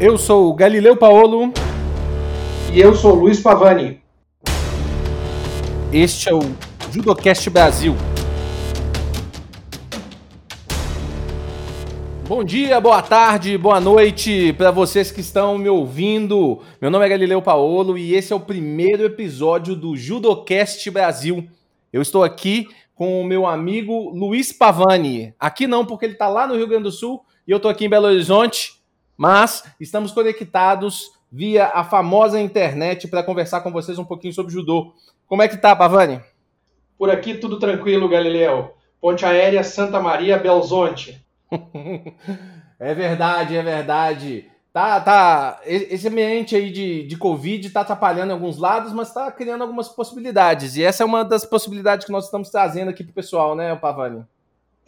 Eu 0.00 0.16
sou 0.16 0.48
o 0.48 0.54
Galileu 0.54 0.96
Paolo. 0.96 1.52
E 2.72 2.78
eu 2.78 2.94
sou 2.94 3.14
o 3.14 3.14
Luiz 3.16 3.40
Pavani. 3.40 4.00
Este 5.92 6.28
é 6.28 6.34
o 6.34 6.38
Judocast 6.92 7.50
Brasil. 7.50 7.96
Bom 12.28 12.44
dia, 12.44 12.80
boa 12.80 13.02
tarde, 13.02 13.58
boa 13.58 13.80
noite 13.80 14.52
para 14.52 14.70
vocês 14.70 15.10
que 15.10 15.20
estão 15.20 15.58
me 15.58 15.68
ouvindo. 15.68 16.60
Meu 16.80 16.92
nome 16.92 17.04
é 17.04 17.08
Galileu 17.08 17.42
Paolo 17.42 17.98
e 17.98 18.14
esse 18.14 18.32
é 18.32 18.36
o 18.36 18.40
primeiro 18.40 19.02
episódio 19.02 19.74
do 19.74 19.96
Judocast 19.96 20.88
Brasil. 20.92 21.44
Eu 21.92 22.02
estou 22.02 22.22
aqui 22.22 22.68
com 22.94 23.20
o 23.20 23.24
meu 23.24 23.48
amigo 23.48 24.10
Luiz 24.10 24.52
Pavani. 24.52 25.34
Aqui 25.40 25.66
não, 25.66 25.84
porque 25.84 26.04
ele 26.06 26.12
está 26.12 26.28
lá 26.28 26.46
no 26.46 26.54
Rio 26.54 26.68
Grande 26.68 26.84
do 26.84 26.92
Sul 26.92 27.20
e 27.44 27.50
eu 27.50 27.56
estou 27.56 27.68
aqui 27.68 27.86
em 27.86 27.90
Belo 27.90 28.06
Horizonte 28.06 28.77
mas 29.18 29.64
estamos 29.80 30.12
conectados 30.12 31.10
via 31.30 31.66
a 31.74 31.82
famosa 31.82 32.40
internet 32.40 33.08
para 33.08 33.24
conversar 33.24 33.60
com 33.62 33.72
vocês 33.72 33.98
um 33.98 34.04
pouquinho 34.04 34.32
sobre 34.32 34.52
judô. 34.52 34.94
Como 35.26 35.42
é 35.42 35.48
que 35.48 35.56
tá, 35.56 35.74
Pavani? 35.74 36.20
Por 36.96 37.10
aqui 37.10 37.34
tudo 37.34 37.58
tranquilo, 37.58 38.08
Galileu. 38.08 38.74
Ponte 39.00 39.26
Aérea 39.26 39.64
Santa 39.64 40.00
Maria 40.00 40.38
Belzonte. 40.38 41.20
é 42.78 42.94
verdade, 42.94 43.56
é 43.56 43.62
verdade. 43.62 44.50
Tá, 44.72 45.00
tá. 45.00 45.60
Esse 45.64 46.06
ambiente 46.06 46.54
aí 46.54 46.70
de, 46.70 47.06
de 47.06 47.16
Covid 47.16 47.66
está 47.66 47.80
atrapalhando 47.80 48.30
em 48.30 48.34
alguns 48.34 48.56
lados, 48.56 48.92
mas 48.92 49.08
está 49.08 49.30
criando 49.32 49.62
algumas 49.62 49.88
possibilidades. 49.88 50.76
E 50.76 50.84
essa 50.84 51.02
é 51.02 51.06
uma 51.06 51.24
das 51.24 51.44
possibilidades 51.44 52.06
que 52.06 52.12
nós 52.12 52.26
estamos 52.26 52.50
trazendo 52.50 52.90
aqui 52.90 53.02
para 53.02 53.10
o 53.10 53.14
pessoal, 53.14 53.56
né, 53.56 53.74
Pavani? 53.74 54.24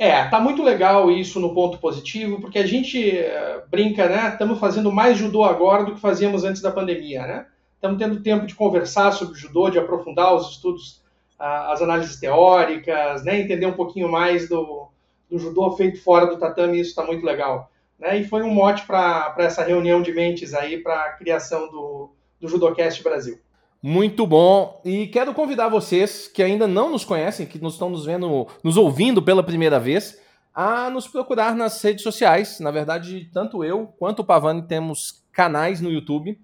É, 0.01 0.25
tá 0.25 0.41
muito 0.41 0.63
legal 0.63 1.11
isso 1.11 1.39
no 1.39 1.53
ponto 1.53 1.77
positivo, 1.77 2.41
porque 2.41 2.59
a 2.59 2.67
gente 2.67 2.99
uh, 2.99 3.69
brinca, 3.69 4.09
né? 4.09 4.31
Estamos 4.31 4.59
fazendo 4.59 4.91
mais 4.91 5.19
judô 5.19 5.45
agora 5.45 5.85
do 5.85 5.93
que 5.93 6.01
fazíamos 6.01 6.43
antes 6.43 6.63
da 6.63 6.73
pandemia, 6.73 7.27
né? 7.27 7.47
Estamos 7.75 7.99
tendo 7.99 8.23
tempo 8.23 8.47
de 8.47 8.55
conversar 8.55 9.13
sobre 9.13 9.39
judô, 9.39 9.69
de 9.69 9.79
aprofundar 9.79 10.35
os 10.35 10.53
estudos, 10.53 11.03
uh, 11.39 11.69
as 11.71 11.83
análises 11.83 12.19
teóricas, 12.19 13.23
né? 13.25 13.43
Entender 13.43 13.67
um 13.67 13.75
pouquinho 13.75 14.11
mais 14.11 14.49
do, 14.49 14.89
do 15.31 15.39
judô 15.39 15.71
feito 15.73 16.03
fora 16.03 16.25
do 16.25 16.39
tatame, 16.39 16.81
isso 16.81 16.89
está 16.89 17.05
muito 17.05 17.23
legal. 17.23 17.71
Né? 17.99 18.21
E 18.21 18.25
foi 18.25 18.43
um 18.43 18.55
mote 18.55 18.87
para 18.87 19.35
essa 19.37 19.63
reunião 19.63 20.01
de 20.01 20.15
mentes 20.15 20.55
aí 20.55 20.79
para 20.79 20.95
a 20.95 21.13
criação 21.13 21.71
do, 21.71 22.09
do 22.41 22.49
Judocast 22.49 23.03
Brasil. 23.03 23.39
Muito 23.83 24.27
bom. 24.27 24.81
E 24.85 25.07
quero 25.07 25.33
convidar 25.33 25.69
vocês 25.69 26.29
que 26.29 26.43
ainda 26.43 26.67
não 26.67 26.91
nos 26.91 27.05
conhecem, 27.05 27.47
que 27.47 27.59
nos 27.59 27.75
estão 27.75 27.89
nos 27.89 28.05
vendo, 28.05 28.47
nos 28.63 28.77
ouvindo 28.77 29.23
pela 29.23 29.43
primeira 29.43 29.81
vez, 29.81 30.21
a 30.55 30.91
nos 30.91 31.09
procurar 31.09 31.55
nas 31.55 31.81
redes 31.83 32.03
sociais. 32.03 32.61
Na 32.61 32.71
verdade, 32.71 33.31
tanto 33.33 33.65
eu 33.65 33.87
quanto 33.99 34.21
o 34.21 34.25
Pavani 34.25 34.63
temos 34.63 35.25
canais 35.33 35.81
no 35.81 35.91
YouTube. 35.91 36.39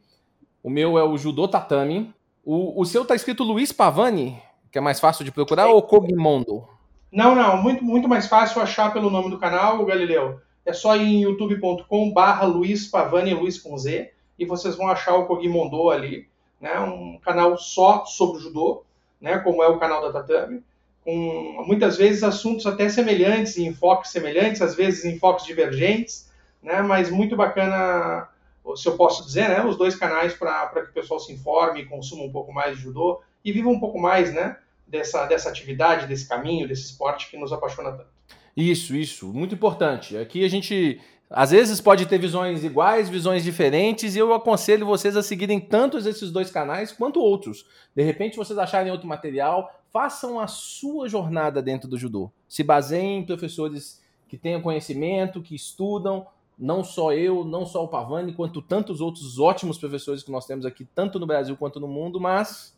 O 0.63 0.71
meu 0.71 0.99
é 0.99 1.05
o 1.05 1.19
Judô 1.19 1.47
Tatami. 1.47 2.13
O, 2.43 2.81
o 2.81 2.85
seu 2.87 3.05
tá 3.05 3.15
escrito 3.15 3.45
Luiz 3.45 3.71
Pavani, 3.71 4.41
que 4.73 4.79
é 4.79 4.81
mais 4.81 4.99
fácil 4.99 5.25
de 5.25 5.31
procurar, 5.33 5.67
ou 5.67 5.83
Kogimondo? 5.83 6.67
Não, 7.13 7.35
não. 7.35 7.63
Muito, 7.63 7.85
muito 7.85 8.09
mais 8.09 8.27
fácil 8.27 8.63
achar 8.63 8.93
pelo 8.95 9.11
nome 9.11 9.29
do 9.29 9.39
canal, 9.39 9.85
Galileu. 9.85 10.41
É 10.65 10.73
só 10.73 10.97
ir 10.97 11.03
em 11.03 11.23
youtube.com 11.23 12.13
barra 12.13 12.47
Luiz 12.47 12.89
Pavani, 12.89 13.35
Luiz 13.35 13.59
com 13.59 13.77
Z, 13.77 14.11
e 14.39 14.47
vocês 14.47 14.75
vão 14.75 14.89
achar 14.89 15.15
o 15.17 15.27
Kogimondo 15.27 15.91
ali 15.91 16.29
né, 16.61 16.79
um 16.81 17.19
canal 17.19 17.57
só 17.59 18.05
sobre 18.05 18.43
judô, 18.43 18.85
né, 19.21 19.39
como 19.39 19.63
é 19.63 19.69
o 19.69 19.79
canal 19.79 20.01
da 20.01 20.13
Tatame, 20.13 20.63
com 21.05 21.65
muitas 21.67 21.97
vezes 21.97 22.23
assuntos 22.23 22.67
até 22.67 22.89
semelhantes, 22.89 23.57
enfoques 23.59 24.11
semelhantes, 24.11 24.61
às 24.61 24.75
vezes 24.75 25.05
enfoques 25.05 25.47
divergentes, 25.47 26.31
né, 26.63 26.83
mas 26.83 27.11
muito 27.11 27.37
bacana, 27.37 28.29
se 28.75 28.89
eu 28.89 28.97
posso 28.97 29.25
dizer, 29.25 29.49
né, 29.49 29.65
os 29.65 29.77
dois 29.77 29.95
canais 29.95 30.35
para 30.35 30.69
que 30.69 30.91
o 30.91 30.95
pessoal 30.95 31.21
se 31.21 31.33
informe 31.33 31.87
consuma 31.87 32.25
um 32.25 32.33
pouco 32.33 32.53
mais 32.53 32.77
de 32.77 32.83
judô 32.83 33.21
e 33.45 33.53
viva 33.53 33.69
um 33.69 33.79
pouco 33.79 33.99
mais 33.99 34.35
né, 34.35 34.57
dessa, 34.87 35.27
dessa 35.27 35.49
atividade, 35.49 36.07
desse 36.07 36.29
caminho, 36.29 36.67
desse 36.67 36.87
esporte 36.87 37.31
que 37.31 37.37
nos 37.37 37.53
apaixona 37.53 37.93
tanto. 37.93 38.17
Isso, 38.57 38.97
isso, 38.97 39.33
muito 39.33 39.55
importante. 39.55 40.17
Aqui 40.17 40.43
a 40.45 40.49
gente 40.49 40.99
às 41.29 41.51
vezes 41.51 41.81
pode 41.81 42.07
ter 42.07 42.19
visões 42.19 42.63
iguais, 42.63 43.09
visões 43.09 43.43
diferentes, 43.43 44.15
e 44.15 44.19
eu 44.19 44.33
aconselho 44.33 44.87
vocês 44.87 45.17
a 45.17 45.23
seguirem 45.23 45.59
tanto 45.59 45.99
esses 45.99 46.31
dois 46.31 46.51
canais 46.51 46.93
quanto 46.93 47.21
outros. 47.21 47.67
De 47.95 48.03
repente, 48.03 48.37
vocês 48.37 48.59
acharem 48.59 48.93
outro 48.93 49.09
material, 49.09 49.75
façam 49.93 50.39
a 50.39 50.47
sua 50.47 51.09
jornada 51.09 51.61
dentro 51.61 51.89
do 51.89 51.99
judô. 51.99 52.31
Se 52.49 52.63
baseiem 52.63 53.19
em 53.19 53.27
professores 53.27 54.01
que 54.29 54.37
tenham 54.37 54.61
conhecimento, 54.61 55.43
que 55.43 55.55
estudam, 55.55 56.27
não 56.59 56.85
só 56.85 57.13
eu, 57.13 57.45
não 57.45 57.67
só 57.67 57.85
o 57.85 57.89
Pavani, 57.89 58.33
quanto 58.33 58.63
tantos 58.63 59.01
outros 59.01 59.39
ótimos 59.39 59.79
professores 59.79 60.23
que 60.23 60.31
nós 60.31 60.47
temos 60.47 60.65
aqui, 60.65 60.87
tanto 60.95 61.19
no 61.19 61.27
Brasil 61.27 61.57
quanto 61.57 61.81
no 61.81 61.89
mundo, 61.89 62.21
mas 62.21 62.77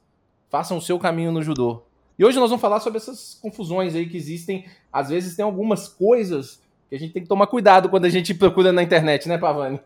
façam 0.49 0.79
o 0.79 0.83
seu 0.83 0.99
caminho 0.99 1.31
no 1.31 1.43
judô. 1.43 1.83
E 2.19 2.25
hoje 2.25 2.39
nós 2.41 2.51
vamos 2.51 2.61
falar 2.61 2.81
sobre 2.81 2.97
essas 2.97 3.39
confusões 3.41 3.95
aí 3.95 4.09
que 4.09 4.17
existem. 4.17 4.65
Às 4.93 5.11
vezes 5.11 5.37
tem 5.37 5.45
algumas 5.45 5.87
coisas 5.87 6.61
que 6.89 6.95
a 6.97 6.99
gente 6.99 7.13
tem 7.13 7.23
que 7.23 7.29
tomar 7.29 7.47
cuidado 7.47 7.89
quando 7.89 8.05
a 8.05 8.09
gente 8.09 8.35
procura 8.35 8.73
na 8.73 8.83
internet, 8.83 9.29
né, 9.29 9.37
Pavani? 9.37 9.81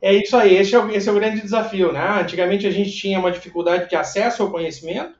É 0.00 0.14
isso 0.14 0.36
aí, 0.36 0.56
esse 0.56 0.74
é, 0.74 0.78
o, 0.78 0.90
esse 0.90 1.08
é 1.08 1.12
o 1.12 1.14
grande 1.14 1.40
desafio, 1.40 1.92
né? 1.92 2.20
Antigamente 2.20 2.66
a 2.66 2.70
gente 2.70 2.92
tinha 2.92 3.18
uma 3.18 3.32
dificuldade 3.32 3.88
de 3.88 3.96
acesso 3.96 4.42
ao 4.42 4.50
conhecimento, 4.50 5.14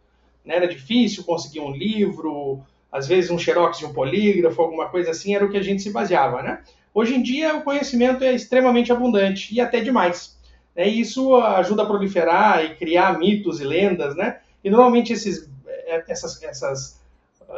né? 0.44 0.56
era 0.56 0.68
difícil 0.68 1.24
conseguir 1.24 1.60
um 1.60 1.72
livro, 1.72 2.60
às 2.90 3.08
vezes 3.08 3.30
um 3.30 3.38
xerox 3.38 3.78
de 3.78 3.86
um 3.86 3.92
polígrafo, 3.92 4.62
alguma 4.62 4.88
coisa 4.88 5.10
assim, 5.10 5.34
era 5.34 5.44
o 5.44 5.50
que 5.50 5.56
a 5.56 5.62
gente 5.62 5.82
se 5.82 5.90
baseava, 5.90 6.42
né? 6.42 6.60
Hoje 6.94 7.14
em 7.14 7.22
dia 7.22 7.56
o 7.56 7.62
conhecimento 7.62 8.22
é 8.22 8.32
extremamente 8.32 8.92
abundante 8.92 9.52
e 9.54 9.60
até 9.60 9.80
demais. 9.80 10.38
Né? 10.74 10.88
E 10.88 11.00
isso 11.00 11.34
ajuda 11.36 11.82
a 11.82 11.86
proliferar 11.86 12.64
e 12.64 12.74
criar 12.76 13.18
mitos 13.18 13.60
e 13.60 13.64
lendas, 13.64 14.16
né? 14.16 14.38
E 14.62 14.70
normalmente 14.70 15.12
esses, 15.12 15.50
é, 15.66 16.04
essas, 16.08 16.42
essas 16.42 17.00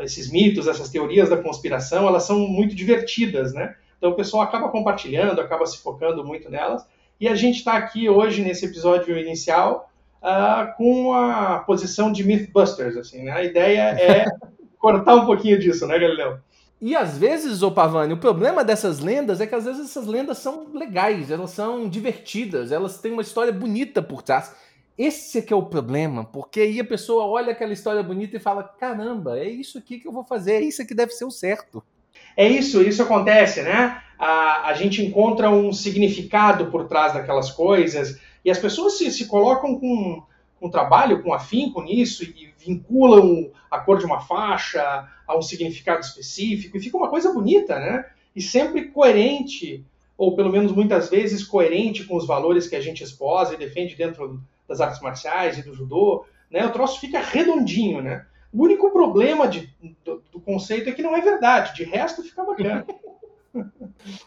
esses 0.03 0.31
mitos, 0.31 0.69
essas 0.69 0.89
teorias 0.89 1.29
da 1.29 1.37
conspiração, 1.37 2.07
elas 2.07 2.25
são 2.25 2.39
muito 2.39 2.75
divertidas, 2.75 3.53
né? 3.53 3.75
Então 3.99 4.11
o 4.11 4.15
pessoal 4.15 4.43
acaba 4.43 4.69
compartilhando, 4.69 5.41
acaba 5.41 5.67
se 5.67 5.79
focando 5.79 6.25
muito 6.25 6.51
nelas. 6.51 6.87
E 7.21 7.29
a 7.29 7.35
gente 7.35 7.57
está 7.57 7.75
aqui 7.75 8.09
hoje 8.09 8.43
nesse 8.43 8.65
episódio 8.65 9.19
inicial 9.19 9.91
uh, 10.23 10.75
com 10.77 11.13
a 11.13 11.59
posição 11.61 12.11
de 12.11 12.25
Mythbusters, 12.25 12.97
assim, 12.97 13.25
né? 13.25 13.33
A 13.33 13.45
ideia 13.45 13.81
é 14.01 14.25
cortar 14.79 15.17
um 15.17 15.27
pouquinho 15.27 15.59
disso, 15.59 15.87
né, 15.87 15.99
Galileu? 15.99 16.39
E 16.81 16.97
às 16.97 17.19
vezes, 17.19 17.63
ô 17.63 17.71
Pavani, 17.71 18.15
o 18.15 18.17
problema 18.17 18.65
dessas 18.65 19.01
lendas 19.01 19.39
é 19.39 19.47
que 19.47 19.55
às 19.55 19.67
vezes 19.67 19.91
essas 19.91 20.07
lendas 20.07 20.39
são 20.39 20.69
legais, 20.73 21.31
elas 21.31 21.51
são 21.51 21.87
divertidas, 21.87 22.73
elas 22.73 22.99
têm 22.99 23.13
uma 23.13 23.21
história 23.21 23.53
bonita 23.53 24.01
por 24.01 24.23
trás. 24.23 24.55
Esse 25.03 25.39
é 25.39 25.41
que 25.41 25.51
é 25.51 25.57
o 25.57 25.63
problema, 25.63 26.27
porque 26.27 26.61
aí 26.61 26.79
a 26.79 26.85
pessoa 26.85 27.25
olha 27.25 27.53
aquela 27.53 27.73
história 27.73 28.03
bonita 28.03 28.37
e 28.37 28.39
fala: 28.39 28.63
caramba, 28.63 29.39
é 29.39 29.49
isso 29.49 29.79
aqui 29.79 29.99
que 29.99 30.07
eu 30.07 30.13
vou 30.13 30.23
fazer, 30.23 30.57
é 30.57 30.61
isso 30.61 30.87
que 30.87 30.95
deve 30.95 31.13
ser 31.13 31.25
o 31.25 31.31
certo. 31.31 31.83
É 32.37 32.47
isso, 32.47 32.83
isso 32.83 33.03
acontece, 33.03 33.63
né? 33.63 34.03
A, 34.19 34.69
a 34.69 34.75
gente 34.75 35.03
encontra 35.03 35.49
um 35.49 35.73
significado 35.73 36.67
por 36.67 36.87
trás 36.87 37.15
daquelas 37.15 37.51
coisas 37.51 38.21
e 38.45 38.51
as 38.51 38.59
pessoas 38.59 38.99
se, 38.99 39.11
se 39.11 39.25
colocam 39.25 39.81
com, 39.81 40.23
com 40.61 40.69
trabalho, 40.69 41.23
com 41.23 41.33
afinco 41.33 41.81
nisso 41.81 42.23
e 42.23 42.53
vinculam 42.59 43.51
a 43.71 43.79
cor 43.79 43.97
de 43.97 44.05
uma 44.05 44.21
faixa 44.21 45.09
a 45.27 45.35
um 45.35 45.41
significado 45.41 46.01
específico 46.01 46.77
e 46.77 46.81
fica 46.81 46.99
uma 46.99 47.09
coisa 47.09 47.33
bonita, 47.33 47.81
né? 47.81 48.05
E 48.37 48.43
sempre 48.43 48.89
coerente, 48.89 49.83
ou 50.19 50.37
pelo 50.37 50.53
menos 50.53 50.73
muitas 50.73 51.09
vezes 51.09 51.43
coerente 51.43 52.05
com 52.05 52.17
os 52.17 52.27
valores 52.27 52.69
que 52.69 52.77
a 52.77 52.83
gente 52.83 53.03
esposa 53.03 53.55
e 53.55 53.57
defende 53.57 53.95
dentro 53.95 54.43
das 54.71 54.81
artes 54.81 55.01
marciais 55.01 55.59
e 55.59 55.63
do 55.63 55.75
judô, 55.75 56.25
né, 56.49 56.65
o 56.65 56.71
troço 56.71 57.01
fica 57.01 57.19
redondinho, 57.19 58.01
né? 58.01 58.25
O 58.53 58.63
único 58.63 58.91
problema 58.91 59.49
de, 59.49 59.73
do, 60.05 60.23
do, 60.33 60.41
conceito 60.41 60.89
é 60.89 60.93
que 60.93 61.03
não 61.03 61.17
é 61.17 61.21
verdade, 61.21 61.75
de 61.75 61.85
resto 61.85 62.23
fica 62.23 62.45
bacana. 62.45 62.87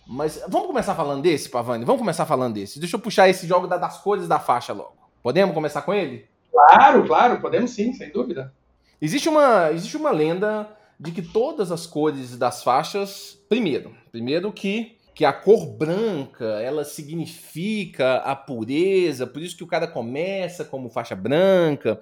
Mas 0.06 0.44
vamos 0.48 0.68
começar 0.68 0.96
falando 0.96 1.22
desse, 1.22 1.50
Pavani? 1.50 1.86
Vamos 1.86 2.02
começar 2.02 2.26
falando 2.26 2.54
desse. 2.54 2.80
Deixa 2.80 2.98
eu 2.98 3.00
puxar 3.00 3.30
esse 3.30 3.48
jogo 3.48 3.68
das 3.68 3.98
cores 4.00 4.28
da 4.28 4.40
faixa 4.40 4.74
logo. 4.74 4.96
Podemos 5.22 5.54
começar 5.54 5.82
com 5.82 5.94
ele? 5.94 6.26
Claro, 6.52 7.06
claro, 7.06 7.42
podemos 7.42 7.72
sim, 7.72 7.94
sem 7.94 8.12
dúvida. 8.12 8.54
Existe 9.02 9.28
uma, 9.28 9.72
existe 9.72 9.98
uma 9.98 10.12
lenda 10.12 10.70
de 11.00 11.12
que 11.12 11.22
todas 11.22 11.72
as 11.72 11.88
cores 11.88 12.38
das 12.38 12.64
faixas, 12.64 13.38
primeiro, 13.50 13.94
primeiro 14.12 14.52
que 14.52 14.98
que 15.14 15.26
a 15.26 15.32
cor 15.32 15.66
branca 15.68 16.46
ela 16.62 16.84
significa 16.84 18.16
a 18.18 18.36
pureza, 18.36 19.28
por 19.28 19.42
isso 19.42 19.56
que 19.56 19.64
o 19.64 19.68
cara 19.68 19.88
começa 19.88 20.66
como 20.66 20.90
faixa 20.90 21.16
branca, 21.16 22.00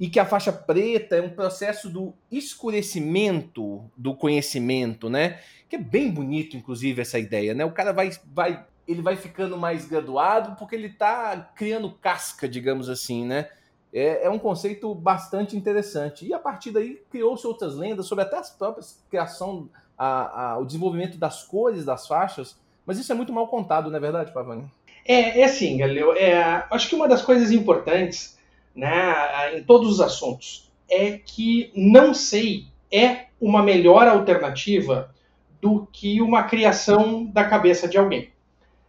e 0.00 0.08
que 0.08 0.20
a 0.20 0.24
faixa 0.24 0.52
preta 0.52 1.16
é 1.16 1.22
um 1.22 1.30
processo 1.30 1.90
do 1.90 2.14
escurecimento 2.30 3.84
do 3.96 4.14
conhecimento, 4.14 5.10
né? 5.10 5.40
Que 5.68 5.76
é 5.76 5.78
bem 5.78 6.10
bonito, 6.10 6.56
inclusive, 6.56 7.02
essa 7.02 7.18
ideia, 7.18 7.52
né? 7.52 7.64
O 7.64 7.72
cara 7.72 7.92
vai, 7.92 8.10
vai, 8.32 8.64
ele 8.86 9.02
vai 9.02 9.16
ficando 9.16 9.58
mais 9.58 9.86
graduado 9.86 10.56
porque 10.56 10.76
ele 10.76 10.86
está 10.86 11.50
criando 11.54 11.92
casca, 11.92 12.48
digamos 12.48 12.88
assim, 12.88 13.26
né? 13.26 13.48
É, 13.92 14.26
é, 14.26 14.30
um 14.30 14.38
conceito 14.38 14.94
bastante 14.94 15.56
interessante. 15.56 16.26
E 16.26 16.32
a 16.32 16.38
partir 16.38 16.70
daí 16.70 17.02
criou-se 17.10 17.46
outras 17.46 17.74
lendas 17.74 18.06
sobre 18.06 18.22
até 18.22 18.36
as 18.36 18.50
próprias 18.50 19.02
criação 19.10 19.68
a, 19.98 20.52
a, 20.52 20.58
o 20.58 20.64
desenvolvimento 20.64 21.18
das 21.18 21.42
cores 21.42 21.84
das 21.84 22.06
faixas, 22.06 22.56
mas 22.86 22.98
isso 22.98 23.10
é 23.10 23.14
muito 23.14 23.32
mal 23.32 23.48
contado, 23.48 23.90
não 23.90 23.96
é 23.96 24.00
verdade, 24.00 24.32
Pavani? 24.32 24.70
É, 25.04 25.40
é 25.40 25.44
assim, 25.44 25.76
Galileu. 25.76 26.14
É, 26.14 26.64
acho 26.70 26.88
que 26.88 26.94
uma 26.94 27.08
das 27.08 27.22
coisas 27.22 27.50
importantes 27.50 28.38
né, 28.74 29.56
em 29.56 29.62
todos 29.64 29.90
os 29.90 30.00
assuntos 30.00 30.70
é 30.88 31.18
que 31.18 31.72
não 31.74 32.14
sei 32.14 32.66
é 32.90 33.26
uma 33.40 33.62
melhor 33.62 34.06
alternativa 34.06 35.14
do 35.60 35.86
que 35.92 36.20
uma 36.20 36.44
criação 36.44 37.24
da 37.26 37.44
cabeça 37.44 37.88
de 37.88 37.98
alguém. 37.98 38.30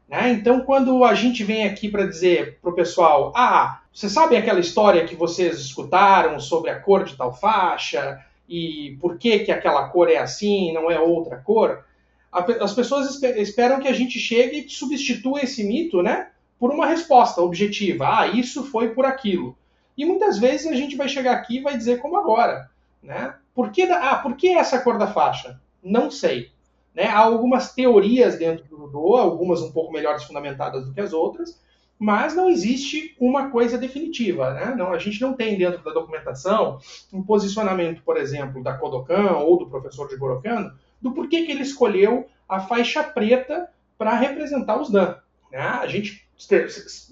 Né? 0.08 0.32
Então, 0.32 0.62
quando 0.62 1.04
a 1.04 1.14
gente 1.14 1.44
vem 1.44 1.66
aqui 1.66 1.90
para 1.90 2.06
dizer 2.06 2.60
para 2.62 2.72
o 2.72 2.76
pessoal, 2.76 3.32
ah, 3.36 3.82
você 3.94 4.10
sabe 4.10 4.36
aquela 4.36 4.60
história 4.60 5.06
que 5.06 5.16
vocês 5.16 5.60
escutaram 5.60 6.40
sobre 6.40 6.70
a 6.70 6.80
cor 6.80 7.04
de 7.04 7.16
tal 7.16 7.34
faixa 7.34 8.24
e 8.50 8.98
por 9.00 9.18
que, 9.18 9.40
que 9.40 9.52
aquela 9.52 9.88
cor 9.90 10.10
é 10.10 10.18
assim, 10.18 10.74
não 10.74 10.90
é 10.90 11.00
outra 11.00 11.38
cor? 11.38 11.86
As 12.32 12.74
pessoas 12.74 13.22
esperam 13.24 13.80
que 13.80 13.88
a 13.88 13.94
gente 13.94 14.20
chegue 14.20 14.66
e 14.66 14.70
substitua 14.70 15.42
esse 15.42 15.64
mito, 15.64 16.02
né, 16.02 16.30
por 16.60 16.72
uma 16.72 16.86
resposta 16.86 17.42
objetiva. 17.42 18.06
Ah, 18.08 18.28
isso 18.28 18.64
foi 18.66 18.90
por 18.90 19.06
aquilo. 19.06 19.58
E 19.96 20.06
muitas 20.06 20.38
vezes 20.38 20.68
a 20.68 20.76
gente 20.76 20.96
vai 20.96 21.08
chegar 21.08 21.34
aqui 21.34 21.58
e 21.58 21.62
vai 21.62 21.78
dizer 21.78 22.00
como 22.00 22.18
agora, 22.18 22.70
né? 23.02 23.36
Por 23.54 23.72
que, 23.72 23.84
ah, 23.84 24.16
por 24.16 24.36
que 24.36 24.50
essa 24.50 24.80
cor 24.80 24.98
da 24.98 25.08
faixa? 25.08 25.60
Não 25.84 26.10
sei. 26.10 26.52
Né? 26.94 27.06
Há 27.06 27.20
algumas 27.20 27.74
teorias 27.74 28.38
dentro 28.38 28.66
do 28.66 28.78
judô, 28.78 29.16
algumas 29.16 29.62
um 29.62 29.72
pouco 29.72 29.92
melhores 29.92 30.24
fundamentadas 30.24 30.86
do 30.86 30.94
que 30.94 31.02
as 31.02 31.14
outras, 31.14 31.62
mas 32.00 32.34
não 32.34 32.50
existe 32.50 33.14
uma 33.20 33.50
coisa 33.50 33.78
definitiva. 33.78 34.54
Né? 34.54 34.74
Não, 34.78 34.94
a 34.94 34.98
gente 34.98 35.20
não 35.20 35.34
tem 35.34 35.58
dentro 35.58 35.84
da 35.84 35.92
documentação 35.92 36.80
um 37.12 37.22
posicionamento, 37.22 38.02
por 38.04 38.16
exemplo, 38.16 38.64
da 38.64 38.74
Kodokan 38.78 39.38
ou 39.40 39.60
do 39.60 39.68
professor 39.68 40.08
de 40.08 40.16
Gorokan 40.16 40.74
do 41.02 41.12
porquê 41.12 41.44
que 41.44 41.52
ele 41.52 41.62
escolheu 41.62 42.28
a 42.48 42.62
faixa 42.62 43.04
preta 43.04 43.70
para 43.98 44.16
representar 44.16 44.80
os 44.80 44.90
Dan. 44.90 45.16
Né? 45.52 45.60
A 45.60 45.86
gente, 45.88 46.26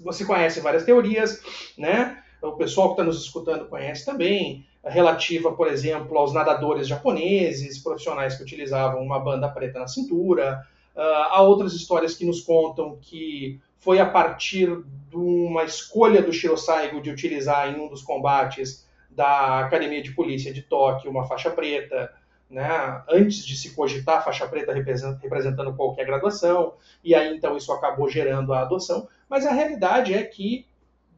você 0.02 0.24
conhece 0.24 0.60
várias 0.60 0.84
teorias, 0.84 1.42
né? 1.76 2.22
o 2.40 2.52
pessoal 2.52 2.88
que 2.88 2.92
está 2.94 3.04
nos 3.04 3.22
escutando 3.22 3.66
conhece 3.66 4.06
também, 4.06 4.66
relativa, 4.84 5.52
por 5.52 5.68
exemplo, 5.68 6.16
aos 6.16 6.32
nadadores 6.32 6.88
japoneses, 6.88 7.78
profissionais 7.78 8.36
que 8.36 8.42
utilizavam 8.42 9.02
uma 9.02 9.18
banda 9.18 9.48
preta 9.48 9.80
na 9.80 9.86
cintura. 9.86 10.66
Uh, 10.94 11.00
há 11.30 11.42
outras 11.42 11.74
histórias 11.74 12.14
que 12.14 12.24
nos 12.24 12.40
contam 12.40 12.98
que 13.00 13.60
foi 13.78 14.00
a 14.00 14.06
partir 14.06 14.82
de 15.10 15.16
uma 15.16 15.64
escolha 15.64 16.22
do 16.22 16.32
Shirosaigo 16.32 17.00
de 17.00 17.10
utilizar 17.10 17.68
em 17.68 17.80
um 17.80 17.88
dos 17.88 18.02
combates 18.02 18.86
da 19.10 19.60
Academia 19.60 20.02
de 20.02 20.12
Polícia 20.12 20.52
de 20.52 20.62
Tóquio 20.62 21.10
uma 21.10 21.26
faixa 21.26 21.50
preta, 21.50 22.12
né, 22.50 23.02
antes 23.08 23.44
de 23.44 23.56
se 23.56 23.74
cogitar 23.74 24.24
faixa 24.24 24.46
preta 24.46 24.72
representando 24.72 25.74
qualquer 25.74 26.06
graduação, 26.06 26.74
e 27.04 27.14
aí 27.14 27.36
então 27.36 27.56
isso 27.56 27.72
acabou 27.72 28.08
gerando 28.08 28.52
a 28.52 28.62
adoção. 28.62 29.08
Mas 29.28 29.44
a 29.46 29.52
realidade 29.52 30.14
é 30.14 30.22
que, 30.22 30.66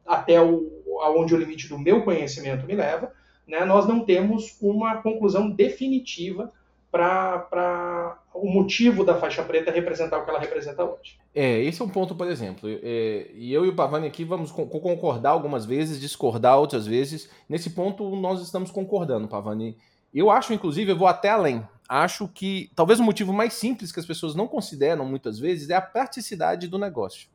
até 0.05 0.41
o, 0.41 0.81
aonde 1.01 1.33
o 1.33 1.37
limite 1.37 1.67
do 1.69 1.79
meu 1.79 2.03
conhecimento 2.03 2.65
me 2.65 2.75
leva, 2.75 3.13
né, 3.47 3.63
nós 3.65 3.87
não 3.87 4.03
temos 4.03 4.57
uma 4.61 5.01
conclusão 5.01 5.49
definitiva 5.49 6.51
para 6.91 8.19
o 8.33 8.51
motivo 8.51 9.05
da 9.05 9.15
faixa 9.15 9.41
preta 9.43 9.71
representar 9.71 10.19
o 10.19 10.25
que 10.25 10.29
ela 10.29 10.39
representa 10.39 10.83
hoje. 10.83 11.17
É, 11.33 11.61
esse 11.63 11.81
é 11.81 11.85
um 11.85 11.89
ponto, 11.89 12.13
por 12.13 12.27
exemplo. 12.27 12.69
É, 12.83 13.31
e 13.33 13.53
eu 13.53 13.65
e 13.65 13.69
o 13.69 13.75
Pavani 13.75 14.07
aqui 14.07 14.25
vamos 14.25 14.51
concordar 14.51 15.29
algumas 15.29 15.65
vezes, 15.65 15.99
discordar 15.99 16.59
outras 16.59 16.85
vezes. 16.85 17.29
Nesse 17.47 17.69
ponto, 17.69 18.13
nós 18.17 18.41
estamos 18.41 18.69
concordando, 18.69 19.27
Pavani. 19.27 19.77
Eu 20.13 20.29
acho, 20.29 20.53
inclusive, 20.53 20.91
eu 20.91 20.97
vou 20.97 21.07
até 21.07 21.29
além. 21.29 21.65
Acho 21.87 22.27
que 22.27 22.69
talvez 22.75 22.99
o 22.99 23.03
motivo 23.03 23.31
mais 23.31 23.53
simples 23.53 23.91
que 23.91 23.99
as 23.99 24.05
pessoas 24.05 24.35
não 24.35 24.47
consideram 24.47 25.05
muitas 25.05 25.39
vezes 25.39 25.69
é 25.69 25.75
a 25.75 25.81
praticidade 25.81 26.67
do 26.67 26.77
negócio. 26.77 27.29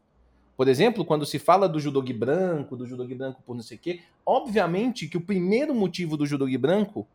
Por 0.57 0.69
exemplo, 0.69 1.05
quando 1.05 1.27
se 1.27 1.39
fala 1.39 1.69
do 1.69 1.79
judogi 1.79 2.15
branco, 2.15 2.77
do 2.77 2.87
judogi 2.87 3.15
branco 3.15 3.43
por 3.45 3.55
não 3.55 3.63
sei 3.63 3.77
o 3.77 3.81
quê, 3.81 4.01
obviamente 4.25 5.07
que 5.07 5.19
o 5.19 5.21
primeiro 5.21 5.75
motivo 5.75 6.17
do 6.17 6.25
judogi 6.25 6.57
branco 6.57 7.07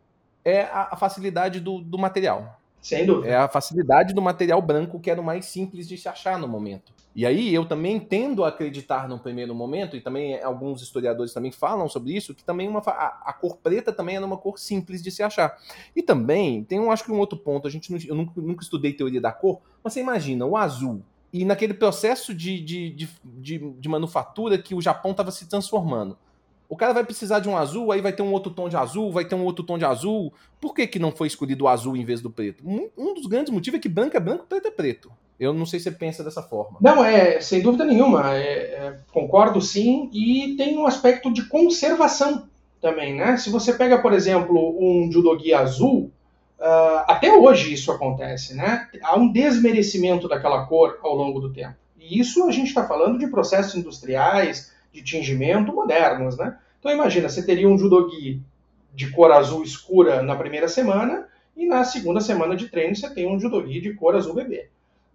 é 0.44 0.64
a, 0.64 0.96
facilidade 0.96 1.60
do, 1.60 1.82
do, 1.82 1.98
material. 1.98 2.60
Sem 2.82 3.06
dúvida. 3.06 3.28
É 3.28 3.36
a 3.36 3.48
facilidade 3.48 4.14
do 4.14 4.22
material 4.22 4.62
branco 4.62 5.00
que 5.00 5.10
era 5.12 5.22
o 5.22 5.24
mais 5.24 5.46
simples 5.46 5.88
de 5.88 5.98
se 5.98 6.10
achar 6.10 6.40
no 6.40 6.48
momento. 6.48 6.92
E 7.14 7.26
aí 7.26 7.54
eu 7.54 7.66
também 7.66 8.00
tendo 8.00 8.44
a 8.44 8.48
acreditar 8.48 9.08
no 9.08 9.20
primeiro 9.20 9.54
momento, 9.54 9.98
e 9.98 10.02
também 10.02 10.42
alguns 10.42 10.82
historiadores 10.82 11.34
também 11.34 11.52
falam 11.52 11.90
sobre 11.90 12.14
isso, 12.16 12.34
que 12.34 12.44
também 12.44 12.70
uma, 12.70 12.80
a, 12.80 13.22
a, 13.26 13.34
cor 13.34 13.58
preta 13.58 13.92
também 13.92 14.16
era 14.16 14.26
uma 14.26 14.38
cor 14.38 14.58
simples 14.58 15.04
de 15.04 15.12
se 15.12 15.22
achar. 15.22 15.58
E 15.94 16.02
também 16.02 16.64
tem, 16.64 16.80
um, 16.80 16.90
acho 16.90 17.04
que 17.04 17.12
um 17.12 17.20
outro 17.20 17.38
ponto, 17.38 17.68
a 17.68 17.72
gente 17.72 17.92
eu 18.08 18.16
nunca, 18.16 18.32
nunca 18.40 18.64
estudei 18.64 18.94
teoria 18.94 19.20
da 19.20 19.32
cor, 19.32 19.60
mas 19.84 19.92
você 19.92 20.00
imagina, 20.00 20.46
o 20.46 20.56
azul, 20.56 21.04
e 21.34 21.46
naquele 21.46 21.74
processo 21.74 22.34
de, 22.34 22.60
de, 22.62 22.90
de, 22.92 23.10
de, 23.24 23.72
de 23.72 23.90
manufatura 23.90 24.58
que 24.58 24.76
o 24.76 24.82
Japão 24.82 25.12
estava 25.12 25.32
se 25.32 25.48
transformando. 25.48 26.18
O 26.72 26.78
cara 26.78 26.94
vai 26.94 27.04
precisar 27.04 27.40
de 27.40 27.50
um 27.50 27.58
azul, 27.58 27.92
aí 27.92 28.00
vai 28.00 28.14
ter 28.14 28.22
um 28.22 28.32
outro 28.32 28.50
tom 28.50 28.70
de 28.70 28.78
azul, 28.78 29.12
vai 29.12 29.26
ter 29.26 29.36
um 29.36 29.44
outro 29.44 29.62
tom 29.62 29.78
de 29.78 29.84
azul. 29.84 30.32
Por 30.62 30.74
que, 30.74 30.88
que 30.88 31.00
não 31.00 31.12
foi 31.12 31.28
escolhido 31.28 31.66
o 31.66 31.68
azul 31.68 31.98
em 31.98 32.06
vez 32.06 32.22
do 32.22 32.30
preto? 32.32 32.64
Um, 32.66 32.90
um 32.98 33.14
dos 33.14 33.26
grandes 33.26 33.52
motivos 33.52 33.78
é 33.78 33.82
que 33.82 33.90
branco 33.90 34.16
é 34.16 34.22
branco, 34.22 34.46
preto 34.48 34.70
é 34.70 34.72
preto. 34.72 35.12
Eu 35.38 35.54
não 35.54 35.66
sei 35.66 35.80
se 35.80 35.84
você 35.84 35.92
pensa 35.92 36.24
dessa 36.24 36.42
forma. 36.42 36.78
Não, 36.80 37.04
é, 37.04 37.42
sem 37.42 37.62
dúvida 37.62 37.84
nenhuma. 37.84 38.34
É, 38.34 38.44
é, 38.44 38.98
concordo 39.12 39.60
sim. 39.60 40.10
E 40.14 40.56
tem 40.56 40.78
um 40.78 40.88
aspecto 40.88 41.30
de 41.30 41.44
conservação 41.44 42.48
também, 42.80 43.16
né? 43.16 43.36
Se 43.36 43.50
você 43.50 43.74
pega, 43.74 44.02
por 44.02 44.14
exemplo, 44.14 44.78
um 44.80 45.12
judogi 45.12 45.54
azul, 45.54 46.10
Uh, 46.58 47.02
até 47.08 47.36
hoje 47.36 47.74
isso 47.74 47.92
acontece, 47.92 48.54
né? 48.54 48.88
Há 49.02 49.18
um 49.18 49.32
desmerecimento 49.32 50.28
daquela 50.28 50.68
cor 50.68 51.00
ao 51.02 51.16
longo 51.16 51.40
do 51.40 51.52
tempo. 51.52 51.74
E 52.00 52.20
isso 52.20 52.48
a 52.48 52.52
gente 52.52 52.68
está 52.68 52.88
falando 52.88 53.18
de 53.18 53.26
processos 53.26 53.74
industriais, 53.74 54.71
de 54.92 55.04
tingimento 55.04 55.74
modernos, 55.74 56.38
né? 56.38 56.58
Então 56.80 56.92
imagina, 56.92 57.30
você 57.30 57.46
teria 57.46 57.68
um 57.68 57.78
judogi 57.78 58.42
de 58.94 59.10
cor 59.12 59.32
azul 59.32 59.64
escura 59.64 60.22
na 60.22 60.36
primeira 60.36 60.68
semana 60.68 61.28
e 61.56 61.66
na 61.66 61.84
segunda 61.84 62.20
semana 62.20 62.56
de 62.56 62.70
treino 62.70 62.96
você 62.96 63.10
tem 63.14 63.28
um 63.28 63.40
judogi 63.40 63.80
de 63.80 63.94
cor 63.94 64.16
azul 64.16 64.34
bebê. 64.34 64.70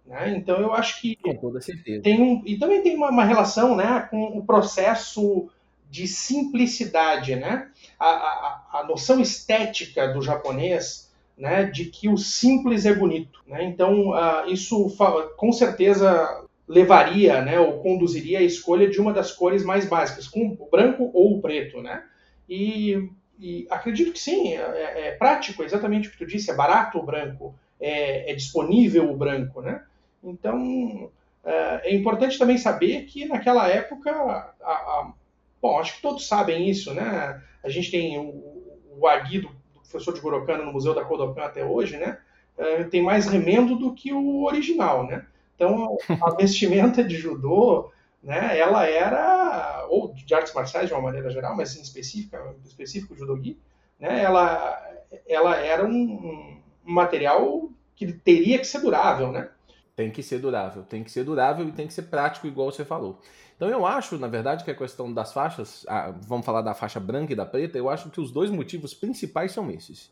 Né? 0.05 0.35
Então 0.37 0.59
eu 0.59 0.73
acho 0.73 1.01
que 1.01 1.15
com 1.17 1.35
toda 1.35 1.59
certeza. 1.59 2.01
tem 2.01 2.21
um 2.21 2.41
e 2.45 2.57
também 2.57 2.81
tem 2.81 2.95
uma, 2.95 3.09
uma 3.09 3.25
relação, 3.25 3.75
né, 3.75 4.07
com 4.09 4.23
o 4.37 4.45
processo 4.45 5.49
de 5.89 6.07
simplicidade, 6.07 7.35
né? 7.35 7.69
A, 7.99 8.07
a, 8.07 8.67
a 8.73 8.83
noção 8.83 9.21
estética 9.21 10.07
do 10.07 10.21
japonês 10.21 11.07
né, 11.37 11.65
de 11.65 11.85
que 11.85 12.09
o 12.09 12.17
simples 12.17 12.85
é 12.85 12.93
bonito. 12.93 13.41
Né? 13.45 13.63
Então, 13.63 14.09
uh, 14.09 14.49
isso 14.49 14.93
com 15.37 15.51
certeza 15.51 16.43
levaria, 16.67 17.41
né, 17.41 17.59
ou 17.59 17.79
conduziria 17.79 18.39
à 18.39 18.43
escolha 18.43 18.89
de 18.89 18.99
uma 18.99 19.13
das 19.13 19.31
cores 19.31 19.63
mais 19.63 19.85
básicas, 19.85 20.27
com 20.27 20.57
o 20.59 20.69
branco 20.69 21.09
ou 21.13 21.37
o 21.37 21.41
preto. 21.41 21.81
Né? 21.81 22.03
E, 22.49 23.09
e 23.39 23.65
acredito 23.69 24.11
que 24.11 24.19
sim, 24.19 24.53
é, 24.53 24.61
é, 24.61 25.07
é, 25.07 25.11
prático, 25.11 25.63
exatamente 25.63 26.07
o 26.07 26.11
que 26.11 26.17
tu 26.17 26.25
disse, 26.25 26.51
é 26.51 26.55
barato 26.55 26.97
o 26.97 27.03
branco, 27.03 27.55
é, 27.79 28.31
é 28.31 28.35
disponível 28.35 29.09
o 29.09 29.15
branco. 29.15 29.61
Né? 29.61 29.81
Então, 30.23 31.09
é, 31.45 31.91
é 31.91 31.95
importante 31.95 32.37
também 32.37 32.57
saber 32.57 33.05
que 33.05 33.25
naquela 33.25 33.67
época, 33.69 34.11
a, 34.11 34.71
a, 34.71 35.13
bom, 35.61 35.79
acho 35.79 35.95
que 35.95 36.01
todos 36.01 36.27
sabem 36.27 36.69
isso, 36.69 36.93
né? 36.93 37.41
A 37.63 37.69
gente 37.69 37.89
tem 37.89 38.17
o, 38.17 38.65
o 38.99 39.07
Aguido 39.07 39.49
professor 39.89 40.13
de 40.13 40.19
Gorokano 40.19 40.65
no 40.65 40.73
Museu 40.73 40.93
da 40.93 41.03
Kodokan 41.03 41.43
até 41.43 41.63
hoje, 41.63 41.97
né? 41.97 42.19
É, 42.57 42.83
tem 42.83 43.01
mais 43.01 43.27
remendo 43.27 43.75
do 43.75 43.93
que 43.93 44.11
o 44.11 44.43
original, 44.43 45.05
né? 45.05 45.25
Então, 45.57 45.97
a 46.21 46.35
vestimenta 46.35 47.03
de 47.03 47.17
judô, 47.17 47.91
né, 48.21 48.57
ela 48.57 48.85
era, 48.85 49.87
ou 49.89 50.13
de 50.13 50.33
artes 50.33 50.53
marciais 50.53 50.87
de 50.87 50.93
uma 50.93 51.01
maneira 51.01 51.31
geral, 51.31 51.57
mas 51.57 51.75
em 51.75 51.81
específica, 51.81 52.55
específico 52.63 53.15
judogi, 53.15 53.59
né, 53.99 54.21
ela, 54.21 54.79
ela 55.27 55.55
era 55.57 55.83
um, 55.83 56.61
um 56.85 56.93
material 56.93 57.71
que 57.95 58.13
teria 58.13 58.59
que 58.59 58.67
ser 58.67 58.81
durável, 58.81 59.31
né? 59.31 59.49
Tem 59.95 60.11
que 60.11 60.21
ser 60.21 60.37
durável, 60.37 60.83
tem 60.83 61.03
que 61.03 61.09
ser 61.09 61.23
durável 61.23 61.67
e 61.67 61.71
tem 61.71 61.87
que 61.87 61.93
ser 61.93 62.03
prático, 62.03 62.45
igual 62.45 62.71
você 62.71 62.85
falou. 62.85 63.19
Então 63.55 63.67
eu 63.67 63.83
acho, 63.83 64.19
na 64.19 64.27
verdade, 64.27 64.63
que 64.63 64.69
a 64.69 64.75
questão 64.75 65.11
das 65.11 65.33
faixas, 65.33 65.83
ah, 65.89 66.13
vamos 66.21 66.45
falar 66.45 66.61
da 66.61 66.75
faixa 66.75 66.99
branca 66.99 67.33
e 67.33 67.35
da 67.35 67.47
preta, 67.47 67.79
eu 67.79 67.89
acho 67.89 68.11
que 68.11 68.21
os 68.21 68.29
dois 68.29 68.51
motivos 68.51 68.93
principais 68.93 69.51
são 69.51 69.71
esses. 69.71 70.11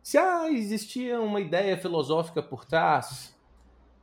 Se 0.00 0.16
ah, 0.16 0.48
existia 0.48 1.20
uma 1.20 1.40
ideia 1.40 1.76
filosófica 1.76 2.40
por 2.40 2.64
trás, 2.64 3.33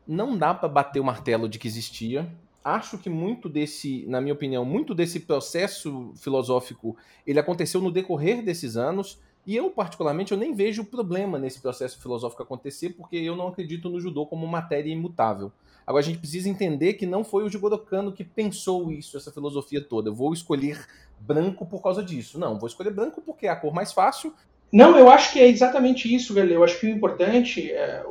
não 0.08 0.38
dá 0.38 0.53
para 0.53 0.70
bater 0.70 1.00
o 1.00 1.03
martelo 1.03 1.48
de 1.48 1.60
que 1.60 1.67
existia. 1.67 2.27
Acho 2.63 2.98
que 2.98 3.10
muito 3.10 3.50
desse, 3.50 4.05
na 4.08 4.22
minha 4.22 4.34
opinião, 4.34 4.63
muito 4.63 4.93
desse 4.93 5.22
processo 5.22 6.13
filosófico, 6.15 6.96
ele 7.25 7.39
aconteceu 7.39 7.81
no 7.81 7.91
decorrer 7.91 8.43
desses 8.43 8.77
anos 8.77 9.20
e 9.46 9.55
eu, 9.55 9.72
particularmente, 9.72 10.31
eu 10.31 10.38
nem 10.38 10.53
vejo 10.53 10.86
problema 10.86 11.39
nesse 11.39 11.60
processo 11.60 12.00
filosófico 12.00 12.43
acontecer, 12.43 12.91
porque 12.91 13.15
eu 13.15 13.36
não 13.36 13.48
acredito 13.48 13.89
no 13.89 14.00
judô 14.00 14.25
como 14.25 14.46
matéria 14.46 14.91
imutável. 14.91 15.51
Agora, 15.86 16.03
a 16.03 16.05
gente 16.05 16.20
precisa 16.20 16.48
entender 16.48 16.93
que 16.93 17.08
não 17.08 17.24
foi 17.24 17.43
o 17.43 17.50
Jigoro 17.50 17.77
Kano 17.79 18.12
que 18.12 18.24
pensou 18.24 18.91
isso, 18.91 19.17
essa 19.17 19.31
filosofia 19.31 19.81
toda. 19.84 20.10
Eu 20.10 20.13
vou 20.13 20.31
escolher 20.31 20.86
branco 21.20 21.65
por 21.65 21.81
causa 21.81 22.03
disso. 22.03 22.38
Não, 22.38 22.60
vou 22.60 22.67
escolher 22.67 22.91
branco 22.91 23.22
porque 23.22 23.48
é 23.48 23.50
a 23.50 23.55
cor 23.55 23.74
mais 23.74 23.91
fácil. 23.91 24.34
Não, 24.72 24.98
eu 24.98 25.10
acho 25.10 25.34
que 25.34 25.39
é 25.39 25.48
exatamente 25.48 26.13
isso, 26.13 26.36
Galileu. 26.36 26.60
Eu 26.60 26.63
acho 26.63 26.79
que 26.79 26.86
o 26.86 26.89
importante 26.89 27.72
é 27.72 28.05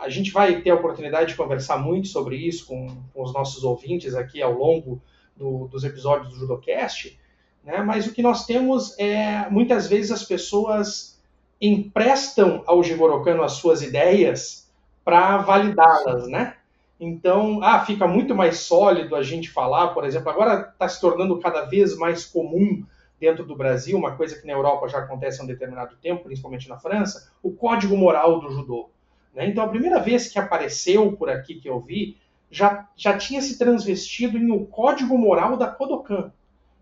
a 0.00 0.08
gente 0.08 0.30
vai 0.32 0.60
ter 0.60 0.70
a 0.70 0.74
oportunidade 0.74 1.30
de 1.30 1.36
conversar 1.36 1.78
muito 1.78 2.08
sobre 2.08 2.36
isso 2.36 2.66
com, 2.66 2.86
com 3.12 3.22
os 3.22 3.32
nossos 3.32 3.62
ouvintes 3.64 4.14
aqui 4.14 4.42
ao 4.42 4.52
longo 4.52 5.00
do, 5.36 5.68
dos 5.68 5.84
episódios 5.84 6.32
do 6.32 6.38
Judocast, 6.38 7.18
né? 7.64 7.82
mas 7.82 8.06
o 8.06 8.12
que 8.12 8.22
nós 8.22 8.46
temos 8.46 8.98
é, 8.98 9.48
muitas 9.50 9.86
vezes 9.86 10.10
as 10.10 10.24
pessoas 10.24 11.20
emprestam 11.60 12.62
ao 12.66 12.82
Jigoro 12.82 13.22
Kano 13.22 13.42
as 13.42 13.52
suas 13.52 13.82
ideias 13.82 14.70
para 15.04 15.38
validá-las, 15.38 16.26
né? 16.28 16.56
Então, 16.98 17.60
ah, 17.62 17.84
fica 17.84 18.06
muito 18.06 18.34
mais 18.34 18.58
sólido 18.58 19.16
a 19.16 19.22
gente 19.22 19.50
falar, 19.50 19.88
por 19.88 20.04
exemplo, 20.04 20.30
agora 20.30 20.68
está 20.72 20.86
se 20.86 21.00
tornando 21.00 21.38
cada 21.38 21.62
vez 21.62 21.96
mais 21.96 22.26
comum 22.26 22.84
dentro 23.18 23.44
do 23.44 23.56
Brasil, 23.56 23.96
uma 23.96 24.16
coisa 24.16 24.38
que 24.38 24.46
na 24.46 24.52
Europa 24.52 24.88
já 24.88 24.98
acontece 24.98 25.40
há 25.40 25.44
um 25.44 25.46
determinado 25.46 25.96
tempo, 25.96 26.24
principalmente 26.24 26.68
na 26.68 26.78
França, 26.78 27.32
o 27.42 27.52
código 27.52 27.96
moral 27.96 28.40
do 28.40 28.50
judô. 28.50 28.90
Né? 29.34 29.48
Então, 29.48 29.64
a 29.64 29.68
primeira 29.68 30.00
vez 30.00 30.28
que 30.28 30.38
apareceu 30.38 31.12
por 31.12 31.30
aqui 31.30 31.54
que 31.54 31.68
eu 31.68 31.80
vi, 31.80 32.16
já, 32.50 32.88
já 32.96 33.16
tinha 33.16 33.40
se 33.40 33.58
transvestido 33.58 34.36
em 34.36 34.50
o 34.50 34.66
código 34.66 35.16
moral 35.16 35.56
da 35.56 35.68
Kodokan. 35.68 36.32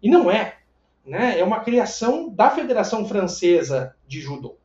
E 0.02 0.10
não 0.10 0.30
é. 0.30 0.56
Né? 1.04 1.38
É 1.38 1.44
uma 1.44 1.60
criação 1.60 2.28
da 2.28 2.50
Federação 2.50 3.06
Francesa 3.06 3.94
de 4.06 4.20
Judô. 4.20 4.56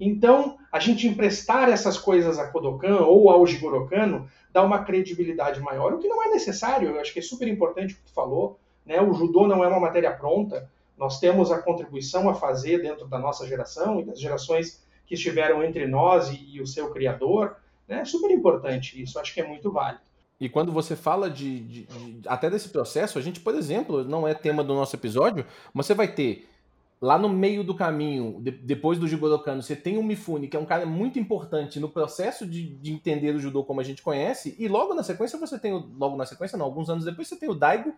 Então, 0.00 0.58
a 0.72 0.80
gente 0.80 1.06
emprestar 1.06 1.68
essas 1.68 1.96
coisas 1.96 2.38
a 2.38 2.48
Kodokan 2.48 3.00
ou 3.00 3.30
ao 3.30 3.46
Jigoro 3.46 3.86
Kano 3.86 4.28
dá 4.52 4.62
uma 4.62 4.84
credibilidade 4.84 5.60
maior, 5.60 5.92
o 5.92 5.98
que 5.98 6.08
não 6.08 6.22
é 6.22 6.28
necessário. 6.28 6.90
Eu 6.90 7.00
acho 7.00 7.12
que 7.12 7.20
é 7.20 7.22
super 7.22 7.46
importante 7.46 7.94
o 7.94 7.96
que 7.96 8.04
tu 8.04 8.12
falou. 8.12 8.58
Né? 8.84 9.00
O 9.00 9.12
judô 9.12 9.46
não 9.46 9.62
é 9.62 9.68
uma 9.68 9.80
matéria 9.80 10.12
pronta. 10.12 10.68
Nós 10.98 11.20
temos 11.20 11.50
a 11.50 11.62
contribuição 11.62 12.28
a 12.28 12.34
fazer 12.34 12.82
dentro 12.82 13.06
da 13.06 13.18
nossa 13.18 13.46
geração 13.46 14.00
e 14.00 14.04
das 14.04 14.20
gerações 14.20 14.81
que 15.06 15.14
estiveram 15.14 15.62
entre 15.62 15.86
nós 15.86 16.30
e, 16.30 16.56
e 16.56 16.60
o 16.60 16.66
seu 16.66 16.90
criador. 16.90 17.56
Né? 17.88 18.00
É 18.00 18.04
super 18.04 18.30
importante 18.30 19.00
isso. 19.00 19.18
Acho 19.18 19.34
que 19.34 19.40
é 19.40 19.46
muito 19.46 19.70
válido. 19.70 20.02
E 20.40 20.48
quando 20.48 20.72
você 20.72 20.96
fala 20.96 21.30
de, 21.30 21.60
de, 21.60 21.82
de, 21.84 22.28
até 22.28 22.50
desse 22.50 22.68
processo, 22.68 23.18
a 23.18 23.22
gente, 23.22 23.38
por 23.38 23.54
exemplo, 23.54 24.02
não 24.02 24.26
é 24.26 24.34
tema 24.34 24.64
do 24.64 24.74
nosso 24.74 24.96
episódio, 24.96 25.46
mas 25.72 25.86
você 25.86 25.94
vai 25.94 26.08
ter 26.08 26.48
lá 27.00 27.18
no 27.18 27.28
meio 27.28 27.64
do 27.64 27.74
caminho, 27.74 28.40
de, 28.40 28.52
depois 28.52 28.96
do 28.98 29.08
Jigoro 29.08 29.36
Kano, 29.40 29.62
você 29.62 29.74
tem 29.74 29.98
o 29.98 30.02
Mifune, 30.04 30.46
que 30.46 30.56
é 30.56 30.60
um 30.60 30.64
cara 30.64 30.86
muito 30.86 31.18
importante 31.18 31.80
no 31.80 31.88
processo 31.88 32.46
de, 32.46 32.74
de, 32.76 32.92
entender 32.92 33.34
o 33.34 33.40
judô 33.40 33.64
como 33.64 33.80
a 33.80 33.84
gente 33.84 34.02
conhece, 34.02 34.54
e 34.58 34.68
logo 34.68 34.94
na 34.94 35.02
sequência 35.02 35.38
você 35.38 35.58
tem, 35.58 35.72
o, 35.72 35.84
logo 35.98 36.16
na 36.16 36.24
sequência 36.24 36.56
não, 36.56 36.64
alguns 36.64 36.88
anos 36.88 37.04
depois 37.04 37.26
você 37.26 37.36
tem 37.36 37.48
o 37.48 37.54
Daigo, 37.54 37.92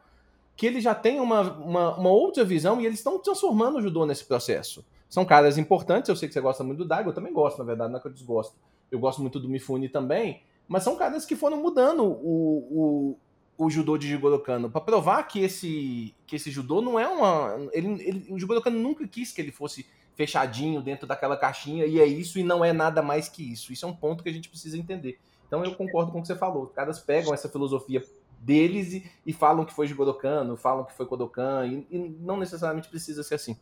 que 0.57 0.67
ele 0.67 0.81
já 0.81 0.95
tem 0.95 1.21
uma, 1.21 1.41
uma, 1.41 1.97
uma 1.97 2.11
outra 2.11 2.45
visão 2.45 2.81
e 2.81 2.87
eles 2.87 2.99
estão 2.99 3.19
transformando 3.19 3.77
o 3.77 3.83
judô 3.83 4.07
nesse 4.07 4.25
processo. 4.25 4.85
São 5.09 5.25
caras 5.25 5.59
importantes, 5.59 6.09
eu 6.09 6.17
sei 6.17 6.29
que 6.29 6.35
você 6.35 6.41
gosta 6.41 6.65
muito 6.65 6.79
do 6.79 6.85
Daigo, 6.85 7.11
eu 7.11 7.15
também 7.15 7.33
gosto, 7.33 7.59
na 7.59 7.65
verdade, 7.65 7.93
não 7.93 7.99
é 7.99 8.03
que 8.03 8.09
eu 8.09 8.13
desgosto. 8.13 8.57
Eu 8.91 8.99
gosto 8.99 9.21
muito 9.21 9.39
do 9.39 9.49
Mifune 9.49 9.89
também, 9.89 10.43
mas 10.67 10.83
são 10.83 10.97
caras 10.97 11.25
que 11.25 11.37
foram 11.37 11.59
mudando 11.59 12.05
o, 12.05 13.19
o 13.57 13.71
judô 13.71 13.97
de 13.97 14.09
Jigoro 14.09 14.39
Kano 14.41 14.71
para 14.71 14.81
provar 14.81 15.23
que 15.25 15.41
esse 15.41 16.15
que 16.27 16.37
esse 16.37 16.51
judô 16.51 16.81
não 16.81 16.99
é 16.99 17.07
uma 17.07 17.69
ele, 17.73 18.03
ele 18.03 18.27
o 18.33 18.39
Jigoro 18.39 18.61
Kano 18.61 18.79
nunca 18.79 19.07
quis 19.07 19.33
que 19.33 19.41
ele 19.41 19.53
fosse 19.53 19.87
fechadinho 20.17 20.81
dentro 20.81 21.07
daquela 21.07 21.37
caixinha 21.37 21.87
e 21.87 22.01
é 22.01 22.07
isso 22.07 22.39
e 22.39 22.43
não 22.43 22.65
é 22.65 22.73
nada 22.73 23.03
mais 23.03 23.29
que 23.29 23.43
isso. 23.53 23.73
Isso 23.73 23.85
é 23.85 23.89
um 23.89 23.95
ponto 23.95 24.23
que 24.23 24.29
a 24.29 24.33
gente 24.33 24.49
precisa 24.49 24.79
entender. 24.79 25.19
Então 25.47 25.65
eu 25.65 25.75
concordo 25.75 26.13
com 26.13 26.19
o 26.19 26.23
que 26.23 26.29
você 26.29 26.37
falou. 26.37 26.65
Os 26.65 26.73
caras 26.73 26.99
pegam 27.01 27.33
essa 27.35 27.49
filosofia 27.49 28.03
deles 28.41 28.93
e, 28.93 29.11
e 29.25 29.33
falam 29.33 29.65
que 29.65 29.73
foi 29.73 29.87
Jigoro 29.87 30.15
Kano, 30.15 30.57
falam 30.57 30.85
que 30.85 30.93
foi 30.93 31.07
Kodokan 31.07 31.67
e, 31.67 31.87
e, 31.91 31.99
não 32.21 32.37
necessariamente 32.37 32.89
precisa 32.89 33.23
ser 33.23 33.37
assim. 33.37 33.57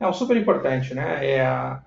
É 0.00 0.06
um 0.06 0.12
super 0.12 0.36
importante, 0.36 0.94
né? 0.94 1.26
É 1.26 1.40
a, 1.40 1.82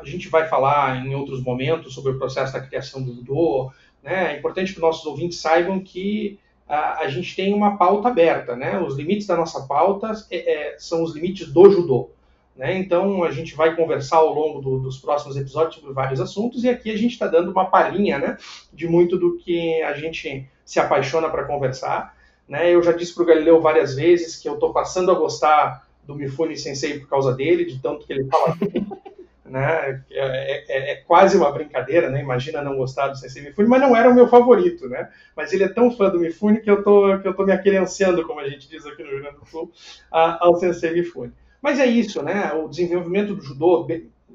a 0.00 0.04
gente 0.04 0.28
vai 0.28 0.48
falar 0.48 1.04
em 1.04 1.14
outros 1.14 1.42
momentos 1.42 1.94
sobre 1.94 2.12
o 2.12 2.18
processo 2.18 2.52
da 2.52 2.60
criação 2.60 3.02
do 3.02 3.14
judô, 3.14 3.72
né? 4.02 4.34
É 4.34 4.38
importante 4.38 4.74
que 4.74 4.80
nossos 4.80 5.06
ouvintes 5.06 5.38
saibam 5.38 5.80
que 5.80 6.38
a, 6.68 7.00
a, 7.00 7.08
gente 7.08 7.36
tem 7.36 7.52
uma 7.54 7.76
pauta 7.76 8.08
aberta. 8.08 8.56
Né? 8.56 8.78
Os 8.80 8.96
limites 8.96 9.26
da 9.26 9.36
nossa 9.36 9.62
pauta 9.66 10.12
é, 10.30 10.72
é, 10.72 10.78
são 10.78 11.02
os 11.02 11.14
limites 11.14 11.52
do 11.52 11.70
judô. 11.70 12.10
Né? 12.56 12.78
Então, 12.78 13.22
a 13.22 13.30
gente 13.30 13.54
vai 13.54 13.76
conversar 13.76 14.18
ao 14.18 14.32
longo 14.32 14.60
do, 14.60 14.78
dos 14.80 14.98
próximos 14.98 15.36
episódios 15.36 15.76
sobre 15.76 15.92
vários 15.92 16.20
assuntos, 16.20 16.64
e 16.64 16.68
aqui 16.68 16.90
a 16.90 16.96
gente 16.96 17.12
está 17.12 17.26
dando 17.26 17.50
uma 17.50 17.66
palhinha 17.66 18.18
né, 18.18 18.36
de 18.72 18.86
muito 18.86 19.18
do 19.18 19.36
que 19.36 19.82
a 19.82 19.94
gente 19.94 20.48
se 20.64 20.80
apaixona 20.80 21.28
para 21.28 21.44
conversar. 21.44 22.16
Né? 22.48 22.74
Eu 22.74 22.82
já 22.82 22.92
disse 22.92 23.14
para 23.14 23.22
o 23.22 23.26
Galileu 23.26 23.60
várias 23.60 23.94
vezes 23.94 24.36
que 24.36 24.48
eu 24.48 24.54
estou 24.54 24.72
passando 24.72 25.10
a 25.10 25.14
gostar 25.14 25.86
do 26.04 26.14
Mifune 26.14 26.56
Sensei 26.56 26.98
por 26.98 27.08
causa 27.08 27.34
dele, 27.34 27.64
de 27.64 27.80
tanto 27.80 28.06
que 28.06 28.12
ele 28.12 28.24
fala 28.24 28.56
né? 29.52 30.02
É, 30.10 30.18
é, 30.18 30.64
é, 30.68 30.92
é, 30.92 30.96
quase 30.96 31.36
uma 31.36 31.52
brincadeira, 31.52 32.08
né? 32.08 32.22
Imagina 32.22 32.62
não 32.62 32.76
gostar 32.76 33.08
do 33.08 33.18
Sensei 33.18 33.42
Mifune, 33.42 33.68
mas 33.68 33.82
não 33.82 33.94
era 33.94 34.08
o 34.08 34.14
meu 34.14 34.26
favorito, 34.26 34.88
né? 34.88 35.10
Mas 35.36 35.52
ele 35.52 35.64
é 35.64 35.68
tão 35.68 35.90
fã 35.90 36.08
do 36.08 36.18
Mifune 36.18 36.60
que 36.60 36.70
eu 36.70 36.82
tô, 36.82 37.18
que 37.18 37.28
eu 37.28 37.34
tô 37.34 37.44
me 37.44 37.52
aquerenciando, 37.52 38.26
como 38.26 38.40
a 38.40 38.48
gente 38.48 38.66
diz 38.66 38.86
aqui 38.86 39.02
no 39.02 39.10
Rio 39.10 39.20
Grande 39.20 39.38
do 39.38 39.46
Sul, 39.46 39.70
a, 40.10 40.44
ao 40.44 40.56
Sensei 40.56 40.92
Mifune. 40.92 41.32
Mas 41.60 41.78
é 41.78 41.86
isso, 41.86 42.22
né? 42.22 42.50
O 42.54 42.66
desenvolvimento 42.66 43.34
do 43.34 43.42
judô, 43.42 43.86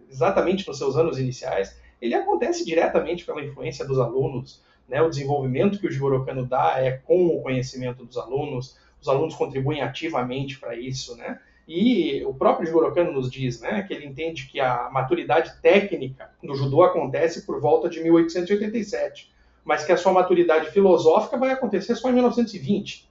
exatamente 0.10 0.68
nos 0.68 0.78
seus 0.78 0.96
anos 0.96 1.18
iniciais, 1.20 1.76
ele 2.00 2.14
acontece 2.14 2.64
diretamente 2.64 3.26
pela 3.26 3.44
influência 3.44 3.86
dos 3.86 4.00
alunos, 4.00 4.62
né? 4.88 5.02
O 5.02 5.10
desenvolvimento 5.10 5.80
que 5.80 5.88
o 5.88 5.92
Jigoro 5.92 6.24
Kano 6.26 6.46
dá 6.46 6.76
é 6.78 6.92
com 6.92 7.26
o 7.26 7.42
conhecimento 7.42 8.06
dos 8.06 8.18
alunos, 8.18 8.78
os 9.02 9.08
alunos 9.08 9.34
contribuem 9.34 9.82
ativamente 9.82 10.60
para 10.60 10.76
isso, 10.76 11.18
né? 11.18 11.40
E 11.68 12.24
o 12.26 12.34
próprio 12.34 12.66
Jigoro 12.66 12.94
Kano 12.94 13.12
nos 13.12 13.30
diz 13.30 13.60
né, 13.60 13.84
que 13.84 13.94
ele 13.94 14.06
entende 14.06 14.48
que 14.48 14.58
a 14.60 14.90
maturidade 14.90 15.52
técnica 15.62 16.32
do 16.42 16.56
judô 16.56 16.82
acontece 16.82 17.46
por 17.46 17.60
volta 17.60 17.90
de 17.90 18.02
1887, 18.02 19.30
mas 19.66 19.84
que 19.84 19.92
a 19.92 19.98
sua 19.98 20.14
maturidade 20.14 20.72
filosófica 20.72 21.38
vai 21.38 21.52
acontecer 21.52 21.96
só 21.96 22.10
em 22.10 22.14
1920. 22.14 23.10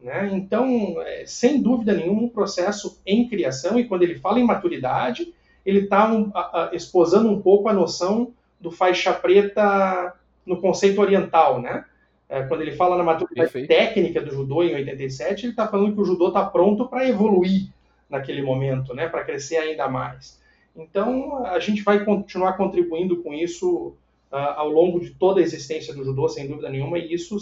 Né? 0.00 0.30
Então, 0.32 0.96
é, 1.02 1.24
sem 1.24 1.62
dúvida 1.62 1.94
nenhuma, 1.94 2.22
um 2.22 2.28
processo 2.28 3.00
em 3.06 3.28
criação, 3.28 3.78
e 3.78 3.84
quando 3.84 4.02
ele 4.02 4.18
fala 4.18 4.40
em 4.40 4.44
maturidade, 4.44 5.32
ele 5.64 5.80
está 5.84 6.12
um, 6.12 6.32
exposando 6.72 7.30
um 7.30 7.40
pouco 7.40 7.68
a 7.68 7.72
noção 7.72 8.32
do 8.60 8.72
faixa 8.72 9.12
preta 9.12 10.12
no 10.44 10.60
conceito 10.60 11.00
oriental, 11.00 11.62
né? 11.62 11.84
É, 12.28 12.42
quando 12.44 12.62
ele 12.62 12.72
fala 12.72 12.96
na 12.96 13.04
maturidade 13.04 13.52
Perfeito. 13.52 13.68
técnica 13.68 14.20
do 14.20 14.32
judô 14.32 14.64
em 14.64 14.74
87, 14.74 15.44
ele 15.44 15.52
está 15.52 15.68
falando 15.68 15.94
que 15.94 16.00
o 16.00 16.04
judô 16.04 16.28
está 16.28 16.44
pronto 16.44 16.88
para 16.88 17.06
evoluir 17.08 17.68
naquele 18.12 18.42
momento, 18.42 18.94
né, 18.94 19.08
para 19.08 19.24
crescer 19.24 19.56
ainda 19.56 19.88
mais. 19.88 20.40
Então, 20.76 21.44
a 21.46 21.58
gente 21.58 21.82
vai 21.82 22.04
continuar 22.04 22.52
contribuindo 22.52 23.22
com 23.22 23.32
isso 23.32 23.96
uh, 24.30 24.36
ao 24.56 24.68
longo 24.68 25.00
de 25.00 25.10
toda 25.10 25.40
a 25.40 25.42
existência 25.42 25.94
do 25.94 26.04
judô, 26.04 26.28
sem 26.28 26.46
dúvida 26.46 26.68
nenhuma, 26.68 26.98
e 26.98 27.12
isso, 27.12 27.36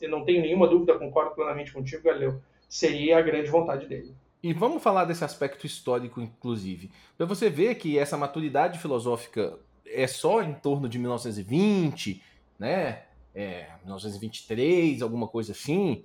eu 0.00 0.10
não 0.10 0.24
tenho 0.24 0.42
nenhuma 0.42 0.68
dúvida, 0.68 0.98
concordo 0.98 1.34
plenamente 1.34 1.72
contigo, 1.72 2.04
Galileu, 2.04 2.40
seria 2.68 3.18
a 3.18 3.22
grande 3.22 3.50
vontade 3.50 3.86
dele. 3.86 4.14
E 4.42 4.52
vamos 4.52 4.82
falar 4.82 5.06
desse 5.06 5.24
aspecto 5.24 5.66
histórico, 5.66 6.20
inclusive. 6.20 6.90
Para 7.16 7.24
você 7.24 7.48
ver 7.48 7.76
que 7.76 7.98
essa 7.98 8.16
maturidade 8.16 8.78
filosófica 8.78 9.58
é 9.86 10.06
só 10.06 10.42
em 10.42 10.52
torno 10.52 10.86
de 10.86 10.98
1920, 10.98 12.22
né? 12.58 13.04
É, 13.34 13.68
1923, 13.82 15.00
alguma 15.00 15.26
coisa 15.26 15.52
assim. 15.52 16.04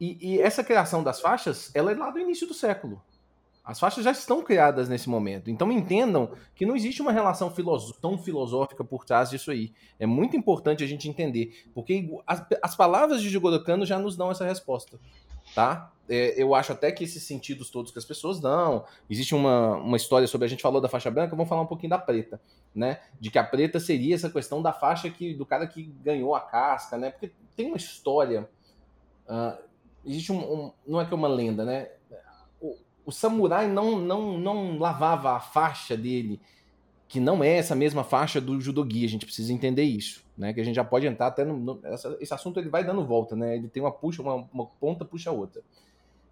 E, 0.00 0.16
e, 0.20 0.40
essa 0.40 0.64
criação 0.64 1.02
das 1.02 1.20
faixas, 1.20 1.70
ela 1.74 1.92
é 1.92 1.94
lá 1.94 2.10
do 2.10 2.18
início 2.18 2.46
do 2.46 2.54
século. 2.54 3.02
As 3.64 3.78
faixas 3.78 4.04
já 4.04 4.10
estão 4.10 4.42
criadas 4.42 4.88
nesse 4.88 5.08
momento. 5.08 5.48
Então 5.48 5.70
entendam 5.70 6.32
que 6.54 6.66
não 6.66 6.74
existe 6.74 7.00
uma 7.00 7.12
relação 7.12 7.52
tão 8.00 8.18
filosófica 8.18 8.82
por 8.82 9.04
trás 9.04 9.30
disso 9.30 9.52
aí. 9.52 9.72
É 10.00 10.06
muito 10.06 10.36
importante 10.36 10.82
a 10.82 10.86
gente 10.86 11.08
entender, 11.08 11.64
porque 11.72 12.10
as, 12.26 12.44
as 12.60 12.74
palavras 12.74 13.22
de 13.22 13.28
Jigoro 13.28 13.62
Kano 13.62 13.86
já 13.86 13.98
nos 13.98 14.16
dão 14.16 14.30
essa 14.30 14.44
resposta. 14.44 14.98
Tá? 15.54 15.92
É, 16.08 16.42
eu 16.42 16.54
acho 16.54 16.72
até 16.72 16.90
que 16.90 17.04
esses 17.04 17.22
sentidos 17.22 17.70
todos 17.70 17.92
que 17.92 17.98
as 17.98 18.04
pessoas 18.04 18.40
dão. 18.40 18.84
Existe 19.08 19.34
uma, 19.34 19.76
uma 19.76 19.96
história 19.96 20.26
sobre 20.26 20.46
a 20.46 20.48
gente 20.48 20.62
falou 20.62 20.80
da 20.80 20.88
faixa 20.88 21.10
branca, 21.10 21.36
vamos 21.36 21.48
falar 21.48 21.62
um 21.62 21.66
pouquinho 21.66 21.90
da 21.90 21.98
preta, 21.98 22.40
né? 22.74 23.00
De 23.20 23.30
que 23.30 23.38
a 23.38 23.44
preta 23.44 23.78
seria 23.78 24.14
essa 24.14 24.28
questão 24.28 24.60
da 24.60 24.72
faixa 24.72 25.08
que 25.08 25.34
do 25.34 25.46
cara 25.46 25.66
que 25.66 25.84
ganhou 26.02 26.34
a 26.34 26.40
casca, 26.40 26.98
né? 26.98 27.10
Porque 27.10 27.32
tem 27.56 27.66
uma 27.66 27.76
história. 27.76 28.48
Uh, 29.28 29.62
existe 30.04 30.32
um, 30.32 30.38
um, 30.38 30.72
Não 30.86 31.00
é 31.00 31.06
que 31.06 31.12
é 31.12 31.16
uma 31.16 31.28
lenda, 31.28 31.64
né? 31.64 31.88
O 33.04 33.12
samurai 33.12 33.66
não, 33.68 33.98
não, 33.98 34.38
não 34.38 34.78
lavava 34.78 35.32
a 35.32 35.40
faixa 35.40 35.96
dele, 35.96 36.40
que 37.08 37.20
não 37.20 37.44
é 37.44 37.56
essa 37.58 37.74
mesma 37.74 38.04
faixa 38.04 38.40
do 38.40 38.60
judogi, 38.60 39.04
a 39.04 39.08
gente 39.08 39.26
precisa 39.26 39.52
entender 39.52 39.82
isso, 39.82 40.24
né? 40.36 40.52
Que 40.52 40.60
a 40.60 40.64
gente 40.64 40.76
já 40.76 40.84
pode 40.84 41.06
entrar 41.06 41.26
até 41.26 41.44
no, 41.44 41.58
no 41.58 41.80
essa, 41.84 42.16
esse 42.20 42.32
assunto 42.32 42.58
ele 42.58 42.70
vai 42.70 42.84
dando 42.84 43.04
volta, 43.04 43.36
né? 43.36 43.56
Ele 43.56 43.68
tem 43.68 43.82
uma 43.82 43.92
puxa, 43.92 44.22
uma, 44.22 44.48
uma 44.52 44.66
ponta 44.66 45.04
puxa 45.04 45.30
a 45.30 45.32
outra. 45.32 45.62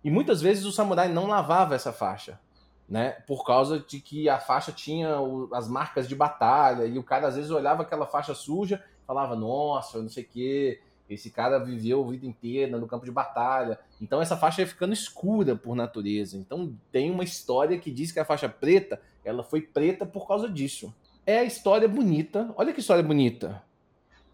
E 0.03 0.11
muitas 0.11 0.41
vezes 0.41 0.65
o 0.65 0.73
samurai 0.73 1.09
não 1.09 1.27
lavava 1.27 1.75
essa 1.75 1.93
faixa, 1.93 2.41
né? 2.89 3.11
Por 3.27 3.45
causa 3.45 3.81
de 3.81 4.01
que 4.01 4.29
a 4.29 4.39
faixa 4.39 4.73
tinha 4.73 5.21
o, 5.21 5.55
as 5.55 5.69
marcas 5.69 6.09
de 6.09 6.15
batalha 6.15 6.87
e 6.87 6.99
o 6.99 7.03
cara 7.03 7.29
às 7.29 7.37
vezes 7.37 7.51
olhava 7.51 7.83
aquela 7.83 8.07
faixa 8.07 8.35
suja, 8.35 8.83
falava 9.07 9.37
nossa, 9.37 10.01
não 10.01 10.09
sei 10.09 10.25
o 10.25 10.29
quê, 10.29 10.81
esse 11.11 11.31
cara 11.31 11.59
viveu 11.59 12.05
a 12.05 12.11
vida 12.11 12.25
inteira 12.25 12.79
no 12.79 12.87
campo 12.87 13.05
de 13.05 13.11
batalha. 13.11 13.79
Então 14.01 14.23
essa 14.23 14.37
faixa 14.37 14.63
ia 14.63 14.67
ficando 14.67 14.93
escura 14.93 15.57
por 15.57 15.75
natureza. 15.75 16.37
Então 16.37 16.73
tem 16.93 17.11
uma 17.11 17.25
história 17.25 17.79
que 17.79 17.91
diz 17.91 18.13
que 18.13 18.21
a 18.21 18.25
faixa 18.25 18.49
preta, 18.49 19.01
ela 19.25 19.43
foi 19.43 19.61
preta 19.61 20.07
por 20.07 20.27
causa 20.27 20.49
disso. 20.49 20.95
é 21.27 21.39
a 21.41 21.45
história 21.45 21.89
bonita. 21.89 22.53
Olha 22.57 22.73
que 22.73 22.81
história 22.81 23.03
bonita. 23.03 23.63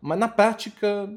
Mas 0.00 0.18
na 0.18 0.28
prática, 0.28 1.10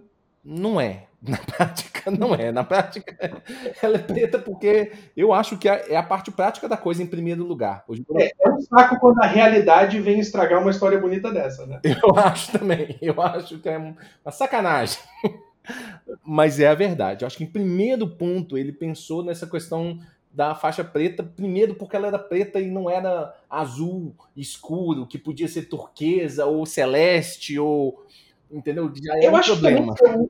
não 0.43 0.79
é. 0.79 1.05
Na 1.21 1.37
prática, 1.37 2.09
não 2.11 2.33
é. 2.33 2.49
Na 2.49 2.63
prática, 2.63 3.13
ela 3.83 3.97
é 3.97 3.99
preta 3.99 4.39
porque 4.39 4.93
eu 5.17 5.33
acho 5.33 5.57
que 5.57 5.67
é 5.67 5.97
a 5.97 6.03
parte 6.03 6.31
prática 6.31 6.67
da 6.67 6.77
coisa 6.77 7.03
em 7.03 7.07
primeiro 7.07 7.43
lugar. 7.43 7.83
Hoje, 7.87 8.05
é, 8.15 8.31
é 8.41 8.49
um 8.49 8.61
saco 8.61 8.97
quando 8.99 9.21
a 9.21 9.27
realidade 9.27 9.99
vem 9.99 10.19
estragar 10.19 10.61
uma 10.61 10.71
história 10.71 10.97
bonita 10.97 11.29
dessa, 11.29 11.65
né? 11.65 11.81
Eu 11.83 12.17
acho 12.17 12.57
também. 12.57 12.97
Eu 13.01 13.21
acho 13.21 13.59
que 13.59 13.67
é 13.67 13.77
uma 13.77 14.31
sacanagem. 14.31 14.97
Mas 16.23 16.59
é 16.59 16.67
a 16.67 16.75
verdade. 16.75 17.23
Eu 17.23 17.27
acho 17.27 17.37
que 17.37 17.43
em 17.43 17.51
primeiro 17.51 18.07
ponto 18.07 18.57
ele 18.57 18.71
pensou 18.71 19.23
nessa 19.23 19.47
questão 19.47 19.99
da 20.31 20.53
faixa 20.53 20.83
preta, 20.83 21.23
primeiro 21.23 21.75
porque 21.75 21.95
ela 21.95 22.07
era 22.07 22.19
preta 22.19 22.59
e 22.59 22.69
não 22.69 22.89
era 22.89 23.35
azul 23.49 24.15
escuro, 24.35 25.07
que 25.07 25.17
podia 25.17 25.47
ser 25.47 25.63
turquesa 25.63 26.45
ou 26.45 26.65
celeste 26.65 27.57
ou 27.57 28.05
entendeu? 28.51 28.91
Já 28.95 29.17
é 29.17 29.27
Eu 29.27 29.31
um 29.31 29.35
acho 29.35 29.51
problema. 29.53 29.95
que 29.95 30.03
também 30.03 30.29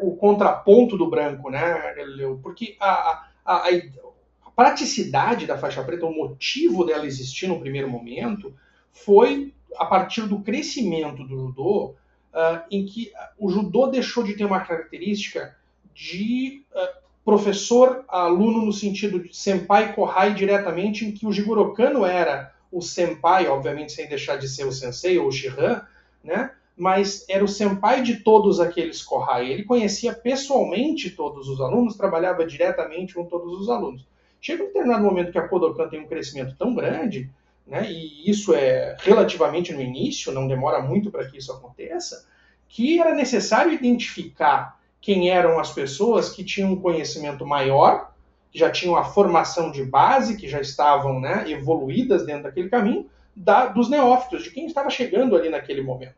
o 0.00 0.16
contraponto 0.16 0.96
do 0.96 1.08
branco, 1.08 1.50
né, 1.50 1.94
Galileu? 1.96 2.40
Porque 2.42 2.76
a, 2.80 2.90
a, 2.90 3.28
a, 3.44 3.68
a, 3.68 4.50
praticidade 4.56 5.46
da 5.46 5.58
faixa 5.58 5.82
preta, 5.84 6.06
o 6.06 6.14
motivo 6.14 6.84
dela 6.84 7.06
existir 7.06 7.46
no 7.46 7.60
primeiro 7.60 7.88
momento, 7.88 8.54
foi 8.90 9.52
a 9.76 9.84
partir 9.84 10.22
do 10.22 10.40
crescimento 10.40 11.22
do 11.22 11.36
judô, 11.36 11.94
uh, 12.38 12.62
em 12.70 12.86
que 12.86 13.12
o 13.36 13.50
judô 13.50 13.88
deixou 13.88 14.22
de 14.22 14.34
ter 14.34 14.44
uma 14.44 14.60
característica 14.60 15.56
de 15.92 16.62
uh, 16.72 17.02
professor-aluno 17.24 18.64
no 18.64 18.72
sentido 18.72 19.20
de 19.20 19.36
senpai 19.36 19.92
kohai 19.92 20.32
diretamente, 20.32 21.04
em 21.04 21.10
que 21.10 21.26
o 21.26 21.32
Jigoro 21.32 21.74
Kano 21.74 22.06
era 22.06 22.54
o 22.70 22.80
senpai, 22.80 23.48
obviamente 23.48 23.92
sem 23.92 24.08
deixar 24.08 24.36
de 24.36 24.48
ser 24.48 24.64
o 24.64 24.72
sensei 24.72 25.18
ou 25.18 25.26
o 25.26 25.32
shihan, 25.32 25.82
né? 26.22 26.52
mas 26.76 27.24
era 27.28 27.44
o 27.44 27.48
senpai 27.48 28.02
de 28.02 28.18
todos 28.18 28.60
aqueles 28.60 29.02
Kohai. 29.02 29.50
Ele 29.50 29.64
conhecia 29.64 30.14
pessoalmente 30.14 31.10
todos 31.10 31.48
os 31.48 31.60
alunos, 31.60 31.96
trabalhava 31.96 32.46
diretamente 32.46 33.14
com 33.14 33.24
todos 33.24 33.60
os 33.60 33.68
alunos. 33.68 34.06
Chega 34.40 34.62
um 34.62 34.66
determinado 34.66 35.02
momento 35.02 35.32
que 35.32 35.38
a 35.38 35.48
Kodokan 35.48 35.88
tem 35.88 36.00
um 36.00 36.06
crescimento 36.06 36.54
tão 36.56 36.72
grande, 36.72 37.28
né, 37.68 37.90
e 37.90 38.28
isso 38.28 38.54
é 38.54 38.96
relativamente 39.00 39.72
no 39.72 39.80
início, 39.80 40.32
não 40.32 40.48
demora 40.48 40.80
muito 40.80 41.10
para 41.10 41.28
que 41.28 41.36
isso 41.36 41.52
aconteça, 41.52 42.26
que 42.66 42.98
era 42.98 43.14
necessário 43.14 43.72
identificar 43.72 44.78
quem 45.00 45.30
eram 45.30 45.58
as 45.58 45.70
pessoas 45.70 46.30
que 46.30 46.42
tinham 46.42 46.72
um 46.72 46.80
conhecimento 46.80 47.46
maior, 47.46 48.12
que 48.50 48.58
já 48.58 48.70
tinham 48.70 48.96
a 48.96 49.04
formação 49.04 49.70
de 49.70 49.84
base, 49.84 50.36
que 50.36 50.48
já 50.48 50.60
estavam 50.60 51.20
né, 51.20 51.44
evoluídas 51.50 52.24
dentro 52.24 52.44
daquele 52.44 52.70
caminho, 52.70 53.08
da, 53.36 53.66
dos 53.66 53.88
neófitos, 53.88 54.44
de 54.44 54.50
quem 54.50 54.66
estava 54.66 54.90
chegando 54.90 55.36
ali 55.36 55.50
naquele 55.50 55.82
momento. 55.82 56.16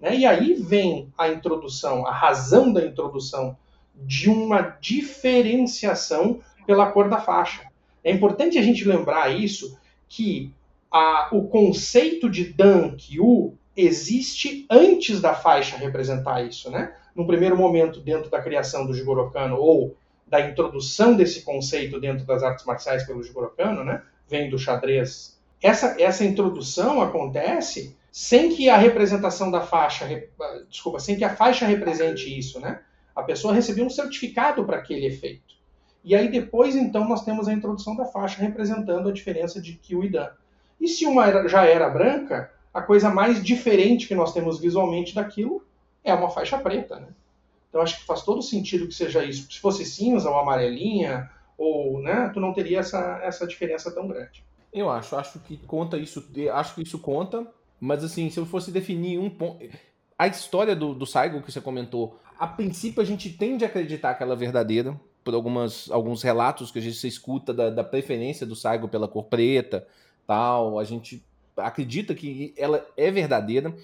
Né? 0.00 0.16
E 0.16 0.26
aí 0.26 0.54
vem 0.54 1.12
a 1.18 1.28
introdução, 1.28 2.06
a 2.06 2.12
razão 2.12 2.72
da 2.72 2.84
introdução 2.84 3.56
de 3.94 4.30
uma 4.30 4.76
diferenciação 4.80 6.40
pela 6.66 6.90
cor 6.90 7.08
da 7.08 7.20
faixa. 7.20 7.66
É 8.02 8.10
importante 8.10 8.58
a 8.58 8.62
gente 8.62 8.84
lembrar 8.84 9.28
isso, 9.30 9.78
que 10.08 10.52
a, 10.92 11.28
o 11.32 11.48
conceito 11.48 12.28
de 12.28 12.52
Dan 12.52 12.96
Kyu 12.96 13.56
existe 13.76 14.66
antes 14.70 15.20
da 15.20 15.34
faixa 15.34 15.76
representar 15.76 16.42
isso. 16.42 16.70
Né? 16.70 16.94
No 17.14 17.26
primeiro 17.26 17.56
momento, 17.56 18.00
dentro 18.00 18.30
da 18.30 18.42
criação 18.42 18.86
do 18.86 18.92
Jigoro 18.92 19.30
Kano, 19.30 19.56
ou 19.56 19.96
da 20.26 20.40
introdução 20.40 21.14
desse 21.14 21.42
conceito 21.42 22.00
dentro 22.00 22.26
das 22.26 22.42
artes 22.42 22.64
marciais 22.64 23.04
pelo 23.04 23.22
Jigoro 23.22 23.52
Kano, 23.56 23.82
né? 23.82 24.02
vem 24.28 24.50
do 24.50 24.58
xadrez. 24.58 25.38
Essa, 25.62 25.96
essa 26.00 26.24
introdução 26.24 27.00
acontece 27.00 27.96
sem 28.10 28.54
que 28.54 28.68
a 28.68 28.76
representação 28.76 29.50
da 29.50 29.62
faixa, 29.62 30.06
desculpa, 30.68 30.98
sem 30.98 31.16
que 31.16 31.24
a 31.24 31.34
faixa 31.34 31.64
represente 31.64 32.38
isso, 32.38 32.60
né? 32.60 32.80
A 33.16 33.22
pessoa 33.22 33.54
recebia 33.54 33.84
um 33.84 33.90
certificado 33.90 34.64
para 34.64 34.78
aquele 34.78 35.06
efeito. 35.06 35.54
E 36.04 36.14
aí 36.14 36.30
depois, 36.30 36.74
então, 36.74 37.08
nós 37.08 37.24
temos 37.24 37.48
a 37.48 37.52
introdução 37.52 37.96
da 37.96 38.04
faixa 38.04 38.42
representando 38.42 39.08
a 39.08 39.12
diferença 39.12 39.62
de 39.62 39.74
Kyu 39.74 40.04
e 40.04 40.10
Dan. 40.10 40.28
E 40.82 40.88
se 40.88 41.06
uma 41.06 41.48
já 41.48 41.64
era 41.64 41.88
branca, 41.88 42.50
a 42.74 42.82
coisa 42.82 43.08
mais 43.08 43.40
diferente 43.40 44.08
que 44.08 44.16
nós 44.16 44.32
temos 44.32 44.58
visualmente 44.58 45.14
daquilo 45.14 45.64
é 46.02 46.12
uma 46.12 46.28
faixa 46.28 46.58
preta, 46.58 46.98
né? 46.98 47.06
Então 47.68 47.80
acho 47.80 48.00
que 48.00 48.04
faz 48.04 48.22
todo 48.22 48.42
sentido 48.42 48.88
que 48.88 48.94
seja 48.94 49.24
isso. 49.24 49.50
Se 49.50 49.60
fosse 49.60 49.84
cinza 49.84 50.28
ou 50.28 50.36
amarelinha, 50.36 51.30
ou, 51.56 52.02
né, 52.02 52.28
tu 52.34 52.40
não 52.40 52.52
teria 52.52 52.80
essa, 52.80 53.20
essa 53.22 53.46
diferença 53.46 53.94
tão 53.94 54.08
grande. 54.08 54.44
Eu 54.72 54.90
acho, 54.90 55.14
acho 55.14 55.38
que 55.38 55.56
conta 55.56 55.96
isso, 55.96 56.28
acho 56.52 56.74
que 56.74 56.82
isso 56.82 56.98
conta, 56.98 57.46
mas 57.78 58.02
assim, 58.02 58.28
se 58.28 58.40
eu 58.40 58.44
fosse 58.44 58.72
definir 58.72 59.20
um 59.20 59.30
ponto. 59.30 59.64
A 60.18 60.26
história 60.26 60.74
do, 60.74 60.94
do 60.94 61.06
Saigo 61.06 61.40
que 61.40 61.52
você 61.52 61.60
comentou, 61.60 62.18
a 62.36 62.46
princípio 62.48 63.00
a 63.00 63.04
gente 63.04 63.30
tende 63.30 63.64
a 63.64 63.68
acreditar 63.68 64.14
que 64.14 64.22
ela 64.24 64.32
é 64.32 64.36
verdadeira, 64.36 65.00
por 65.22 65.32
algumas, 65.32 65.88
alguns 65.92 66.24
relatos 66.24 66.72
que 66.72 66.80
a 66.80 66.82
gente 66.82 67.06
escuta 67.06 67.54
da, 67.54 67.70
da 67.70 67.84
preferência 67.84 68.44
do 68.44 68.56
Saigo 68.56 68.88
pela 68.88 69.06
cor 69.06 69.24
preta, 69.24 69.86
tal. 70.26 70.78
A 70.78 70.84
gente 70.84 71.24
acredita 71.56 72.14
que 72.14 72.54
ela 72.56 72.86
é 72.96 73.10
verdadeira, 73.10 73.74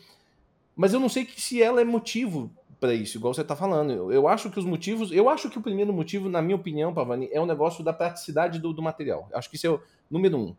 mas 0.77 0.93
eu 0.93 1.01
não 1.01 1.09
sei 1.09 1.25
que 1.25 1.41
se 1.41 1.63
ela 1.63 1.81
é 1.81 1.85
motivo 1.85 2.51
para 2.81 2.95
isso, 2.95 3.19
igual 3.19 3.35
você 3.35 3.43
está 3.43 3.57
falando. 3.57 3.93
Eu, 3.93 4.13
eu, 4.13 4.29
acho 4.29 4.51
que 4.51 4.59
os 4.59 4.65
motivos. 4.65 5.11
Eu 5.11 5.29
acho 5.29 5.51
que 5.51 5.59
o 5.59 5.63
primeiro 5.63 5.93
motivo, 5.93 6.29
na 6.29 6.41
minha 6.41 6.57
opinião, 6.57 6.95
Pavani, 6.95 7.29
é 7.33 7.41
o 7.41 7.47
negócio 7.47 7.83
da 7.83 7.93
praticidade 7.93 8.59
do, 8.59 8.73
do 8.73 8.83
material. 8.83 9.29
Acho 9.33 9.51
que 9.51 9.57
isso 9.57 9.67
é 9.67 9.71
o 9.71 9.81
número 10.11 10.39
um. 10.39 10.55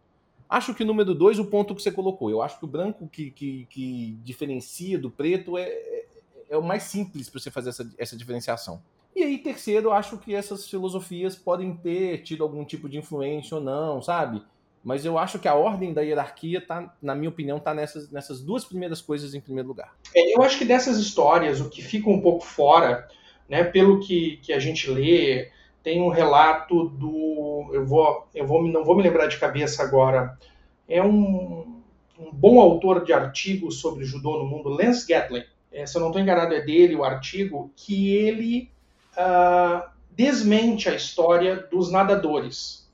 Acho 0.49 0.73
que 0.73 0.83
o 0.83 0.85
número 0.85 1.13
dois, 1.13 1.39
o 1.39 1.45
ponto 1.45 1.75
que 1.75 1.81
você 1.81 1.91
colocou. 1.91 2.29
Eu 2.29 2.41
acho 2.41 2.57
que 2.57 2.65
o 2.65 2.67
branco 2.67 3.07
que, 3.07 3.31
que, 3.31 3.67
que 3.69 4.17
diferencia 4.23 4.97
do 4.97 5.09
preto 5.09 5.57
é, 5.57 5.63
é, 5.63 6.05
é 6.49 6.57
o 6.57 6.63
mais 6.63 6.83
simples 6.83 7.29
para 7.29 7.39
você 7.39 7.51
fazer 7.51 7.69
essa, 7.69 7.89
essa 7.97 8.17
diferenciação. 8.17 8.81
E 9.15 9.23
aí, 9.23 9.37
terceiro, 9.37 9.91
acho 9.91 10.17
que 10.17 10.33
essas 10.33 10.67
filosofias 10.67 11.35
podem 11.35 11.75
ter 11.75 12.23
tido 12.23 12.43
algum 12.43 12.65
tipo 12.65 12.89
de 12.89 12.97
influência 12.97 13.57
ou 13.57 13.63
não, 13.63 14.01
sabe? 14.01 14.41
Mas 14.83 15.05
eu 15.05 15.17
acho 15.17 15.39
que 15.39 15.47
a 15.47 15.55
ordem 15.55 15.93
da 15.93 16.01
hierarquia, 16.01 16.65
tá, 16.65 16.93
na 17.01 17.13
minha 17.13 17.29
opinião, 17.29 17.57
está 17.57 17.73
nessas, 17.73 18.09
nessas 18.09 18.41
duas 18.41 18.63
primeiras 18.63 19.01
coisas 19.01 19.33
em 19.33 19.41
primeiro 19.41 19.67
lugar. 19.67 19.93
É, 20.15 20.35
eu 20.35 20.41
acho 20.41 20.57
que 20.57 20.65
dessas 20.65 20.97
histórias, 20.97 21.59
o 21.59 21.69
que 21.69 21.81
fica 21.81 22.09
um 22.09 22.21
pouco 22.21 22.45
fora, 22.45 23.07
né, 23.47 23.63
pelo 23.63 23.99
que, 23.99 24.37
que 24.37 24.53
a 24.53 24.59
gente 24.59 24.89
lê, 24.89 25.49
tem 25.83 26.01
um 26.01 26.09
relato 26.09 26.89
do. 26.89 27.69
Eu, 27.73 27.85
vou, 27.85 28.27
eu 28.33 28.45
vou, 28.45 28.65
não 28.67 28.83
vou 28.83 28.95
me 28.95 29.03
lembrar 29.03 29.27
de 29.27 29.37
cabeça 29.37 29.83
agora. 29.83 30.37
É 30.87 31.01
um, 31.03 31.81
um 32.17 32.31
bom 32.31 32.59
autor 32.59 33.03
de 33.03 33.13
artigos 33.13 33.79
sobre 33.79 34.05
judô 34.05 34.39
no 34.39 34.45
mundo, 34.45 34.69
Lance 34.69 35.07
Gatlin. 35.07 35.43
É, 35.71 35.85
se 35.85 35.95
eu 35.95 36.01
não 36.01 36.09
estou 36.09 36.21
enganado, 36.21 36.53
é 36.53 36.61
dele 36.61 36.95
o 36.95 37.03
artigo, 37.03 37.71
que 37.75 38.15
ele 38.15 38.71
uh, 39.13 39.87
desmente 40.11 40.89
a 40.89 40.95
história 40.95 41.55
dos 41.55 41.91
nadadores. 41.91 42.88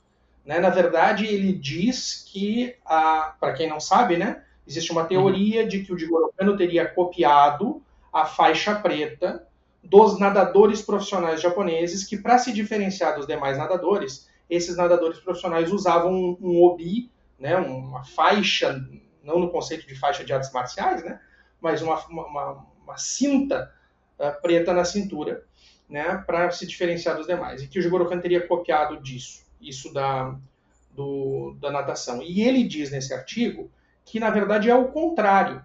Né? 0.45 0.59
Na 0.59 0.69
verdade, 0.69 1.25
ele 1.25 1.51
diz 1.51 2.23
que, 2.31 2.75
para 2.85 3.53
quem 3.53 3.67
não 3.67 3.79
sabe, 3.79 4.15
né, 4.15 4.43
existe 4.67 4.91
uma 4.91 5.05
teoria 5.05 5.63
uhum. 5.63 5.67
de 5.67 5.83
que 5.83 5.93
o 5.93 5.97
Jigoro 5.97 6.31
Kano 6.37 6.55
teria 6.55 6.87
copiado 6.87 7.81
a 8.13 8.25
faixa 8.25 8.75
preta 8.75 9.45
dos 9.83 10.19
nadadores 10.19 10.81
profissionais 10.81 11.41
japoneses, 11.41 12.03
que 12.03 12.17
para 12.17 12.37
se 12.37 12.51
diferenciar 12.51 13.15
dos 13.15 13.27
demais 13.27 13.57
nadadores, 13.57 14.29
esses 14.49 14.77
nadadores 14.77 15.19
profissionais 15.19 15.71
usavam 15.71 16.11
um, 16.11 16.37
um 16.41 16.63
obi, 16.63 17.11
né, 17.39 17.55
uma 17.57 18.03
faixa, 18.03 18.83
não 19.23 19.39
no 19.39 19.51
conceito 19.51 19.87
de 19.87 19.95
faixa 19.95 20.23
de 20.23 20.33
artes 20.33 20.51
marciais, 20.51 21.03
né, 21.03 21.19
mas 21.59 21.81
uma, 21.81 22.03
uma, 22.07 22.65
uma 22.83 22.97
cinta 22.97 23.71
uh, 24.19 24.41
preta 24.41 24.73
na 24.73 24.85
cintura, 24.85 25.43
né, 25.87 26.23
para 26.25 26.49
se 26.51 26.65
diferenciar 26.65 27.15
dos 27.15 27.27
demais. 27.27 27.61
E 27.61 27.67
que 27.67 27.77
o 27.77 27.81
Jigoro 27.81 28.09
teria 28.19 28.47
copiado 28.47 28.97
disso, 29.01 29.44
isso 29.59 29.93
da, 29.93 30.35
do, 30.91 31.55
da 31.59 31.71
natação. 31.71 32.21
E 32.21 32.41
ele 32.41 32.63
diz 32.63 32.91
nesse 32.91 33.13
artigo 33.13 33.69
que, 34.03 34.19
na 34.19 34.29
verdade, 34.29 34.69
é 34.69 34.75
o 34.75 34.89
contrário 34.89 35.63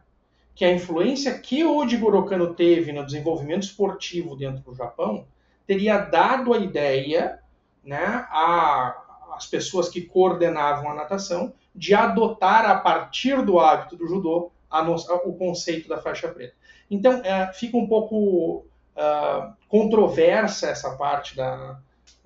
que 0.55 0.65
a 0.65 0.73
influência 0.73 1.39
que 1.39 1.65
o 1.65 1.87
Jigoro 1.89 2.25
Kano 2.27 2.55
teve 2.55 2.93
no 2.93 3.05
desenvolvimento 3.05 3.63
esportivo 3.63 4.37
dentro 4.37 4.63
do 4.63 4.75
Japão 4.75 5.27
teria 5.67 5.99
dado 5.99 6.53
a 6.53 6.59
ideia 6.59 7.39
né, 7.85 8.27
às 8.31 9.47
pessoas 9.47 9.89
que 9.89 10.03
coordenavam 10.03 10.91
a 10.91 10.95
natação 10.95 11.53
de 11.75 11.95
adotar 11.95 12.69
a 12.69 12.79
partir 12.79 13.43
do 13.45 13.59
hábito 13.59 13.97
do 13.97 14.07
judô 14.07 14.51
no, 14.85 14.95
o 15.25 15.35
conceito 15.37 15.89
da 15.89 15.99
faixa 15.99 16.29
preta. 16.29 16.55
Então 16.91 17.23
é, 17.25 17.53
fica 17.53 17.77
um 17.77 17.87
pouco 17.87 18.65
uh, 18.97 19.53
controversa 19.69 20.69
essa 20.69 20.91
parte 20.97 21.37
da 21.37 21.79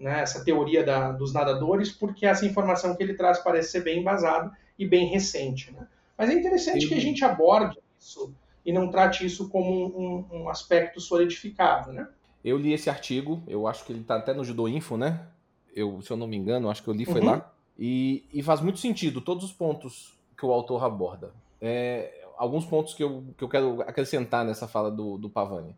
né, 0.05 0.21
essa 0.21 0.45
teoria 0.45 0.85
da, 0.85 1.13
dos 1.13 1.33
nadadores, 1.33 1.91
porque 1.91 2.27
essa 2.27 2.45
informação 2.45 2.95
que 2.95 3.03
ele 3.03 3.15
traz 3.15 3.39
parece 3.39 3.71
ser 3.71 3.83
bem 3.83 4.01
embasada 4.01 4.53
e 4.79 4.87
bem 4.87 5.07
recente. 5.07 5.73
Né? 5.73 5.89
Mas 6.17 6.29
é 6.29 6.35
interessante 6.35 6.83
Sim. 6.83 6.89
que 6.89 6.95
a 6.95 7.01
gente 7.01 7.25
aborde 7.25 7.79
isso 7.99 8.35
e 8.67 8.71
não 8.71 8.91
trate 8.91 9.25
isso 9.25 9.49
como 9.49 9.99
um, 9.99 10.27
um, 10.31 10.49
aspecto 10.51 11.01
solidificado, 11.01 11.91
né? 11.91 12.07
Eu 12.45 12.59
li 12.59 12.75
esse 12.75 12.91
artigo, 12.91 13.43
eu 13.47 13.67
acho 13.67 13.83
que 13.85 13.93
ele 13.93 14.03
está 14.03 14.17
até 14.17 14.35
no 14.35 14.45
Judô 14.45 14.69
Info, 14.69 14.99
né? 14.99 15.27
Eu, 15.75 16.03
se 16.03 16.11
eu 16.11 16.19
não 16.19 16.27
me 16.27 16.37
engano, 16.37 16.69
acho 16.69 16.83
que 16.83 16.89
eu 16.89 16.95
li 16.95 17.07
foi 17.07 17.23
uhum. 17.23 17.29
lá. 17.29 17.51
E, 17.79 18.25
e, 18.33 18.43
faz 18.43 18.61
muito 18.61 18.79
sentido 18.79 19.23
todos 19.23 19.43
os 19.43 19.53
pontos 19.53 20.15
que 20.37 20.45
o 20.45 20.53
autor 20.53 20.85
aborda. 20.85 21.33
É, 21.61 22.27
alguns 22.37 22.67
pontos 22.67 22.93
que 22.93 23.03
eu, 23.03 23.25
que 23.37 23.43
eu 23.43 23.49
quero 23.49 23.81
acrescentar 23.83 24.45
nessa 24.45 24.69
fala 24.69 24.91
do, 24.91 25.17
do 25.17 25.31
Pavani. 25.31 25.75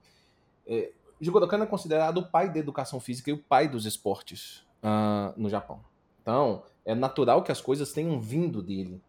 É, 0.66 0.90
Jigoro 1.20 1.48
Kano 1.48 1.64
é 1.64 1.66
considerado 1.66 2.18
o 2.18 2.26
pai 2.26 2.52
da 2.52 2.58
educação 2.58 3.00
física 3.00 3.30
e 3.30 3.32
o 3.32 3.38
pai 3.38 3.68
dos 3.68 3.86
esportes 3.86 4.66
uh, 4.82 5.32
no 5.36 5.48
Japão. 5.48 5.80
Então, 6.20 6.62
é 6.84 6.94
natural 6.94 7.42
que 7.42 7.52
as 7.52 7.60
coisas 7.60 7.92
tenham 7.92 8.20
vindo 8.20 8.62
dele. 8.62 9.00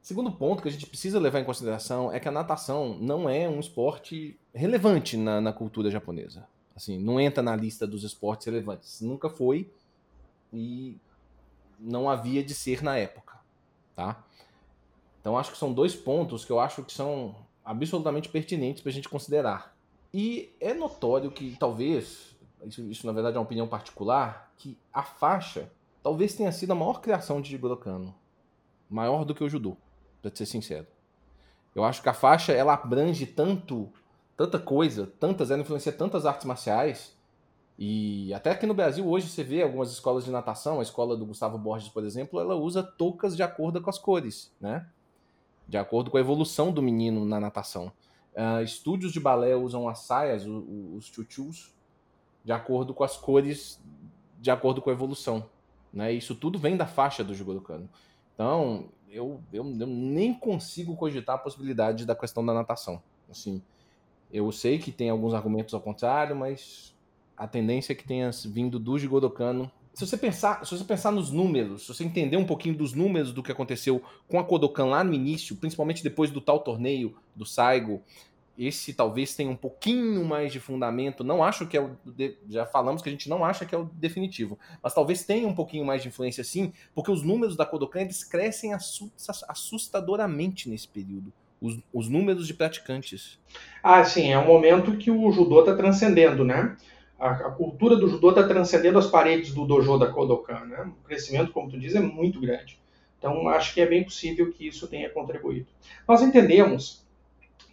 Segundo 0.00 0.32
ponto 0.32 0.62
que 0.62 0.68
a 0.68 0.72
gente 0.72 0.86
precisa 0.86 1.20
levar 1.20 1.40
em 1.40 1.44
consideração 1.44 2.10
é 2.10 2.18
que 2.18 2.28
a 2.28 2.32
natação 2.32 2.96
não 2.98 3.28
é 3.28 3.48
um 3.48 3.60
esporte 3.60 4.38
relevante 4.54 5.16
na, 5.16 5.40
na 5.40 5.52
cultura 5.52 5.90
japonesa. 5.90 6.46
Assim, 6.74 6.98
não 6.98 7.20
entra 7.20 7.42
na 7.42 7.54
lista 7.54 7.86
dos 7.86 8.02
esportes 8.02 8.46
relevantes. 8.46 9.02
Nunca 9.02 9.28
foi 9.28 9.70
e 10.52 10.96
não 11.78 12.08
havia 12.08 12.42
de 12.42 12.54
ser 12.54 12.82
na 12.82 12.96
época, 12.96 13.38
tá? 13.94 14.24
Então 15.20 15.36
acho 15.36 15.52
que 15.52 15.58
são 15.58 15.72
dois 15.72 15.94
pontos 15.94 16.44
que 16.44 16.50
eu 16.50 16.58
acho 16.58 16.82
que 16.82 16.92
são 16.92 17.36
absolutamente 17.62 18.28
pertinentes 18.28 18.82
para 18.82 18.90
a 18.90 18.92
gente 18.94 19.08
considerar. 19.08 19.76
E 20.12 20.54
é 20.60 20.74
notório 20.74 21.30
que 21.30 21.56
talvez, 21.58 22.36
isso, 22.64 22.82
isso, 22.82 23.06
na 23.06 23.12
verdade 23.12 23.36
é 23.36 23.38
uma 23.38 23.44
opinião 23.44 23.68
particular, 23.68 24.52
que 24.56 24.76
a 24.92 25.02
faixa 25.02 25.70
talvez 26.02 26.34
tenha 26.34 26.50
sido 26.50 26.72
a 26.72 26.74
maior 26.74 27.00
criação 27.00 27.40
de 27.40 27.50
Jigoro 27.50 27.76
Kano. 27.76 28.14
Maior 28.88 29.24
do 29.24 29.34
que 29.34 29.44
o 29.44 29.48
judô, 29.48 29.76
para 30.20 30.34
ser 30.34 30.46
sincero. 30.46 30.86
Eu 31.74 31.84
acho 31.84 32.02
que 32.02 32.08
a 32.08 32.14
faixa 32.14 32.52
ela 32.52 32.74
abrange 32.74 33.24
tanto, 33.24 33.88
tanta 34.36 34.58
coisa, 34.58 35.06
tantas, 35.20 35.50
ela 35.50 35.62
influencia 35.62 35.92
tantas 35.92 36.26
artes 36.26 36.44
marciais. 36.44 37.16
E 37.78 38.34
até 38.34 38.50
aqui 38.50 38.66
no 38.66 38.74
Brasil 38.74 39.08
hoje 39.08 39.28
você 39.28 39.44
vê 39.44 39.62
algumas 39.62 39.92
escolas 39.92 40.24
de 40.24 40.30
natação, 40.30 40.80
a 40.80 40.82
escola 40.82 41.16
do 41.16 41.24
Gustavo 41.24 41.56
Borges, 41.56 41.88
por 41.88 42.04
exemplo, 42.04 42.40
ela 42.40 42.56
usa 42.56 42.82
toucas 42.82 43.36
de 43.36 43.42
acordo 43.42 43.80
com 43.80 43.88
as 43.88 43.98
cores, 43.98 44.52
né? 44.60 44.86
De 45.68 45.78
acordo 45.78 46.10
com 46.10 46.16
a 46.16 46.20
evolução 46.20 46.72
do 46.72 46.82
menino 46.82 47.24
na 47.24 47.38
natação. 47.38 47.92
Uh, 48.40 48.62
estúdios 48.62 49.12
de 49.12 49.20
balé 49.20 49.54
usam 49.54 49.86
as 49.86 49.98
saias, 49.98 50.46
os, 50.46 51.04
chuchus, 51.04 51.74
de 52.42 52.52
acordo 52.52 52.94
com 52.94 53.04
as 53.04 53.14
cores, 53.14 53.78
de 54.40 54.50
acordo 54.50 54.80
com 54.80 54.88
a 54.88 54.94
evolução. 54.94 55.44
Né? 55.92 56.14
Isso 56.14 56.34
tudo 56.34 56.58
vem 56.58 56.74
da 56.74 56.86
faixa 56.86 57.22
do 57.22 57.34
Jigoro 57.34 57.60
Kano. 57.60 57.86
Então, 58.32 58.88
eu, 59.10 59.42
eu, 59.52 59.76
eu, 59.78 59.86
nem 59.86 60.32
consigo 60.32 60.96
cogitar 60.96 61.34
a 61.34 61.38
possibilidade 61.38 62.06
da 62.06 62.16
questão 62.16 62.42
da 62.46 62.54
natação. 62.54 63.02
Assim, 63.30 63.62
eu 64.32 64.50
sei 64.50 64.78
que 64.78 64.90
tem 64.90 65.10
alguns 65.10 65.34
argumentos 65.34 65.74
ao 65.74 65.80
contrário, 65.82 66.34
mas 66.34 66.94
a 67.36 67.46
tendência 67.46 67.92
é 67.92 67.94
que 67.94 68.06
tenha 68.06 68.30
vindo 68.46 68.78
do 68.78 68.98
Jigoro 68.98 69.28
Kano. 69.28 69.70
Se 69.92 70.06
você 70.06 70.16
pensar, 70.16 70.64
se 70.64 70.74
você 70.74 70.84
pensar 70.84 71.10
nos 71.10 71.30
números, 71.30 71.82
se 71.82 71.88
você 71.88 72.04
entender 72.04 72.38
um 72.38 72.46
pouquinho 72.46 72.74
dos 72.74 72.94
números 72.94 73.32
do 73.32 73.42
que 73.42 73.52
aconteceu 73.52 74.02
com 74.28 74.38
a 74.38 74.44
Kodokan 74.44 74.86
lá 74.86 75.04
no 75.04 75.12
início, 75.12 75.56
principalmente 75.56 76.02
depois 76.02 76.30
do 76.30 76.40
tal 76.40 76.60
torneio 76.60 77.14
do 77.34 77.44
Saigo, 77.44 78.00
esse 78.60 78.92
talvez 78.92 79.34
tenha 79.34 79.50
um 79.50 79.56
pouquinho 79.56 80.22
mais 80.22 80.52
de 80.52 80.60
fundamento. 80.60 81.24
Não 81.24 81.42
acho 81.42 81.66
que 81.66 81.78
é 81.78 81.80
o. 81.80 81.96
Já 82.46 82.66
falamos 82.66 83.00
que 83.00 83.08
a 83.08 83.12
gente 83.12 83.26
não 83.26 83.42
acha 83.42 83.64
que 83.64 83.74
é 83.74 83.78
o 83.78 83.84
definitivo, 83.84 84.58
mas 84.82 84.92
talvez 84.92 85.24
tenha 85.24 85.48
um 85.48 85.54
pouquinho 85.54 85.82
mais 85.82 86.02
de 86.02 86.08
influência 86.08 86.44
sim, 86.44 86.70
porque 86.94 87.10
os 87.10 87.22
números 87.22 87.56
da 87.56 87.64
Kodokan 87.64 88.02
eles 88.02 88.22
crescem 88.22 88.72
assustadoramente 89.48 90.68
nesse 90.68 90.86
período. 90.86 91.32
Os, 91.58 91.78
os 91.92 92.08
números 92.08 92.46
de 92.46 92.52
praticantes. 92.52 93.38
Ah, 93.82 94.04
sim, 94.04 94.30
é 94.30 94.38
um 94.38 94.46
momento 94.46 94.96
que 94.98 95.10
o 95.10 95.32
judô 95.32 95.60
está 95.60 95.74
transcendendo, 95.74 96.44
né? 96.44 96.76
A, 97.18 97.30
a, 97.30 97.50
cultura 97.50 97.96
do 97.96 98.08
judô 98.08 98.30
está 98.30 98.46
transcendendo 98.46 98.98
as 98.98 99.06
paredes 99.06 99.54
do 99.54 99.66
dojo 99.66 99.98
da 99.98 100.06
Kodokan, 100.06 100.66
né? 100.66 100.90
O 101.00 101.04
crescimento, 101.06 101.50
como 101.50 101.70
tu 101.70 101.78
diz, 101.78 101.94
é 101.94 102.00
muito 102.00 102.38
grande. 102.40 102.78
Então, 103.18 103.48
acho 103.48 103.72
que 103.72 103.80
é 103.80 103.86
bem 103.86 104.04
possível 104.04 104.50
que 104.50 104.66
isso 104.66 104.86
tenha 104.86 105.08
contribuído. 105.08 105.66
Nós 106.06 106.22
entendemos 106.22 107.06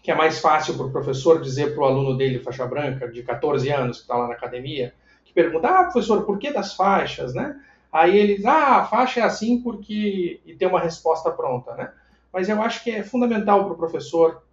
que 0.08 0.12
é 0.12 0.16
mais 0.16 0.40
fácil 0.40 0.78
para 0.78 0.86
o 0.86 0.90
professor 0.90 1.42
dizer 1.42 1.76
para 1.76 1.84
o 1.84 1.86
aluno 1.86 2.16
dele, 2.16 2.40
faixa 2.40 2.66
branca, 2.66 3.12
de 3.12 3.22
14 3.24 3.70
anos, 3.70 3.98
que 3.98 4.04
está 4.04 4.16
lá 4.16 4.30
na 4.30 4.36
academia, 4.36 4.94
que 5.26 5.34
pergunta, 5.34 5.68
ah, 5.68 5.84
professor, 5.84 6.24
por 6.24 6.40
que 6.40 6.50
das 6.50 6.76
faixas, 6.76 7.34
né? 7.34 7.60
Aí 7.92 8.18
ele 8.18 8.36
diz, 8.38 8.46
ah, 8.46 8.78
a 8.78 8.86
faixa 8.86 9.20
é 9.20 9.24
assim 9.24 9.62
porque... 9.62 10.40
e 10.46 10.56
tem 10.56 10.66
uma 10.66 10.80
resposta 10.80 11.30
pronta, 11.30 11.76
né? 11.76 11.92
Mas 12.32 12.48
eu 12.48 12.62
acho 12.62 12.86
que 12.86 12.92
é 12.92 13.04
fundamental 13.04 13.66
para 13.66 13.74
o 13.74 13.78
professor, 13.78 14.44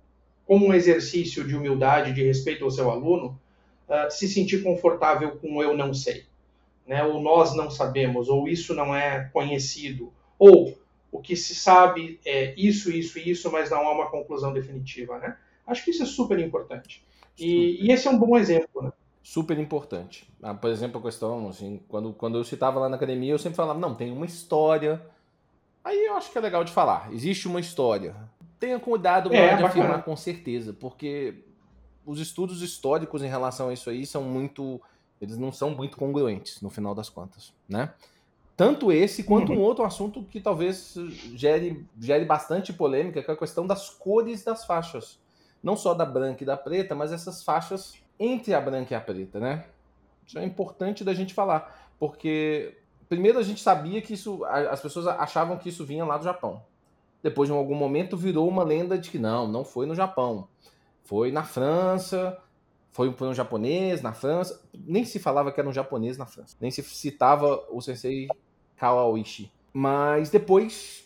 como 0.45 0.67
um 0.67 0.75
exercício 0.75 1.47
de 1.47 1.55
humildade, 1.55 2.13
de 2.13 2.25
respeito 2.25 2.65
ao 2.65 2.71
seu 2.73 2.91
aluno, 2.91 3.41
uh, 3.89 4.11
se 4.11 4.27
sentir 4.27 4.61
confortável 4.61 5.37
com 5.37 5.63
eu 5.63 5.77
não 5.77 5.95
sei, 5.95 6.25
né? 6.85 7.05
Ou 7.05 7.23
nós 7.23 7.55
não 7.55 7.71
sabemos, 7.71 8.29
ou 8.29 8.49
isso 8.49 8.75
não 8.75 8.93
é 8.93 9.31
conhecido, 9.33 10.13
ou 10.37 10.77
o 11.13 11.21
que 11.21 11.37
se 11.37 11.55
sabe 11.55 12.19
é 12.27 12.53
isso, 12.57 12.91
isso 12.91 13.21
e 13.21 13.31
isso, 13.31 13.53
mas 13.53 13.71
não 13.71 13.87
há 13.87 13.93
uma 13.93 14.11
conclusão 14.11 14.53
definitiva, 14.53 15.17
né? 15.21 15.37
Acho 15.67 15.85
que 15.85 15.91
isso 15.91 16.03
é 16.03 16.07
super 16.07 16.39
importante. 16.39 17.05
E, 17.39 17.85
e 17.85 17.91
esse 17.91 18.07
é 18.07 18.11
um 18.11 18.19
bom 18.19 18.37
exemplo, 18.37 18.83
né? 18.83 18.93
Super 19.23 19.59
importante. 19.59 20.29
Ah, 20.43 20.53
por 20.53 20.71
exemplo, 20.71 21.01
a 21.01 21.03
questão, 21.03 21.49
assim, 21.49 21.81
quando, 21.89 22.13
quando 22.13 22.37
eu 22.37 22.45
citava 22.45 22.79
lá 22.79 22.89
na 22.89 22.97
academia, 22.97 23.33
eu 23.33 23.39
sempre 23.39 23.57
falava, 23.57 23.79
não, 23.79 23.95
tem 23.95 24.13
uma 24.13 24.27
história. 24.27 25.01
Aí 25.83 26.07
eu 26.07 26.15
acho 26.15 26.31
que 26.31 26.37
é 26.37 26.41
legal 26.41 26.63
de 26.63 26.73
falar. 26.73 27.13
Existe 27.13 27.49
uma 27.49 27.59
história. 27.59 28.15
Tenha 28.61 28.79
cuidado 28.79 29.31
para 29.31 29.39
é, 29.39 29.57
de 29.57 29.65
afirmar 29.65 30.05
com 30.05 30.15
certeza, 30.17 30.73
porque 30.73 31.43
os 32.05 32.21
estudos 32.21 32.63
históricos 32.63 33.23
em 33.23 33.29
relação 33.29 33.71
a 33.71 33.73
isso 33.73 33.89
aí 33.89 34.05
são 34.05 34.23
muito. 34.23 34.81
Eles 35.21 35.39
não 35.39 35.51
são 35.51 35.71
muito 35.71 35.97
congruentes, 35.97 36.61
no 36.61 36.69
final 36.69 36.95
das 36.95 37.09
contas, 37.09 37.53
né? 37.69 37.95
Tanto 38.57 38.93
esse 38.93 39.25
quanto 39.25 39.53
um 39.53 39.61
outro 39.61 39.85
assunto 39.85 40.23
que 40.23 40.41
talvez 40.41 40.95
gere, 41.35 41.85
gere 41.99 42.25
bastante 42.25 42.73
polêmica, 42.73 43.23
que 43.23 43.31
é 43.31 43.35
a 43.35 43.37
questão 43.37 43.67
das 43.67 43.91
cores 43.91 44.45
das 44.45 44.65
faixas. 44.65 45.19
Não 45.65 45.77
só 45.77 45.95
da 45.95 46.05
branca 46.05 46.43
e 46.43 46.47
da 46.47 46.59
preta, 46.59 46.95
mas 46.95 47.11
essas 47.11 47.43
faixas 47.43 47.95
entre 48.21 48.53
a 48.53 48.61
branca 48.61 48.93
e 48.93 48.97
a 48.97 49.01
preta, 49.01 49.41
né? 49.41 49.65
Isso 50.27 50.39
é 50.39 50.45
importante 50.45 51.03
da 51.03 51.15
gente 51.15 51.33
falar, 51.33 51.91
porque 51.99 52.77
primeiro 53.09 53.39
a 53.39 53.43
gente 53.43 53.63
sabia 53.63 54.03
que 54.03 54.13
isso, 54.13 54.45
as 54.45 54.81
pessoas 54.83 55.07
achavam 55.07 55.57
que 55.57 55.71
isso 55.71 55.85
vinha 55.85 56.05
lá 56.05 56.19
do 56.19 56.25
Japão. 56.25 56.63
Depois, 57.23 57.49
em 57.49 57.55
algum 57.55 57.75
momento, 57.75 58.15
virou 58.15 58.47
uma 58.47 58.63
lenda 58.63 58.99
de 58.99 59.11
que 59.11 59.19
não, 59.19 59.49
não 59.49 59.65
foi 59.65 59.87
no 59.87 59.95
Japão. 59.95 60.47
Foi 61.03 61.33
na 61.33 61.43
França, 61.43 62.39
foi, 62.93 63.11
foi 63.15 63.29
um 63.29 63.35
japonês 63.35 64.03
na 64.03 64.13
França. 64.13 64.61
Nem 64.75 65.07
se 65.07 65.19
falava 65.19 65.51
que 65.51 65.59
era 65.59 65.69
um 65.69 65.73
japonês 65.73 66.19
na 66.19 66.27
França. 66.27 66.57
Nem 66.61 66.71
se 66.71 66.83
citava 66.83 67.65
o 67.71 67.81
sensei 67.81 68.29
Kawaoishi. 68.77 69.51
Mas 69.73 70.29
depois 70.29 71.04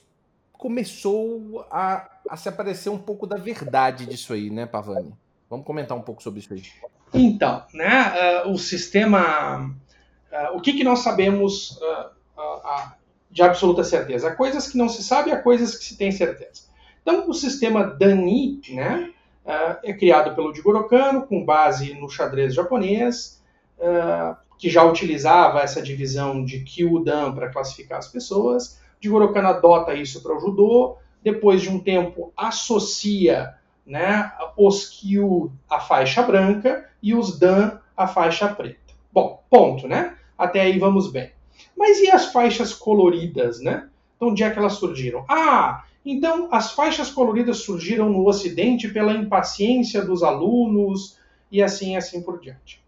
começou 0.59 1.65
a, 1.71 2.11
a 2.29 2.37
se 2.37 2.49
aparecer 2.49 2.91
um 2.91 2.99
pouco 2.99 3.27
da 3.27 3.37
verdade 3.37 4.05
disso 4.05 4.33
aí, 4.33 4.51
né, 4.51 4.67
Pavani? 4.67 5.15
Vamos 5.49 5.65
comentar 5.65 5.97
um 5.97 6.03
pouco 6.03 6.23
sobre 6.23 6.41
isso 6.41 6.53
aí. 6.53 6.63
Então, 7.15 7.65
né, 7.73 8.43
uh, 8.45 8.51
o 8.51 8.59
sistema. 8.59 9.75
Uh, 10.31 10.57
o 10.57 10.61
que, 10.61 10.75
que 10.75 10.85
nós 10.85 10.99
sabemos 10.99 11.81
uh, 11.81 12.93
de 13.31 13.43
absoluta 13.43 13.85
certeza? 13.85 14.29
Há 14.29 14.35
coisas 14.35 14.69
que 14.69 14.77
não 14.77 14.89
se 14.89 15.03
sabe, 15.03 15.31
há 15.31 15.41
coisas 15.41 15.77
que 15.77 15.85
se 15.85 15.97
tem 15.97 16.11
certeza. 16.11 16.65
Então, 17.01 17.31
o 17.31 17.33
sistema 17.33 17.85
Dani 17.85 18.61
né, 18.69 19.11
é 19.83 19.95
criado 19.95 20.35
pelo 20.35 20.55
Jigoro 20.55 20.87
Kano, 20.87 21.23
com 21.23 21.43
base 21.43 21.95
no 21.95 22.11
xadrez 22.11 22.53
japonês 22.53 23.43
que 24.59 24.69
já 24.69 24.85
utilizava 24.85 25.61
essa 25.61 25.81
divisão 25.81 26.45
de 26.45 26.61
Kyudan 26.61 27.33
para 27.33 27.49
classificar 27.49 27.99
as 27.99 28.09
pessoas. 28.09 28.79
Jigoro 29.01 29.33
Kano 29.33 29.49
adota 29.49 29.95
isso 29.95 30.23
para 30.23 30.37
o 30.37 30.41
judô, 30.41 30.97
depois 31.23 31.63
de 31.63 31.69
um 31.69 31.79
tempo 31.79 32.33
associa 32.37 33.55
né, 33.87 34.31
os 34.57 34.89
Kyu 34.89 35.51
à 35.69 35.81
faixa 35.81 36.23
branca 36.23 36.89
e 37.03 37.15
os 37.15 37.39
Dan 37.39 37.79
à 37.97 38.07
faixa 38.07 38.49
preta. 38.49 38.95
Bom, 39.13 39.43
ponto, 39.51 39.89
né? 39.89 40.17
Até 40.37 40.61
aí 40.61 40.79
vamos 40.79 41.11
bem. 41.11 41.33
Mas 41.77 41.99
e 42.01 42.11
as 42.11 42.27
faixas 42.27 42.73
coloridas, 42.73 43.61
né? 43.61 43.89
Então, 44.17 44.29
onde 44.29 44.43
é 44.43 44.51
que 44.51 44.59
elas 44.59 44.75
surgiram? 44.75 45.25
Ah, 45.29 45.85
então 46.05 46.49
as 46.51 46.73
faixas 46.73 47.11
coloridas 47.11 47.59
surgiram 47.59 48.09
no 48.09 48.27
Ocidente 48.27 48.89
pela 48.89 49.13
impaciência 49.13 50.05
dos 50.05 50.23
alunos 50.23 51.19
e 51.51 51.63
assim 51.63 51.97
assim 51.97 52.23
por 52.23 52.41
diante. 52.41 52.83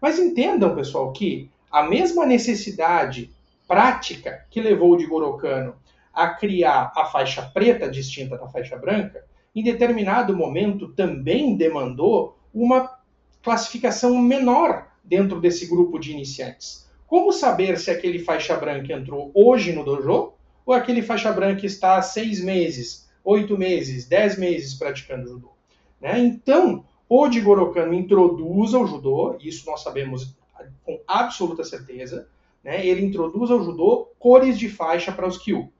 Mas 0.00 0.18
entendam, 0.18 0.74
pessoal, 0.74 1.12
que 1.12 1.50
a 1.70 1.82
mesma 1.82 2.24
necessidade 2.24 3.30
prática 3.66 4.46
que 4.50 4.60
levou 4.60 4.92
o 4.92 4.96
de 4.96 5.06
Gorokano 5.06 5.74
a 6.12 6.28
criar 6.28 6.92
a 6.96 7.04
faixa 7.04 7.42
preta 7.42 7.90
distinta 7.90 8.38
da 8.38 8.48
faixa 8.48 8.76
branca, 8.76 9.24
em 9.54 9.62
determinado 9.62 10.36
momento 10.36 10.88
também 10.88 11.56
demandou 11.56 12.38
uma 12.52 12.98
classificação 13.42 14.16
menor 14.18 14.88
dentro 15.04 15.40
desse 15.40 15.66
grupo 15.66 15.98
de 15.98 16.12
iniciantes. 16.12 16.86
Como 17.06 17.32
saber 17.32 17.78
se 17.78 17.90
aquele 17.90 18.18
faixa 18.18 18.56
branca 18.56 18.92
entrou 18.92 19.30
hoje 19.34 19.72
no 19.72 19.84
dojo 19.84 20.32
ou 20.64 20.74
aquele 20.74 21.02
faixa 21.02 21.32
branca 21.32 21.64
está 21.64 21.96
há 21.96 22.02
seis 22.02 22.42
meses, 22.42 23.08
oito 23.24 23.56
meses, 23.56 24.06
dez 24.06 24.36
meses 24.36 24.74
praticando 24.74 25.28
judô? 25.28 25.52
Né? 26.00 26.18
Então, 26.18 26.84
o 27.08 27.30
Jigoro 27.30 27.72
Kano 27.72 27.94
introduz 27.94 28.74
ao 28.74 28.86
judô, 28.86 29.36
isso 29.40 29.64
nós 29.66 29.82
sabemos 29.82 30.36
com 30.84 31.00
absoluta 31.06 31.62
certeza, 31.62 32.28
né? 32.66 32.84
ele 32.84 33.06
introduz 33.06 33.48
ao 33.48 33.62
judô 33.62 34.10
cores 34.18 34.58
de 34.58 34.68
faixa 34.68 35.12
para 35.12 35.26
os 35.26 35.38
Kyu. 35.38 35.72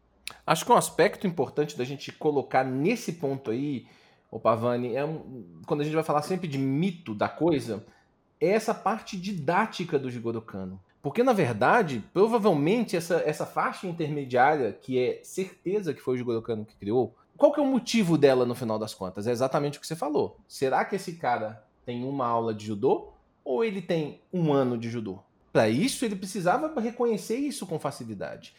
Acho 0.46 0.64
que 0.64 0.70
um 0.70 0.76
aspecto 0.76 1.26
importante 1.26 1.76
da 1.76 1.84
gente 1.84 2.12
colocar 2.12 2.64
nesse 2.64 3.14
ponto 3.14 3.50
aí, 3.50 3.86
o 4.30 4.38
Pavani, 4.38 4.94
é 4.94 5.04
um, 5.04 5.44
quando 5.66 5.80
a 5.80 5.84
gente 5.84 5.94
vai 5.94 6.04
falar 6.04 6.22
sempre 6.22 6.46
de 6.46 6.58
mito 6.58 7.12
da 7.12 7.28
coisa, 7.28 7.84
é 8.40 8.50
essa 8.50 8.72
parte 8.72 9.16
didática 9.16 9.98
do 9.98 10.10
Jigoro 10.10 10.40
Kano. 10.40 10.80
Porque, 11.02 11.22
na 11.22 11.32
verdade, 11.32 12.04
provavelmente 12.12 12.96
essa, 12.96 13.22
essa 13.26 13.44
faixa 13.44 13.86
intermediária, 13.88 14.72
que 14.72 14.98
é 14.98 15.20
certeza 15.24 15.92
que 15.92 16.00
foi 16.00 16.14
o 16.14 16.18
Jigoro 16.18 16.42
Kano 16.42 16.64
que 16.64 16.76
criou, 16.76 17.16
qual 17.36 17.52
que 17.52 17.58
é 17.58 17.62
o 17.62 17.66
motivo 17.66 18.16
dela 18.16 18.46
no 18.46 18.54
final 18.54 18.78
das 18.78 18.94
contas? 18.94 19.26
É 19.26 19.32
exatamente 19.32 19.78
o 19.78 19.80
que 19.80 19.86
você 19.86 19.96
falou. 19.96 20.38
Será 20.46 20.84
que 20.84 20.96
esse 20.96 21.14
cara 21.14 21.64
tem 21.84 22.04
uma 22.04 22.26
aula 22.26 22.54
de 22.54 22.66
judô 22.66 23.12
ou 23.44 23.64
ele 23.64 23.82
tem 23.82 24.20
um 24.32 24.52
ano 24.52 24.78
de 24.78 24.88
judô? 24.88 25.20
Para 25.56 25.70
isso, 25.70 26.04
ele 26.04 26.16
precisava 26.16 26.78
reconhecer 26.78 27.36
isso 27.36 27.66
com 27.66 27.78
facilidade. 27.78 28.52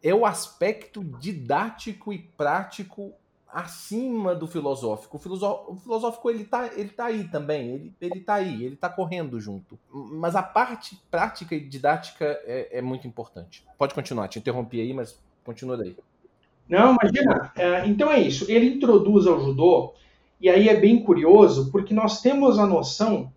É 0.00 0.14
o 0.14 0.24
aspecto 0.24 1.02
didático 1.02 2.12
e 2.12 2.18
prático 2.18 3.12
acima 3.52 4.36
do 4.36 4.46
filosófico. 4.46 5.16
O, 5.16 5.20
filosófico, 5.20 5.72
o 5.72 5.76
filosófico 5.76 6.30
ele 6.30 6.44
tá, 6.44 6.70
ele 6.76 6.90
tá 6.90 7.06
aí 7.06 7.24
também, 7.24 7.70
ele, 7.70 7.94
ele 8.00 8.20
tá 8.20 8.34
aí, 8.34 8.66
ele 8.66 8.76
tá 8.76 8.88
correndo 8.88 9.40
junto. 9.40 9.76
Mas 9.90 10.36
a 10.36 10.44
parte 10.44 10.96
prática 11.10 11.56
e 11.56 11.60
didática 11.60 12.24
é, 12.44 12.78
é 12.78 12.80
muito 12.80 13.08
importante. 13.08 13.66
Pode 13.76 13.92
continuar, 13.92 14.28
te 14.28 14.38
interrompi 14.38 14.80
aí, 14.80 14.94
mas 14.94 15.20
continua 15.42 15.76
daí. 15.76 15.96
Não, 16.68 16.94
imagina. 16.94 17.52
É, 17.56 17.84
então 17.84 18.12
é 18.12 18.20
isso. 18.20 18.48
Ele 18.48 18.76
introduz 18.76 19.26
ao 19.26 19.40
judô, 19.40 19.92
e 20.40 20.48
aí 20.48 20.68
é 20.68 20.76
bem 20.76 21.02
curioso, 21.02 21.72
porque 21.72 21.92
nós 21.92 22.22
temos 22.22 22.60
a 22.60 22.66
noção 22.66 23.32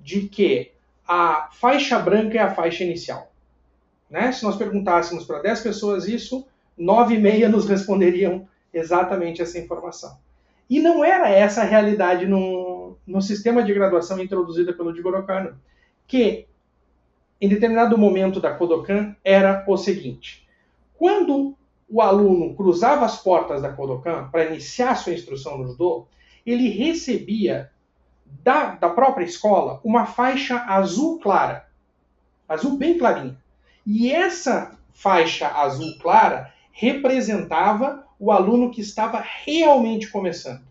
de 0.00 0.22
que 0.22 0.71
a 1.12 1.50
faixa 1.52 1.98
branca 1.98 2.38
é 2.38 2.40
a 2.40 2.54
faixa 2.54 2.84
inicial. 2.84 3.30
Né? 4.08 4.32
Se 4.32 4.42
nós 4.44 4.56
perguntássemos 4.56 5.26
para 5.26 5.42
10 5.42 5.60
pessoas 5.60 6.08
isso, 6.08 6.46
nove 6.76 7.16
e 7.16 7.20
meia 7.20 7.50
nos 7.50 7.68
responderiam 7.68 8.48
exatamente 8.72 9.42
essa 9.42 9.58
informação. 9.58 10.16
E 10.70 10.80
não 10.80 11.04
era 11.04 11.28
essa 11.28 11.60
a 11.60 11.66
realidade 11.66 12.24
no, 12.24 12.96
no 13.06 13.20
sistema 13.20 13.62
de 13.62 13.74
graduação 13.74 14.22
introduzida 14.22 14.72
pelo 14.72 14.94
Jigoro 14.94 15.22
Kano, 15.24 15.54
que 16.06 16.46
em 17.38 17.48
determinado 17.48 17.98
momento 17.98 18.40
da 18.40 18.54
Kodokan 18.54 19.14
era 19.22 19.62
o 19.68 19.76
seguinte: 19.76 20.48
quando 20.94 21.54
o 21.90 22.00
aluno 22.00 22.54
cruzava 22.54 23.04
as 23.04 23.22
portas 23.22 23.60
da 23.60 23.70
Kodokan 23.70 24.30
para 24.30 24.46
iniciar 24.46 24.94
sua 24.94 25.12
instrução 25.12 25.58
no 25.58 25.66
judô, 25.66 26.06
ele 26.46 26.70
recebia 26.70 27.70
da, 28.42 28.74
da 28.74 28.88
própria 28.88 29.24
escola 29.24 29.80
uma 29.84 30.06
faixa 30.06 30.64
azul 30.66 31.18
clara, 31.18 31.66
azul 32.48 32.76
bem 32.76 32.98
clarinha. 32.98 33.36
E 33.86 34.12
essa 34.12 34.78
faixa 34.92 35.48
azul 35.48 35.98
clara 35.98 36.52
representava 36.72 38.06
o 38.18 38.30
aluno 38.30 38.70
que 38.70 38.80
estava 38.80 39.22
realmente 39.44 40.08
começando. 40.08 40.62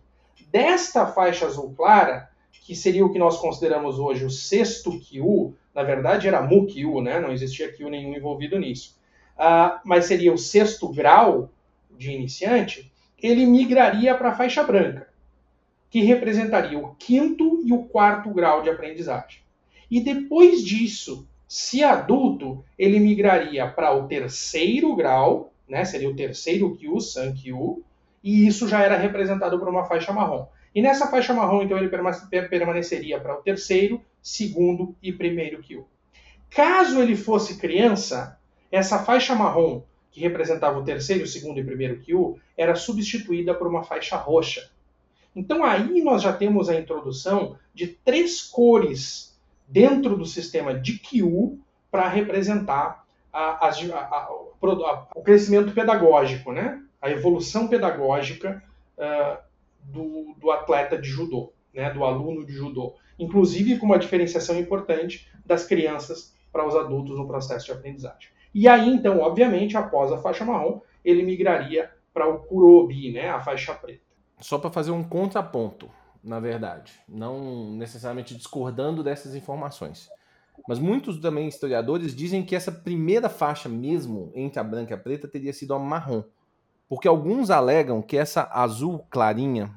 Desta 0.50 1.06
faixa 1.06 1.46
azul 1.46 1.74
clara, 1.76 2.30
que 2.64 2.74
seria 2.74 3.04
o 3.04 3.12
que 3.12 3.18
nós 3.18 3.38
consideramos 3.38 3.98
hoje 3.98 4.24
o 4.24 4.30
sexto 4.30 4.98
Kyu, 5.00 5.54
na 5.74 5.82
verdade 5.82 6.28
era 6.28 6.42
Mu 6.42 6.66
Kyu, 6.66 7.00
né? 7.00 7.20
não 7.20 7.32
existia 7.32 7.72
Kyu 7.72 7.90
nenhum 7.90 8.14
envolvido 8.14 8.58
nisso, 8.58 8.98
uh, 9.36 9.78
mas 9.84 10.06
seria 10.06 10.32
o 10.32 10.38
sexto 10.38 10.88
grau 10.88 11.50
de 11.90 12.10
iniciante, 12.10 12.92
ele 13.22 13.46
migraria 13.46 14.14
para 14.14 14.30
a 14.30 14.34
faixa 14.34 14.62
branca, 14.62 15.08
que 15.92 16.00
representaria 16.00 16.78
o 16.78 16.94
quinto 16.94 17.60
e 17.66 17.70
o 17.70 17.82
quarto 17.82 18.30
grau 18.30 18.62
de 18.62 18.70
aprendizagem. 18.70 19.42
E 19.90 20.00
depois 20.00 20.64
disso, 20.64 21.28
se 21.46 21.84
adulto, 21.84 22.64
ele 22.78 22.98
migraria 22.98 23.68
para 23.68 23.94
o 23.94 24.08
terceiro 24.08 24.96
grau, 24.96 25.52
né? 25.68 25.84
Seria 25.84 26.08
o 26.08 26.16
terceiro 26.16 26.74
Kyu, 26.74 26.98
San 26.98 27.34
Kyu, 27.34 27.84
e 28.24 28.46
isso 28.46 28.66
já 28.66 28.80
era 28.80 28.96
representado 28.96 29.58
por 29.58 29.68
uma 29.68 29.84
faixa 29.84 30.14
marrom. 30.14 30.46
E 30.74 30.80
nessa 30.80 31.08
faixa 31.08 31.34
marrom, 31.34 31.62
então, 31.62 31.76
ele 31.76 31.90
permaneceria 32.48 33.20
para 33.20 33.38
o 33.38 33.42
terceiro, 33.42 34.00
segundo 34.22 34.96
e 35.02 35.12
primeiro 35.12 35.62
Kyu. 35.62 35.86
Caso 36.48 37.02
ele 37.02 37.16
fosse 37.16 37.58
criança, 37.58 38.38
essa 38.70 38.98
faixa 38.98 39.34
marrom, 39.34 39.82
que 40.10 40.22
representava 40.22 40.78
o 40.78 40.84
terceiro, 40.84 41.26
segundo 41.26 41.60
e 41.60 41.64
primeiro 41.64 42.00
Kyu, 42.00 42.38
era 42.56 42.74
substituída 42.74 43.52
por 43.52 43.66
uma 43.66 43.82
faixa 43.82 44.16
roxa. 44.16 44.71
Então 45.34 45.64
aí 45.64 46.02
nós 46.02 46.22
já 46.22 46.32
temos 46.32 46.68
a 46.68 46.78
introdução 46.78 47.56
de 47.74 47.86
três 47.86 48.42
cores 48.42 49.38
dentro 49.66 50.16
do 50.16 50.26
sistema 50.26 50.74
de 50.74 50.98
Kyu 50.98 51.58
para 51.90 52.08
representar 52.08 53.04
a, 53.32 53.66
a, 53.66 53.70
a, 53.70 54.30
o 55.14 55.22
crescimento 55.22 55.72
pedagógico, 55.72 56.52
né? 56.52 56.82
a 57.00 57.10
evolução 57.10 57.66
pedagógica 57.66 58.62
uh, 58.98 59.38
do, 59.82 60.34
do, 60.38 60.50
atleta 60.50 60.98
de 60.98 61.08
judô, 61.08 61.52
né? 61.74 61.90
do 61.90 62.04
aluno 62.04 62.44
de 62.44 62.52
judô. 62.52 62.94
Inclusive 63.18 63.78
com 63.78 63.86
uma 63.86 63.98
diferenciação 63.98 64.58
importante 64.58 65.28
das 65.44 65.64
crianças 65.64 66.34
para 66.52 66.66
os 66.66 66.76
adultos 66.76 67.16
no 67.16 67.26
processo 67.26 67.66
de 67.66 67.72
aprendizagem. 67.72 68.28
E 68.54 68.68
aí, 68.68 68.88
então, 68.88 69.20
obviamente, 69.20 69.76
após 69.76 70.12
a 70.12 70.18
faixa 70.18 70.44
marrom, 70.44 70.80
ele 71.02 71.22
migraria 71.22 71.90
para 72.12 72.28
o 72.28 72.40
kurobi, 72.40 73.10
né? 73.10 73.30
a 73.30 73.40
faixa 73.40 73.72
preta. 73.72 74.01
Só 74.42 74.58
para 74.58 74.70
fazer 74.70 74.90
um 74.90 75.04
contraponto, 75.04 75.88
na 76.22 76.40
verdade, 76.40 76.92
não 77.08 77.72
necessariamente 77.72 78.34
discordando 78.34 79.02
dessas 79.02 79.34
informações. 79.34 80.10
Mas 80.68 80.78
muitos 80.78 81.18
também 81.18 81.48
historiadores 81.48 82.14
dizem 82.14 82.44
que 82.44 82.54
essa 82.54 82.70
primeira 82.70 83.28
faixa 83.28 83.68
mesmo 83.68 84.30
entre 84.34 84.60
a 84.60 84.64
branca 84.64 84.92
e 84.92 84.94
a 84.94 84.98
preta 84.98 85.26
teria 85.26 85.52
sido 85.52 85.74
a 85.74 85.78
marrom. 85.78 86.22
Porque 86.88 87.08
alguns 87.08 87.50
alegam 87.50 88.02
que 88.02 88.16
essa 88.16 88.48
azul 88.52 89.06
clarinha 89.10 89.74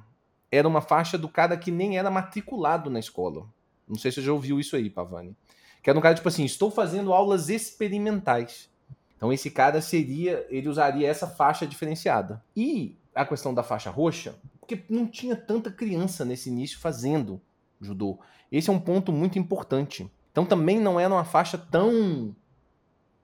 era 0.52 0.68
uma 0.68 0.82
faixa 0.82 1.18
do 1.18 1.30
cara 1.30 1.56
que 1.58 1.72
nem 1.72 1.98
era 1.98 2.12
matriculado 2.12 2.90
na 2.90 3.00
escola. 3.00 3.46
Não 3.88 3.98
sei 3.98 4.12
se 4.12 4.16
você 4.16 4.24
já 4.24 4.34
ouviu 4.34 4.60
isso 4.60 4.76
aí, 4.76 4.90
Pavani. 4.90 5.36
Que 5.82 5.90
era 5.90 5.98
um 5.98 6.02
cara 6.02 6.16
tipo 6.16 6.28
assim, 6.28 6.44
estou 6.44 6.72
fazendo 6.72 7.14
aulas 7.14 7.50
experimentais. 7.50 8.70
Então 9.16 9.32
esse 9.32 9.50
cara 9.50 9.82
seria, 9.82 10.46
ele 10.50 10.68
usaria 10.68 11.08
essa 11.08 11.28
faixa 11.28 11.66
diferenciada. 11.66 12.44
E 12.56 12.98
a 13.14 13.26
questão 13.26 13.54
da 13.54 13.64
faixa 13.64 13.90
roxa, 13.90 14.36
porque 14.66 14.84
não 14.90 15.08
tinha 15.08 15.36
tanta 15.36 15.72
criança 15.72 16.26
nesse 16.26 16.50
início 16.50 16.80
fazendo 16.80 17.40
judô. 17.80 18.20
Esse 18.52 18.70
é 18.70 18.74
um 18.74 18.80
ponto 18.80 19.12
muito 19.12 19.38
importante. 19.38 20.10
Então 20.32 20.46
também 20.46 20.80
não 20.80 21.00
era 21.00 21.14
uma 21.14 21.24
faixa 21.24 21.58
tão 21.58 22.36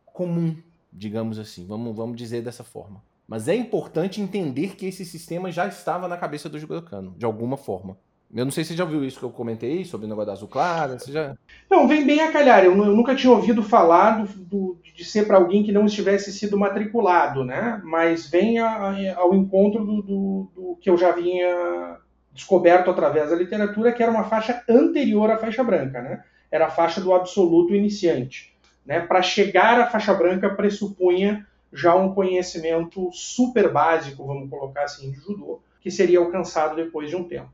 comum, 0.06 0.56
digamos 0.94 1.40
assim, 1.40 1.66
vamos, 1.66 1.96
vamos 1.96 2.16
dizer 2.16 2.44
dessa 2.44 2.64
forma. 2.64 3.04
Mas 3.28 3.48
é 3.48 3.56
importante 3.56 4.22
entender 4.22 4.76
que 4.76 4.86
esse 4.86 5.06
sistema 5.06 5.52
já 5.52 5.68
estava 5.68 6.08
na 6.08 6.18
cabeça 6.18 6.48
do 6.48 6.60
Judocano, 6.60 7.16
de 7.18 7.26
alguma 7.26 7.58
forma. 7.58 7.98
Eu 8.34 8.46
não 8.46 8.52
sei 8.52 8.64
se 8.64 8.70
você 8.70 8.78
já 8.78 8.84
ouviu 8.84 9.04
isso 9.04 9.20
que 9.20 9.26
eu 9.26 9.30
comentei 9.30 9.84
sobre 9.84 10.06
o 10.06 10.10
negócio 10.10 10.28
da 10.28 10.34
azul 10.34 10.48
clara. 10.48 10.98
Você 10.98 11.12
já... 11.12 11.36
Não, 11.70 11.88
vem 11.88 12.06
bem 12.06 12.22
a 12.22 12.32
calhar. 12.32 12.64
Eu, 12.64 12.72
eu 12.72 12.96
nunca 12.96 13.16
tinha 13.16 13.32
ouvido 13.32 13.62
falar 13.62 14.24
do, 14.24 14.28
do, 14.40 14.78
de 14.96 15.04
ser 15.04 15.28
para 15.28 15.38
alguém 15.38 15.64
que 15.64 15.72
não 15.72 15.86
estivesse 15.86 16.32
sido 16.32 16.58
matriculado, 16.58 17.44
né? 17.44 17.82
Mas 17.84 18.30
vem 18.30 18.60
a, 18.60 18.70
a, 18.70 19.18
ao 19.18 19.36
encontro 19.36 19.86
do, 19.86 20.02
do, 20.02 20.78
que 20.80 20.90
eu 20.90 20.98
já 20.98 21.12
vinha 21.12 21.98
descoberto 22.34 22.90
através 22.90 23.30
da 23.30 23.36
literatura, 23.36 23.92
que 23.92 24.02
era 24.02 24.12
uma 24.12 24.24
faixa 24.24 24.64
anterior 24.70 25.30
à 25.30 25.38
faixa 25.38 25.64
branca, 25.64 26.02
né? 26.02 26.24
era 26.52 26.68
a 26.68 26.70
faixa 26.70 27.00
do 27.00 27.14
absoluto 27.14 27.74
iniciante. 27.74 28.54
Né? 28.86 29.00
Para 29.00 29.22
chegar 29.22 29.80
à 29.80 29.88
faixa 29.88 30.14
branca 30.14 30.50
pressupunha 30.50 31.48
já 31.72 31.96
um 31.96 32.14
conhecimento 32.14 33.10
super 33.14 33.72
básico, 33.72 34.26
vamos 34.26 34.50
colocar 34.50 34.84
assim, 34.84 35.10
de 35.10 35.18
judô, 35.18 35.62
que 35.80 35.90
seria 35.90 36.20
alcançado 36.20 36.76
depois 36.76 37.10
de 37.10 37.16
um 37.16 37.24
tempo. 37.24 37.50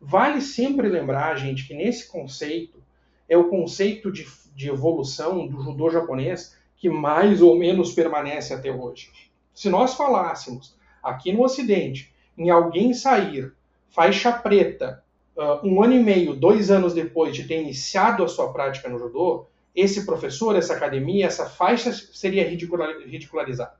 Vale 0.00 0.40
sempre 0.40 0.88
lembrar, 0.88 1.36
gente, 1.36 1.66
que 1.66 1.74
nesse 1.74 2.06
conceito 2.08 2.82
é 3.28 3.36
o 3.36 3.48
conceito 3.48 4.12
de, 4.12 4.26
de 4.54 4.68
evolução 4.68 5.46
do 5.46 5.62
judô 5.62 5.90
japonês 5.90 6.56
que 6.76 6.88
mais 6.88 7.40
ou 7.40 7.56
menos 7.58 7.92
permanece 7.92 8.52
até 8.52 8.70
hoje. 8.70 9.10
Se 9.54 9.68
nós 9.68 9.94
falássemos 9.94 10.76
aqui 11.02 11.32
no 11.32 11.42
Ocidente 11.42 12.14
em 12.36 12.50
alguém 12.50 12.92
sair 12.92 13.52
faixa 13.88 14.30
preta 14.30 15.02
uh, 15.34 15.66
um 15.66 15.82
ano 15.82 15.94
e 15.94 16.02
meio, 16.02 16.34
dois 16.34 16.70
anos 16.70 16.92
depois 16.92 17.34
de 17.34 17.44
ter 17.44 17.62
iniciado 17.62 18.22
a 18.22 18.28
sua 18.28 18.52
prática 18.52 18.88
no 18.88 18.98
judô, 18.98 19.46
esse 19.74 20.04
professor, 20.04 20.56
essa 20.56 20.74
academia, 20.74 21.26
essa 21.26 21.46
faixa 21.46 21.92
seria 21.92 22.48
ridicularizada 22.48 23.74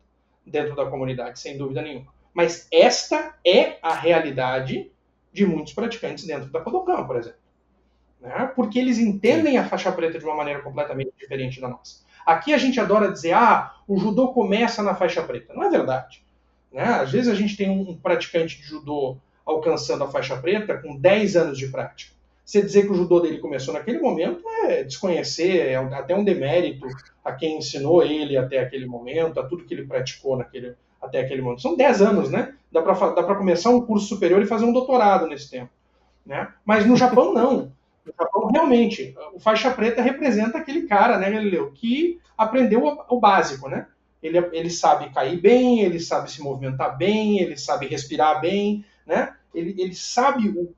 dentro 0.45 0.75
da 0.75 0.87
comunidade, 0.87 1.39
sem 1.39 1.57
dúvida 1.59 1.83
nenhuma. 1.83 2.13
Mas 2.33 2.67
esta 2.71 3.35
é 3.45 3.79
a 3.83 3.95
realidade 3.95 4.91
de 5.37 5.47
muitos 5.47 5.75
praticantes 5.75 6.27
dentro 6.27 6.51
da 6.51 6.61
Kodokan, 6.61 7.07
por 7.07 7.17
exemplo. 7.17 7.39
Né? 8.21 8.51
Porque 8.57 8.79
eles 8.79 8.99
entendem 8.99 9.59
a 9.59 9.69
faixa 9.69 9.93
preta 9.93 10.19
de 10.19 10.25
uma 10.25 10.35
maneira 10.35 10.63
completamente 10.63 11.13
diferente 11.19 11.61
da 11.61 11.69
nossa. 11.69 12.05
Aqui 12.25 12.55
a 12.55 12.59
gente 12.59 12.81
adora 12.81 13.13
dizer, 13.13 13.33
ah, 13.33 13.75
o 13.87 13.99
judô 13.99 14.33
começa 14.33 14.83
na 14.83 14.95
faixa 14.95 15.23
preta. 15.23 15.53
Não 15.53 15.63
é 15.63 15.71
verdade. 15.71 16.25
Né? 16.73 16.83
Às 16.83 17.13
vezes 17.13 17.29
a 17.29 17.35
gente 17.35 17.57
tem 17.57 17.71
um 17.71 17.95
praticante 17.97 18.57
de 18.57 18.65
judô 18.65 19.19
alcançando 19.45 20.03
a 20.05 20.11
faixa 20.11 20.37
preta 20.37 20.79
com 20.79 20.97
10 20.97 21.37
anos 21.37 21.59
de 21.59 21.69
prática. 21.69 22.13
Você 22.43 22.63
dizer 22.63 22.87
que 22.87 22.93
o 22.93 22.95
judô 22.95 23.21
dele 23.21 23.39
começou 23.39 23.75
naquele 23.75 23.99
momento 23.99 24.43
é 24.65 24.85
desconhecer, 24.85 25.69
é 25.69 25.77
até 25.77 26.15
um 26.15 26.25
demérito 26.25 26.87
a 27.25 27.33
quem 27.33 27.59
ensinou 27.59 28.03
ele 28.03 28.37
até 28.37 28.59
aquele 28.59 28.87
momento, 28.87 29.39
a 29.39 29.47
tudo 29.47 29.65
que 29.65 29.75
ele 29.75 29.85
praticou 29.85 30.37
naquele, 30.37 30.75
até 31.03 31.21
aquele 31.21 31.43
momento. 31.43 31.61
São 31.61 31.77
10 31.77 32.03
anos, 32.03 32.31
né? 32.31 32.55
Dá 32.71 32.83
para 32.83 33.35
começar 33.37 33.71
um 33.71 33.81
curso 33.81 34.07
superior 34.07 34.43
e 34.43 34.47
fazer 34.47 34.65
um 34.65 34.73
doutorado 34.73 35.27
nesse 35.27 35.51
tempo. 35.51 35.71
Né? 36.25 36.49
Mas 36.65 36.85
no 36.85 36.97
Japão, 36.97 37.33
não. 37.33 37.73
No 38.05 38.13
Japão, 38.19 38.49
realmente, 38.49 39.15
o 39.35 39.41
faixa 39.41 39.71
preta 39.71 40.03
representa 40.03 40.59
aquele 40.59 40.83
cara, 40.83 41.19
né, 41.19 41.31
Galileu, 41.31 41.73
que 41.73 42.21
aprendeu 42.37 42.85
o, 43.09 43.21
básico, 43.21 43.69
né? 43.69 43.87
Ele, 44.23 44.39
ele 44.53 44.71
sabe 44.71 45.13
cair 45.13 45.41
bem, 45.41 45.81
ele 45.81 46.01
sabe 46.01 46.31
se 46.31 46.43
movimentar 46.43 46.97
bem, 46.97 47.41
ele 47.41 47.57
sabe 47.57 47.87
respirar 47.87 48.41
bem, 48.41 48.85
né? 49.07 49.35
Ele, 49.55 49.75
ele 49.79 49.95
sabe 49.95 50.49
o, 50.49 50.75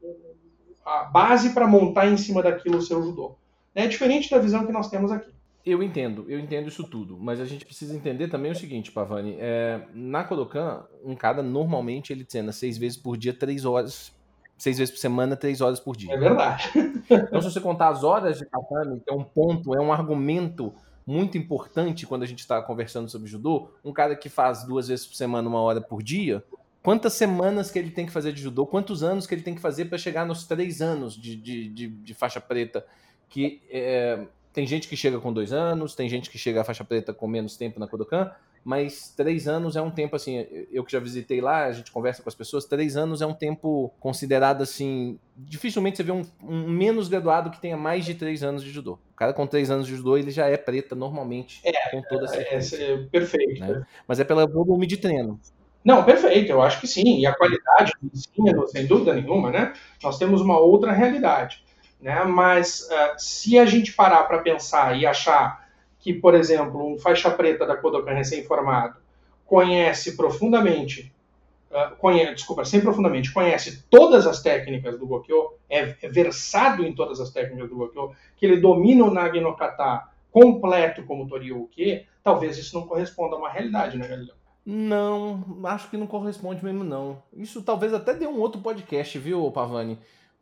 a 0.84 1.04
base 1.04 1.50
para 1.50 1.66
montar 1.66 2.06
em 2.06 2.16
cima 2.16 2.42
daquilo 2.42 2.78
o 2.78 2.82
seu 2.82 3.02
judô. 3.02 3.36
É 3.74 3.86
diferente 3.86 4.30
da 4.30 4.38
visão 4.38 4.66
que 4.66 4.72
nós 4.72 4.88
temos 4.88 5.10
aqui. 5.10 5.30
Eu 5.68 5.82
entendo, 5.82 6.24
eu 6.28 6.40
entendo 6.40 6.68
isso 6.68 6.82
tudo, 6.82 7.18
mas 7.20 7.40
a 7.40 7.44
gente 7.44 7.66
precisa 7.66 7.94
entender 7.94 8.28
também 8.28 8.50
o 8.50 8.54
seguinte, 8.54 8.90
Pavani, 8.90 9.36
é, 9.38 9.82
na 9.92 10.24
Kodokan, 10.24 10.84
um 11.04 11.14
cara 11.14 11.42
normalmente 11.42 12.10
ele 12.10 12.24
treina 12.24 12.52
seis 12.52 12.78
vezes 12.78 12.96
por 12.96 13.18
dia, 13.18 13.34
três 13.34 13.66
horas, 13.66 14.10
seis 14.56 14.78
vezes 14.78 14.94
por 14.94 14.98
semana, 14.98 15.36
três 15.36 15.60
horas 15.60 15.78
por 15.78 15.94
dia. 15.94 16.14
É 16.14 16.16
verdade. 16.16 16.70
Então 17.10 17.42
se 17.42 17.50
você 17.50 17.60
contar 17.60 17.88
as 17.88 18.02
horas 18.02 18.38
de 18.38 18.46
tatame, 18.46 19.00
que 19.00 19.10
é 19.10 19.14
um 19.14 19.22
ponto, 19.24 19.74
é 19.74 19.80
um 19.80 19.92
argumento 19.92 20.74
muito 21.06 21.36
importante 21.36 22.06
quando 22.06 22.22
a 22.22 22.26
gente 22.26 22.40
está 22.40 22.62
conversando 22.62 23.08
sobre 23.10 23.28
judô, 23.28 23.70
um 23.84 23.92
cara 23.92 24.16
que 24.16 24.28
faz 24.30 24.64
duas 24.64 24.88
vezes 24.88 25.06
por 25.06 25.16
semana, 25.16 25.48
uma 25.48 25.60
hora 25.60 25.82
por 25.82 26.02
dia, 26.02 26.42
quantas 26.82 27.12
semanas 27.12 27.70
que 27.70 27.78
ele 27.78 27.90
tem 27.90 28.06
que 28.06 28.12
fazer 28.12 28.32
de 28.32 28.40
judô, 28.40 28.66
quantos 28.66 29.02
anos 29.02 29.26
que 29.26 29.34
ele 29.34 29.42
tem 29.42 29.54
que 29.54 29.60
fazer 29.60 29.86
para 29.86 29.98
chegar 29.98 30.26
nos 30.26 30.46
três 30.46 30.80
anos 30.80 31.14
de, 31.14 31.36
de, 31.36 31.68
de, 31.68 31.88
de 31.88 32.14
faixa 32.14 32.40
preta, 32.40 32.86
que 33.28 33.60
é, 33.70 34.26
tem 34.58 34.66
gente 34.66 34.88
que 34.88 34.96
chega 34.96 35.20
com 35.20 35.32
dois 35.32 35.52
anos, 35.52 35.94
tem 35.94 36.08
gente 36.08 36.28
que 36.28 36.36
chega 36.36 36.62
à 36.62 36.64
faixa 36.64 36.82
preta 36.82 37.14
com 37.14 37.28
menos 37.28 37.56
tempo 37.56 37.78
na 37.78 37.86
Kodokan, 37.86 38.32
mas 38.64 39.14
três 39.16 39.46
anos 39.46 39.76
é 39.76 39.80
um 39.80 39.88
tempo 39.88 40.16
assim. 40.16 40.44
Eu 40.72 40.82
que 40.82 40.90
já 40.90 40.98
visitei 40.98 41.40
lá, 41.40 41.66
a 41.66 41.72
gente 41.72 41.92
conversa 41.92 42.24
com 42.24 42.28
as 42.28 42.34
pessoas, 42.34 42.64
três 42.64 42.96
anos 42.96 43.22
é 43.22 43.26
um 43.26 43.32
tempo 43.32 43.94
considerado 44.00 44.60
assim. 44.60 45.16
Dificilmente 45.36 45.98
você 45.98 46.02
vê 46.02 46.10
um, 46.10 46.22
um 46.42 46.68
menos 46.68 47.06
graduado 47.06 47.50
que 47.50 47.60
tenha 47.60 47.76
mais 47.76 48.04
de 48.04 48.16
três 48.16 48.42
anos 48.42 48.64
de 48.64 48.72
judô. 48.72 48.98
O 49.12 49.14
cara 49.14 49.32
com 49.32 49.46
três 49.46 49.70
anos 49.70 49.86
de 49.86 49.94
judô, 49.94 50.18
ele 50.18 50.32
já 50.32 50.48
é 50.48 50.56
preta 50.56 50.96
normalmente, 50.96 51.60
é, 51.64 51.90
com 51.92 52.02
toda 52.02 52.26
certeza. 52.26 52.82
É, 52.82 52.94
é, 52.94 52.96
perfeito. 52.96 53.60
Né? 53.60 53.86
Mas 54.08 54.18
é 54.18 54.24
pelo 54.24 54.44
volume 54.48 54.88
de 54.88 54.96
treino. 54.96 55.38
Não, 55.84 56.02
perfeito, 56.02 56.50
eu 56.50 56.60
acho 56.60 56.80
que 56.80 56.88
sim. 56.88 57.20
E 57.20 57.26
a 57.26 57.32
qualidade 57.32 57.92
do 58.02 58.10
ensino, 58.12 58.66
sem 58.66 58.86
dúvida 58.86 59.14
nenhuma, 59.14 59.52
né? 59.52 59.72
Nós 60.02 60.18
temos 60.18 60.40
uma 60.40 60.58
outra 60.58 60.90
realidade. 60.90 61.62
Né? 62.00 62.22
Mas 62.24 62.88
uh, 62.90 63.18
se 63.18 63.58
a 63.58 63.66
gente 63.66 63.92
parar 63.92 64.24
para 64.24 64.38
pensar 64.38 64.98
e 64.98 65.06
achar 65.06 65.68
que, 65.98 66.12
por 66.12 66.34
exemplo, 66.34 66.94
um 66.94 66.98
faixa 66.98 67.30
preta 67.30 67.66
da 67.66 67.76
Kodokan 67.76 68.12
recém-formado 68.12 68.96
conhece 69.44 70.16
profundamente, 70.16 71.12
uh, 71.70 71.96
conhece, 71.96 72.34
desculpa, 72.34 72.64
sem 72.64 72.80
profundamente, 72.80 73.32
conhece 73.32 73.84
todas 73.90 74.26
as 74.26 74.40
técnicas 74.40 74.98
do 74.98 75.06
Gokyo, 75.06 75.54
é, 75.68 75.96
é, 76.00 76.08
versado 76.08 76.84
em 76.84 76.94
todas 76.94 77.20
as 77.20 77.30
técnicas 77.30 77.68
do 77.68 77.76
Gokyo, 77.76 78.12
que 78.36 78.46
ele 78.46 78.60
domina 78.60 79.04
o 79.04 79.10
Nagi 79.10 79.40
no 79.40 79.56
Kata 79.56 80.08
completo 80.30 81.02
como 81.04 81.26
Toryuki, 81.26 82.06
talvez 82.22 82.58
isso 82.58 82.78
não 82.78 82.86
corresponda 82.86 83.34
a 83.34 83.38
uma 83.38 83.48
realidade, 83.48 83.96
né, 83.96 84.06
Galileu? 84.06 84.34
Não, 84.64 85.42
acho 85.64 85.88
que 85.88 85.96
não 85.96 86.06
corresponde 86.06 86.62
mesmo, 86.62 86.84
não. 86.84 87.22
Isso 87.34 87.62
talvez 87.62 87.94
até 87.94 88.12
dê 88.12 88.26
um 88.26 88.38
outro 88.38 88.60
podcast, 88.60 89.18
viu, 89.18 89.50
Pavani? 89.50 89.98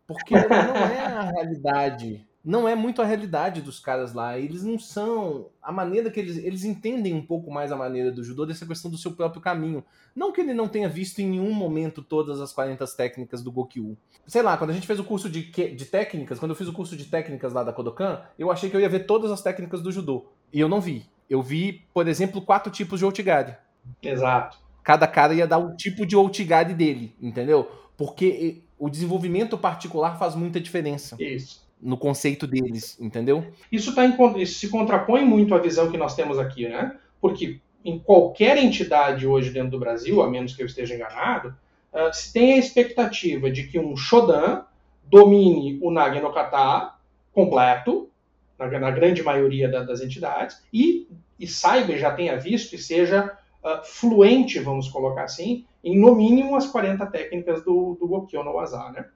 Porque 0.06 0.34
não 0.34 0.76
é 0.76 1.00
a 1.00 1.22
realidade. 1.22 2.26
Não 2.44 2.68
é 2.68 2.76
muito 2.76 3.02
a 3.02 3.04
realidade 3.04 3.60
dos 3.60 3.80
caras 3.80 4.14
lá. 4.14 4.38
Eles 4.38 4.62
não 4.62 4.78
são. 4.78 5.48
A 5.60 5.72
maneira 5.72 6.10
que 6.10 6.20
eles. 6.20 6.36
Eles 6.36 6.64
entendem 6.64 7.12
um 7.12 7.26
pouco 7.26 7.50
mais 7.50 7.72
a 7.72 7.76
maneira 7.76 8.12
do 8.12 8.22
judô 8.22 8.46
dessa 8.46 8.64
questão 8.64 8.88
do 8.88 8.96
seu 8.96 9.10
próprio 9.12 9.42
caminho. 9.42 9.84
Não 10.14 10.32
que 10.32 10.40
ele 10.40 10.54
não 10.54 10.68
tenha 10.68 10.88
visto 10.88 11.18
em 11.18 11.28
nenhum 11.28 11.52
momento 11.52 12.02
todas 12.02 12.40
as 12.40 12.52
40 12.52 12.86
técnicas 12.96 13.42
do 13.42 13.50
Gokyu. 13.50 13.96
Sei 14.28 14.42
lá, 14.42 14.56
quando 14.56 14.70
a 14.70 14.72
gente 14.72 14.86
fez 14.86 15.00
o 15.00 15.04
curso 15.04 15.28
de, 15.28 15.42
de 15.42 15.84
técnicas, 15.86 16.38
quando 16.38 16.52
eu 16.52 16.56
fiz 16.56 16.68
o 16.68 16.72
curso 16.72 16.96
de 16.96 17.06
técnicas 17.06 17.52
lá 17.52 17.64
da 17.64 17.72
Kodokan, 17.72 18.22
eu 18.38 18.50
achei 18.50 18.70
que 18.70 18.76
eu 18.76 18.80
ia 18.80 18.88
ver 18.88 19.06
todas 19.06 19.30
as 19.32 19.42
técnicas 19.42 19.82
do 19.82 19.90
judô. 19.90 20.26
E 20.52 20.60
eu 20.60 20.68
não 20.68 20.80
vi. 20.80 21.04
Eu 21.28 21.42
vi, 21.42 21.84
por 21.92 22.06
exemplo, 22.06 22.40
quatro 22.40 22.70
tipos 22.70 23.00
de 23.00 23.04
outigari. 23.04 23.56
Exato. 24.00 24.58
Cada 24.84 25.08
cara 25.08 25.34
ia 25.34 25.48
dar 25.48 25.58
o 25.58 25.76
tipo 25.76 26.06
de 26.06 26.16
outigari 26.16 26.74
dele, 26.74 27.16
entendeu? 27.20 27.68
Porque 27.96 28.62
o 28.78 28.90
desenvolvimento 28.90 29.56
particular 29.56 30.18
faz 30.18 30.34
muita 30.34 30.60
diferença. 30.60 31.16
Isso. 31.18 31.66
No 31.80 31.96
conceito 31.96 32.46
deles, 32.46 32.98
entendeu? 33.00 33.46
Isso, 33.70 33.94
tá 33.94 34.04
em, 34.04 34.16
isso 34.40 34.58
se 34.58 34.68
contrapõe 34.68 35.24
muito 35.24 35.54
à 35.54 35.58
visão 35.58 35.90
que 35.90 35.98
nós 35.98 36.14
temos 36.14 36.38
aqui, 36.38 36.68
né? 36.68 36.96
Porque 37.20 37.60
em 37.84 37.98
qualquer 37.98 38.58
entidade 38.58 39.26
hoje 39.26 39.50
dentro 39.50 39.70
do 39.72 39.78
Brasil, 39.78 40.20
a 40.22 40.28
menos 40.28 40.54
que 40.54 40.62
eu 40.62 40.66
esteja 40.66 40.94
enganado, 40.94 41.54
uh, 41.92 42.12
se 42.12 42.32
tem 42.32 42.54
a 42.54 42.58
expectativa 42.58 43.50
de 43.50 43.64
que 43.64 43.78
um 43.78 43.96
Shodan 43.96 44.64
domine 45.04 45.78
o 45.82 45.90
Nagi 45.90 46.20
no 46.20 46.32
Kata 46.32 46.94
completo, 47.32 48.10
na, 48.58 48.66
na 48.78 48.90
grande 48.90 49.22
maioria 49.22 49.68
da, 49.68 49.82
das 49.82 50.00
entidades, 50.00 50.62
e, 50.72 51.06
e 51.38 51.46
saiba, 51.46 51.96
já 51.96 52.10
tenha 52.10 52.36
visto 52.36 52.74
e 52.74 52.78
seja 52.78 53.38
uh, 53.62 53.84
fluente, 53.84 54.58
vamos 54.58 54.88
colocar 54.88 55.24
assim, 55.24 55.64
em 55.86 55.96
no 55.96 56.16
mínimo 56.16 56.56
as 56.56 56.66
40 56.66 57.06
técnicas 57.06 57.62
do, 57.64 57.96
do 58.00 58.08
Gokyo 58.08 58.42
no 58.42 58.54
Waza, 58.54 58.90
né? 58.90 59.06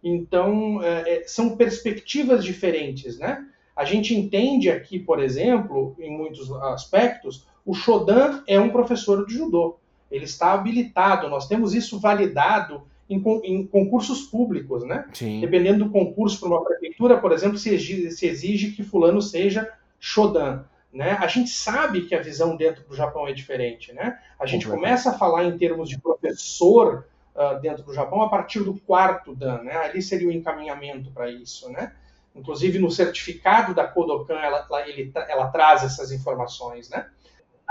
Então, 0.00 0.80
é, 0.80 1.16
é, 1.16 1.24
são 1.26 1.56
perspectivas 1.56 2.44
diferentes, 2.44 3.18
né? 3.18 3.44
A 3.74 3.84
gente 3.84 4.14
entende 4.14 4.70
aqui, 4.70 5.00
por 5.00 5.20
exemplo, 5.20 5.96
em 5.98 6.16
muitos 6.16 6.52
aspectos, 6.52 7.44
o 7.66 7.74
Shodan 7.74 8.44
é 8.46 8.60
um 8.60 8.70
professor 8.70 9.26
de 9.26 9.34
judô. 9.34 9.78
Ele 10.10 10.24
está 10.24 10.52
habilitado, 10.52 11.28
nós 11.28 11.48
temos 11.48 11.74
isso 11.74 11.98
validado 11.98 12.82
em, 13.10 13.20
em 13.42 13.66
concursos 13.66 14.22
públicos, 14.22 14.84
né? 14.84 15.06
Sim. 15.12 15.40
Dependendo 15.40 15.86
do 15.86 15.90
concurso 15.90 16.38
para 16.38 16.50
uma 16.50 16.64
prefeitura, 16.64 17.18
por 17.18 17.32
exemplo, 17.32 17.58
se 17.58 17.74
exige, 17.74 18.10
se 18.12 18.26
exige 18.26 18.72
que 18.72 18.84
fulano 18.84 19.20
seja 19.20 19.68
Shodan. 19.98 20.64
Né? 20.92 21.12
A 21.12 21.26
gente 21.26 21.50
sabe 21.50 22.02
que 22.02 22.14
a 22.14 22.20
visão 22.20 22.54
dentro 22.54 22.84
do 22.84 22.94
Japão 22.94 23.26
é 23.26 23.32
diferente. 23.32 23.92
Né? 23.92 24.18
A 24.38 24.44
gente 24.44 24.68
começa 24.68 25.10
a 25.10 25.14
falar 25.14 25.44
em 25.44 25.56
termos 25.56 25.88
de 25.88 25.98
professor 25.98 27.06
uh, 27.34 27.58
dentro 27.60 27.82
do 27.82 27.94
Japão 27.94 28.20
a 28.20 28.28
partir 28.28 28.60
do 28.60 28.74
quarto 28.74 29.34
Dan. 29.34 29.62
Né? 29.62 29.74
Ali 29.74 30.02
seria 30.02 30.28
o 30.28 30.32
encaminhamento 30.32 31.10
para 31.10 31.30
isso. 31.30 31.70
Né? 31.70 31.92
Inclusive 32.34 32.78
no 32.78 32.90
certificado 32.90 33.74
da 33.74 33.86
Kodokan 33.86 34.38
ela, 34.38 34.66
ele, 34.86 35.10
ela 35.14 35.48
traz 35.48 35.82
essas 35.82 36.12
informações. 36.12 36.90
Né? 36.90 37.06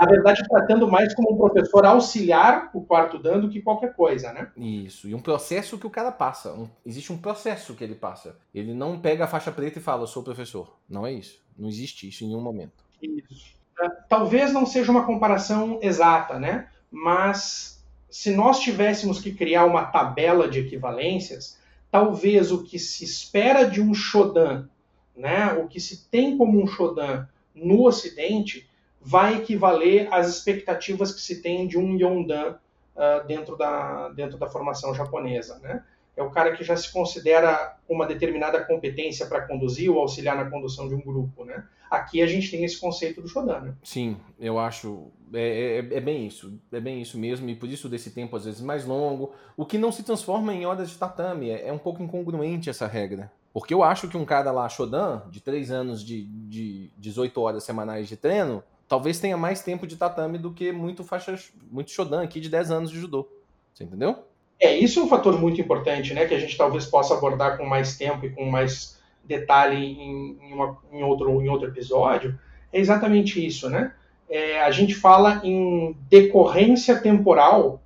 Na 0.00 0.06
verdade, 0.06 0.42
tratando 0.48 0.90
mais 0.90 1.14
como 1.14 1.32
um 1.32 1.36
professor 1.36 1.84
auxiliar 1.84 2.70
o 2.74 2.80
quarto 2.80 3.20
Dan 3.20 3.38
do 3.38 3.48
que 3.48 3.62
qualquer 3.62 3.94
coisa. 3.94 4.32
Né? 4.32 4.50
Isso, 4.56 5.08
e 5.08 5.14
um 5.14 5.20
processo 5.20 5.78
que 5.78 5.86
o 5.86 5.90
cara 5.90 6.10
passa. 6.10 6.52
Um, 6.52 6.68
existe 6.84 7.12
um 7.12 7.18
processo 7.18 7.74
que 7.74 7.84
ele 7.84 7.94
passa. 7.94 8.36
Ele 8.52 8.74
não 8.74 8.98
pega 8.98 9.24
a 9.24 9.28
faixa 9.28 9.52
preta 9.52 9.78
e 9.78 9.82
fala, 9.82 10.02
eu 10.02 10.08
sou 10.08 10.24
professor. 10.24 10.76
Não 10.88 11.06
é 11.06 11.12
isso. 11.12 11.40
Não 11.56 11.68
existe 11.68 12.08
isso 12.08 12.24
em 12.24 12.28
nenhum 12.28 12.40
momento. 12.40 12.81
Isso. 13.02 13.52
É, 13.80 13.88
talvez 14.08 14.52
não 14.52 14.64
seja 14.64 14.90
uma 14.90 15.04
comparação 15.04 15.78
exata, 15.82 16.38
né? 16.38 16.68
Mas 16.90 17.82
se 18.08 18.30
nós 18.34 18.60
tivéssemos 18.60 19.20
que 19.20 19.32
criar 19.32 19.64
uma 19.64 19.86
tabela 19.86 20.48
de 20.48 20.60
equivalências, 20.60 21.58
talvez 21.90 22.52
o 22.52 22.62
que 22.62 22.78
se 22.78 23.04
espera 23.04 23.64
de 23.64 23.80
um 23.80 23.92
Shodan, 23.92 24.68
né? 25.16 25.52
O 25.54 25.66
que 25.66 25.80
se 25.80 26.08
tem 26.08 26.36
como 26.36 26.62
um 26.62 26.66
Shodan 26.66 27.26
no 27.54 27.86
Ocidente 27.86 28.68
vai 29.00 29.38
equivaler 29.38 30.12
às 30.12 30.28
expectativas 30.28 31.12
que 31.12 31.20
se 31.20 31.42
tem 31.42 31.66
de 31.66 31.76
um 31.76 31.96
Yondan 31.96 32.56
uh, 32.94 33.26
dentro, 33.26 33.56
da, 33.56 34.10
dentro 34.10 34.38
da 34.38 34.48
formação 34.48 34.94
japonesa, 34.94 35.58
né? 35.58 35.84
É 36.16 36.22
o 36.22 36.30
cara 36.30 36.54
que 36.54 36.62
já 36.62 36.76
se 36.76 36.92
considera 36.92 37.76
uma 37.88 38.06
determinada 38.06 38.62
competência 38.62 39.26
para 39.26 39.46
conduzir 39.46 39.90
ou 39.90 39.98
auxiliar 39.98 40.36
na 40.36 40.50
condução 40.50 40.86
de 40.86 40.94
um 40.94 41.00
grupo, 41.00 41.44
né? 41.44 41.64
Aqui 41.92 42.22
a 42.22 42.26
gente 42.26 42.50
tem 42.50 42.64
esse 42.64 42.80
conceito 42.80 43.20
do 43.20 43.28
Shodan, 43.28 43.60
né? 43.60 43.74
Sim, 43.82 44.16
eu 44.40 44.58
acho. 44.58 45.08
É, 45.30 45.76
é, 45.90 45.96
é, 45.98 46.00
bem 46.00 46.26
isso. 46.26 46.58
É 46.72 46.80
bem 46.80 47.02
isso 47.02 47.18
mesmo. 47.18 47.50
E 47.50 47.54
por 47.54 47.68
isso 47.68 47.86
desse 47.86 48.12
tempo, 48.12 48.34
às 48.34 48.46
vezes, 48.46 48.62
mais 48.62 48.86
longo. 48.86 49.34
O 49.58 49.66
que 49.66 49.76
não 49.76 49.92
se 49.92 50.02
transforma 50.02 50.54
em 50.54 50.64
horas 50.64 50.88
de 50.88 50.96
tatame. 50.96 51.50
É, 51.50 51.68
é 51.68 51.72
um 51.72 51.76
pouco 51.76 52.02
incongruente 52.02 52.70
essa 52.70 52.86
regra. 52.86 53.30
Porque 53.52 53.74
eu 53.74 53.82
acho 53.82 54.08
que 54.08 54.16
um 54.16 54.24
cara 54.24 54.50
lá, 54.50 54.66
Shodan, 54.70 55.20
de 55.30 55.42
3 55.42 55.70
anos 55.70 56.02
de, 56.02 56.24
de 56.24 56.90
18 56.96 57.38
horas 57.38 57.62
semanais 57.62 58.08
de 58.08 58.16
treino, 58.16 58.64
talvez 58.88 59.20
tenha 59.20 59.36
mais 59.36 59.60
tempo 59.60 59.86
de 59.86 59.96
tatame 59.96 60.38
do 60.38 60.50
que 60.50 60.72
muito 60.72 61.04
faixa, 61.04 61.38
muito 61.70 61.90
Shodan 61.90 62.22
aqui 62.22 62.40
de 62.40 62.48
10 62.48 62.70
anos 62.70 62.90
de 62.90 62.98
judô. 62.98 63.28
Você 63.74 63.84
entendeu? 63.84 64.24
É, 64.58 64.74
isso 64.78 64.98
é 64.98 65.02
um 65.02 65.08
fator 65.08 65.38
muito 65.38 65.60
importante, 65.60 66.14
né? 66.14 66.24
Que 66.24 66.34
a 66.34 66.38
gente 66.38 66.56
talvez 66.56 66.86
possa 66.86 67.12
abordar 67.12 67.58
com 67.58 67.66
mais 67.66 67.98
tempo 67.98 68.24
e 68.24 68.30
com 68.30 68.46
mais 68.46 68.98
detalhe 69.24 69.76
em, 69.76 70.38
em, 70.40 70.52
uma, 70.52 70.78
em, 70.92 71.02
outro, 71.02 71.42
em 71.42 71.48
outro 71.48 71.68
episódio, 71.68 72.38
é 72.72 72.78
exatamente 72.78 73.44
isso, 73.44 73.68
né? 73.68 73.94
É, 74.28 74.62
a 74.62 74.70
gente 74.70 74.94
fala 74.94 75.40
em 75.44 75.96
decorrência 76.08 77.00
temporal 77.00 77.82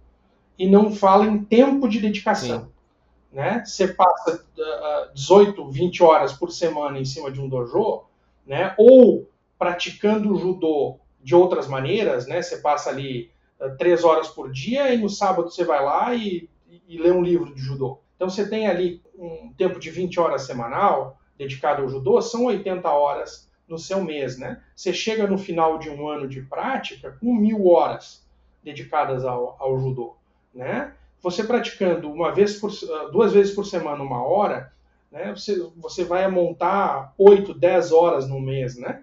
e 0.58 0.68
não 0.68 0.92
fala 0.92 1.26
em 1.26 1.42
tempo 1.42 1.88
de 1.88 2.00
dedicação. 2.00 2.70
Né? 3.32 3.62
Você 3.64 3.88
passa 3.88 4.44
uh, 4.56 5.14
18, 5.14 5.70
20 5.70 6.02
horas 6.02 6.32
por 6.32 6.50
semana 6.50 6.98
em 6.98 7.04
cima 7.04 7.30
de 7.30 7.40
um 7.40 7.48
dojo, 7.48 8.04
né? 8.46 8.74
ou 8.78 9.28
praticando 9.58 10.32
o 10.32 10.38
judô 10.38 10.98
de 11.22 11.34
outras 11.34 11.66
maneiras, 11.66 12.26
né? 12.26 12.40
Você 12.40 12.58
passa 12.58 12.90
ali 12.90 13.30
três 13.78 14.04
horas 14.04 14.28
por 14.28 14.52
dia 14.52 14.94
e 14.94 14.98
no 14.98 15.08
sábado 15.08 15.50
você 15.50 15.64
vai 15.64 15.82
lá 15.82 16.14
e, 16.14 16.48
e, 16.68 16.82
e 16.88 16.98
lê 16.98 17.10
um 17.10 17.22
livro 17.22 17.52
de 17.54 17.60
judô. 17.60 17.98
Então 18.14 18.28
você 18.28 18.48
tem 18.48 18.66
ali 18.66 19.02
um 19.18 19.52
tempo 19.56 19.78
de 19.78 19.90
20 19.90 20.20
horas 20.20 20.42
semanal 20.42 21.18
dedicado 21.38 21.82
ao 21.82 21.88
judô, 21.88 22.20
são 22.20 22.46
80 22.46 22.88
horas 22.90 23.48
no 23.68 23.78
seu 23.78 24.02
mês, 24.02 24.38
né? 24.38 24.60
Você 24.74 24.92
chega 24.92 25.26
no 25.26 25.38
final 25.38 25.78
de 25.78 25.90
um 25.90 26.08
ano 26.08 26.28
de 26.28 26.42
prática 26.42 27.16
com 27.20 27.34
mil 27.34 27.66
horas 27.66 28.24
dedicadas 28.62 29.24
ao, 29.24 29.56
ao 29.58 29.78
judô, 29.78 30.16
né? 30.54 30.92
Você 31.20 31.42
praticando 31.42 32.10
uma 32.10 32.32
vez 32.32 32.58
por, 32.58 32.70
duas 33.10 33.32
vezes 33.32 33.54
por 33.54 33.66
semana 33.66 34.02
uma 34.02 34.22
hora, 34.22 34.72
né? 35.10 35.34
Você, 35.34 35.68
você 35.76 36.04
vai 36.04 36.28
montar 36.30 37.12
8, 37.18 37.54
10 37.54 37.92
horas 37.92 38.28
no 38.28 38.40
mês, 38.40 38.76
né? 38.76 39.02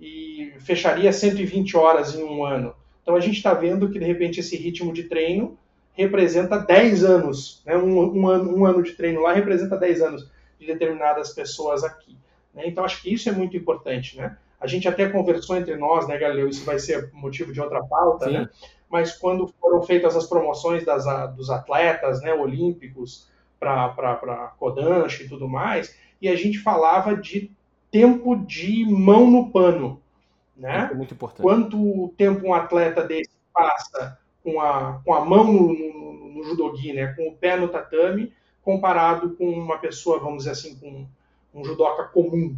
E 0.00 0.52
fecharia 0.58 1.12
120 1.12 1.76
horas 1.76 2.14
em 2.14 2.24
um 2.24 2.44
ano. 2.44 2.74
Então 3.02 3.14
a 3.14 3.20
gente 3.20 3.36
está 3.36 3.54
vendo 3.54 3.90
que 3.90 3.98
de 3.98 4.04
repente 4.04 4.40
esse 4.40 4.56
ritmo 4.56 4.92
de 4.92 5.04
treino 5.04 5.56
representa 5.92 6.58
10 6.58 7.04
anos, 7.04 7.62
né? 7.64 7.76
um, 7.76 8.18
um, 8.18 8.26
ano, 8.26 8.56
um 8.56 8.64
ano 8.66 8.82
de 8.82 8.92
treino 8.92 9.22
lá 9.22 9.32
representa 9.32 9.76
10 9.76 10.02
anos 10.02 10.30
de 10.64 10.72
determinadas 10.72 11.32
pessoas 11.32 11.84
aqui. 11.84 12.16
Né? 12.54 12.64
Então 12.66 12.84
acho 12.84 13.02
que 13.02 13.12
isso 13.12 13.28
é 13.28 13.32
muito 13.32 13.56
importante. 13.56 14.16
Né? 14.16 14.36
A 14.60 14.66
gente 14.66 14.88
até 14.88 15.08
conversou 15.08 15.56
entre 15.56 15.76
nós, 15.76 16.08
né, 16.08 16.16
Galileu? 16.16 16.48
Isso 16.48 16.64
vai 16.64 16.78
ser 16.78 17.10
motivo 17.12 17.52
de 17.52 17.60
outra 17.60 17.82
pauta, 17.84 18.30
né? 18.30 18.48
Mas 18.88 19.12
quando 19.12 19.52
foram 19.60 19.82
feitas 19.82 20.16
as 20.16 20.26
promoções 20.26 20.84
das, 20.84 21.04
dos 21.34 21.50
atletas 21.50 22.22
né, 22.22 22.32
olímpicos 22.32 23.28
para 23.58 24.54
Kodansha 24.58 25.24
e 25.24 25.28
tudo 25.28 25.48
mais, 25.48 25.98
e 26.20 26.28
a 26.28 26.36
gente 26.36 26.58
falava 26.58 27.16
de 27.16 27.50
tempo 27.90 28.36
de 28.36 28.86
mão 28.86 29.30
no 29.30 29.50
pano. 29.50 30.00
Né? 30.56 30.88
É 30.90 30.94
muito 30.94 31.12
importante. 31.12 31.42
Quanto 31.42 32.14
tempo 32.16 32.46
um 32.46 32.54
atleta 32.54 33.02
desse 33.02 33.34
passa 33.52 34.18
com 34.42 34.60
a, 34.60 35.00
com 35.04 35.12
a 35.12 35.24
mão 35.24 35.44
no, 35.44 35.72
no, 35.72 36.28
no 36.34 36.44
judogi, 36.44 36.92
né? 36.92 37.08
com 37.14 37.28
o 37.28 37.34
pé 37.34 37.56
no 37.56 37.68
tatame, 37.68 38.32
comparado 38.64 39.30
com 39.36 39.48
uma 39.48 39.78
pessoa, 39.78 40.18
vamos 40.18 40.38
dizer 40.38 40.50
assim, 40.52 40.76
com 40.76 41.06
um 41.54 41.64
judoca 41.64 42.04
comum. 42.04 42.56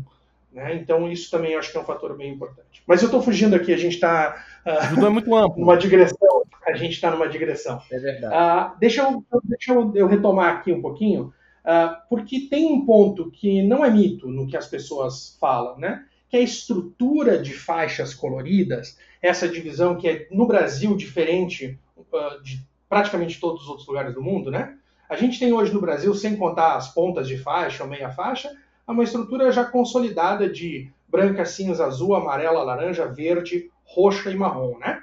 Né? 0.52 0.76
Então, 0.76 1.10
isso 1.10 1.30
também 1.30 1.52
eu 1.52 1.58
acho 1.58 1.70
que 1.70 1.76
é 1.76 1.80
um 1.80 1.84
fator 1.84 2.16
bem 2.16 2.32
importante. 2.32 2.82
Mas 2.86 3.02
eu 3.02 3.06
estou 3.06 3.20
fugindo 3.20 3.54
aqui, 3.54 3.74
a 3.74 3.76
gente 3.76 3.94
está. 3.94 4.42
Uh, 4.64 4.70
o 4.70 4.94
judô 4.94 5.06
é 5.06 5.10
muito 5.10 5.34
amplo. 5.34 5.60
Numa 5.60 5.76
digressão. 5.76 6.42
A 6.66 6.72
gente 6.74 6.92
está 6.92 7.10
numa 7.10 7.28
digressão. 7.28 7.80
É 7.90 7.98
verdade. 7.98 8.34
Uh, 8.34 8.78
deixa 8.78 9.02
eu, 9.02 9.24
deixa 9.44 9.72
eu, 9.72 9.92
eu, 9.94 10.06
retomar 10.06 10.56
aqui 10.56 10.72
um 10.72 10.80
pouquinho, 10.80 11.32
uh, 11.64 11.96
porque 12.08 12.48
tem 12.48 12.72
um 12.72 12.86
ponto 12.86 13.30
que 13.30 13.62
não 13.62 13.84
é 13.84 13.90
mito 13.90 14.28
no 14.28 14.46
que 14.46 14.56
as 14.56 14.66
pessoas 14.66 15.36
falam, 15.40 15.78
né? 15.78 16.04
que 16.28 16.36
é 16.36 16.40
a 16.40 16.42
estrutura 16.42 17.38
de 17.38 17.54
faixas 17.54 18.14
coloridas, 18.14 18.98
essa 19.22 19.48
divisão 19.48 19.96
que 19.96 20.08
é 20.08 20.28
no 20.30 20.46
Brasil 20.46 20.96
diferente 20.96 21.78
uh, 21.96 22.42
de 22.42 22.66
praticamente 22.88 23.38
todos 23.40 23.62
os 23.62 23.68
outros 23.68 23.86
lugares 23.86 24.14
do 24.14 24.22
mundo, 24.22 24.50
né? 24.50 24.76
A 25.08 25.16
gente 25.16 25.38
tem 25.38 25.52
hoje 25.52 25.72
no 25.72 25.80
Brasil, 25.80 26.14
sem 26.14 26.36
contar 26.36 26.76
as 26.76 26.92
pontas 26.92 27.28
de 27.28 27.38
faixa 27.38 27.84
ou 27.84 27.90
meia 27.90 28.10
faixa, 28.10 28.50
uma 28.86 29.04
estrutura 29.04 29.50
já 29.50 29.64
consolidada 29.64 30.48
de 30.48 30.90
branca, 31.08 31.44
cinza, 31.44 31.86
azul, 31.86 32.14
amarela, 32.14 32.62
laranja, 32.62 33.06
verde, 33.06 33.70
roxa 33.84 34.30
e 34.30 34.34
marrom, 34.34 34.78
né? 34.78 35.02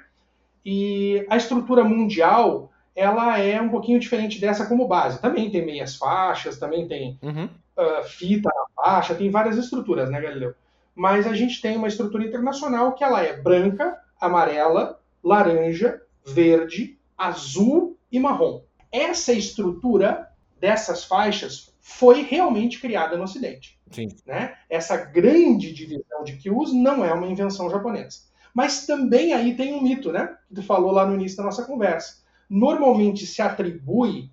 E 0.64 1.26
a 1.28 1.36
estrutura 1.36 1.84
mundial, 1.84 2.70
ela 2.96 3.38
é 3.38 3.60
um 3.60 3.68
pouquinho 3.68 4.00
diferente 4.00 4.40
dessa 4.40 4.66
como 4.66 4.88
base. 4.88 5.20
Também 5.20 5.50
tem 5.50 5.64
meias 5.64 5.96
faixas, 5.96 6.58
também 6.58 6.88
tem 6.88 7.18
uhum. 7.22 7.44
uh, 7.44 8.04
fita 8.04 8.48
na 8.48 8.82
faixa, 8.82 9.14
tem 9.14 9.30
várias 9.30 9.58
estruturas, 9.58 10.10
né, 10.10 10.20
Galileu? 10.20 10.54
mas 10.94 11.26
a 11.26 11.34
gente 11.34 11.60
tem 11.60 11.76
uma 11.76 11.88
estrutura 11.88 12.24
internacional 12.24 12.92
que 12.92 13.02
ela 13.02 13.20
é 13.20 13.36
branca, 13.36 13.98
amarela, 14.20 15.00
laranja, 15.22 16.00
verde, 16.24 16.96
azul 17.18 17.98
e 18.12 18.20
marrom. 18.20 18.62
Essa 18.94 19.32
estrutura 19.32 20.30
dessas 20.60 21.04
faixas 21.04 21.74
foi 21.80 22.22
realmente 22.22 22.80
criada 22.80 23.16
no 23.16 23.24
Ocidente. 23.24 23.76
Sim. 23.90 24.06
Né? 24.24 24.54
Essa 24.70 24.96
grande 24.96 25.72
divisão 25.72 26.22
de 26.22 26.36
Kyus 26.36 26.72
não 26.72 27.04
é 27.04 27.12
uma 27.12 27.26
invenção 27.26 27.68
japonesa. 27.68 28.20
Mas 28.54 28.86
também 28.86 29.32
aí 29.32 29.56
tem 29.56 29.74
um 29.74 29.82
mito, 29.82 30.12
né? 30.12 30.36
Que 30.48 30.54
tu 30.54 30.62
falou 30.62 30.92
lá 30.92 31.04
no 31.04 31.14
início 31.14 31.36
da 31.36 31.42
nossa 31.42 31.64
conversa. 31.64 32.22
Normalmente 32.48 33.26
se 33.26 33.42
atribui 33.42 34.30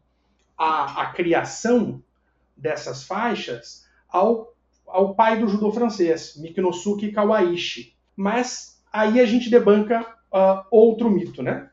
a, 0.55 1.01
a 1.01 1.11
criação 1.11 2.03
dessas 2.55 3.03
faixas 3.03 3.87
ao 4.07 4.51
ao 4.91 5.15
pai 5.15 5.39
do 5.39 5.47
judô 5.47 5.71
francês, 5.71 6.35
Mikinosuke 6.35 7.13
Kawaishi. 7.13 7.95
Mas 8.15 8.83
aí 8.91 9.21
a 9.21 9.25
gente 9.25 9.49
debanca 9.49 10.01
uh, 10.01 10.65
outro 10.69 11.09
mito, 11.09 11.41
né? 11.41 11.70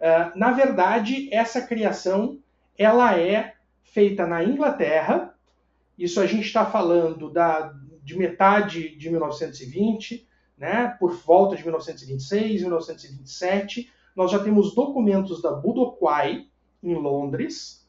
Uh, 0.00 0.38
na 0.38 0.50
verdade, 0.52 1.28
essa 1.32 1.60
criação 1.60 2.38
ela 2.76 3.18
é 3.18 3.54
feita 3.82 4.26
na 4.26 4.42
Inglaterra. 4.42 5.34
Isso 5.98 6.20
a 6.20 6.26
gente 6.26 6.46
está 6.46 6.64
falando 6.64 7.30
da, 7.30 7.74
de 8.02 8.16
metade 8.16 8.96
de 8.96 9.10
1920, 9.10 10.26
né? 10.56 10.96
Por 10.98 11.12
volta 11.12 11.54
de 11.54 11.62
1926, 11.62 12.62
1927, 12.62 13.92
nós 14.16 14.30
já 14.30 14.38
temos 14.38 14.74
documentos 14.74 15.42
da 15.42 15.52
Budokwai 15.52 16.46
em 16.82 16.94
Londres 16.94 17.86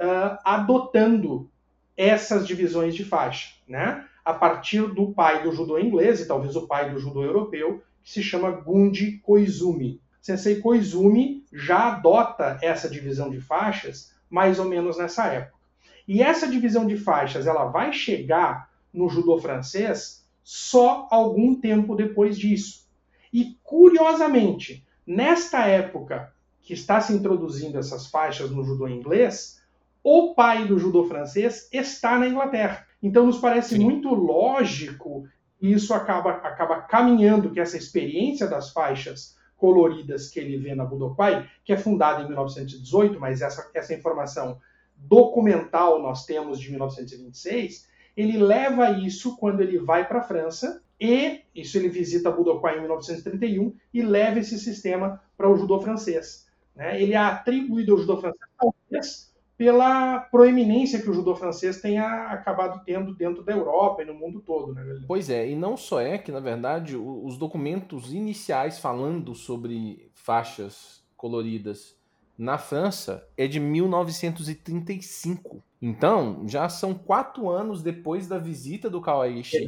uh, 0.00 0.38
adotando 0.44 1.50
essas 1.96 2.46
divisões 2.46 2.94
de 2.94 3.04
faixa, 3.04 3.54
né? 3.68 4.06
a 4.24 4.32
partir 4.32 4.86
do 4.94 5.12
pai 5.12 5.42
do 5.42 5.52
judô 5.52 5.78
inglês, 5.78 6.20
e 6.20 6.28
talvez 6.28 6.56
o 6.56 6.66
pai 6.66 6.90
do 6.90 6.98
judô 6.98 7.22
europeu, 7.22 7.82
que 8.02 8.10
se 8.10 8.22
chama 8.22 8.50
Gunji 8.50 9.18
Koizumi. 9.18 10.00
Sensei 10.20 10.60
Koizumi 10.60 11.44
já 11.52 11.88
adota 11.88 12.58
essa 12.62 12.88
divisão 12.88 13.30
de 13.30 13.40
faixas 13.40 14.12
mais 14.28 14.58
ou 14.58 14.66
menos 14.66 14.98
nessa 14.98 15.26
época. 15.26 15.58
E 16.06 16.22
essa 16.22 16.46
divisão 16.46 16.86
de 16.86 16.96
faixas 16.96 17.46
ela 17.46 17.66
vai 17.66 17.92
chegar 17.92 18.70
no 18.92 19.08
judô 19.08 19.38
francês 19.38 20.24
só 20.42 21.06
algum 21.10 21.54
tempo 21.54 21.94
depois 21.94 22.38
disso. 22.38 22.86
E 23.32 23.56
curiosamente, 23.62 24.84
nesta 25.06 25.66
época 25.66 26.32
que 26.62 26.74
está 26.74 27.00
se 27.00 27.12
introduzindo 27.12 27.78
essas 27.78 28.06
faixas 28.06 28.50
no 28.50 28.64
judô 28.64 28.88
inglês, 28.88 29.60
o 30.02 30.34
pai 30.34 30.66
do 30.66 30.78
judô 30.78 31.06
francês 31.06 31.68
está 31.72 32.18
na 32.18 32.28
Inglaterra. 32.28 32.86
Então, 33.02 33.26
nos 33.26 33.38
parece 33.38 33.76
Sim. 33.76 33.84
muito 33.84 34.12
lógico 34.14 35.26
e 35.60 35.72
isso 35.72 35.92
acaba, 35.92 36.32
acaba 36.32 36.80
caminhando 36.82 37.50
que 37.50 37.60
essa 37.60 37.76
experiência 37.76 38.46
das 38.46 38.70
faixas 38.70 39.36
coloridas 39.60 40.30
que 40.30 40.40
ele 40.40 40.56
vê 40.56 40.74
na 40.74 40.84
Budokai, 40.84 41.48
que 41.64 41.72
é 41.72 41.76
fundada 41.76 42.22
em 42.22 42.26
1918, 42.26 43.20
mas 43.20 43.42
essa, 43.42 43.70
essa 43.74 43.94
informação 43.94 44.58
documental 44.96 46.02
nós 46.02 46.24
temos 46.24 46.58
de 46.58 46.70
1926, 46.70 47.88
ele 48.16 48.38
leva 48.38 48.90
isso 48.90 49.36
quando 49.36 49.60
ele 49.60 49.78
vai 49.78 50.08
para 50.08 50.20
a 50.20 50.24
França 50.24 50.82
e 50.98 51.42
isso 51.54 51.76
ele 51.78 51.88
visita 51.88 52.30
Budokai 52.30 52.76
em 52.76 52.80
1931 52.80 53.74
e 53.92 54.02
leva 54.02 54.38
esse 54.38 54.58
sistema 54.58 55.22
para 55.36 55.48
o 55.48 55.56
judô 55.56 55.80
francês. 55.80 56.46
Né? 56.74 57.00
Ele 57.00 57.12
é 57.12 57.18
atribuído 57.18 57.92
ao 57.92 57.98
judô 57.98 58.18
francês 58.18 58.50
talvez 58.58 59.29
pela 59.60 60.20
proeminência 60.20 61.02
que 61.02 61.10
o 61.10 61.12
judô 61.12 61.36
francês 61.36 61.82
tenha 61.82 62.28
acabado 62.28 62.82
tendo 62.82 63.14
dentro 63.14 63.42
da 63.42 63.52
Europa 63.52 64.00
e 64.00 64.06
no 64.06 64.14
mundo 64.14 64.40
todo. 64.40 64.72
Né? 64.72 65.02
Pois 65.06 65.28
é, 65.28 65.50
e 65.50 65.54
não 65.54 65.76
só 65.76 66.00
é 66.00 66.16
que, 66.16 66.32
na 66.32 66.40
verdade, 66.40 66.96
os 66.96 67.36
documentos 67.36 68.10
iniciais 68.10 68.78
falando 68.78 69.34
sobre 69.34 70.10
faixas 70.14 71.04
coloridas 71.14 71.94
na 72.38 72.56
França 72.56 73.28
é 73.36 73.46
de 73.46 73.60
1935. 73.60 75.62
Então, 75.82 76.48
já 76.48 76.66
são 76.70 76.94
quatro 76.94 77.50
anos 77.50 77.82
depois 77.82 78.26
da 78.26 78.38
visita 78.38 78.88
do 78.88 79.02
Kawaishi 79.02 79.66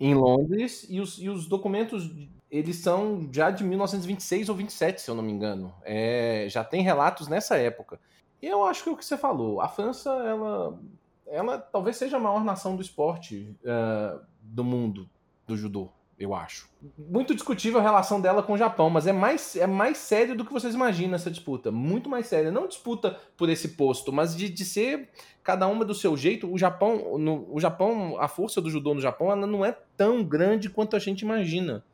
em 0.00 0.14
Londres, 0.14 0.86
e 0.88 0.98
os, 0.98 1.18
e 1.18 1.28
os 1.28 1.46
documentos 1.46 2.10
eles 2.50 2.76
são 2.76 3.28
já 3.30 3.50
de 3.50 3.62
1926 3.64 4.48
ou 4.48 4.54
27, 4.54 5.02
se 5.02 5.10
eu 5.10 5.14
não 5.14 5.22
me 5.22 5.32
engano. 5.32 5.74
É, 5.84 6.46
já 6.48 6.64
tem 6.64 6.80
relatos 6.80 7.28
nessa 7.28 7.58
época. 7.58 8.00
E 8.40 8.46
eu 8.46 8.64
acho 8.64 8.82
que 8.82 8.88
é 8.88 8.92
o 8.92 8.96
que 8.96 9.04
você 9.04 9.16
falou. 9.16 9.60
A 9.60 9.68
França, 9.68 10.10
ela, 10.10 10.78
ela 11.26 11.58
talvez 11.58 11.96
seja 11.96 12.16
a 12.16 12.20
maior 12.20 12.44
nação 12.44 12.76
do 12.76 12.82
esporte 12.82 13.56
uh, 13.62 14.20
do 14.40 14.62
mundo, 14.62 15.08
do 15.46 15.56
judô, 15.56 15.88
eu 16.18 16.34
acho. 16.34 16.68
Muito 16.98 17.34
discutível 17.34 17.78
a 17.78 17.82
relação 17.82 18.20
dela 18.20 18.42
com 18.42 18.52
o 18.54 18.58
Japão, 18.58 18.88
mas 18.88 19.06
é 19.06 19.12
mais, 19.12 19.56
é 19.56 19.66
mais 19.66 19.98
sério 19.98 20.36
do 20.36 20.44
que 20.44 20.52
vocês 20.52 20.74
imaginam 20.74 21.14
essa 21.14 21.30
disputa. 21.30 21.70
Muito 21.70 22.08
mais 22.08 22.26
séria. 22.26 22.50
Não 22.50 22.66
disputa 22.66 23.18
por 23.36 23.48
esse 23.48 23.70
posto, 23.70 24.12
mas 24.12 24.36
de, 24.36 24.48
de 24.48 24.64
ser 24.64 25.08
cada 25.42 25.66
uma 25.66 25.84
do 25.84 25.94
seu 25.94 26.16
jeito. 26.16 26.50
O 26.50 26.58
Japão, 26.58 27.18
no, 27.18 27.46
o 27.50 27.60
Japão, 27.60 28.16
a 28.20 28.28
força 28.28 28.60
do 28.60 28.70
judô 28.70 28.94
no 28.94 29.00
Japão, 29.00 29.30
ela 29.30 29.46
não 29.46 29.64
é 29.64 29.76
tão 29.96 30.22
grande 30.24 30.70
quanto 30.70 30.96
a 30.96 30.98
gente 30.98 31.22
imagina. 31.22 31.84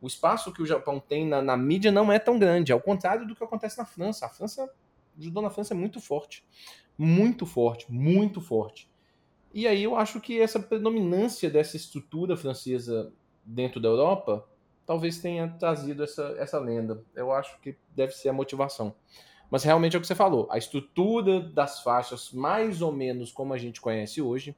O 0.00 0.06
espaço 0.06 0.52
que 0.52 0.62
o 0.62 0.66
Japão 0.66 1.00
tem 1.00 1.26
na, 1.26 1.40
na 1.40 1.56
mídia 1.56 1.90
não 1.90 2.12
é 2.12 2.18
tão 2.18 2.38
grande, 2.38 2.72
ao 2.72 2.80
contrário 2.80 3.26
do 3.26 3.34
que 3.34 3.42
acontece 3.42 3.78
na 3.78 3.86
França. 3.86 4.26
A 4.26 4.28
França 4.28 4.70
judô 5.18 5.40
na 5.40 5.50
França 5.50 5.74
é 5.74 5.76
muito 5.76 6.00
forte. 6.00 6.44
Muito 6.96 7.44
forte, 7.44 7.90
muito 7.90 8.40
forte. 8.40 8.88
E 9.52 9.66
aí 9.66 9.82
eu 9.82 9.96
acho 9.96 10.20
que 10.20 10.40
essa 10.40 10.58
predominância 10.58 11.48
dessa 11.48 11.76
estrutura 11.76 12.36
francesa 12.36 13.12
dentro 13.44 13.80
da 13.80 13.88
Europa 13.88 14.48
talvez 14.86 15.18
tenha 15.18 15.48
trazido 15.48 16.02
essa, 16.02 16.34
essa 16.38 16.58
lenda. 16.58 17.02
Eu 17.14 17.32
acho 17.32 17.58
que 17.60 17.76
deve 17.94 18.12
ser 18.12 18.28
a 18.28 18.32
motivação. 18.32 18.94
Mas 19.50 19.62
realmente 19.62 19.94
é 19.94 19.98
o 19.98 20.00
que 20.00 20.06
você 20.06 20.14
falou. 20.14 20.48
A 20.50 20.58
estrutura 20.58 21.40
das 21.40 21.80
faixas, 21.80 22.32
mais 22.32 22.82
ou 22.82 22.90
menos 22.92 23.30
como 23.30 23.54
a 23.54 23.58
gente 23.58 23.80
conhece 23.80 24.20
hoje, 24.20 24.56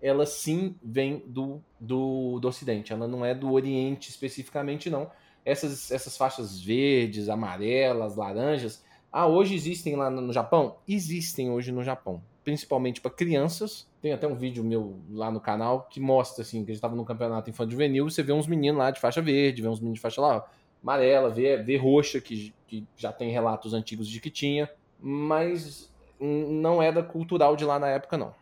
ela 0.00 0.26
sim 0.26 0.76
vem 0.82 1.22
do, 1.26 1.62
do, 1.80 2.38
do 2.38 2.48
Ocidente. 2.48 2.92
Ela 2.92 3.08
não 3.08 3.24
é 3.24 3.34
do 3.34 3.50
Oriente 3.50 4.10
especificamente, 4.10 4.90
não. 4.90 5.10
Essas, 5.44 5.90
essas 5.90 6.16
faixas 6.16 6.60
verdes, 6.60 7.28
amarelas, 7.28 8.16
laranjas, 8.16 8.84
ah, 9.12 9.26
hoje 9.26 9.54
existem 9.54 9.96
lá 9.96 10.10
no 10.10 10.32
Japão? 10.32 10.76
Existem 10.86 11.50
hoje 11.50 11.72
no 11.72 11.82
Japão. 11.82 12.22
Principalmente 12.44 13.00
para 13.00 13.10
crianças. 13.10 13.88
Tem 14.02 14.12
até 14.12 14.26
um 14.26 14.34
vídeo 14.34 14.62
meu 14.62 14.96
lá 15.10 15.30
no 15.30 15.40
canal 15.40 15.88
que 15.90 15.98
mostra 15.98 16.42
assim, 16.42 16.64
que 16.64 16.70
a 16.70 16.74
gente 16.74 16.78
estava 16.78 16.94
no 16.94 17.04
campeonato 17.04 17.50
infantil 17.50 17.72
juvenil, 17.72 18.08
você 18.08 18.22
vê 18.22 18.32
uns 18.32 18.46
meninos 18.46 18.78
lá 18.78 18.90
de 18.90 19.00
faixa 19.00 19.20
verde, 19.20 19.62
vê 19.62 19.68
uns 19.68 19.80
meninos 19.80 19.98
de 19.98 20.02
faixa 20.02 20.20
lá 20.20 20.46
amarela, 20.82 21.28
vê, 21.28 21.56
vê 21.56 21.76
roxa, 21.76 22.20
que, 22.20 22.54
que 22.68 22.86
já 22.96 23.12
tem 23.12 23.30
relatos 23.30 23.74
antigos 23.74 24.08
de 24.08 24.20
que 24.20 24.30
tinha, 24.30 24.70
mas 25.00 25.92
não 26.20 26.80
é 26.80 26.92
da 26.92 27.02
cultural 27.02 27.56
de 27.56 27.64
lá 27.64 27.78
na 27.78 27.88
época, 27.88 28.16
não. 28.16 28.32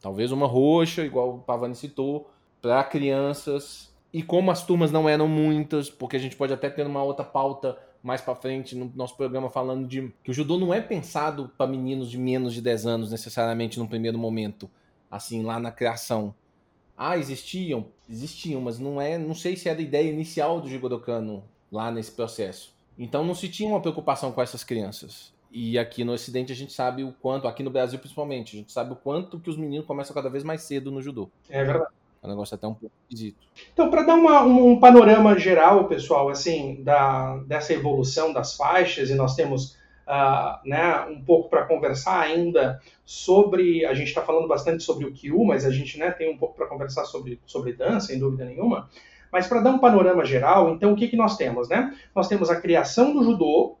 Talvez 0.00 0.32
uma 0.32 0.46
roxa, 0.46 1.04
igual 1.04 1.36
o 1.36 1.38
Pavani 1.38 1.74
citou, 1.74 2.28
para 2.60 2.82
crianças. 2.84 3.94
E 4.12 4.22
como 4.22 4.50
as 4.50 4.64
turmas 4.64 4.90
não 4.90 5.08
eram 5.08 5.28
muitas, 5.28 5.90
porque 5.90 6.16
a 6.16 6.20
gente 6.20 6.36
pode 6.36 6.52
até 6.52 6.68
ter 6.68 6.86
uma 6.86 7.02
outra 7.02 7.24
pauta 7.24 7.78
mais 8.02 8.20
para 8.20 8.34
frente 8.34 8.74
no 8.74 8.90
nosso 8.94 9.16
programa 9.16 9.50
falando 9.50 9.86
de 9.86 10.12
que 10.22 10.30
o 10.30 10.34
judô 10.34 10.58
não 10.58 10.72
é 10.72 10.80
pensado 10.80 11.50
para 11.56 11.70
meninos 11.70 12.10
de 12.10 12.18
menos 12.18 12.54
de 12.54 12.62
10 12.62 12.86
anos 12.86 13.10
necessariamente 13.10 13.78
no 13.78 13.88
primeiro 13.88 14.18
momento, 14.18 14.70
assim, 15.10 15.42
lá 15.42 15.58
na 15.58 15.70
criação. 15.70 16.34
Ah, 16.96 17.16
existiam? 17.16 17.86
Existiam, 18.08 18.60
mas 18.60 18.78
não 18.78 19.00
é, 19.00 19.18
não 19.18 19.34
sei 19.34 19.56
se 19.56 19.68
era 19.68 19.78
a 19.78 19.82
ideia 19.82 20.10
inicial 20.10 20.60
do 20.60 20.68
Jigodokano 20.68 21.44
lá 21.70 21.90
nesse 21.90 22.12
processo. 22.12 22.74
Então 22.98 23.24
não 23.24 23.34
se 23.34 23.48
tinha 23.48 23.68
uma 23.68 23.80
preocupação 23.80 24.32
com 24.32 24.42
essas 24.42 24.64
crianças. 24.64 25.32
E 25.50 25.78
aqui 25.78 26.04
no 26.04 26.12
Ocidente 26.12 26.52
a 26.52 26.56
gente 26.56 26.72
sabe 26.72 27.04
o 27.04 27.12
quanto, 27.12 27.46
aqui 27.48 27.62
no 27.62 27.70
Brasil 27.70 27.98
principalmente, 27.98 28.56
a 28.56 28.58
gente 28.58 28.72
sabe 28.72 28.92
o 28.92 28.96
quanto 28.96 29.38
que 29.38 29.48
os 29.48 29.56
meninos 29.56 29.86
começam 29.86 30.14
cada 30.14 30.28
vez 30.28 30.44
mais 30.44 30.62
cedo 30.62 30.90
no 30.90 31.00
judô. 31.00 31.30
É 31.48 31.64
verdade. 31.64 31.92
É 32.22 32.26
um 32.26 32.30
negócio 32.30 32.54
até 32.54 32.66
um 32.66 32.74
pouco 32.74 32.94
esquisito. 33.08 33.36
Então, 33.72 33.90
para 33.90 34.02
dar 34.02 34.14
uma, 34.14 34.42
um, 34.42 34.72
um, 34.72 34.80
panorama 34.80 35.38
geral, 35.38 35.86
pessoal, 35.86 36.28
assim, 36.28 36.82
da, 36.82 37.36
dessa 37.46 37.72
evolução 37.72 38.32
das 38.32 38.56
faixas, 38.56 39.08
e 39.10 39.14
nós 39.14 39.34
temos 39.34 39.76
uh, 40.08 40.58
né, 40.64 41.00
um 41.08 41.22
pouco 41.22 41.48
para 41.48 41.64
conversar 41.64 42.20
ainda 42.20 42.80
sobre. 43.04 43.84
A 43.86 43.94
gente 43.94 44.08
está 44.08 44.22
falando 44.22 44.48
bastante 44.48 44.82
sobre 44.82 45.04
o 45.04 45.12
Kyu, 45.12 45.44
mas 45.44 45.64
a 45.64 45.70
gente 45.70 45.98
né, 45.98 46.10
tem 46.10 46.32
um 46.32 46.36
pouco 46.36 46.56
para 46.56 46.66
conversar 46.66 47.04
sobre, 47.04 47.40
sobre 47.46 47.72
dança, 47.72 48.08
sem 48.08 48.18
dúvida 48.18 48.44
nenhuma. 48.44 48.88
Mas 49.30 49.46
para 49.46 49.60
dar 49.60 49.70
um 49.70 49.78
panorama 49.78 50.24
geral, 50.24 50.70
então 50.70 50.92
o 50.92 50.96
que, 50.96 51.08
que 51.08 51.16
nós 51.16 51.36
temos? 51.36 51.68
Né? 51.68 51.94
Nós 52.14 52.28
temos 52.28 52.48
a 52.50 52.60
criação 52.60 53.12
do 53.12 53.22
judô 53.22 53.76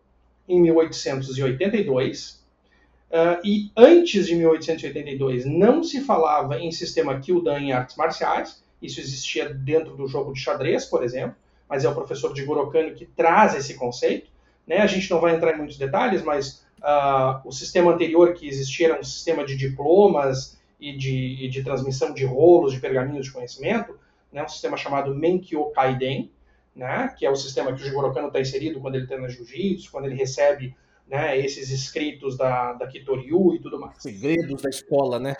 em 0.46 0.60
1882, 0.60 2.37
uh, 3.10 3.40
e 3.44 3.70
antes 3.76 4.26
de 4.26 4.34
1882 4.34 5.44
não 5.44 5.82
se 5.82 6.00
falava 6.00 6.58
em 6.58 6.70
sistema 6.70 7.18
Kyudan 7.20 7.58
em 7.58 7.72
artes 7.72 7.96
marciais, 7.96 8.62
isso 8.80 9.00
existia 9.00 9.48
dentro 9.48 9.96
do 9.96 10.06
jogo 10.06 10.32
de 10.32 10.40
xadrez, 10.40 10.84
por 10.84 11.02
exemplo, 11.02 11.36
mas 11.68 11.84
é 11.84 11.88
o 11.88 11.94
professor 11.94 12.32
de 12.32 12.44
Gorokani 12.44 12.92
que 12.92 13.04
traz 13.04 13.54
esse 13.54 13.74
conceito. 13.74 14.30
Né? 14.66 14.78
A 14.78 14.86
gente 14.86 15.10
não 15.10 15.20
vai 15.20 15.34
entrar 15.34 15.54
em 15.54 15.58
muitos 15.58 15.76
detalhes, 15.76 16.22
mas 16.22 16.64
uh, 16.78 17.40
o 17.44 17.52
sistema 17.52 17.92
anterior 17.92 18.32
que 18.34 18.46
existia 18.46 18.88
era 18.88 19.00
um 19.00 19.04
sistema 19.04 19.44
de 19.44 19.56
diplomas 19.56 20.58
e 20.80 20.96
de, 20.96 21.44
e 21.44 21.48
de 21.48 21.62
transmissão 21.62 22.14
de 22.14 22.24
rolos, 22.24 22.72
de 22.72 22.80
pergaminhos 22.80 23.26
de 23.26 23.32
conhecimento, 23.32 23.98
né? 24.32 24.42
um 24.44 24.48
sistema 24.48 24.76
chamado 24.76 25.14
Menkyo 25.14 25.70
Kaiden, 25.70 26.30
né, 26.78 27.12
que 27.18 27.26
é 27.26 27.30
o 27.30 27.34
sistema 27.34 27.72
que 27.72 27.82
o 27.82 27.84
Jigoro 27.84 28.14
Kano 28.14 28.28
está 28.28 28.40
inserido 28.40 28.80
quando 28.80 28.94
ele 28.94 29.06
treina 29.06 29.28
jiu-jitsu, 29.28 29.90
quando 29.90 30.04
ele 30.04 30.14
recebe 30.14 30.76
né, 31.08 31.38
esses 31.38 31.70
escritos 31.70 32.36
da, 32.36 32.74
da 32.74 32.86
Kitoryu 32.86 33.54
e 33.54 33.60
tudo 33.60 33.80
mais. 33.80 34.02
Segredos 34.02 34.62
da 34.62 34.68
escola, 34.68 35.18
né? 35.18 35.34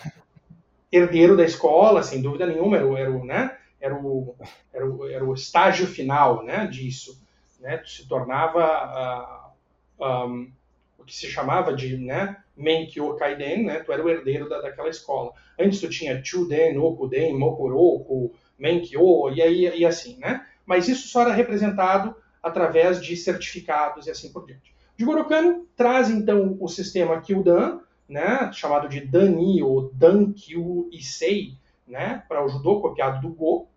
Herdeiro 0.91 1.37
da 1.37 1.45
escola, 1.45 2.03
sem 2.03 2.23
dúvida 2.23 2.47
nenhuma, 2.47 2.77
era 2.77 2.87
o, 2.87 2.97
era 2.97 3.11
o, 3.11 3.25
né, 3.25 3.59
era 3.81 3.95
o, 3.95 4.35
era 4.73 4.91
o, 4.91 5.09
era 5.09 5.25
o 5.25 5.35
estágio 5.35 5.87
final 5.87 6.43
né, 6.43 6.67
disso. 6.67 7.21
Né, 7.61 7.83
se 7.85 8.07
tornava 8.09 9.55
uh, 9.99 10.29
um, 10.29 10.51
o 10.97 11.05
que 11.05 11.15
se 11.15 11.27
chamava 11.27 11.75
de 11.75 11.97
né, 11.97 12.37
Menkyo 12.57 13.17
Kaiden, 13.17 13.65
né, 13.65 13.81
tu 13.81 13.93
era 13.93 14.03
o 14.03 14.09
herdeiro 14.09 14.49
da, 14.49 14.61
daquela 14.61 14.89
escola. 14.89 15.33
Antes 15.59 15.81
tu 15.81 15.89
tinha 15.89 16.23
Chuden, 16.25 16.79
Okuden, 16.79 17.37
Mokoroku, 17.37 18.33
Menkyo, 18.59 19.31
e 19.35 19.43
aí 19.43 19.79
e 19.79 19.85
assim, 19.85 20.19
né? 20.19 20.47
mas 20.69 20.87
isso 20.87 21.09
só 21.09 21.23
era 21.23 21.33
representado 21.33 22.15
através 22.43 23.01
de 23.01 23.17
certificados 23.17 24.07
e 24.07 24.11
assim 24.11 24.31
por 24.31 24.47
diante. 24.47 24.75
Jigoro 24.99 25.25
Kano 25.27 25.69
traz 25.77 26.11
então 26.11 26.57
o 26.61 26.67
sistema 26.69 27.21
Kyudan, 27.21 27.79
né, 28.09 28.51
chamado 28.53 28.89
de 28.89 29.01
Dani 29.01 29.63
ou 29.63 29.93
Dankyu 29.93 30.89
Issei, 30.91 31.53
né, 31.87 32.25
para 32.29 32.45
o 32.45 32.49
judô 32.49 32.81
copiado 32.81 33.21
do 33.21 33.29
Go, 33.33 33.69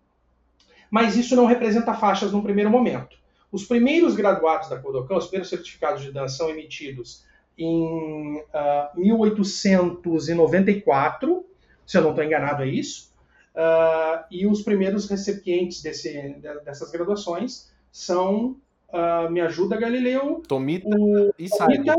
mas 0.90 1.14
isso 1.16 1.36
não 1.36 1.46
representa 1.46 1.94
faixas 1.94 2.32
no 2.32 2.42
primeiro 2.42 2.70
momento. 2.70 3.16
Os 3.50 3.64
primeiros 3.64 4.14
graduados 4.16 4.68
da 4.68 4.78
Kodokan, 4.78 5.16
os 5.16 5.26
primeiros 5.26 5.50
certificados 5.50 6.02
de 6.02 6.10
Dan 6.10 6.26
são 6.26 6.50
emitidos 6.50 7.24
em 7.56 8.38
uh, 8.38 8.44
ah, 8.52 8.90
1894, 8.96 11.46
se 11.86 11.96
eu 11.98 12.02
não 12.02 12.10
estou 12.10 12.24
enganado 12.24 12.62
é 12.62 12.66
isso, 12.66 13.12
Uh, 13.52 14.24
e 14.30 14.46
os 14.46 14.62
primeiros 14.62 15.06
recipientes 15.10 15.82
desse, 15.82 16.36
dessas 16.64 16.90
graduações 16.90 17.70
são 17.90 18.56
uh, 18.92 19.30
Me 19.30 19.40
Ajuda 19.40 19.76
Galileu, 19.76 20.42
Tomita 20.46 20.88
o, 20.88 21.32
e 21.38 21.48
Tomita 21.48 21.96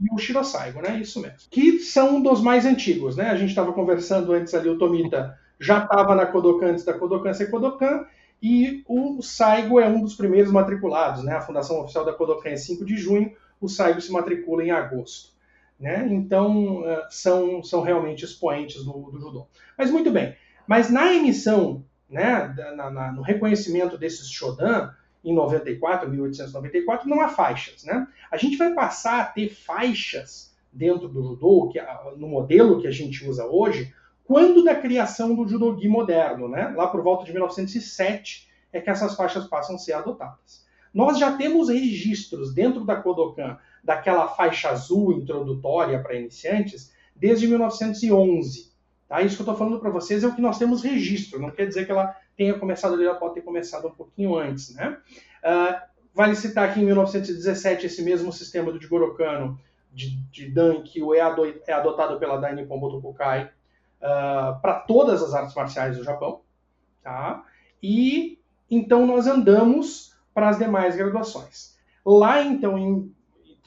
e 0.00 0.14
o 0.14 0.18
Shirosaigo, 0.18 0.80
né? 0.80 0.98
Isso 1.00 1.20
mesmo. 1.20 1.38
Que 1.50 1.80
são 1.80 2.20
dos 2.22 2.40
mais 2.40 2.64
antigos, 2.64 3.16
né? 3.16 3.30
A 3.30 3.36
gente 3.36 3.50
estava 3.50 3.72
conversando 3.72 4.32
antes 4.32 4.54
ali, 4.54 4.68
o 4.68 4.78
Tomita 4.78 5.38
já 5.58 5.82
estava 5.82 6.14
na 6.14 6.26
Kodokan 6.26 6.68
antes 6.68 6.84
da 6.84 6.94
Kodokan 6.94 7.32
ser 7.32 7.50
Kodokan, 7.50 8.06
e 8.40 8.84
o 8.86 9.20
Saigo 9.20 9.80
é 9.80 9.88
um 9.88 10.00
dos 10.00 10.14
primeiros 10.14 10.52
matriculados, 10.52 11.24
né? 11.24 11.34
A 11.34 11.40
fundação 11.40 11.80
oficial 11.80 12.04
da 12.04 12.12
Kodokan 12.12 12.50
é 12.50 12.56
5 12.56 12.84
de 12.84 12.96
junho, 12.96 13.32
o 13.60 13.68
Saigo 13.68 14.00
se 14.00 14.12
matricula 14.12 14.62
em 14.62 14.70
agosto. 14.70 15.36
Né? 15.78 16.08
Então, 16.10 16.80
uh, 16.80 17.02
são, 17.08 17.62
são 17.62 17.82
realmente 17.82 18.24
expoentes 18.24 18.84
do, 18.84 19.10
do 19.12 19.20
judô. 19.20 19.46
Mas 19.76 19.90
muito 19.92 20.10
bem, 20.10 20.34
mas 20.66 20.90
na 20.90 21.14
emissão, 21.14 21.84
né, 22.10 22.52
na, 22.76 22.90
na, 22.90 23.12
no 23.12 23.22
reconhecimento 23.22 23.96
desses 23.96 24.28
Shodan, 24.28 24.90
em 25.28 25.34
94, 25.34 26.08
1894, 26.08 27.08
não 27.08 27.20
há 27.20 27.28
faixas. 27.28 27.84
Né? 27.84 28.06
A 28.30 28.36
gente 28.36 28.56
vai 28.56 28.72
passar 28.72 29.20
a 29.20 29.24
ter 29.24 29.50
faixas 29.50 30.54
dentro 30.72 31.08
do 31.08 31.22
judô, 31.22 31.68
que, 31.68 31.80
no 32.16 32.28
modelo 32.28 32.80
que 32.80 32.86
a 32.86 32.90
gente 32.90 33.28
usa 33.28 33.46
hoje, 33.46 33.92
quando 34.24 34.64
da 34.64 34.74
criação 34.74 35.34
do 35.34 35.46
judogi 35.46 35.88
moderno, 35.88 36.48
né? 36.48 36.72
lá 36.76 36.86
por 36.86 37.02
volta 37.02 37.24
de 37.24 37.32
1907, 37.32 38.48
é 38.72 38.80
que 38.80 38.90
essas 38.90 39.14
faixas 39.14 39.46
passam 39.46 39.76
a 39.76 39.78
ser 39.78 39.92
adotadas. 39.92 40.66
Nós 40.92 41.18
já 41.18 41.36
temos 41.36 41.68
registros 41.68 42.54
dentro 42.54 42.84
da 42.84 42.96
Kodokan 42.96 43.58
daquela 43.84 44.28
faixa 44.28 44.70
azul 44.70 45.12
introdutória 45.12 46.02
para 46.02 46.14
iniciantes 46.14 46.92
desde 47.14 47.46
1911. 47.46 48.67
Tá? 49.08 49.22
Isso 49.22 49.36
que 49.36 49.42
eu 49.42 49.44
estou 49.44 49.56
falando 49.56 49.80
para 49.80 49.90
vocês 49.90 50.22
é 50.22 50.26
o 50.26 50.34
que 50.34 50.42
nós 50.42 50.58
temos 50.58 50.82
registro, 50.82 51.40
não 51.40 51.50
quer 51.50 51.66
dizer 51.66 51.86
que 51.86 51.90
ela 51.90 52.14
tenha 52.36 52.58
começado 52.58 52.94
ali, 52.94 53.04
ela 53.04 53.14
pode 53.14 53.34
ter 53.34 53.40
começado 53.40 53.88
um 53.88 53.92
pouquinho 53.92 54.36
antes. 54.36 54.74
Né? 54.74 54.98
Uh, 55.42 55.80
vale 56.14 56.36
citar 56.36 56.74
que 56.74 56.80
em 56.80 56.84
1917 56.84 57.86
esse 57.86 58.02
mesmo 58.02 58.32
sistema 58.32 58.70
do 58.70 58.80
Jigoro 58.80 59.14
Kano 59.14 59.58
de, 59.90 60.16
de 60.30 60.50
Dankyo 60.50 61.14
é, 61.14 61.20
ado, 61.20 61.44
é 61.66 61.72
adotado 61.72 62.18
pela 62.18 62.36
Dai 62.36 62.54
Nippon 62.54 62.78
Botokukai 62.78 63.44
uh, 63.44 63.48
ah, 64.02 64.58
para 64.60 64.80
todas 64.80 65.22
as 65.22 65.32
artes 65.32 65.54
marciais 65.54 65.96
do 65.96 66.04
Japão. 66.04 66.42
Tá? 67.02 67.42
E 67.82 68.38
então 68.70 69.06
nós 69.06 69.26
andamos 69.26 70.14
para 70.34 70.50
as 70.50 70.58
demais 70.58 70.94
graduações. 70.94 71.78
Lá 72.04 72.42
então 72.42 72.78
em, 72.78 73.14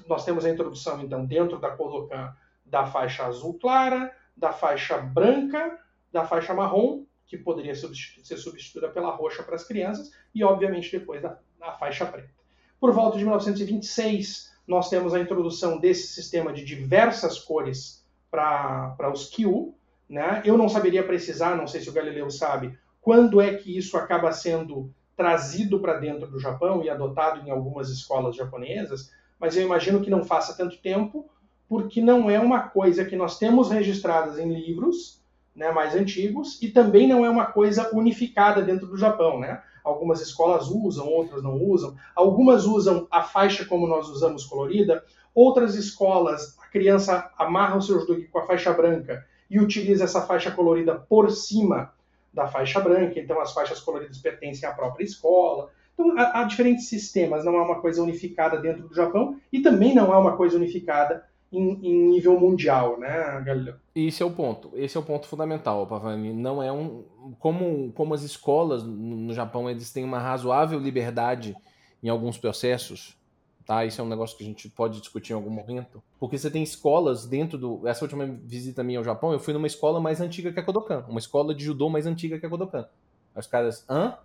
nós 0.08 0.24
temos 0.24 0.46
a 0.46 0.50
introdução 0.50 1.02
então 1.02 1.26
dentro 1.26 1.58
da 1.58 1.72
Kodokan 1.72 2.36
da 2.66 2.86
faixa 2.86 3.26
azul 3.26 3.56
clara, 3.56 4.16
da 4.42 4.52
faixa 4.52 4.98
branca, 4.98 5.80
da 6.12 6.26
faixa 6.26 6.52
marrom, 6.52 7.06
que 7.28 7.38
poderia 7.38 7.76
substitu 7.76 8.26
ser 8.26 8.38
substituída 8.38 8.90
pela 8.90 9.12
roxa 9.12 9.44
para 9.44 9.56
as 9.56 9.64
crianças, 9.64 10.12
e 10.34 10.44
obviamente 10.44 10.92
depois 10.92 11.22
da, 11.22 11.38
da 11.60 11.72
faixa 11.74 12.06
preta. 12.08 12.32
Por 12.80 12.92
volta 12.92 13.18
de 13.20 13.24
1926, 13.24 14.52
nós 14.68 14.90
temos 14.90 15.14
a 15.14 15.20
introdução 15.20 15.78
desse 15.78 16.08
sistema 16.08 16.52
de 16.52 16.66
diversas 16.66 17.38
cores 17.38 18.04
para 18.32 19.12
os 19.14 19.30
Kyu. 19.30 19.76
Né? 20.10 20.42
Eu 20.44 20.58
não 20.58 20.68
saberia 20.68 21.06
precisar, 21.06 21.56
não 21.56 21.68
sei 21.68 21.82
se 21.82 21.90
o 21.90 21.94
Galileu 21.94 22.30
sabe, 22.32 22.78
quando 23.00 23.40
é 23.40 23.56
que 23.56 23.78
isso 23.78 23.96
acaba 23.96 24.32
sendo 24.32 24.92
trazido 25.16 25.80
para 25.80 26.00
dentro 26.00 26.28
do 26.28 26.40
Japão 26.40 26.84
e 26.84 26.90
adotado 26.90 27.48
em 27.48 27.52
algumas 27.52 27.90
escolas 27.90 28.36
japonesas, 28.36 29.12
mas 29.40 29.56
eu 29.56 29.64
imagino 29.64 30.02
que 30.02 30.10
não 30.10 30.24
faça 30.24 30.58
tanto 30.58 30.82
tempo, 30.82 31.30
porque 31.72 32.02
não 32.02 32.30
é 32.30 32.38
uma 32.38 32.64
coisa 32.64 33.06
que 33.06 33.16
nós 33.16 33.40
temos 33.40 33.72
registradas 33.72 34.38
em 34.38 34.54
livros 34.54 35.22
né, 35.56 35.72
mais 35.72 35.96
antigos 35.96 36.62
e 36.62 36.68
também 36.68 37.08
não 37.08 37.26
é 37.26 37.30
uma 37.30 37.46
coisa 37.46 37.96
unificada 37.96 38.62
dentro 38.62 38.88
do 38.88 38.98
Japão. 38.98 39.40
Né? 39.40 39.64
Algumas 39.82 40.20
escolas 40.20 40.68
usam, 40.68 41.08
outras 41.08 41.42
não 41.42 41.56
usam. 41.64 41.96
Algumas 42.14 42.66
usam 42.66 43.08
a 43.10 43.24
faixa 43.24 43.64
como 43.64 43.88
nós 43.88 44.10
usamos 44.10 44.44
colorida. 44.44 45.02
Outras 45.34 45.76
escolas, 45.76 46.58
a 46.62 46.68
criança 46.68 47.32
amarra 47.38 47.78
o 47.78 47.82
seu 47.82 48.02
judogi 48.02 48.28
com 48.28 48.40
a 48.40 48.46
faixa 48.46 48.74
branca 48.74 49.26
e 49.50 49.58
utiliza 49.58 50.04
essa 50.04 50.24
faixa 50.24 50.52
colorida 50.52 50.96
por 50.96 51.32
cima 51.32 51.94
da 52.34 52.50
faixa 52.50 52.82
branca. 52.82 53.18
Então 53.18 53.40
as 53.40 53.54
faixas 53.54 53.80
coloridas 53.80 54.18
pertencem 54.18 54.68
à 54.68 54.74
própria 54.74 55.06
escola. 55.06 55.70
Então 55.94 56.20
há, 56.20 56.42
há 56.42 56.44
diferentes 56.44 56.90
sistemas, 56.90 57.46
não 57.46 57.56
é 57.56 57.62
uma 57.62 57.80
coisa 57.80 58.04
unificada 58.04 58.58
dentro 58.58 58.90
do 58.90 58.94
Japão 58.94 59.40
e 59.54 59.62
também 59.62 59.96
não 59.96 60.14
é 60.14 60.18
uma 60.18 60.36
coisa 60.36 60.58
unificada 60.58 61.31
em, 61.52 61.80
em, 61.84 62.10
nível 62.10 62.40
mundial, 62.40 62.98
né, 63.00 63.42
Galileu? 63.46 63.76
Esse 63.94 64.24
é 64.24 64.26
o 64.26 64.32
ponto. 64.32 64.72
Esse 64.76 64.96
é 64.96 65.00
o 65.00 65.04
ponto 65.04 65.28
fundamental, 65.28 65.86
Pavani. 65.86 66.34
Não 66.34 66.64
é 66.64 66.72
um 66.72 67.04
como 67.40 67.92
como 67.94 68.14
as 68.14 68.24
escolas 68.24 68.84
no 68.84 69.34
Japão 69.34 69.70
eles 69.70 69.92
têm 69.92 70.04
uma 70.04 70.20
razoável 70.20 70.80
liberdade 70.80 71.56
em 72.02 72.10
alguns 72.10 72.38
processos, 72.38 73.18
tá? 73.66 73.86
Isso 73.86 74.02
é 74.02 74.04
um 74.04 74.08
negócio 74.08 74.38
que 74.38 74.44
a 74.44 74.48
gente 74.48 74.70
pode 74.70 75.00
discutir 75.00 75.34
em 75.34 75.36
algum 75.36 75.50
momento, 75.50 76.02
porque 76.20 76.38
você 76.38 76.50
tem 76.50 76.64
escolas 76.64 77.26
dentro 77.26 77.58
do 77.58 77.88
essa 77.88 78.04
última 78.04 78.26
visita 78.26 78.84
minha 78.84 79.00
ao 79.00 79.04
Japão, 79.04 79.34
eu 79.34 79.40
fui 79.40 79.54
numa 79.54 79.68
escola 79.68 80.00
mais 80.00 80.22
antiga 80.22 80.52
que 80.52 80.60
a 80.60 80.64
Kodokan, 80.64 81.06
uma 81.08 81.20
escola 81.20 81.54
de 81.54 81.64
judô 81.64 81.90
mais 81.90 82.08
antiga 82.08 82.40
que 82.40 82.46
a 82.46 82.50
Kodokan. 82.50 82.88
Os 83.36 83.48
caras, 83.48 83.86
hã? 83.90 84.18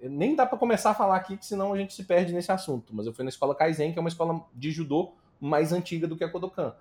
Nem 0.00 0.34
dá 0.34 0.44
para 0.44 0.58
começar 0.58 0.90
a 0.90 0.94
falar 0.94 1.16
aqui, 1.16 1.36
que 1.36 1.46
senão 1.46 1.72
a 1.72 1.78
gente 1.78 1.94
se 1.94 2.04
perde 2.04 2.32
nesse 2.32 2.50
assunto. 2.50 2.94
Mas 2.94 3.06
eu 3.06 3.12
fui 3.12 3.24
na 3.24 3.28
escola 3.28 3.54
Kaizen, 3.54 3.92
que 3.92 3.98
é 3.98 4.00
uma 4.00 4.08
escola 4.08 4.44
de 4.52 4.70
judô 4.70 5.12
mais 5.42 5.72
antiga 5.72 6.06
do 6.06 6.16
que 6.16 6.22
a 6.22 6.30
Kodokan. 6.30 6.72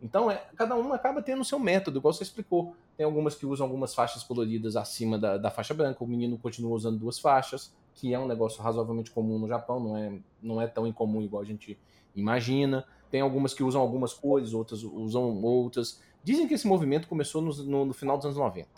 Então, 0.00 0.30
é, 0.30 0.42
cada 0.56 0.74
uma 0.74 0.94
acaba 0.94 1.22
tendo 1.22 1.42
o 1.42 1.44
seu 1.44 1.58
método, 1.58 1.98
igual 1.98 2.14
você 2.14 2.22
explicou. 2.22 2.74
Tem 2.96 3.04
algumas 3.04 3.34
que 3.34 3.44
usam 3.44 3.66
algumas 3.66 3.94
faixas 3.94 4.22
coloridas 4.22 4.74
acima 4.74 5.18
da, 5.18 5.36
da 5.36 5.50
faixa 5.50 5.74
branca, 5.74 6.02
o 6.02 6.06
menino 6.06 6.38
continua 6.38 6.74
usando 6.74 6.98
duas 6.98 7.18
faixas, 7.18 7.74
que 7.94 8.14
é 8.14 8.18
um 8.18 8.26
negócio 8.26 8.62
razoavelmente 8.62 9.10
comum 9.10 9.38
no 9.38 9.46
Japão, 9.46 9.80
não 9.80 9.96
é, 9.96 10.18
não 10.42 10.62
é 10.62 10.66
tão 10.66 10.86
incomum 10.86 11.20
igual 11.20 11.42
a 11.42 11.46
gente 11.46 11.78
imagina. 12.14 12.86
Tem 13.10 13.20
algumas 13.20 13.52
que 13.52 13.62
usam 13.62 13.80
algumas 13.80 14.14
cores, 14.14 14.54
outras 14.54 14.82
usam 14.82 15.42
outras. 15.42 16.00
Dizem 16.24 16.48
que 16.48 16.54
esse 16.54 16.66
movimento 16.66 17.08
começou 17.08 17.42
no, 17.42 17.52
no, 17.64 17.84
no 17.86 17.92
final 17.92 18.16
dos 18.16 18.26
anos 18.26 18.38
90, 18.38 18.68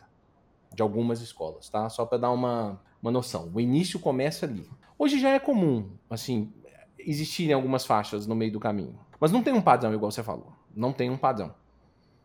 de 0.75 0.83
algumas 0.83 1.21
escolas, 1.21 1.69
tá? 1.69 1.89
Só 1.89 2.05
para 2.05 2.19
dar 2.19 2.31
uma, 2.31 2.81
uma 3.01 3.11
noção. 3.11 3.51
O 3.55 3.61
início 3.61 3.99
começa 4.01 4.47
ali. 4.47 4.69
Hoje 4.99 5.21
já 5.21 5.31
é 5.31 5.39
comum, 5.39 5.91
assim, 6.11 6.53
existirem 6.99 7.55
algumas 7.55 7.87
faixas 7.87 8.27
no 8.27 8.35
meio 8.35 8.53
do 8.53 8.61
caminho. 8.61 8.99
Mas 9.21 9.33
não 9.33 9.43
tem 9.43 9.53
um 9.53 9.61
padrão, 9.61 9.93
igual 9.93 10.11
você 10.11 10.23
falou. 10.23 10.53
Não 10.75 10.93
tem 10.93 11.11
um 11.11 11.17
padrão. 11.17 11.55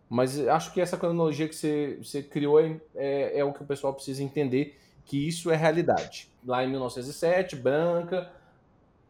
Mas 0.09 0.39
acho 0.47 0.71
que 0.73 0.79
essa 0.79 0.97
cronologia 0.97 1.47
que 1.47 1.55
você, 1.55 1.97
você 2.01 2.21
criou 2.21 2.59
é, 2.59 2.79
é, 2.95 3.39
é 3.39 3.43
o 3.43 3.51
que 3.51 3.63
o 3.63 3.65
pessoal 3.65 3.93
precisa 3.93 4.21
entender, 4.21 4.77
que 5.05 5.27
isso 5.27 5.49
é 5.49 5.55
realidade. 5.55 6.29
Lá 6.45 6.63
em 6.63 6.69
1907, 6.69 7.55
branca, 7.55 8.31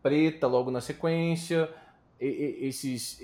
preta 0.01 0.47
logo 0.47 0.71
na 0.71 0.79
sequência, 0.79 1.69
esses, 2.19 3.19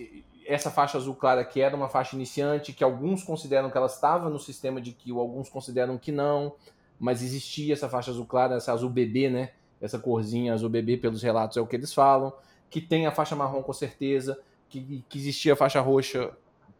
essa 0.46 0.70
faixa 0.70 0.98
azul 0.98 1.16
clara 1.16 1.46
que 1.46 1.62
era 1.62 1.76
uma 1.76 1.88
faixa 1.88 2.16
iniciante, 2.16 2.74
que 2.74 2.84
alguns 2.84 3.24
consideram 3.24 3.70
que 3.70 3.78
ela 3.78 3.88
estava 3.88 4.30
no 4.30 4.40
sistema 4.40 4.82
de 4.82 4.92
que 4.92 5.12
alguns 5.12 5.48
consideram 5.48 5.98
que 5.98 6.12
não, 6.12 6.56
mas 7.00 7.24
existia 7.24 7.74
essa 7.74 7.88
faixa 7.88 8.12
azul 8.12 8.26
clara, 8.26 8.56
essa 8.56 8.74
azul 8.74 8.90
bebê, 8.90 9.30
né? 9.30 9.52
Essa 9.80 9.98
corzinha 9.98 10.54
azul 10.54 10.70
bebê, 10.70 10.98
pelos 10.98 11.24
relatos, 11.24 11.56
é 11.56 11.62
o 11.62 11.68
que 11.68 11.78
eles 11.78 11.94
falam. 11.94 12.34
Que 12.70 12.82
tem 12.82 13.08
a 13.08 13.12
faixa 13.12 13.36
marrom 13.36 13.64
com 13.64 13.72
certeza 13.72 14.38
que, 14.70 15.04
que 15.10 15.18
existia 15.18 15.56
faixa 15.56 15.82
roxa 15.82 16.32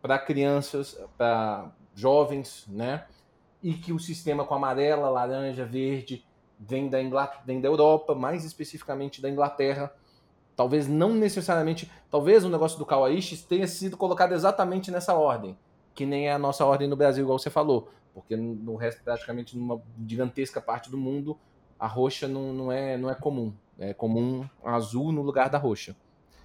para 0.02 0.18
crianças, 0.18 0.98
para 1.18 1.72
jovens, 1.94 2.66
né? 2.68 3.06
E 3.62 3.74
que 3.74 3.92
o 3.92 4.00
sistema 4.00 4.46
com 4.46 4.54
amarela, 4.54 5.10
laranja, 5.10 5.66
verde 5.66 6.26
vem 6.60 6.90
da, 6.90 7.02
Inglaterra, 7.02 7.44
vem 7.46 7.60
da 7.60 7.68
Europa, 7.68 8.16
mais 8.16 8.46
especificamente 8.46 9.22
da 9.22 9.30
Inglaterra. 9.30 9.92
Talvez 10.56 10.88
não 10.88 11.14
necessariamente, 11.14 11.90
talvez 12.10 12.44
o 12.46 12.50
negócio 12.50 12.78
do 12.78 12.86
Kawaishi 12.86 13.38
tenha 13.44 13.68
sido 13.68 13.98
colocado 13.98 14.34
exatamente 14.34 14.92
nessa 14.92 15.14
ordem, 15.14 15.58
que 15.96 16.06
nem 16.06 16.28
é 16.28 16.34
a 16.34 16.40
nossa 16.40 16.66
ordem 16.66 16.88
no 16.88 16.98
Brasil, 16.98 17.24
igual 17.24 17.40
você 17.40 17.50
falou, 17.50 17.90
porque 18.14 18.36
no 18.36 18.76
resto, 18.76 19.02
praticamente 19.04 19.58
numa 19.58 19.82
gigantesca 20.06 20.60
parte 20.60 20.90
do 20.90 20.98
mundo, 20.98 21.38
a 21.80 21.88
roxa 21.88 22.28
não, 22.28 22.54
não, 22.54 22.72
é, 22.72 22.98
não 22.98 23.10
é 23.10 23.16
comum. 23.16 23.54
É 23.78 23.94
comum 23.94 24.46
azul 24.62 25.14
no 25.14 25.22
lugar 25.22 25.50
da 25.50 25.58
roxa. 25.58 25.96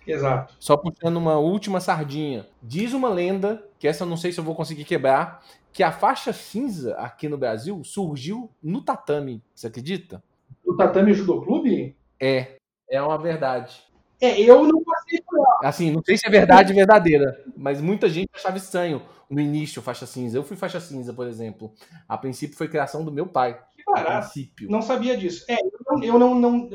Exato. 0.07 0.55
Só 0.59 0.77
puxando 0.77 1.17
uma 1.17 1.39
última 1.39 1.81
sardinha. 1.81 2.47
Diz 2.63 2.93
uma 2.93 3.09
lenda, 3.09 3.67
que 3.79 3.89
essa 3.89 4.05
eu 4.05 4.09
não 4.09 4.17
sei 4.17 4.33
se 4.33 4.39
eu 4.39 4.45
vou 4.45 4.55
conseguir 4.55 4.85
quebrar, 4.85 5.43
que 5.73 5.83
a 5.83 5.91
faixa 5.91 6.33
cinza 6.33 6.95
aqui 6.97 7.29
no 7.29 7.37
Brasil 7.37 7.83
surgiu 7.83 8.51
no 8.63 8.83
tatame. 8.83 9.43
Você 9.55 9.67
acredita? 9.67 10.23
No 10.65 10.77
tatame 10.77 11.13
Judô 11.13 11.43
Clube? 11.43 11.97
É, 12.21 12.57
é 12.89 13.03
uma 13.03 13.19
verdade. 13.19 13.83
É, 14.21 14.41
eu 14.41 14.65
não 14.65 14.83
passei 14.83 15.21
por 15.21 15.39
lá. 15.39 15.59
Assim, 15.65 15.91
não 15.91 16.03
sei 16.05 16.17
se 16.17 16.27
é 16.27 16.31
verdade 16.31 16.73
verdadeira, 16.73 17.45
mas 17.57 17.81
muita 17.81 18.09
gente 18.09 18.31
achava 18.33 18.57
estranho 18.57 19.03
no 19.29 19.41
início 19.41 19.83
faixa 19.83 20.07
cinza. 20.07 20.39
Eu 20.39 20.45
fui 20.45 20.57
faixa 20.57 20.81
cinza, 20.81 21.13
por 21.13 21.27
exemplo. 21.27 21.73
A 22.09 22.17
princípio 22.17 22.57
foi 22.57 22.69
criação 22.69 23.05
do 23.05 23.13
meu 23.13 23.27
pai. 23.27 23.61
Que 23.75 23.83
barato. 23.85 24.31
Não 24.69 24.81
sabia 24.81 25.17
disso. 25.17 25.45
É, 25.49 25.57
eu 25.57 25.71
não, 25.87 26.05
eu 26.05 26.19
não, 26.19 26.35
não 26.35 26.71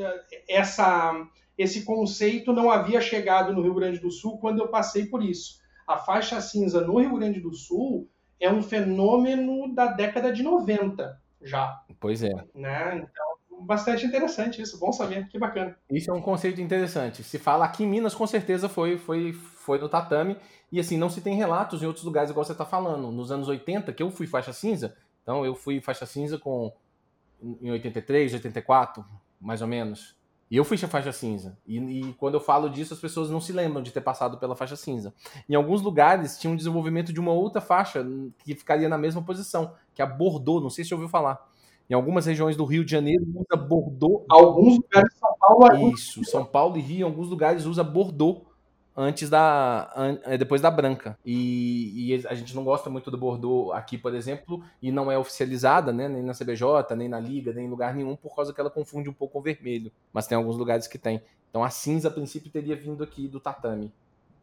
essa 0.48 1.26
esse 1.60 1.84
conceito 1.84 2.52
não 2.52 2.70
havia 2.70 3.00
chegado 3.00 3.52
no 3.52 3.62
Rio 3.62 3.74
Grande 3.74 3.98
do 3.98 4.10
Sul 4.10 4.38
quando 4.38 4.60
eu 4.60 4.68
passei 4.68 5.06
por 5.06 5.22
isso. 5.22 5.60
A 5.86 5.96
faixa 5.96 6.40
cinza 6.40 6.80
no 6.80 6.98
Rio 6.98 7.16
Grande 7.16 7.40
do 7.40 7.52
Sul 7.52 8.08
é 8.38 8.50
um 8.50 8.62
fenômeno 8.62 9.74
da 9.74 9.86
década 9.86 10.32
de 10.32 10.42
90 10.42 11.20
já. 11.42 11.82
Pois 11.98 12.22
é. 12.22 12.32
Né? 12.54 12.96
Então, 12.96 13.66
bastante 13.66 14.06
interessante 14.06 14.62
isso, 14.62 14.78
bom 14.78 14.92
saber, 14.92 15.28
que 15.28 15.38
bacana. 15.38 15.76
Isso 15.90 16.10
é 16.10 16.14
um 16.14 16.22
conceito 16.22 16.60
interessante. 16.60 17.22
Se 17.22 17.38
fala 17.38 17.64
aqui 17.64 17.84
em 17.84 17.88
Minas, 17.88 18.14
com 18.14 18.26
certeza 18.26 18.68
foi, 18.68 18.96
foi, 18.96 19.32
foi 19.32 19.78
no 19.78 19.88
tatame, 19.88 20.36
e 20.72 20.80
assim, 20.80 20.96
não 20.96 21.10
se 21.10 21.20
tem 21.20 21.36
relatos 21.36 21.82
em 21.82 21.86
outros 21.86 22.04
lugares 22.04 22.30
igual 22.30 22.44
você 22.44 22.52
está 22.52 22.64
falando. 22.64 23.10
Nos 23.10 23.30
anos 23.30 23.48
80, 23.48 23.92
que 23.92 24.02
eu 24.02 24.10
fui 24.10 24.26
faixa 24.26 24.52
cinza, 24.52 24.96
então 25.22 25.44
eu 25.44 25.54
fui 25.54 25.80
faixa 25.80 26.06
cinza 26.06 26.38
com 26.38 26.72
em 27.42 27.70
83, 27.70 28.34
84, 28.34 29.04
mais 29.40 29.62
ou 29.62 29.68
menos. 29.68 30.19
E 30.50 30.56
eu 30.56 30.64
fui 30.64 30.76
a 30.82 30.88
faixa 30.88 31.12
cinza. 31.12 31.56
E, 31.64 31.78
e, 31.78 32.12
quando 32.14 32.34
eu 32.34 32.40
falo 32.40 32.68
disso, 32.68 32.92
as 32.92 32.98
pessoas 32.98 33.30
não 33.30 33.40
se 33.40 33.52
lembram 33.52 33.82
de 33.82 33.92
ter 33.92 34.00
passado 34.00 34.36
pela 34.38 34.56
faixa 34.56 34.74
cinza. 34.74 35.14
Em 35.48 35.54
alguns 35.54 35.80
lugares 35.80 36.38
tinha 36.38 36.52
um 36.52 36.56
desenvolvimento 36.56 37.12
de 37.12 37.20
uma 37.20 37.32
outra 37.32 37.60
faixa 37.60 38.04
que 38.44 38.54
ficaria 38.54 38.88
na 38.88 38.98
mesma 38.98 39.22
posição, 39.22 39.74
que 39.94 40.02
é 40.02 40.04
a 40.04 40.08
Bordeaux. 40.08 40.60
Não 40.60 40.70
sei 40.70 40.82
se 40.82 40.88
você 40.88 40.94
ouviu 40.94 41.08
falar. 41.08 41.48
Em 41.88 41.94
algumas 41.94 42.26
regiões 42.26 42.56
do 42.56 42.64
Rio 42.64 42.84
de 42.84 42.90
Janeiro 42.90 43.24
usa 43.34 43.56
Bordeaux. 43.56 44.24
Alguns 44.28 44.76
lugares 44.76 45.12
de 45.12 45.18
São 45.18 45.36
Paulo. 45.38 45.92
Isso, 45.92 46.24
São 46.24 46.44
Paulo 46.44 46.76
e 46.76 46.80
Rio, 46.80 47.00
em 47.00 47.02
alguns 47.10 47.28
lugares 47.28 47.64
usa 47.64 47.84
Bordeaux 47.84 48.49
antes 48.96 49.30
da 49.30 49.92
an, 49.96 50.18
depois 50.38 50.60
da 50.60 50.70
branca. 50.70 51.18
E, 51.24 52.12
e, 52.12 52.26
a 52.26 52.34
gente 52.34 52.54
não 52.54 52.64
gosta 52.64 52.90
muito 52.90 53.10
do 53.10 53.18
Bordeaux 53.18 53.72
aqui, 53.72 53.96
por 53.96 54.14
exemplo, 54.14 54.62
e 54.82 54.90
não 54.90 55.10
é 55.10 55.18
oficializada, 55.18 55.92
né, 55.92 56.08
nem 56.08 56.22
na 56.22 56.34
CBJ, 56.34 56.94
nem 56.96 57.08
na 57.08 57.20
liga, 57.20 57.52
nem 57.52 57.66
em 57.66 57.70
lugar 57.70 57.94
nenhum, 57.94 58.16
por 58.16 58.34
causa 58.34 58.52
que 58.52 58.60
ela 58.60 58.70
confunde 58.70 59.08
um 59.08 59.12
pouco 59.12 59.34
com 59.34 59.38
o 59.38 59.42
vermelho. 59.42 59.92
Mas 60.12 60.26
tem 60.26 60.36
alguns 60.36 60.56
lugares 60.56 60.86
que 60.86 60.98
tem. 60.98 61.22
Então 61.48 61.64
a 61.64 61.70
cinza 61.70 62.08
a 62.08 62.10
princípio 62.10 62.50
teria 62.50 62.76
vindo 62.76 63.02
aqui 63.02 63.26
do 63.26 63.40
tatame. 63.40 63.92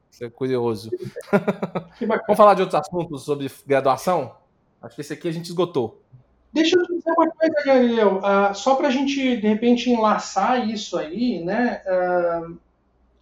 Isso 0.09 0.23
é 0.23 0.29
curioso. 0.29 0.89
Vamos 1.99 2.37
falar 2.37 2.53
de 2.53 2.61
outros 2.61 2.79
assuntos 2.79 3.23
sobre 3.23 3.51
graduação? 3.65 4.35
Acho 4.81 4.95
que 4.95 5.01
esse 5.01 5.13
aqui 5.13 5.27
a 5.27 5.31
gente 5.31 5.47
esgotou. 5.47 6.01
Deixa 6.53 6.77
eu 6.77 6.83
dizer 6.87 7.11
uma 7.11 7.29
coisa, 7.29 7.53
Gabriel. 7.65 8.17
Uh, 8.17 8.55
só 8.55 8.75
para 8.75 8.87
a 8.87 8.91
gente, 8.91 9.15
de 9.15 9.47
repente, 9.47 9.89
enlaçar 9.89 10.67
isso 10.67 10.97
aí, 10.97 11.43
né? 11.43 11.81
Uh, 11.85 12.57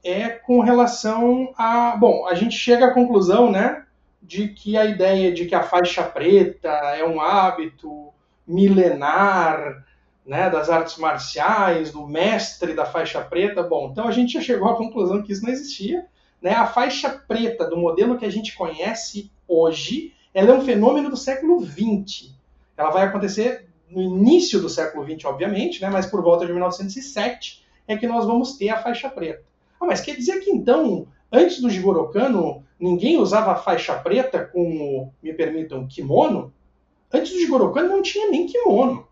é 0.06 0.30
com 0.30 0.62
relação 0.62 1.52
a. 1.58 1.98
Bom, 1.98 2.28
a 2.28 2.36
gente 2.36 2.56
chega 2.56 2.86
à 2.86 2.94
conclusão, 2.94 3.52
né, 3.52 3.84
de 4.22 4.50
que 4.50 4.78
a 4.78 4.86
ideia 4.86 5.34
de 5.34 5.46
que 5.46 5.56
a 5.56 5.64
faixa 5.64 6.04
preta 6.04 6.70
é 6.70 7.04
um 7.04 7.20
hábito 7.20 8.14
milenar, 8.48 9.84
né, 10.24 10.48
das 10.50 10.70
artes 10.70 10.98
marciais, 10.98 11.92
do 11.92 12.08
mestre 12.08 12.74
da 12.74 12.86
faixa 12.86 13.20
preta. 13.22 13.64
Bom, 13.64 13.90
então 13.92 14.08
a 14.08 14.12
gente 14.12 14.34
já 14.34 14.42
chegou 14.42 14.70
à 14.70 14.78
conclusão 14.78 15.24
que 15.24 15.34
isso 15.34 15.44
não 15.44 15.52
existia. 15.52 16.06
Né? 16.40 16.52
A 16.52 16.68
faixa 16.68 17.10
preta 17.10 17.68
do 17.68 17.76
modelo 17.76 18.18
que 18.18 18.26
a 18.26 18.32
gente 18.32 18.56
conhece 18.56 19.32
hoje, 19.48 20.14
ela 20.34 20.52
é 20.52 20.54
um 20.54 20.62
fenômeno 20.62 21.10
do 21.10 21.18
século 21.18 21.60
XX. 21.66 22.32
Ela 22.78 22.92
vai 22.92 23.04
acontecer 23.04 23.68
no 23.90 24.02
início 24.02 24.60
do 24.60 24.70
século 24.70 25.04
XX, 25.04 25.26
obviamente, 25.26 25.82
né, 25.82 25.90
mas 25.90 26.06
por 26.06 26.22
volta 26.22 26.46
de 26.46 26.52
1907 26.52 27.64
é 27.88 27.96
que 27.98 28.08
nós 28.08 28.26
vamos 28.26 28.58
ter 28.58 28.70
a 28.70 28.78
faixa 28.78 29.10
preta. 29.10 29.55
Ah, 29.80 29.86
mas 29.86 30.02
quer 30.02 30.16
dizer 30.16 30.40
que 30.40 30.52
então, 30.52 31.08
antes 31.32 31.62
do 31.62 31.70
Jigoro 31.70 32.10
Kano, 32.10 32.64
ninguém 32.80 33.18
usava 33.18 33.56
faixa 33.56 33.96
preta 33.96 34.46
com, 34.46 35.12
me 35.22 35.34
permitam, 35.34 35.88
kimono? 35.88 36.54
Antes 37.14 37.32
do 37.32 37.40
Jigoro 37.40 37.72
Kano 37.72 37.90
não 37.90 38.02
tinha 38.02 38.30
nem 38.30 38.48
kimono. 38.48 39.08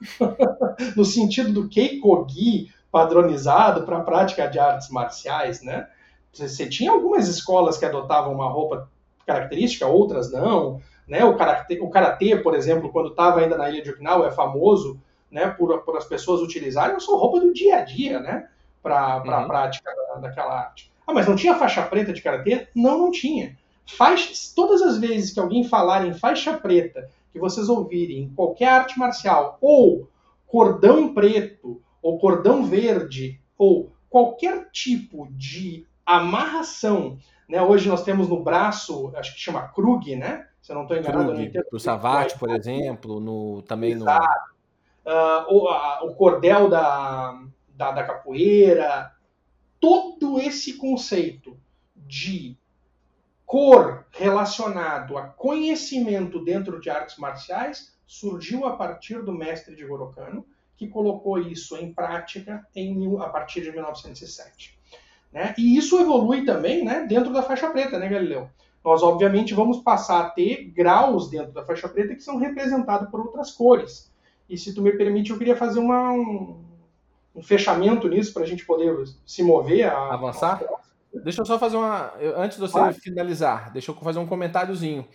no 0.96 1.04
sentido 1.04 1.52
do 1.52 1.68
keikogi 1.68 2.70
padronizado 2.90 3.84
para 3.84 3.98
a 3.98 4.02
prática 4.02 4.46
de 4.46 4.58
artes 4.58 4.88
marciais, 4.90 5.62
né? 5.62 5.88
Você 6.32 6.68
tinha 6.68 6.90
algumas 6.90 7.28
escolas 7.28 7.76
que 7.76 7.84
adotavam 7.84 8.32
uma 8.32 8.48
roupa 8.48 8.88
característica, 9.26 9.86
outras 9.86 10.30
não. 10.32 10.80
Né? 11.06 11.24
O, 11.24 11.36
karatê, 11.36 11.80
o 11.80 11.90
karatê, 11.90 12.36
por 12.36 12.54
exemplo, 12.54 12.90
quando 12.90 13.10
estava 13.10 13.40
ainda 13.40 13.56
na 13.56 13.68
ilha 13.68 13.82
de 13.82 13.90
Okinawa, 13.90 14.28
é 14.28 14.30
famoso 14.30 15.00
né, 15.30 15.48
por, 15.48 15.82
por 15.82 15.96
as 15.96 16.04
pessoas 16.04 16.40
utilizarem, 16.40 16.94
eu 16.94 17.00
sou 17.00 17.18
roupa 17.18 17.40
do 17.40 17.52
dia 17.52 17.78
a 17.78 17.84
dia, 17.84 18.18
né, 18.20 18.48
para 18.82 19.14
a 19.14 19.42
uhum. 19.42 19.46
prática 19.46 19.90
daquela 20.20 20.58
arte. 20.58 20.92
Ah, 21.06 21.12
mas 21.12 21.26
não 21.26 21.36
tinha 21.36 21.56
faixa 21.56 21.82
preta 21.82 22.12
de 22.12 22.22
karatê? 22.22 22.68
Não, 22.74 22.98
não 22.98 23.10
tinha. 23.10 23.56
Faixa, 23.86 24.32
todas 24.54 24.82
as 24.82 24.98
vezes 24.98 25.32
que 25.32 25.40
alguém 25.40 25.64
falar 25.64 26.06
em 26.06 26.14
faixa 26.14 26.56
preta, 26.56 27.10
que 27.32 27.38
vocês 27.38 27.68
ouvirem 27.68 28.22
em 28.22 28.28
qualquer 28.28 28.68
arte 28.68 28.98
marcial, 28.98 29.58
ou 29.60 30.08
cordão 30.46 31.12
preto, 31.12 31.82
ou 32.02 32.18
cordão 32.18 32.64
verde, 32.64 33.40
ou 33.58 33.92
qualquer 34.08 34.70
tipo 34.70 35.28
de 35.32 35.86
amarração, 36.04 37.18
né? 37.48 37.60
Hoje 37.62 37.88
nós 37.88 38.02
temos 38.02 38.28
no 38.28 38.42
braço, 38.42 39.12
acho 39.16 39.34
que 39.34 39.40
chama 39.40 39.68
Krug, 39.68 40.16
né? 40.16 40.46
Se 40.60 40.72
eu 40.72 40.76
não 40.76 40.82
estou 40.82 40.96
enganado, 40.96 41.32
Krug, 41.32 41.52
no 41.72 41.80
Savate, 41.80 42.38
por 42.38 42.50
exemplo, 42.50 43.20
no 43.20 43.62
também 43.62 43.92
Exato. 43.92 44.24
no 45.04 45.10
uh, 45.10 45.44
o, 45.48 45.68
a, 45.68 46.04
o 46.04 46.14
cordel 46.14 46.68
da, 46.68 47.40
da, 47.68 47.92
da 47.92 48.04
capoeira, 48.04 49.12
todo 49.80 50.38
esse 50.38 50.74
conceito 50.74 51.58
de 51.96 52.56
cor 53.46 54.06
relacionado 54.12 55.16
a 55.16 55.26
conhecimento 55.26 56.44
dentro 56.44 56.80
de 56.80 56.90
artes 56.90 57.16
marciais 57.16 57.98
surgiu 58.06 58.64
a 58.64 58.76
partir 58.76 59.24
do 59.24 59.32
mestre 59.32 59.74
de 59.74 59.84
Gorokano, 59.84 60.44
que 60.76 60.86
colocou 60.86 61.38
isso 61.38 61.76
em 61.76 61.92
prática 61.92 62.66
em, 62.74 63.16
a 63.18 63.28
partir 63.28 63.62
de 63.62 63.72
1907. 63.72 64.78
Né? 65.32 65.54
E 65.56 65.76
isso 65.76 65.98
evolui 65.98 66.44
também 66.44 66.84
né, 66.84 67.06
dentro 67.06 67.32
da 67.32 67.42
faixa 67.42 67.70
preta, 67.70 67.98
né, 67.98 68.08
Galileu? 68.08 68.48
Nós, 68.84 69.02
obviamente, 69.02 69.52
vamos 69.52 69.82
passar 69.82 70.20
a 70.20 70.30
ter 70.30 70.70
graus 70.70 71.28
dentro 71.28 71.52
da 71.52 71.64
faixa 71.64 71.88
preta 71.88 72.14
que 72.14 72.22
são 72.22 72.38
representados 72.38 73.10
por 73.10 73.20
outras 73.20 73.50
cores. 73.52 74.10
E 74.48 74.56
se 74.56 74.74
tu 74.74 74.82
me 74.82 74.92
permite, 74.92 75.30
eu 75.30 75.38
queria 75.38 75.56
fazer 75.56 75.78
uma, 75.78 76.12
um, 76.12 76.64
um 77.34 77.42
fechamento 77.42 78.08
nisso 78.08 78.32
para 78.32 78.42
a 78.42 78.46
gente 78.46 78.64
poder 78.64 79.04
se 79.24 79.42
mover. 79.42 79.88
A, 79.88 80.14
Avançar? 80.14 80.62
Deixa 81.12 81.42
eu 81.42 81.46
só 81.46 81.58
fazer 81.58 81.76
uma. 81.76 82.12
Antes 82.36 82.56
de 82.58 82.62
você 82.62 82.92
finalizar, 82.94 83.72
deixa 83.72 83.90
eu 83.90 83.94
fazer 83.96 84.18
um 84.18 84.26
comentáriozinho. 84.26 85.06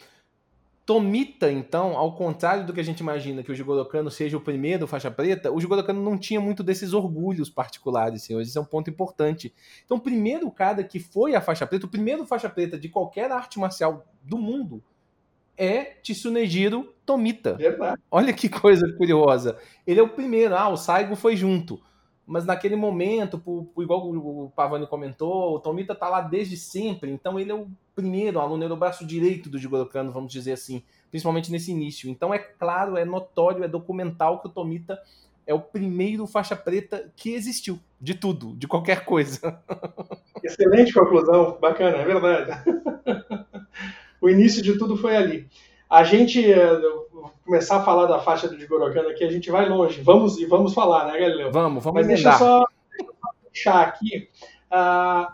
Tomita, 0.85 1.51
então, 1.51 1.97
ao 1.97 2.13
contrário 2.13 2.63
do 2.63 2.71
que 2.71 2.79
a 2.79 2.83
gente 2.83 2.99
imagina 2.99 3.41
que 3.41 3.51
o 3.51 3.55
Jigoro 3.55 3.83
Kano 3.85 4.11
seja 4.11 4.37
o 4.37 4.41
primeiro 4.41 4.85
faixa 4.85 5.09
preta, 5.09 5.51
o 5.51 5.59
Jigoro 5.59 5.83
Kano 5.83 6.03
não 6.03 6.15
tinha 6.15 6.39
muito 6.39 6.61
desses 6.61 6.93
orgulhos 6.93 7.49
particulares, 7.49 8.21
senhores. 8.21 8.49
Isso 8.49 8.59
é 8.59 8.61
um 8.61 8.65
ponto 8.65 8.87
importante. 8.87 9.51
Então, 9.83 9.97
o 9.97 9.99
primeiro 9.99 10.51
cara 10.51 10.83
que 10.83 10.99
foi 10.99 11.33
a 11.33 11.41
faixa 11.41 11.65
preta, 11.65 11.87
o 11.87 11.89
primeiro 11.89 12.23
faixa 12.23 12.47
preta 12.47 12.77
de 12.77 12.87
qualquer 12.87 13.31
arte 13.31 13.59
marcial 13.59 14.05
do 14.21 14.37
mundo 14.37 14.83
é 15.57 15.95
Tsunejiro 16.03 16.93
Tomita. 17.03 17.53
Verdade. 17.53 17.99
Olha 18.11 18.31
que 18.31 18.47
coisa 18.47 18.87
curiosa. 18.95 19.57
Ele 19.87 19.99
é 19.99 20.03
o 20.03 20.09
primeiro. 20.09 20.55
Ah, 20.55 20.69
o 20.69 20.77
Saigo 20.77 21.15
foi 21.15 21.35
junto 21.35 21.81
mas 22.25 22.45
naquele 22.45 22.75
momento, 22.75 23.41
igual 23.77 24.09
o 24.09 24.51
Pavani 24.55 24.87
comentou, 24.87 25.55
o 25.55 25.59
Tomita 25.59 25.93
tá 25.93 26.09
lá 26.09 26.21
desde 26.21 26.57
sempre, 26.57 27.11
então 27.11 27.39
ele 27.39 27.51
é 27.51 27.55
o 27.55 27.67
primeiro 27.95 28.39
aluno, 28.39 28.63
ele 28.63 28.73
é 28.73 28.75
o 28.75 28.79
braço 28.79 29.05
direito 29.05 29.49
do 29.49 29.59
Jigoro 29.59 29.85
Kano, 29.85 30.11
vamos 30.11 30.31
dizer 30.31 30.53
assim, 30.53 30.83
principalmente 31.11 31.51
nesse 31.51 31.71
início. 31.71 32.09
Então 32.09 32.33
é 32.33 32.39
claro, 32.39 32.97
é 32.97 33.05
notório, 33.05 33.63
é 33.63 33.67
documental 33.67 34.41
que 34.41 34.47
o 34.47 34.51
Tomita 34.51 34.99
é 35.45 35.53
o 35.53 35.59
primeiro 35.59 36.25
faixa 36.25 36.55
preta 36.55 37.11
que 37.15 37.33
existiu, 37.33 37.79
de 38.01 38.15
tudo, 38.15 38.55
de 38.55 38.67
qualquer 38.67 39.05
coisa. 39.05 39.61
Excelente 40.43 40.93
conclusão, 40.93 41.57
bacana, 41.61 41.97
é 41.97 42.05
verdade. 42.05 42.63
o 44.19 44.27
início 44.27 44.63
de 44.63 44.77
tudo 44.77 44.97
foi 44.97 45.15
ali. 45.15 45.47
A 45.89 46.03
gente, 46.03 46.43
começar 47.45 47.77
a 47.77 47.83
falar 47.83 48.07
da 48.07 48.19
faixa 48.19 48.47
do 48.47 48.57
Jigoro 48.57 48.91
Kano 48.91 49.09
aqui, 49.09 49.23
a 49.23 49.31
gente 49.31 49.51
vai 49.51 49.69
longe. 49.69 50.01
Vamos 50.01 50.37
e 50.37 50.45
vamos 50.45 50.73
falar, 50.73 51.05
né, 51.05 51.19
Galileu? 51.19 51.51
Vamos, 51.51 51.83
vamos 51.83 51.99
Mas 51.99 52.07
deixa 52.07 52.29
eu 52.29 52.37
só 52.37 52.67
deixar 53.51 53.81
aqui 53.81 54.27
uh, 54.71 55.31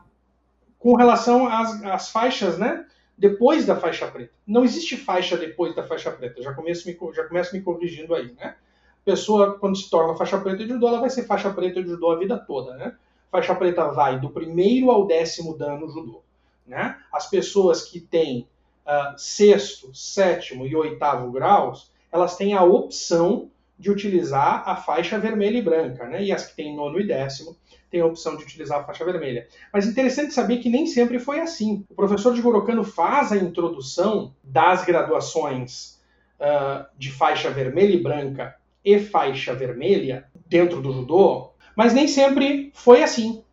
com 0.78 0.96
relação 0.96 1.48
às, 1.48 1.84
às, 1.84 2.10
faixas, 2.10 2.58
né? 2.58 2.86
Depois 3.18 3.66
da 3.66 3.76
faixa 3.76 4.08
preta. 4.08 4.32
Não 4.46 4.64
existe 4.64 4.98
faixa 4.98 5.38
depois 5.38 5.76
da 5.76 5.84
faixa 5.84 6.12
preta. 6.12 6.42
Já 6.42 6.54
começo 6.54 6.88
me, 6.88 6.98
já 7.14 7.24
começo 7.28 7.56
me 7.56 7.62
corrigindo 7.62 8.14
aí, 8.14 8.34
né? 8.34 8.56
A 9.02 9.06
pessoa, 9.06 9.58
quando 9.58 9.78
se 9.78 9.90
torna 9.90 10.16
faixa 10.16 10.38
preta 10.38 10.64
de 10.64 10.70
judô, 10.70 10.88
ela 10.88 11.00
vai 11.00 11.10
ser 11.10 11.24
faixa 11.24 11.52
preta 11.52 11.82
de 11.82 11.90
judô 11.90 12.12
a 12.12 12.20
vida 12.20 12.38
toda, 12.38 12.76
né? 12.76 12.96
Faixa 13.32 13.56
preta 13.56 13.90
vai 13.92 14.20
do 14.20 14.30
primeiro 14.30 14.92
ao 14.92 15.08
décimo 15.08 15.58
dan 15.58 15.78
no 15.78 15.90
judô. 15.90 16.22
Né? 16.68 16.98
As 17.12 17.30
pessoas 17.30 17.84
que 17.84 18.00
têm 18.00 18.48
uh, 18.92 19.18
sexto, 19.18 19.94
sétimo 19.96 20.68
e 20.68 20.76
oitavo 20.76 21.32
graus, 21.32 21.92
elas 22.12 22.36
têm 22.36 22.54
a 22.54 22.64
opção 22.64 23.50
de 23.80 23.90
utilizar 23.90 24.64
a 24.68 24.76
faixa 24.76 25.18
vermelha 25.18 25.58
e 25.58 25.62
branca, 25.62 26.06
né? 26.08 26.24
E 26.24 26.32
as 26.32 26.46
que 26.46 26.56
têm 26.56 26.76
nono 26.76 27.00
e 27.00 27.08
décimo 27.08 27.58
têm 27.90 28.02
a 28.02 28.06
opção 28.06 28.38
de 28.38 28.44
utilizar 28.44 28.80
a 28.80 28.84
faixa 28.84 29.04
vermelha. 29.04 29.48
Mas 29.74 29.88
interessante 29.88 30.34
saber 30.34 30.58
que 30.58 30.70
nem 30.70 30.86
sempre 30.86 31.18
foi 31.18 31.40
assim. 31.40 31.84
O 31.90 31.96
professor 31.96 32.34
de 32.34 32.42
Gorokano 32.42 32.84
faz 32.84 33.32
a 33.32 33.38
introdução 33.38 34.36
das 34.44 34.86
graduações 34.86 36.00
uh, 36.40 36.86
de 36.98 37.12
faixa 37.12 37.50
vermelha 37.50 37.96
e 37.96 38.02
branca 38.02 38.56
e 38.86 39.00
faixa 39.00 39.54
vermelha 39.54 40.26
dentro 40.48 40.82
do 40.82 40.92
judô, 40.92 41.52
mas 41.76 41.94
nem 41.94 42.08
sempre 42.08 42.72
foi 42.74 43.02
assim. 43.02 43.44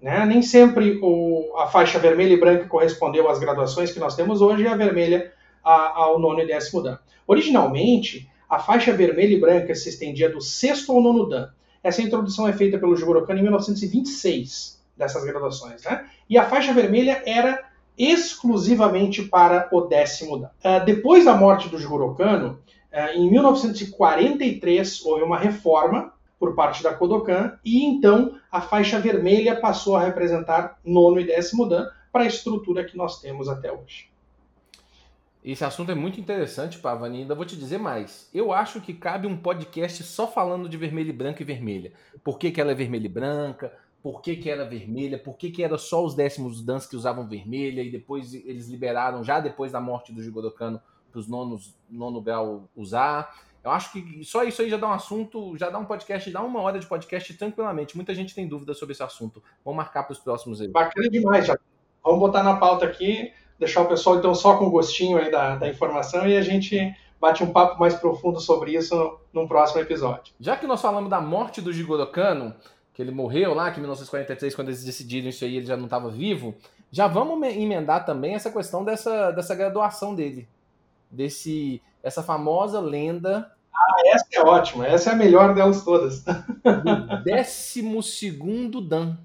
Né? 0.00 0.24
Nem 0.24 0.42
sempre 0.42 0.98
o, 1.02 1.56
a 1.58 1.66
faixa 1.66 1.98
vermelha 1.98 2.32
e 2.32 2.40
branca 2.40 2.66
correspondeu 2.66 3.28
às 3.28 3.38
graduações 3.38 3.92
que 3.92 4.00
nós 4.00 4.16
temos 4.16 4.40
hoje 4.40 4.62
e 4.62 4.68
a 4.68 4.76
vermelha 4.76 5.32
a, 5.62 5.98
ao 5.98 6.18
nono 6.18 6.40
e 6.40 6.46
décimo 6.46 6.82
dan. 6.82 6.98
Originalmente, 7.26 8.28
a 8.48 8.58
faixa 8.58 8.92
vermelha 8.92 9.34
e 9.34 9.40
branca 9.40 9.74
se 9.74 9.88
estendia 9.88 10.30
do 10.30 10.40
sexto 10.40 10.92
ao 10.92 11.02
nono 11.02 11.28
dan. 11.28 11.50
Essa 11.82 12.02
introdução 12.02 12.48
é 12.48 12.52
feita 12.52 12.78
pelo 12.78 12.96
Jigoro 12.96 13.24
em 13.30 13.42
1926, 13.42 14.80
dessas 14.96 15.24
graduações. 15.24 15.84
Né? 15.84 16.06
E 16.28 16.36
a 16.36 16.48
faixa 16.48 16.72
vermelha 16.72 17.22
era 17.24 17.62
exclusivamente 17.96 19.22
para 19.22 19.68
o 19.72 19.82
décimo 19.82 20.38
dan. 20.38 20.50
Uh, 20.64 20.84
depois 20.84 21.24
da 21.24 21.34
morte 21.34 21.68
do 21.68 21.78
Jigoro 21.78 22.16
uh, 22.18 22.56
em 23.14 23.30
1943, 23.30 25.04
houve 25.04 25.22
uma 25.22 25.38
reforma 25.38 26.12
por 26.40 26.54
parte 26.54 26.82
da 26.82 26.94
Kodokan, 26.94 27.58
e 27.62 27.84
então 27.84 28.40
a 28.50 28.62
faixa 28.62 28.98
vermelha 28.98 29.60
passou 29.60 29.94
a 29.94 30.02
representar 30.02 30.80
nono 30.82 31.20
e 31.20 31.26
décimo 31.26 31.68
dan 31.68 31.86
para 32.10 32.24
a 32.24 32.26
estrutura 32.26 32.82
que 32.82 32.96
nós 32.96 33.20
temos 33.20 33.46
até 33.46 33.70
hoje. 33.70 34.10
Esse 35.44 35.64
assunto 35.64 35.92
é 35.92 35.94
muito 35.94 36.18
interessante, 36.18 36.78
Pavani. 36.78 37.20
Ainda 37.22 37.34
vou 37.34 37.44
te 37.44 37.56
dizer 37.56 37.78
mais. 37.78 38.28
Eu 38.32 38.52
acho 38.52 38.80
que 38.80 38.92
cabe 38.92 39.26
um 39.26 39.36
podcast 39.36 40.02
só 40.02 40.26
falando 40.26 40.68
de 40.68 40.76
vermelho 40.76 41.10
e 41.10 41.14
branca 41.14 41.42
e 41.42 41.46
vermelha. 41.46 41.92
Por 42.24 42.38
que, 42.38 42.50
que 42.50 42.60
ela 42.60 42.72
é 42.72 42.74
vermelha 42.74 43.06
e 43.06 43.08
branca? 43.08 43.72
Por 44.02 44.22
que, 44.22 44.36
que 44.36 44.50
era 44.50 44.64
vermelha? 44.64 45.18
Por 45.18 45.36
que, 45.36 45.50
que 45.50 45.62
era 45.62 45.76
só 45.76 46.04
os 46.04 46.14
décimos 46.14 46.62
dans 46.62 46.86
que 46.86 46.96
usavam 46.96 47.28
vermelha 47.28 47.82
e 47.82 47.90
depois 47.90 48.34
eles 48.34 48.68
liberaram, 48.68 49.22
já 49.22 49.40
depois 49.40 49.72
da 49.72 49.80
morte 49.80 50.12
do 50.12 50.22
Jigoro 50.22 50.50
Kano, 50.50 50.80
para 51.10 51.18
os 51.18 51.28
nonos, 51.28 51.74
nono 51.88 52.20
grau 52.20 52.68
usar? 52.74 53.34
Eu 53.62 53.70
acho 53.70 53.92
que 53.92 54.24
só 54.24 54.42
isso 54.42 54.62
aí 54.62 54.70
já 54.70 54.76
dá 54.76 54.88
um 54.88 54.92
assunto, 54.92 55.56
já 55.58 55.68
dá 55.68 55.78
um 55.78 55.84
podcast, 55.84 56.30
dá 56.30 56.42
uma 56.42 56.60
hora 56.60 56.78
de 56.78 56.86
podcast 56.86 57.34
tranquilamente. 57.34 57.94
Muita 57.94 58.14
gente 58.14 58.34
tem 58.34 58.48
dúvidas 58.48 58.78
sobre 58.78 58.92
esse 58.92 59.02
assunto. 59.02 59.42
Vamos 59.64 59.76
marcar 59.76 60.04
para 60.04 60.12
os 60.12 60.18
próximos 60.18 60.60
aí. 60.60 60.68
Bacana 60.68 61.08
demais, 61.10 61.46
já. 61.46 61.58
Vamos 62.02 62.20
botar 62.20 62.42
na 62.42 62.56
pauta 62.56 62.86
aqui 62.86 63.32
deixar 63.60 63.82
o 63.82 63.86
pessoal 63.86 64.16
então 64.16 64.34
só 64.34 64.56
com 64.56 64.64
o 64.64 64.70
gostinho 64.70 65.18
aí 65.18 65.30
da, 65.30 65.56
da 65.56 65.68
informação 65.68 66.26
e 66.26 66.36
a 66.36 66.42
gente 66.42 66.96
bate 67.20 67.44
um 67.44 67.52
papo 67.52 67.78
mais 67.78 67.94
profundo 67.94 68.40
sobre 68.40 68.74
isso 68.74 69.20
num 69.32 69.46
próximo 69.46 69.82
episódio. 69.82 70.32
Já 70.40 70.56
que 70.56 70.66
nós 70.66 70.80
falamos 70.80 71.10
da 71.10 71.20
morte 71.20 71.60
do 71.60 71.70
Jigoro 71.70 72.06
Kano, 72.06 72.54
que 72.94 73.02
ele 73.02 73.10
morreu 73.10 73.52
lá, 73.52 73.70
que 73.70 73.76
em 73.76 73.82
1943, 73.82 74.54
quando 74.54 74.68
eles 74.68 74.82
decidiram 74.82 75.28
isso 75.28 75.44
aí, 75.44 75.58
ele 75.58 75.66
já 75.66 75.76
não 75.76 75.84
estava 75.84 76.08
vivo, 76.08 76.54
já 76.90 77.06
vamos 77.06 77.46
emendar 77.54 78.06
também 78.06 78.34
essa 78.34 78.50
questão 78.50 78.82
dessa, 78.82 79.30
dessa 79.32 79.54
graduação 79.54 80.14
dele. 80.14 80.48
Desse, 81.10 81.82
essa 82.02 82.22
famosa 82.22 82.80
lenda. 82.80 83.52
Ah, 83.74 84.02
essa 84.06 84.26
é 84.32 84.40
ótima, 84.40 84.86
essa 84.86 85.10
é 85.10 85.12
a 85.12 85.16
melhor 85.16 85.54
delas 85.54 85.84
todas. 85.84 86.22
Do 86.22 86.34
12 87.24 88.32
Dan 88.88 89.16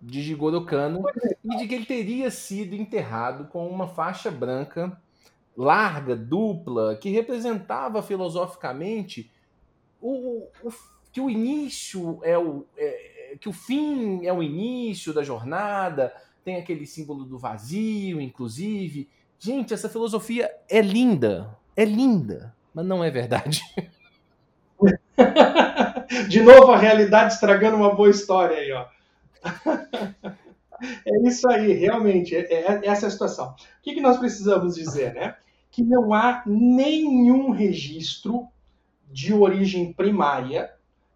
de 0.00 0.22
Jigoro 0.22 0.64
Kano 0.64 1.04
e 1.44 1.56
de 1.56 1.66
que 1.66 1.74
ele 1.74 1.86
teria 1.86 2.30
sido 2.30 2.74
enterrado 2.74 3.46
com 3.46 3.66
uma 3.66 3.88
faixa 3.88 4.30
branca 4.30 5.00
larga, 5.56 6.14
dupla, 6.14 6.96
que 6.96 7.08
representava 7.08 8.02
filosoficamente 8.02 9.30
o, 10.00 10.46
o 10.62 10.70
que 11.10 11.20
o 11.20 11.30
início 11.30 12.20
é 12.22 12.36
o 12.36 12.66
é, 12.76 13.36
que 13.40 13.48
o 13.48 13.52
fim 13.52 14.26
é 14.26 14.32
o 14.32 14.42
início 14.42 15.12
da 15.12 15.22
jornada, 15.22 16.12
tem 16.44 16.56
aquele 16.56 16.86
símbolo 16.86 17.24
do 17.24 17.38
vazio, 17.38 18.20
inclusive. 18.20 19.08
Gente, 19.38 19.74
essa 19.74 19.88
filosofia 19.88 20.50
é 20.68 20.80
linda, 20.80 21.58
é 21.76 21.84
linda, 21.84 22.54
mas 22.74 22.86
não 22.86 23.04
é 23.04 23.10
verdade. 23.10 23.60
De 26.28 26.40
novo 26.42 26.72
a 26.72 26.78
realidade 26.78 27.34
estragando 27.34 27.76
uma 27.76 27.94
boa 27.94 28.10
história 28.10 28.56
aí, 28.56 28.72
ó. 28.72 28.86
é 31.04 31.28
isso 31.28 31.48
aí, 31.48 31.72
realmente, 31.72 32.34
é, 32.34 32.52
é, 32.52 32.80
essa 32.86 33.06
é 33.06 33.08
a 33.08 33.10
situação. 33.10 33.50
O 33.50 33.56
que, 33.82 33.94
que 33.94 34.00
nós 34.00 34.18
precisamos 34.18 34.74
dizer, 34.74 35.14
né? 35.14 35.36
Que 35.70 35.82
não 35.82 36.14
há 36.14 36.42
nenhum 36.46 37.50
registro 37.50 38.46
de 39.10 39.32
origem 39.32 39.92
primária, 39.92 40.72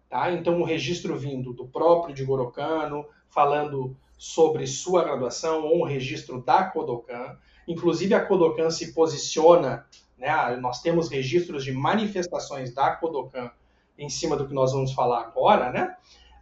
tá? 0.09 0.31
Então 0.31 0.59
um 0.59 0.63
registro 0.63 1.17
vindo 1.17 1.53
do 1.53 1.67
próprio 1.67 2.13
de 2.13 2.23
Gorokano, 2.23 3.05
falando 3.29 3.95
sobre 4.17 4.67
sua 4.67 5.03
graduação, 5.03 5.63
ou 5.63 5.81
um 5.81 5.85
registro 5.85 6.41
da 6.41 6.63
Kodokan. 6.63 7.37
Inclusive 7.67 8.13
a 8.13 8.23
Kodokan 8.23 8.69
se 8.69 8.93
posiciona, 8.93 9.85
né? 10.21 10.55
Nós 10.57 10.81
temos 10.81 11.09
registros 11.09 11.63
de 11.63 11.71
manifestações 11.71 12.73
da 12.73 12.91
Kodokan 12.91 13.49
em 13.97 14.07
cima 14.07 14.37
do 14.37 14.47
que 14.47 14.53
nós 14.53 14.71
vamos 14.71 14.93
falar 14.93 15.21
agora, 15.21 15.71
né? 15.71 15.95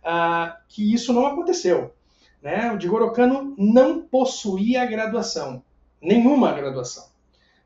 Uh, 0.03 0.53
que 0.67 0.93
isso 0.93 1.13
não 1.13 1.25
aconteceu. 1.25 1.93
Né? 2.41 2.71
O 2.71 2.79
Jigoro 2.79 3.11
não 3.57 4.01
possuía 4.01 4.85
graduação, 4.85 5.63
nenhuma 6.01 6.53
graduação. 6.53 7.07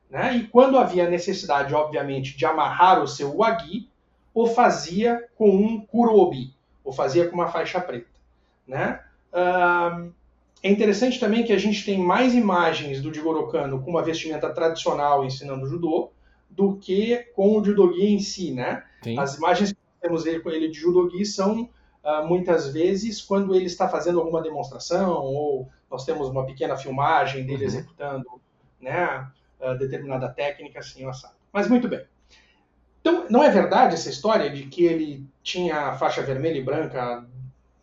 Né? 0.09 0.38
E 0.38 0.47
quando 0.47 0.78
havia 0.78 1.09
necessidade, 1.09 1.74
obviamente, 1.74 2.38
de 2.38 2.45
amarrar 2.45 3.01
o 3.01 3.07
seu 3.07 3.38
wagi, 3.38 3.89
o 4.34 4.47
fazia 4.47 5.28
com 5.36 5.49
um 5.49 5.84
kurobi, 5.86 6.53
o 6.84 6.91
fazia 6.91 7.28
com 7.28 7.36
uma 7.36 7.47
faixa 7.47 7.80
preta. 7.80 8.09
Né? 8.68 8.99
Uh, 9.32 10.11
é 10.64 10.72
interessante 10.72 11.20
também 11.20 11.43
que 11.43 11.51
a 11.51 11.57
gente 11.57 11.84
tem 11.84 11.97
mais 11.97 12.34
imagens 12.34 13.01
do 13.01 13.14
Jigoro 13.14 13.49
Kano 13.49 13.84
com 13.84 13.91
uma 13.91 14.01
vestimenta 14.01 14.49
tradicional 14.49 15.26
ensinando 15.26 15.68
judô 15.68 16.11
do 16.49 16.78
que 16.78 17.18
com 17.36 17.57
o 17.57 17.64
judogi 17.64 18.05
em 18.05 18.20
si, 18.20 18.51
né? 18.53 18.84
As 19.18 19.36
imagens 19.36 19.74
que 19.74 19.80
temos 19.99 20.24
dele 20.24 20.39
com 20.39 20.49
ele 20.49 20.70
de 20.70 20.80
judogi 20.80 21.26
são 21.26 21.64
uh, 22.03 22.26
muitas 22.26 22.72
vezes 22.72 23.22
quando 23.22 23.53
ele 23.53 23.66
está 23.66 23.89
fazendo 23.89 24.20
alguma 24.20 24.41
demonstração 24.41 25.11
ou 25.11 25.70
nós 25.91 26.05
temos 26.05 26.30
uma 26.30 26.45
pequena 26.45 26.78
filmagem 26.78 27.45
dele 27.45 27.64
uhum. 27.64 27.68
executando 27.68 28.41
né, 28.80 29.28
uh, 29.59 29.78
determinada 29.78 30.30
técnica, 30.30 30.80
assim, 30.80 31.05
assado. 31.05 31.36
Mas 31.51 31.68
muito 31.68 31.89
bem. 31.89 32.05
Então, 33.01 33.26
não 33.30 33.43
é 33.43 33.49
verdade 33.49 33.95
essa 33.95 34.09
história 34.09 34.49
de 34.49 34.64
que 34.64 34.86
ele 34.86 35.28
tinha 35.41 35.93
faixa 35.95 36.22
vermelha 36.22 36.57
e 36.57 36.64
branca 36.64 37.26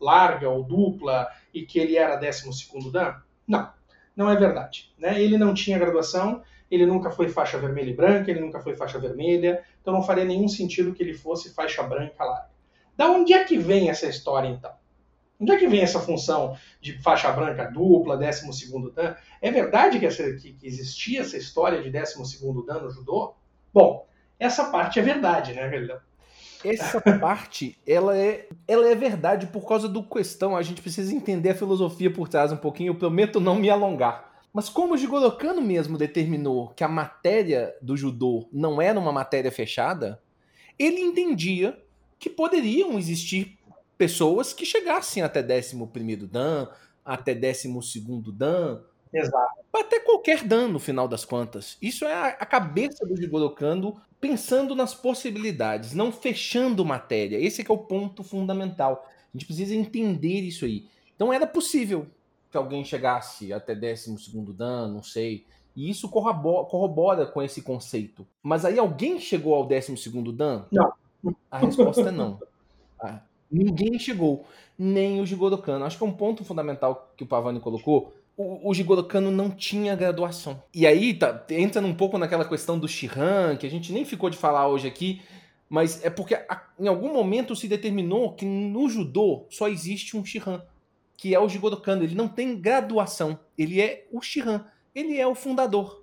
larga 0.01 0.49
ou 0.49 0.65
dupla 0.65 1.29
e 1.53 1.63
que 1.63 1.79
ele 1.79 1.97
era 1.97 2.17
12 2.17 2.69
Dan? 2.93 3.15
Não, 3.47 3.73
não 4.17 4.31
é 4.31 4.37
verdade. 4.37 4.93
Né? 4.99 5.21
Ele 5.21 5.37
não 5.39 5.55
tinha 5.55 5.79
graduação, 5.79 6.43
ele 6.71 6.87
nunca 6.87 7.11
foi 7.11 7.29
faixa 7.29 7.59
vermelha 7.59 7.91
e 7.91 7.95
branca, 7.95 8.31
ele 8.31 8.41
nunca 8.41 8.61
foi 8.61 8.75
faixa 8.75 8.99
vermelha, 8.99 9.65
então 9.81 9.93
não 9.93 10.03
faria 10.03 10.25
nenhum 10.25 10.49
sentido 10.49 10.93
que 10.93 11.03
ele 11.03 11.15
fosse 11.15 11.53
faixa 11.55 11.83
branca 11.83 12.25
larga. 12.25 12.51
Da 12.97 13.11
onde 13.11 13.33
é 13.33 13.45
que 13.45 13.59
vem 13.59 13.89
essa 13.89 14.07
história, 14.07 14.49
então? 14.49 14.73
Onde 15.41 15.53
é 15.53 15.57
que 15.57 15.67
vem 15.67 15.81
essa 15.81 15.99
função 15.99 16.57
de 16.83 17.01
faixa 17.01 17.33
branca 17.33 17.65
dupla, 17.65 18.17
12 18.17 18.71
dan? 18.95 19.17
É 19.41 19.51
verdade 19.51 19.99
que, 19.99 20.05
essa, 20.05 20.23
que, 20.35 20.53
que, 20.53 20.67
existia 20.67 21.23
essa 21.23 21.39
história 21.39 21.83
de 21.83 21.91
12 21.91 22.39
dan 22.67 22.81
no 22.81 22.91
judô? 22.91 23.35
Bom, 23.73 24.07
essa 24.39 24.71
parte 24.71 24.99
é 24.99 25.03
verdade, 25.03 25.55
né, 25.55 25.67
Galileu? 25.67 25.99
Essa 26.65 27.01
parte, 27.01 27.79
ela 27.87 28.17
é, 28.17 28.49
ela 28.69 28.89
é 28.89 28.95
verdade 28.95 29.47
por 29.47 29.67
causa 29.67 29.89
do 29.89 30.03
questão. 30.03 30.57
A 30.57 30.63
gente 30.63 30.83
precisa 30.83 31.15
entender 31.15 31.51
a 31.51 31.55
filosofia 31.55 32.13
por 32.13 32.29
trás 32.29 32.53
um 32.53 32.57
pouquinho. 32.57 32.91
Eu 32.91 32.97
prometo 32.97 33.41
não 33.41 33.57
me 33.57 33.71
alongar. 33.71 34.31
Mas 34.53 34.69
como 34.69 34.95
o 34.95 34.97
Jigoro 34.97 35.31
Kano 35.33 35.63
mesmo 35.63 35.97
determinou 35.97 36.69
que 36.71 36.83
a 36.83 36.89
matéria 36.89 37.75
do 37.81 37.97
judô 37.97 38.49
não 38.53 38.83
era 38.83 38.99
uma 38.99 39.13
matéria 39.13 39.51
fechada, 39.51 40.21
ele 40.79 41.01
entendia 41.01 41.79
que 42.19 42.29
poderiam 42.29 42.99
existir 42.99 43.59
pessoas 43.97 44.53
que 44.53 44.67
chegassem 44.67 45.23
até 45.23 45.41
11 45.41 46.17
Dan, 46.27 46.69
até 47.05 47.35
12 47.35 47.69
Dan, 48.33 48.81
Exato. 49.13 49.61
até 49.75 50.01
qualquer 50.01 50.45
Dan 50.45 50.69
no 50.69 50.79
final 50.79 51.09
das 51.09 51.25
contas. 51.25 51.77
Isso 51.83 52.05
é 52.05 52.37
a 52.39 52.47
cabeça 52.47 53.05
do 53.05 53.17
Jigoro 53.17 53.51
Kando 53.51 53.97
pensando 54.21 54.75
nas 54.75 54.95
possibilidades, 54.95 55.95
não 55.95 56.13
fechando 56.13 56.85
matéria. 56.85 57.39
Esse 57.39 57.63
é 57.63 57.73
o 57.73 57.79
ponto 57.79 58.23
fundamental. 58.23 59.07
A 59.07 59.37
gente 59.37 59.47
precisa 59.47 59.75
entender 59.75 60.41
isso 60.41 60.65
aí. 60.65 60.87
Então 61.15 61.33
era 61.33 61.47
possível 61.47 62.07
que 62.51 62.57
alguém 62.57 62.85
chegasse 62.85 63.53
até 63.53 63.75
12 63.75 64.17
Dan, 64.53 64.89
não 64.89 65.03
sei. 65.03 65.47
E 65.75 65.89
isso 65.89 66.09
corrobora, 66.09 66.67
corrobora, 66.67 67.27
com 67.27 67.41
esse 67.41 67.63
conceito. 67.63 68.27
Mas 68.43 68.65
aí 68.65 68.79
alguém 68.79 69.21
chegou 69.21 69.55
ao 69.55 69.67
12 69.67 69.95
Dan? 70.33 70.65
Não. 70.71 70.93
A 71.51 71.59
resposta 71.59 72.09
é 72.09 72.11
não. 72.11 72.41
Ah, 72.99 73.21
ninguém 73.51 73.99
chegou, 73.99 74.45
nem 74.79 75.21
o 75.21 75.27
Jigoro 75.27 75.59
Kano. 75.59 75.85
Acho 75.85 75.97
que 75.97 76.05
é 76.05 76.07
um 76.07 76.13
ponto 76.13 76.45
fundamental 76.45 77.13
que 77.17 77.25
o 77.25 77.27
Pavani 77.27 77.61
colocou. 77.61 78.13
O, 78.43 78.71
o 78.71 78.73
Jigoro 78.73 79.05
Kano 79.05 79.31
não 79.31 79.51
tinha 79.51 79.95
graduação. 79.95 80.63
E 80.73 80.87
aí 80.87 81.13
tá, 81.13 81.45
entra 81.51 81.85
um 81.85 81.95
pouco 81.95 82.17
naquela 82.17 82.49
questão 82.49 82.79
do 82.79 82.89
Shihan, 82.89 83.55
que 83.55 83.67
a 83.67 83.71
gente 83.71 83.93
nem 83.93 84.03
ficou 84.03 84.31
de 84.31 84.39
falar 84.39 84.67
hoje 84.67 84.89
aqui, 84.89 85.21
mas 85.69 86.03
é 86.03 86.09
porque 86.09 86.35
a, 86.35 86.63
em 86.79 86.89
algum 86.89 87.13
momento 87.13 87.55
se 87.55 87.69
determinou 87.69 88.33
que 88.33 88.47
no 88.47 88.89
judô 88.89 89.45
só 89.51 89.69
existe 89.69 90.17
um 90.17 90.25
Shihan, 90.25 90.63
que 91.19 91.35
é 91.35 91.39
o 91.39 91.51
Jigoro 91.51 91.77
Kano. 91.77 92.03
Ele 92.03 92.15
não 92.15 92.29
tem 92.29 92.59
graduação, 92.59 93.39
ele 93.59 93.79
é 93.79 94.07
o 94.11 94.23
Shihan, 94.23 94.65
ele 94.95 95.19
é 95.19 95.27
o 95.27 95.35
fundador. 95.35 96.03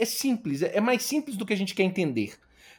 É 0.00 0.04
simples, 0.04 0.62
é 0.62 0.80
mais 0.80 1.04
simples 1.04 1.36
do 1.36 1.46
que 1.46 1.52
a 1.52 1.56
gente 1.56 1.76
quer 1.76 1.84
entender. 1.84 2.34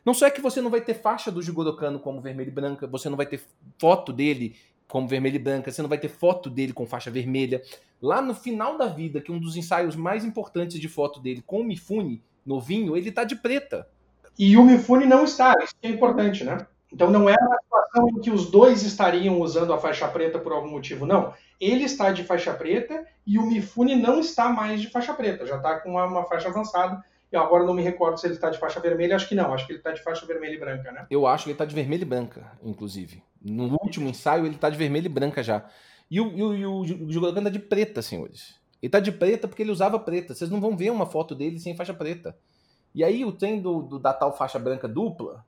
Não 0.06 0.14
só 0.14 0.28
é 0.28 0.32
que 0.32 0.42
você 0.42 0.60
não 0.60 0.70
vai 0.70 0.82
ter 0.82 0.96
faixa 0.96 1.32
do 1.32 1.42
Jigodokano 1.42 2.02
como 2.02 2.20
vermelho 2.20 2.50
e 2.50 2.52
branca, 2.52 2.86
você 2.86 3.08
não 3.08 3.16
vai 3.16 3.26
ter 3.26 3.42
foto 3.80 4.12
dele 4.12 4.58
como 4.88 5.08
vermelho 5.08 5.36
e 5.36 5.40
branca, 5.40 5.72
você 5.72 5.82
não 5.82 5.90
vai 5.90 5.98
ter 5.98 6.10
foto 6.10 6.50
dele 6.50 6.74
com 6.74 6.86
faixa 6.86 7.10
vermelha. 7.10 7.62
Lá 8.06 8.22
no 8.22 8.36
final 8.36 8.78
da 8.78 8.86
vida, 8.86 9.20
que 9.20 9.32
um 9.32 9.40
dos 9.40 9.58
ensaios 9.58 9.96
mais 9.96 10.24
importantes 10.24 10.80
de 10.80 10.88
foto 10.88 11.20
dele 11.20 11.44
com 11.44 11.62
o 11.62 11.64
Mifune, 11.64 12.22
novinho, 12.46 12.96
ele 12.96 13.12
tá 13.12 13.24
de 13.24 13.36
preta. 13.36 13.88
E 14.38 14.56
o 14.58 14.64
Mifune 14.64 15.08
não 15.08 15.24
está, 15.24 15.56
isso 15.64 15.74
é 15.82 15.90
importante, 15.90 16.44
né? 16.44 16.68
Então 16.94 17.10
não 17.10 17.28
é 17.28 17.36
uma 17.36 17.58
situação 17.64 18.10
em 18.10 18.22
que 18.22 18.30
os 18.30 18.52
dois 18.52 18.84
estariam 18.84 19.42
usando 19.42 19.74
a 19.74 19.80
faixa 19.80 20.08
preta 20.08 20.38
por 20.38 20.52
algum 20.52 20.70
motivo, 20.70 21.08
não. 21.08 21.34
Ele 21.60 21.84
está 21.84 22.12
de 22.12 22.24
faixa 22.24 22.54
preta 22.54 23.08
e 23.26 23.40
o 23.40 23.46
Mifune 23.48 23.96
não 23.96 24.20
está 24.20 24.50
mais 24.50 24.80
de 24.80 24.88
faixa 24.88 25.12
preta, 25.16 25.48
já 25.48 25.58
está 25.58 25.80
com 25.80 25.92
uma, 25.92 26.06
uma 26.06 26.26
faixa 26.26 26.50
avançada 26.50 27.04
eu 27.32 27.42
agora 27.42 27.66
não 27.66 27.74
me 27.74 27.82
recordo 27.82 28.18
se 28.18 28.28
ele 28.28 28.36
está 28.36 28.50
de 28.50 28.58
faixa 28.58 28.80
vermelha, 28.80 29.16
acho 29.16 29.28
que 29.28 29.36
não, 29.36 29.54
acho 29.54 29.66
que 29.66 29.74
ele 29.74 29.80
está 29.80 29.92
de 29.92 30.02
faixa 30.02 30.26
vermelha 30.26 30.54
e 30.54 30.60
branca, 30.60 30.92
né? 30.92 31.06
Eu 31.10 31.28
acho 31.28 31.44
que 31.44 31.50
ele 31.50 31.56
está 31.56 31.66
de 31.66 31.76
vermelha 31.76 32.04
e 32.04 32.06
branca, 32.06 32.52
inclusive. 32.64 33.22
No 33.42 33.78
último 33.82 34.08
ensaio 34.10 34.46
ele 34.46 34.56
está 34.56 34.70
de 34.70 34.78
vermelha 34.78 35.08
e 35.08 35.10
branca 35.10 35.44
já. 35.44 35.66
E 36.16 36.22
o, 36.22 36.56
e 36.56 36.66
o, 36.66 36.86
e 36.86 37.18
o 37.18 37.26
anda 37.26 37.52
de 37.52 37.60
preta, 37.60 38.02
senhores. 38.02 38.56
Ele 38.82 38.88
está 38.88 39.02
de 39.02 39.12
preta 39.12 39.50
porque 39.50 39.62
ele 39.62 39.72
usava 39.72 40.00
preta. 40.00 40.34
Vocês 40.34 40.50
não 40.50 40.62
vão 40.62 40.78
ver 40.78 40.90
uma 40.90 41.06
foto 41.06 41.36
dele 41.36 41.60
sem 41.60 41.76
faixa 41.76 41.94
preta. 41.94 42.38
E 42.94 43.04
aí 43.04 43.26
o 43.26 43.34
trem 43.34 43.62
do, 43.62 43.82
do, 43.82 44.00
da 44.00 44.14
tal 44.14 44.34
faixa 44.34 44.58
branca 44.58 44.88
dupla, 44.88 45.46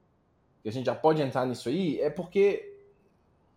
que 0.62 0.68
a 0.68 0.72
gente 0.74 0.88
já 0.88 0.94
pode 0.94 1.22
entrar 1.22 1.46
nisso 1.46 1.70
aí, 1.70 2.02
é 2.02 2.10
porque 2.10 2.78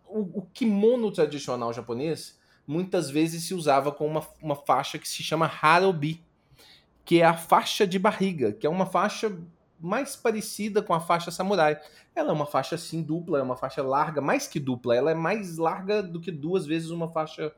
o, 0.07 0.39
o 0.39 0.41
kimono 0.53 1.11
tradicional 1.11 1.73
japonês 1.73 2.39
muitas 2.65 3.09
vezes 3.09 3.43
se 3.43 3.53
usava 3.53 3.91
com 3.91 4.07
uma, 4.07 4.25
uma 4.41 4.55
faixa 4.55 4.97
que 4.97 5.09
se 5.09 5.21
chama 5.21 5.51
harobi 5.61 6.23
que 7.03 7.19
é 7.19 7.25
a 7.25 7.35
faixa 7.35 7.85
de 7.85 7.99
barriga, 7.99 8.53
que 8.53 8.65
é 8.65 8.69
uma 8.69 8.85
faixa 8.85 9.37
mais 9.81 10.15
parecida 10.15 10.81
com 10.81 10.93
a 10.93 10.99
faixa 10.99 11.31
samurai. 11.31 11.79
Ela 12.15 12.29
é 12.29 12.33
uma 12.33 12.45
faixa 12.45 12.75
assim 12.75 13.01
dupla, 13.01 13.39
é 13.39 13.41
uma 13.41 13.55
faixa 13.55 13.81
larga, 13.81 14.21
mais 14.21 14.47
que 14.47 14.59
dupla, 14.59 14.95
ela 14.95 15.11
é 15.11 15.15
mais 15.15 15.57
larga 15.57 16.03
do 16.03 16.19
que 16.19 16.31
duas 16.31 16.65
vezes 16.65 16.89
uma 16.89 17.07
faixa 17.09 17.51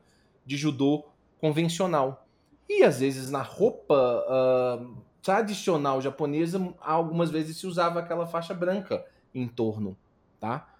de 0.44 0.56
judô 0.56 1.04
convencional. 1.38 2.26
E 2.68 2.82
às 2.82 3.00
vezes 3.00 3.30
na 3.30 3.42
roupa 3.42 3.94
uh, 3.94 4.96
tradicional 5.22 6.00
japonesa, 6.00 6.74
algumas 6.80 7.30
vezes 7.30 7.58
se 7.58 7.66
usava 7.66 8.00
aquela 8.00 8.26
faixa 8.26 8.54
branca 8.54 9.04
em 9.34 9.46
torno, 9.46 9.96
tá? 10.40 10.74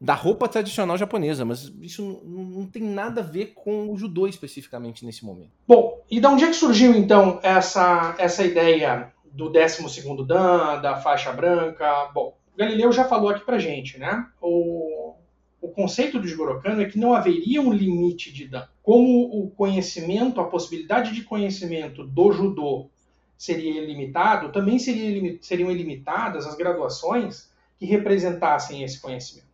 da 0.00 0.14
roupa 0.14 0.48
tradicional 0.48 0.96
japonesa, 0.96 1.44
mas 1.44 1.70
isso 1.82 2.22
não, 2.24 2.66
tem 2.66 2.82
nada 2.82 3.20
a 3.20 3.24
ver 3.24 3.52
com 3.54 3.92
o 3.92 3.98
judô 3.98 4.26
especificamente 4.26 5.04
nesse 5.04 5.24
momento. 5.26 5.50
Bom, 5.68 6.02
e 6.10 6.18
de 6.18 6.26
onde 6.26 6.44
é 6.44 6.46
que 6.46 6.54
surgiu 6.54 6.94
então 6.94 7.38
essa, 7.42 8.14
essa 8.16 8.42
ideia 8.42 9.12
do 9.32 9.48
12 9.48 9.82
Dan, 10.26 10.80
da 10.80 10.96
faixa 10.96 11.32
branca? 11.32 12.10
Bom, 12.14 12.36
Galileu 12.56 12.92
já 12.92 13.04
falou 13.04 13.30
aqui 13.30 13.44
pra 13.44 13.58
gente, 13.58 13.98
né? 13.98 14.26
O, 14.40 15.14
o 15.60 15.68
conceito 15.68 16.18
do 16.18 16.26
Jigoro 16.26 16.60
Kano 16.60 16.82
é 16.82 16.86
que 16.86 16.98
não 16.98 17.14
haveria 17.14 17.60
um 17.60 17.72
limite 17.72 18.32
de 18.32 18.48
Dan. 18.48 18.66
Como 18.82 19.24
o 19.42 19.50
conhecimento, 19.50 20.40
a 20.40 20.48
possibilidade 20.48 21.14
de 21.14 21.22
conhecimento 21.22 22.04
do 22.04 22.32
judô 22.32 22.90
seria 23.36 23.82
ilimitado, 23.82 24.52
também 24.52 24.78
seria, 24.78 25.38
seriam 25.40 25.70
ilimitadas 25.70 26.46
as 26.46 26.54
graduações 26.54 27.50
que 27.78 27.86
representassem 27.86 28.82
esse 28.82 29.00
conhecimento. 29.00 29.48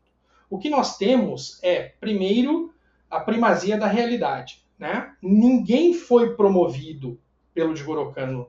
O 0.50 0.58
que 0.58 0.68
nós 0.68 0.96
temos 0.96 1.60
é, 1.62 1.92
primeiro, 2.00 2.72
a 3.10 3.20
primazia 3.20 3.78
da 3.78 3.86
realidade. 3.86 4.64
Né? 4.78 5.12
Ninguém 5.22 5.94
foi 5.94 6.34
promovido 6.34 7.18
pelo 7.54 7.74
Jigoro 7.74 8.12
Kano 8.12 8.48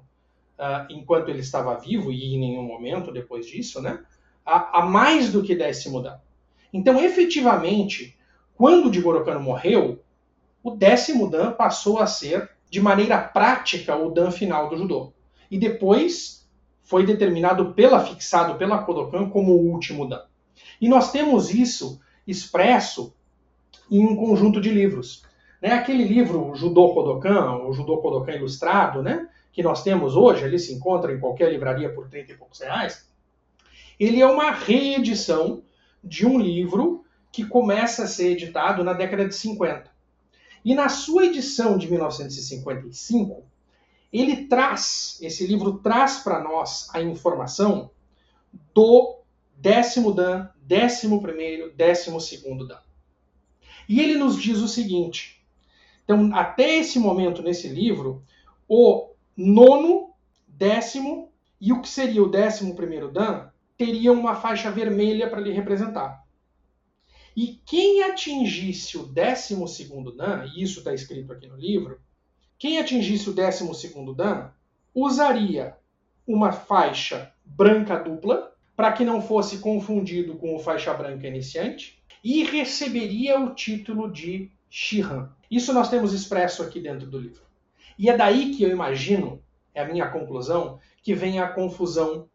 uh, 0.59 0.85
enquanto 0.89 1.29
ele 1.29 1.39
estava 1.39 1.75
vivo, 1.75 2.11
e 2.11 2.35
em 2.35 2.39
nenhum 2.39 2.63
momento 2.63 3.11
depois 3.11 3.45
disso, 3.45 3.81
né? 3.81 3.99
a, 4.45 4.79
a 4.79 4.85
mais 4.85 5.31
do 5.31 5.43
que 5.43 5.53
décimo 5.53 6.01
dan. 6.01 6.19
Então, 6.71 6.99
efetivamente, 7.03 8.17
quando 8.55 8.91
Jigoro 8.91 9.23
Kano 9.25 9.41
morreu, 9.41 10.01
o 10.63 10.71
décimo 10.71 11.29
dan 11.29 11.51
passou 11.51 11.99
a 11.99 12.07
ser, 12.07 12.49
de 12.69 12.81
maneira 12.81 13.19
prática, 13.19 13.95
o 13.95 14.09
dan 14.09 14.31
final 14.31 14.69
do 14.69 14.77
judô. 14.77 15.13
E 15.51 15.57
depois 15.57 16.47
foi 16.87 17.05
determinado 17.05 17.73
pela 17.73 17.99
fixado 17.99 18.55
pela 18.55 18.79
Kodokan 18.79 19.29
como 19.29 19.51
o 19.53 19.71
último 19.71 20.07
Dan. 20.07 20.21
E 20.79 20.87
nós 20.87 21.11
temos 21.11 21.53
isso 21.53 21.99
expresso 22.25 23.13
em 23.91 24.05
um 24.05 24.15
conjunto 24.15 24.61
de 24.61 24.69
livros. 24.69 25.23
Né? 25.61 25.71
Aquele 25.71 26.05
livro 26.05 26.55
Judô 26.55 26.93
Kodokan, 26.93 27.57
o 27.65 27.73
Judô 27.73 27.97
Kodokan 27.97 28.33
Ilustrado, 28.33 29.03
né? 29.03 29.27
Que 29.57 29.63
nós 29.63 29.81
temos 29.81 30.15
hoje, 30.15 30.45
ele 30.45 30.59
se 30.59 30.71
encontra 30.71 31.11
em 31.11 31.19
qualquer 31.19 31.51
livraria 31.51 31.91
por 31.91 32.07
30 32.07 32.31
e 32.31 32.37
poucos 32.37 32.59
reais, 32.59 33.09
ele 33.99 34.21
é 34.21 34.25
uma 34.27 34.51
reedição 34.51 35.63
de 36.03 36.27
um 36.27 36.39
livro 36.39 37.03
que 37.31 37.43
começa 37.43 38.03
a 38.03 38.07
ser 38.07 38.33
editado 38.33 38.83
na 38.83 38.93
década 38.93 39.27
de 39.27 39.33
50. 39.33 39.89
E 40.63 40.75
na 40.75 40.89
sua 40.89 41.25
edição 41.25 41.75
de 41.75 41.89
1955, 41.89 43.43
ele 44.13 44.45
traz, 44.45 45.17
esse 45.23 45.47
livro 45.47 45.79
traz 45.79 46.17
para 46.19 46.39
nós 46.39 46.87
a 46.93 47.01
informação 47.01 47.89
do 48.75 49.21
décimo 49.55 50.13
Dan, 50.13 50.49
décimo 50.61 51.19
primeiro, 51.19 51.73
décimo 51.75 52.21
segundo 52.21 52.67
Dan. 52.67 52.77
E 53.89 53.99
ele 54.01 54.19
nos 54.19 54.39
diz 54.39 54.59
o 54.59 54.67
seguinte: 54.67 55.43
então, 56.03 56.29
até 56.35 56.77
esse 56.77 56.99
momento 56.99 57.41
nesse 57.41 57.67
livro, 57.67 58.23
o 58.67 59.16
nono, 59.37 60.13
décimo 60.47 61.31
e 61.61 61.71
o 61.71 61.81
que 61.81 61.87
seria 61.87 62.23
o 62.23 62.29
décimo 62.29 62.75
primeiro 62.75 63.11
Dan 63.11 63.49
teriam 63.77 64.15
uma 64.15 64.35
faixa 64.35 64.71
vermelha 64.71 65.29
para 65.29 65.39
lhe 65.39 65.51
representar. 65.51 66.25
E 67.35 67.61
quem 67.65 68.01
atingisse 68.01 68.97
o 68.97 69.03
décimo 69.05 69.67
segundo 69.67 70.11
Dan, 70.11 70.45
e 70.45 70.63
isso 70.63 70.79
está 70.79 70.91
escrito 70.93 71.31
aqui 71.31 71.45
no 71.45 71.55
livro, 71.55 72.01
quem 72.57 72.79
atingisse 72.79 73.29
o 73.29 73.33
décimo 73.33 73.75
segundo 73.75 74.15
Dan 74.15 74.49
usaria 74.95 75.77
uma 76.25 76.51
faixa 76.51 77.31
branca 77.45 77.95
dupla 77.95 78.51
para 78.75 78.91
que 78.91 79.05
não 79.05 79.21
fosse 79.21 79.59
confundido 79.59 80.35
com 80.35 80.55
o 80.55 80.59
faixa 80.59 80.93
branca 80.93 81.27
iniciante 81.27 82.03
e 82.23 82.43
receberia 82.43 83.39
o 83.39 83.53
título 83.53 84.11
de 84.11 84.51
Shihan. 84.69 85.29
Isso 85.49 85.71
nós 85.71 85.89
temos 85.89 86.13
expresso 86.13 86.63
aqui 86.63 86.79
dentro 86.79 87.07
do 87.07 87.19
livro. 87.19 87.46
E 87.97 88.09
é 88.09 88.15
daí 88.15 88.55
que 88.55 88.63
eu 88.63 88.69
imagino, 88.69 89.41
é 89.73 89.81
a 89.81 89.87
minha 89.87 90.07
conclusão, 90.09 90.79
que 91.01 91.13
vem 91.13 91.39
a 91.39 91.47
confusão 91.47 92.29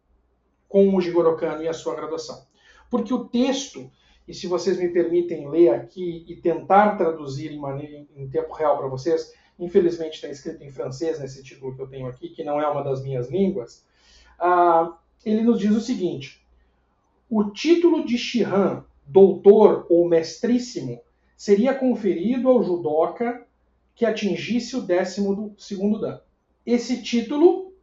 com 0.67 0.95
o 0.95 1.01
Jigoro 1.01 1.37
Kano 1.37 1.63
e 1.63 1.67
a 1.67 1.73
sua 1.73 1.95
graduação. 1.95 2.45
Porque 2.89 3.13
o 3.13 3.25
texto, 3.25 3.91
e 4.27 4.33
se 4.33 4.47
vocês 4.47 4.77
me 4.77 4.89
permitem 4.89 5.47
ler 5.49 5.69
aqui 5.69 6.25
e 6.27 6.35
tentar 6.35 6.95
traduzir 6.95 7.51
em, 7.51 7.59
maneira, 7.59 8.05
em 8.15 8.27
tempo 8.27 8.53
real 8.53 8.77
para 8.77 8.87
vocês, 8.87 9.33
infelizmente 9.59 10.15
está 10.15 10.27
escrito 10.27 10.63
em 10.63 10.71
francês 10.71 11.19
nesse 11.19 11.43
título 11.43 11.75
que 11.75 11.81
eu 11.81 11.87
tenho 11.87 12.07
aqui, 12.07 12.29
que 12.29 12.43
não 12.43 12.59
é 12.59 12.67
uma 12.67 12.83
das 12.83 13.03
minhas 13.03 13.29
línguas, 13.29 13.85
uh, 14.39 14.93
ele 15.25 15.41
nos 15.41 15.59
diz 15.59 15.75
o 15.75 15.81
seguinte: 15.81 16.45
o 17.29 17.45
título 17.51 18.05
de 18.05 18.17
Shihan, 18.17 18.83
doutor 19.05 19.85
ou 19.89 20.07
mestríssimo, 20.07 21.01
seria 21.35 21.73
conferido 21.73 22.49
ao 22.49 22.63
judoca 22.63 23.45
que 23.95 24.05
atingisse 24.05 24.75
o 24.75 24.81
décimo 24.81 25.35
do 25.35 25.55
segundo 25.57 25.99
dan. 25.99 26.19
Esse 26.65 27.01
título 27.01 27.73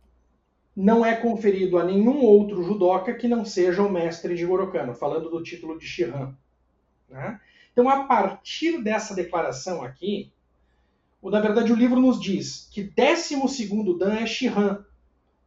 não 0.75 1.05
é 1.05 1.15
conferido 1.15 1.79
a 1.79 1.85
nenhum 1.85 2.23
outro 2.23 2.63
judoca 2.63 3.15
que 3.15 3.29
não 3.29 3.45
seja 3.45 3.83
o 3.83 3.91
mestre 3.91 4.35
de 4.35 4.47
Gorokano, 4.47 4.95
falando 4.95 5.29
do 5.29 5.43
título 5.43 5.79
de 5.79 5.87
Shihan. 5.87 6.35
Né? 7.09 7.41
Então, 7.73 7.89
a 7.89 8.05
partir 8.05 8.83
dessa 8.83 9.15
declaração 9.15 9.83
aqui, 9.83 10.33
na 11.23 11.41
verdade 11.41 11.73
o 11.73 11.77
livro 11.77 12.01
nos 12.01 12.21
diz 12.21 12.69
que 12.73 12.83
12 12.83 13.37
Dan 13.99 14.15
é 14.15 14.27
Shihan, 14.27 14.85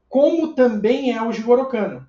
como 0.07 0.53
também 0.53 1.11
é 1.11 1.21
o 1.21 1.31
Jigoro 1.31 1.67
Kano. 1.67 2.07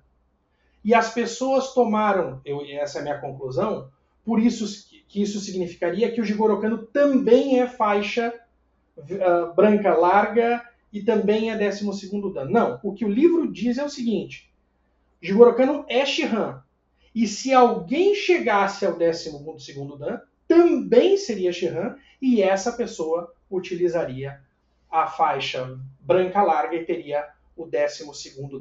E 0.83 0.93
as 0.93 1.11
pessoas 1.11 1.73
tomaram, 1.73 2.39
eu, 2.45 2.61
essa 2.61 2.99
é 2.99 3.01
a 3.01 3.03
minha 3.03 3.19
conclusão, 3.19 3.89
por 4.23 4.39
isso 4.39 4.87
que 5.07 5.21
isso 5.21 5.39
significaria 5.39 6.11
que 6.11 6.21
o 6.21 6.25
Jigoro 6.25 6.61
Kano 6.61 6.77
também 6.77 7.59
é 7.59 7.67
faixa 7.67 8.33
uh, 8.97 9.53
branca 9.53 9.93
larga 9.95 10.63
e 10.91 11.01
também 11.01 11.51
é 11.51 11.57
12 11.57 11.85
Dan. 12.33 12.45
Não, 12.45 12.79
o 12.83 12.93
que 12.93 13.05
o 13.05 13.09
livro 13.09 13.51
diz 13.51 13.77
é 13.77 13.83
o 13.83 13.89
seguinte: 13.89 14.49
Jigoro 15.21 15.55
Kano 15.55 15.85
é 15.87 16.05
Shihan. 16.05 16.63
E 17.13 17.27
se 17.27 17.53
alguém 17.53 18.13
chegasse 18.13 18.85
ao 18.85 18.97
12 18.97 19.31
Dan, 19.97 20.19
também 20.47 21.17
seria 21.17 21.51
Shihan 21.51 21.95
e 22.21 22.41
essa 22.41 22.71
pessoa 22.71 23.33
utilizaria 23.49 24.41
a 24.89 25.07
faixa 25.07 25.77
branca 25.99 26.41
larga 26.41 26.75
e 26.75 26.85
teria 26.85 27.27
o 27.55 27.65
12 27.65 28.05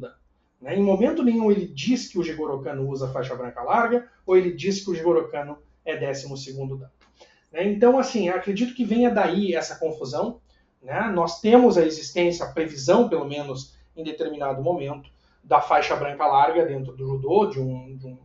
Dan. 0.00 0.12
Né? 0.60 0.76
Em 0.76 0.82
momento 0.82 1.22
nenhum 1.22 1.50
ele 1.50 1.66
diz 1.66 2.08
que 2.08 2.18
o 2.18 2.22
Jigoro 2.22 2.62
Kano 2.62 2.88
usa 2.88 3.12
faixa 3.12 3.34
branca 3.34 3.62
larga 3.62 4.08
ou 4.26 4.36
ele 4.36 4.52
diz 4.52 4.84
que 4.84 4.90
o 4.90 4.94
Jigoro 4.94 5.28
Kano 5.30 5.58
é 5.84 5.96
12 5.96 6.54
Dan. 6.78 6.90
Né? 7.54 7.64
Então, 7.68 7.96
assim, 7.96 8.28
acredito 8.28 8.74
que 8.74 8.84
venha 8.84 9.08
daí 9.08 9.54
essa 9.54 9.76
confusão. 9.76 10.40
Né? 10.82 11.00
Nós 11.14 11.40
temos 11.40 11.78
a 11.78 11.86
existência, 11.86 12.44
a 12.44 12.52
previsão, 12.52 13.08
pelo 13.08 13.26
menos 13.26 13.76
em 13.96 14.02
determinado 14.02 14.60
momento, 14.60 15.08
da 15.42 15.60
faixa 15.60 15.94
branca 15.94 16.26
larga 16.26 16.66
dentro 16.66 16.92
do 16.96 17.06
judô, 17.06 17.46
de 17.46 17.60
um, 17.60 17.96
de 17.96 18.06
um, 18.08 18.18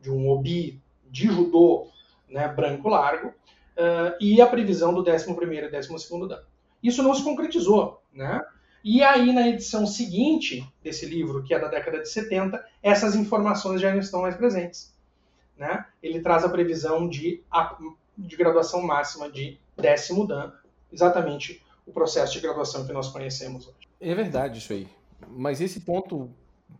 de 0.00 0.10
um 0.10 0.28
obi 0.28 0.82
de 1.08 1.28
judô 1.28 1.86
né, 2.28 2.48
branco 2.48 2.88
largo, 2.88 3.28
uh, 3.28 4.16
e 4.20 4.42
a 4.42 4.46
previsão 4.46 4.92
do 4.92 5.08
11 5.08 5.24
e 5.24 5.78
12 5.78 6.28
dan. 6.28 6.42
Isso 6.82 7.02
não 7.02 7.14
se 7.14 7.22
concretizou. 7.22 8.02
Né? 8.12 8.42
E 8.82 9.04
aí, 9.04 9.32
na 9.32 9.46
edição 9.46 9.86
seguinte 9.86 10.68
desse 10.82 11.06
livro, 11.06 11.44
que 11.44 11.54
é 11.54 11.60
da 11.60 11.68
década 11.68 12.00
de 12.00 12.08
70, 12.08 12.62
essas 12.82 13.14
informações 13.14 13.80
já 13.80 13.92
não 13.92 14.00
estão 14.00 14.22
mais 14.22 14.36
presentes. 14.36 14.92
Né? 15.56 15.86
Ele 16.02 16.20
traz 16.20 16.44
a 16.44 16.48
previsão 16.48 17.08
de, 17.08 17.44
de 18.16 18.36
graduação 18.36 18.82
máxima 18.82 19.30
de 19.30 19.58
décimo 19.76 20.26
dan, 20.26 20.52
exatamente 20.92 21.62
o 21.86 21.92
processo 21.92 22.32
de 22.32 22.40
graduação 22.40 22.86
que 22.86 22.92
nós 22.92 23.08
conhecemos 23.08 23.66
hoje. 23.66 23.88
É 24.00 24.14
verdade 24.14 24.58
isso 24.58 24.72
aí. 24.72 24.88
Mas 25.28 25.60
esse 25.60 25.80
ponto 25.80 26.30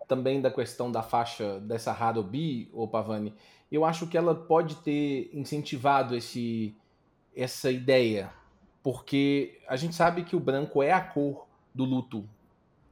também 0.07 0.41
da 0.41 0.51
questão 0.51 0.91
da 0.91 1.03
faixa 1.03 1.61
dessa 1.61 1.93
Hadobi, 1.93 2.69
ou 2.73 2.87
Pavani, 2.87 3.35
eu 3.71 3.85
acho 3.85 4.07
que 4.07 4.17
ela 4.17 4.35
pode 4.35 4.77
ter 4.77 5.31
incentivado 5.33 6.15
esse, 6.15 6.77
essa 7.35 7.71
ideia, 7.71 8.31
porque 8.83 9.61
a 9.67 9.77
gente 9.77 9.95
sabe 9.95 10.25
que 10.25 10.37
o 10.37 10.41
branco 10.41 10.83
é 10.83 10.93
a 10.93 11.01
cor 11.01 11.47
do 11.75 11.85
luto 11.85 12.29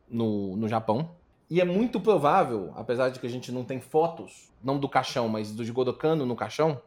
no, 0.09 0.57
no 0.57 0.69
Japão, 0.69 1.11
e 1.49 1.61
é 1.61 1.65
muito 1.65 2.01
provável, 2.01 2.73
apesar 2.75 3.11
de 3.11 3.21
que 3.21 3.27
a 3.27 3.31
gente 3.31 3.53
não 3.53 3.63
tem 3.63 3.79
fotos, 3.79 4.51
não 4.65 4.79
do 4.79 4.89
caixão, 4.89 5.29
mas 5.29 5.53
do 5.53 5.65
Jigoro 5.65 5.93
Kano 5.93 6.25
no 6.25 6.35
caixão, 6.35 6.81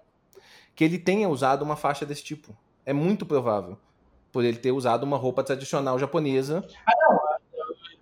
que 0.76 0.84
ele 0.84 1.00
tenha 1.00 1.30
usado 1.30 1.64
uma 1.64 1.76
faixa 1.76 2.06
desse 2.06 2.24
tipo. 2.24 2.56
É 2.86 2.94
muito 2.94 3.26
provável 3.26 3.78
por 4.32 4.44
ele 4.44 4.58
ter 4.58 4.72
usado 4.72 5.04
uma 5.04 5.18
roupa 5.18 5.44
tradicional 5.44 5.98
japonesa. 5.98 6.66
Ah, 6.86 6.92
não. 7.00 7.36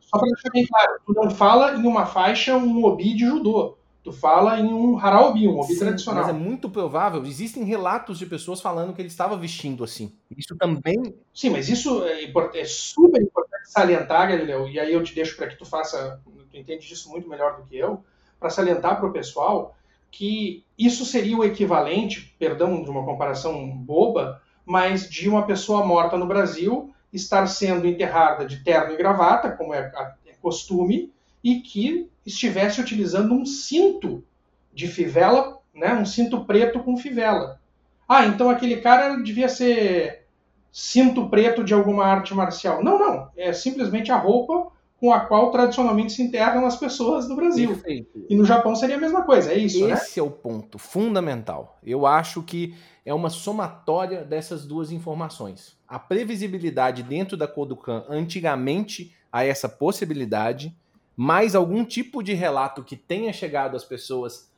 Só 0.01 0.19
para 0.19 0.30
deixar 0.30 0.49
bem 0.51 0.65
claro, 0.65 0.99
tu 1.05 1.13
não 1.13 1.30
fala 1.30 1.76
em 1.76 1.86
uma 1.86 2.05
faixa 2.05 2.55
um 2.55 2.84
obi 2.84 3.13
de 3.13 3.26
judô. 3.26 3.78
Tu 4.03 4.11
fala 4.11 4.59
em 4.59 4.65
um 4.65 4.99
haraobi, 4.99 5.47
um 5.47 5.59
obi 5.59 5.74
Sim, 5.74 5.80
tradicional. 5.80 6.26
Mas 6.26 6.36
é 6.36 6.38
muito 6.38 6.69
provável, 6.69 7.24
existem 7.26 7.63
relatos 7.63 8.19
de 8.19 8.26
pessoas 8.26 8.59
falando 8.59 8.93
que 8.93 9.01
ele 9.01 9.07
estava 9.07 9.38
vestindo 9.38 9.82
assim. 9.82 10.13
Isso 10.36 10.57
também. 10.57 11.15
Sim, 11.34 11.51
mas 11.51 11.69
isso 11.69 12.03
é, 12.03 12.24
é 12.26 12.65
super 12.65 13.21
importante 13.21 13.69
salientar, 13.69 14.28
Galileu, 14.28 14.67
e 14.67 14.78
aí 14.78 14.91
eu 14.91 15.01
te 15.03 15.15
deixo 15.15 15.38
para 15.38 15.47
que 15.47 15.55
tu 15.55 15.65
faça, 15.65 16.19
tu 16.51 16.57
entende 16.57 16.86
disso 16.86 17.09
muito 17.09 17.30
melhor 17.30 17.55
do 17.55 17.63
que 17.63 17.78
eu, 17.78 18.03
para 18.39 18.49
salientar 18.49 18.99
para 18.99 19.07
o 19.07 19.13
pessoal 19.13 19.74
que 20.14 20.64
isso 20.78 21.05
seria 21.05 21.36
o 21.36 21.43
equivalente, 21.43 22.36
perdão 22.38 22.84
de 22.84 22.89
uma 22.89 23.03
comparação 23.03 23.68
boba, 23.76 24.39
mas 24.64 25.09
de 25.09 25.28
uma 25.28 25.47
pessoa 25.47 25.84
morta 25.84 26.16
no 26.16 26.28
Brasil 26.28 26.93
estar 27.11 27.47
sendo 27.47 27.88
enterrada 27.88 28.45
de 28.45 28.64
terno 28.64 28.93
e 28.93 28.95
gravata, 28.95 29.51
como 29.51 29.74
é, 29.74 29.91
é 30.28 30.34
costume, 30.39 31.11
e 31.43 31.61
que 31.61 32.11
estivesse 32.24 32.80
utilizando 32.80 33.34
um 33.34 33.43
cinto 33.43 34.24
de 34.72 34.88
fivela, 34.88 35.59
né, 35.74 35.95
um 35.95 36.05
cinto 36.05 36.45
preto 36.45 36.80
com 36.82 36.95
fivela. 36.95 37.59
Ah, 38.07 38.28
então 38.28 38.51
aquele 38.51 38.82
cara 38.82 39.16
devia 39.16 39.49
ser 39.49 40.28
cinto 40.72 41.28
preto 41.28 41.64
de 41.64 41.74
alguma 41.74 42.05
arte 42.05 42.36
marcial. 42.36 42.84
Não, 42.84 42.99
não. 42.99 43.32
É 43.36 43.51
simplesmente 43.51 44.11
a 44.11 44.18
roupa 44.18 44.72
com 45.04 45.12
a 45.12 45.20
qual 45.20 45.51
tradicionalmente 45.51 46.14
se 46.14 46.24
enterram 46.24 46.66
as 46.66 46.78
pessoas 46.78 47.28
no 47.28 47.36
Brasil. 47.36 47.72
Perfeito. 47.72 48.26
E 48.30 48.36
no 48.38 48.45
Japão 48.45 48.74
seria 48.74 48.95
a 48.95 48.99
mesma 48.99 49.24
coisa, 49.24 49.51
é 49.51 49.58
isso, 49.58 49.80
Esse 49.80 49.88
né? 49.88 49.93
Esse 49.95 50.18
é 50.18 50.24
o 50.24 50.32
ponto 50.32 50.80
fundamental. 50.80 51.78
Eu 51.84 52.06
acho 52.08 52.41
que 52.41 52.74
é 53.06 53.14
uma 53.14 53.30
somatória 53.30 54.24
dessas 54.24 54.66
duas 54.66 54.93
informações. 54.93 55.78
A 55.86 55.99
previsibilidade 55.99 57.04
dentro 57.04 57.36
da 57.36 57.45
Kodokan 57.45 58.06
antigamente 58.08 59.14
a 59.30 59.43
essa 59.43 59.68
possibilidade, 59.68 60.74
mais 61.18 61.54
algum 61.54 61.84
tipo 61.84 62.24
de 62.24 62.34
relato 62.34 62.82
que 62.82 62.95
tenha 62.95 63.34
chegado 63.34 63.76
às 63.76 63.84
pessoas 63.84 64.49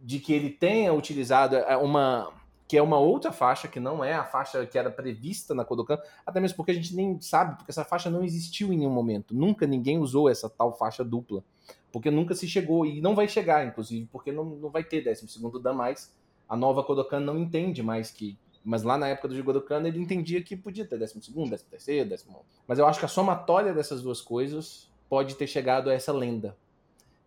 de 0.00 0.20
que 0.20 0.32
ele 0.32 0.50
tenha 0.50 0.94
utilizado 0.94 1.56
é, 1.56 1.76
uma 1.76 2.30
que 2.68 2.76
é 2.76 2.82
uma 2.82 2.98
outra 2.98 3.32
faixa, 3.32 3.66
que 3.66 3.80
não 3.80 4.04
é 4.04 4.12
a 4.12 4.24
faixa 4.24 4.66
que 4.66 4.78
era 4.78 4.90
prevista 4.90 5.54
na 5.54 5.64
Kodokan, 5.64 5.98
até 6.26 6.38
mesmo 6.38 6.54
porque 6.58 6.70
a 6.70 6.74
gente 6.74 6.94
nem 6.94 7.18
sabe, 7.18 7.56
porque 7.56 7.70
essa 7.70 7.82
faixa 7.82 8.10
não 8.10 8.22
existiu 8.22 8.70
em 8.70 8.76
nenhum 8.76 8.90
momento. 8.90 9.34
Nunca 9.34 9.66
ninguém 9.66 9.98
usou 9.98 10.28
essa 10.28 10.50
tal 10.50 10.76
faixa 10.76 11.02
dupla. 11.02 11.42
Porque 11.90 12.10
nunca 12.10 12.34
se 12.34 12.46
chegou, 12.46 12.84
e 12.84 13.00
não 13.00 13.14
vai 13.14 13.26
chegar, 13.26 13.66
inclusive, 13.66 14.06
porque 14.12 14.30
não, 14.30 14.44
não 14.44 14.68
vai 14.68 14.84
ter 14.84 15.02
12 15.02 15.38
Dan 15.62 15.72
mais. 15.72 16.14
A 16.46 16.54
nova 16.54 16.84
Kodokan 16.84 17.20
não 17.20 17.38
entende 17.38 17.82
mais 17.82 18.10
que. 18.10 18.38
Mas 18.62 18.82
lá 18.82 18.98
na 18.98 19.08
época 19.08 19.28
do 19.28 19.34
Jigodokan 19.34 19.86
ele 19.86 19.98
entendia 19.98 20.42
que 20.42 20.54
podia 20.54 20.84
ter 20.84 20.98
12, 20.98 21.20
13, 21.20 21.64
13. 21.64 22.26
Mas 22.66 22.78
eu 22.78 22.86
acho 22.86 22.98
que 22.98 23.06
a 23.06 23.08
somatória 23.08 23.72
dessas 23.72 24.02
duas 24.02 24.20
coisas 24.20 24.90
pode 25.08 25.36
ter 25.36 25.46
chegado 25.46 25.88
a 25.88 25.94
essa 25.94 26.12
lenda. 26.12 26.54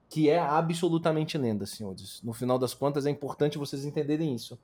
Que 0.08 0.30
é 0.30 0.38
absolutamente 0.38 1.36
lenda, 1.36 1.66
senhores. 1.66 2.22
No 2.22 2.32
final 2.34 2.60
das 2.60 2.76
contas, 2.76 3.08
é 3.08 3.10
importante 3.10 3.58
vocês 3.58 3.86
entenderem 3.86 4.36
isso 4.36 4.60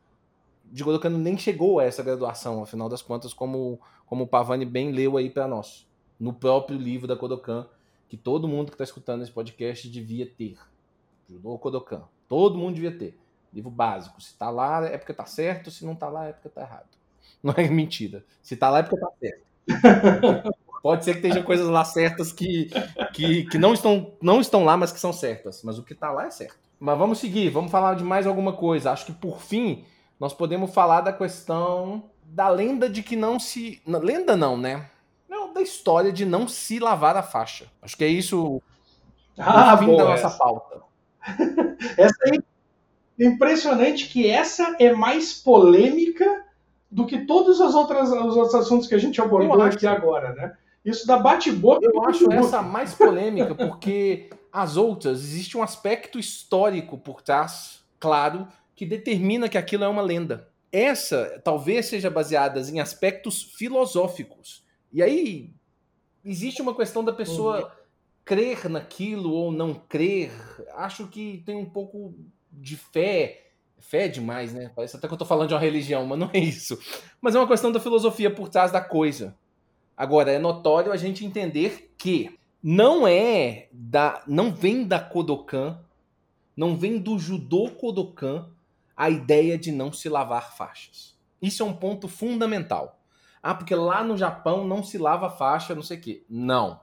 Jigoro 0.73 0.99
Kano 0.99 1.17
nem 1.17 1.37
chegou 1.37 1.79
a 1.79 1.83
essa 1.83 2.03
graduação, 2.03 2.61
afinal 2.61 2.89
das 2.89 3.01
contas, 3.01 3.33
como, 3.33 3.79
como 4.05 4.23
o 4.23 4.27
Pavani 4.27 4.65
bem 4.65 4.91
leu 4.91 5.17
aí 5.17 5.29
para 5.29 5.47
nós, 5.47 5.87
no 6.19 6.33
próprio 6.33 6.77
livro 6.77 7.07
da 7.07 7.15
Kodokan, 7.15 7.67
que 8.09 8.17
todo 8.17 8.47
mundo 8.47 8.67
que 8.67 8.75
está 8.75 8.83
escutando 8.83 9.21
esse 9.21 9.31
podcast 9.31 9.89
devia 9.89 10.25
ter. 10.25 10.57
Judô 11.29 11.57
Kodokan. 11.57 12.03
Todo 12.27 12.57
mundo 12.57 12.75
devia 12.75 12.97
ter. 12.97 13.17
Livro 13.53 13.69
básico. 13.69 14.21
Se 14.21 14.31
está 14.31 14.49
lá 14.49 14.85
é 14.85 14.97
porque 14.97 15.11
está 15.11 15.25
certo, 15.25 15.71
se 15.71 15.85
não 15.85 15.93
está 15.93 16.09
lá 16.09 16.27
é 16.27 16.33
porque 16.33 16.47
está 16.47 16.61
errado. 16.61 16.87
Não 17.43 17.53
é 17.55 17.67
mentira. 17.69 18.25
Se 18.41 18.55
está 18.55 18.69
lá 18.69 18.79
é 18.79 18.83
porque 18.83 18.95
está 18.95 19.11
certo. 19.19 20.53
Pode 20.81 21.03
ser 21.03 21.15
que 21.15 21.21
tenha 21.21 21.43
coisas 21.43 21.67
lá 21.67 21.83
certas 21.83 22.31
que, 22.31 22.69
que, 23.13 23.43
que 23.45 23.57
não, 23.57 23.73
estão, 23.73 24.13
não 24.21 24.39
estão 24.39 24.63
lá, 24.63 24.77
mas 24.77 24.91
que 24.91 24.99
são 24.99 25.11
certas. 25.11 25.61
Mas 25.63 25.77
o 25.77 25.83
que 25.83 25.93
está 25.93 26.11
lá 26.11 26.27
é 26.27 26.31
certo. 26.31 26.57
Mas 26.79 26.97
vamos 26.97 27.19
seguir, 27.19 27.49
vamos 27.49 27.71
falar 27.71 27.95
de 27.95 28.03
mais 28.03 28.25
alguma 28.25 28.53
coisa. 28.53 28.91
Acho 28.91 29.07
que 29.07 29.11
por 29.11 29.41
fim, 29.41 29.83
nós 30.19 30.33
podemos 30.33 30.73
falar 30.73 31.01
da 31.01 31.13
questão 31.13 32.03
da 32.23 32.49
lenda 32.49 32.89
de 32.89 33.01
que 33.03 33.15
não 33.15 33.39
se. 33.39 33.81
Lenda 33.85 34.35
não, 34.35 34.57
né? 34.57 34.89
Não, 35.29 35.53
da 35.53 35.61
história 35.61 36.11
de 36.11 36.25
não 36.25 36.47
se 36.47 36.79
lavar 36.79 37.15
a 37.15 37.23
faixa. 37.23 37.67
Acho 37.81 37.95
que 37.95 38.03
é 38.03 38.07
isso 38.07 38.61
ah, 39.37 39.75
o 39.75 39.77
fim 39.77 39.85
boa, 39.85 39.97
da 39.97 40.09
nossa 40.09 40.27
essa. 40.27 40.37
pauta. 40.37 40.81
essa 41.97 42.15
aí, 42.25 42.39
impressionante 43.19 44.07
que 44.07 44.29
essa 44.29 44.75
é 44.79 44.93
mais 44.93 45.33
polêmica 45.33 46.45
do 46.89 47.05
que 47.05 47.25
todos 47.25 47.59
os 47.59 47.75
outros, 47.75 48.09
os 48.09 48.35
outros 48.35 48.55
assuntos 48.55 48.87
que 48.87 48.95
a 48.95 48.99
gente 48.99 49.21
abordou 49.21 49.61
aqui 49.61 49.85
agora, 49.85 50.33
né? 50.33 50.55
Isso 50.83 51.05
da 51.05 51.17
bate-boca. 51.17 51.85
Eu 51.85 52.01
acho 52.03 52.31
essa 52.31 52.61
mais 52.61 52.93
polêmica 52.93 53.53
porque 53.53 54.29
as 54.51 54.77
outras 54.77 55.19
existe 55.19 55.57
um 55.57 55.63
aspecto 55.63 56.17
histórico 56.17 56.97
por 56.97 57.21
trás, 57.21 57.83
claro, 57.99 58.47
que 58.77 58.85
determina 58.85 59.49
que 59.49 59.57
aquilo 59.57 59.83
é 59.83 59.87
uma 59.87 60.03
lenda. 60.03 60.47
Essa 60.71 61.41
talvez 61.43 61.87
seja 61.87 62.11
baseada 62.11 62.61
em 62.61 62.79
aspectos 62.79 63.41
filosóficos. 63.41 64.63
E 64.93 65.01
aí 65.01 65.51
existe 66.23 66.61
uma 66.61 66.75
questão 66.75 67.03
da 67.03 67.11
pessoa 67.11 67.63
uhum. 67.63 67.71
crer 68.23 68.69
naquilo 68.69 69.33
ou 69.33 69.51
não 69.51 69.73
crer. 69.73 70.31
Acho 70.75 71.07
que 71.07 71.41
tem 71.43 71.55
um 71.55 71.65
pouco 71.65 72.13
de 72.51 72.77
fé. 72.77 73.47
Fé 73.79 74.05
é 74.05 74.07
demais, 74.07 74.53
né? 74.53 74.71
Parece 74.75 74.95
até 74.95 75.07
que 75.07 75.13
eu 75.15 75.17
tô 75.17 75.25
falando 75.25 75.47
de 75.47 75.55
uma 75.55 75.59
religião, 75.59 76.05
mas 76.05 76.19
não 76.19 76.29
é 76.31 76.37
isso. 76.37 76.79
Mas 77.19 77.33
é 77.33 77.39
uma 77.39 77.47
questão 77.47 77.71
da 77.71 77.79
filosofia 77.79 78.29
por 78.29 78.47
trás 78.47 78.71
da 78.71 78.81
coisa. 78.81 79.35
Agora, 79.95 80.31
é 80.31 80.37
notório 80.37 80.91
a 80.91 80.97
gente 80.97 81.25
entender 81.25 81.95
que 81.97 82.37
não 82.61 83.07
é 83.07 83.69
da. 83.71 84.21
não 84.27 84.53
vem 84.53 84.87
da 84.87 84.99
Kodokan, 84.99 85.79
não 86.55 86.77
vem 86.77 86.99
do 86.99 87.17
judô 87.17 87.71
Kodokan 87.71 88.51
a 88.97 89.11
ideia 89.11 89.59
de 89.59 89.71
não 89.71 89.93
se 89.93 90.09
lavar 90.09 90.57
faixas. 90.57 91.15
Isso 91.39 91.61
é 91.61 91.65
um 91.65 91.73
ponto 91.73 92.07
fundamental. 92.07 92.99
Ah, 93.43 93.53
porque 93.53 93.75
lá 93.75 94.03
no 94.03 94.17
Japão 94.17 94.67
não 94.67 94.83
se 94.83 94.97
lava 94.97 95.29
faixa, 95.29 95.75
não 95.75 95.83
sei 95.83 95.97
o 95.97 96.01
quê. 96.01 96.25
Não. 96.27 96.81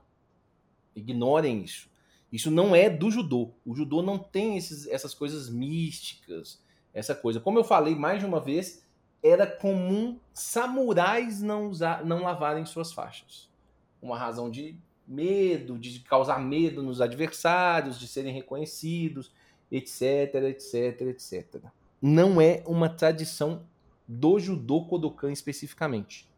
Ignorem 0.95 1.63
isso. 1.65 1.91
Isso 2.31 2.53
não 2.53 2.75
é 2.75 2.89
do 2.89 3.11
judô. 3.11 3.53
O 3.67 3.75
judô 3.75 4.01
não 4.01 4.17
tem 4.17 4.57
esses, 4.57 4.87
essas 4.87 5.13
coisas 5.13 5.51
místicas, 5.51 6.63
essa 6.93 7.17
coisa. 7.17 7.41
Como 7.41 7.59
eu 7.59 7.65
falei 7.65 7.97
mais 7.97 8.21
de 8.21 8.27
uma 8.27 8.41
vez, 8.41 8.87
era 9.21 9.47
comum 9.47 10.21
samurais 10.33 11.43
não, 11.43 11.69
usar, 11.69 12.05
não 12.05 12.23
lavarem 12.23 12.65
suas 12.65 12.93
faixas. 12.93 13.51
Uma 14.01 14.17
razão 14.17 14.49
de 14.49 14.79
medo, 15.07 15.77
de 15.77 15.99
causar 16.01 16.39
medo 16.41 16.81
nos 16.81 17.01
adversários, 17.01 17.99
de 17.99 18.07
serem 18.07 18.33
reconhecidos, 18.33 19.33
etc, 19.71 20.35
etc, 20.35 21.01
etc 21.03 21.65
não 22.07 22.39
é 22.39 22.63
uma 22.67 22.91
tradição 22.91 23.63
do 24.07 24.39
judô 24.39 24.83
Kodokan 24.83 25.33
especificamente. 25.33 26.29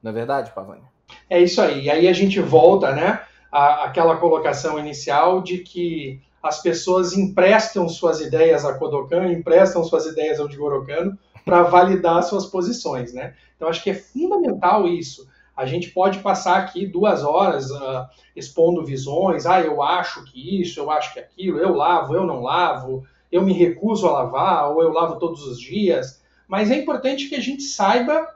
Não 0.00 0.12
é 0.12 0.14
verdade, 0.14 0.52
Pavani? 0.52 0.84
É 1.28 1.42
isso 1.42 1.60
aí. 1.60 1.86
E 1.86 1.90
aí 1.90 2.06
a 2.06 2.12
gente 2.12 2.38
volta, 2.40 2.94
né, 2.94 3.20
àquela 3.50 4.18
colocação 4.18 4.78
inicial 4.78 5.42
de 5.42 5.58
que 5.58 6.22
as 6.40 6.62
pessoas 6.62 7.12
emprestam 7.12 7.88
suas 7.88 8.20
ideias 8.20 8.64
a 8.64 8.74
Kodokan, 8.74 9.26
emprestam 9.32 9.82
suas 9.82 10.06
ideias 10.06 10.38
ao 10.38 10.48
Jigoro 10.48 10.86
Kano 10.86 11.18
para 11.44 11.64
validar 11.64 12.22
suas 12.22 12.46
posições, 12.46 13.12
né? 13.12 13.34
Então 13.56 13.66
acho 13.66 13.82
que 13.82 13.90
é 13.90 13.94
fundamental 13.94 14.86
isso. 14.86 15.28
A 15.56 15.66
gente 15.66 15.90
pode 15.90 16.20
passar 16.20 16.58
aqui 16.58 16.86
duas 16.86 17.24
horas 17.24 17.68
uh, 17.72 18.06
expondo 18.36 18.84
visões. 18.84 19.44
Ah, 19.44 19.60
eu 19.60 19.82
acho 19.82 20.22
que 20.26 20.62
isso, 20.62 20.78
eu 20.78 20.88
acho 20.88 21.12
que 21.12 21.18
aquilo, 21.18 21.58
eu 21.58 21.74
lavo, 21.74 22.14
eu 22.14 22.24
não 22.24 22.42
lavo 22.42 23.04
eu 23.30 23.42
me 23.42 23.52
recuso 23.52 24.06
a 24.06 24.12
lavar, 24.12 24.70
ou 24.70 24.82
eu 24.82 24.92
lavo 24.92 25.18
todos 25.18 25.42
os 25.46 25.60
dias. 25.60 26.22
Mas 26.46 26.70
é 26.70 26.76
importante 26.76 27.28
que 27.28 27.34
a 27.34 27.40
gente 27.40 27.62
saiba 27.62 28.28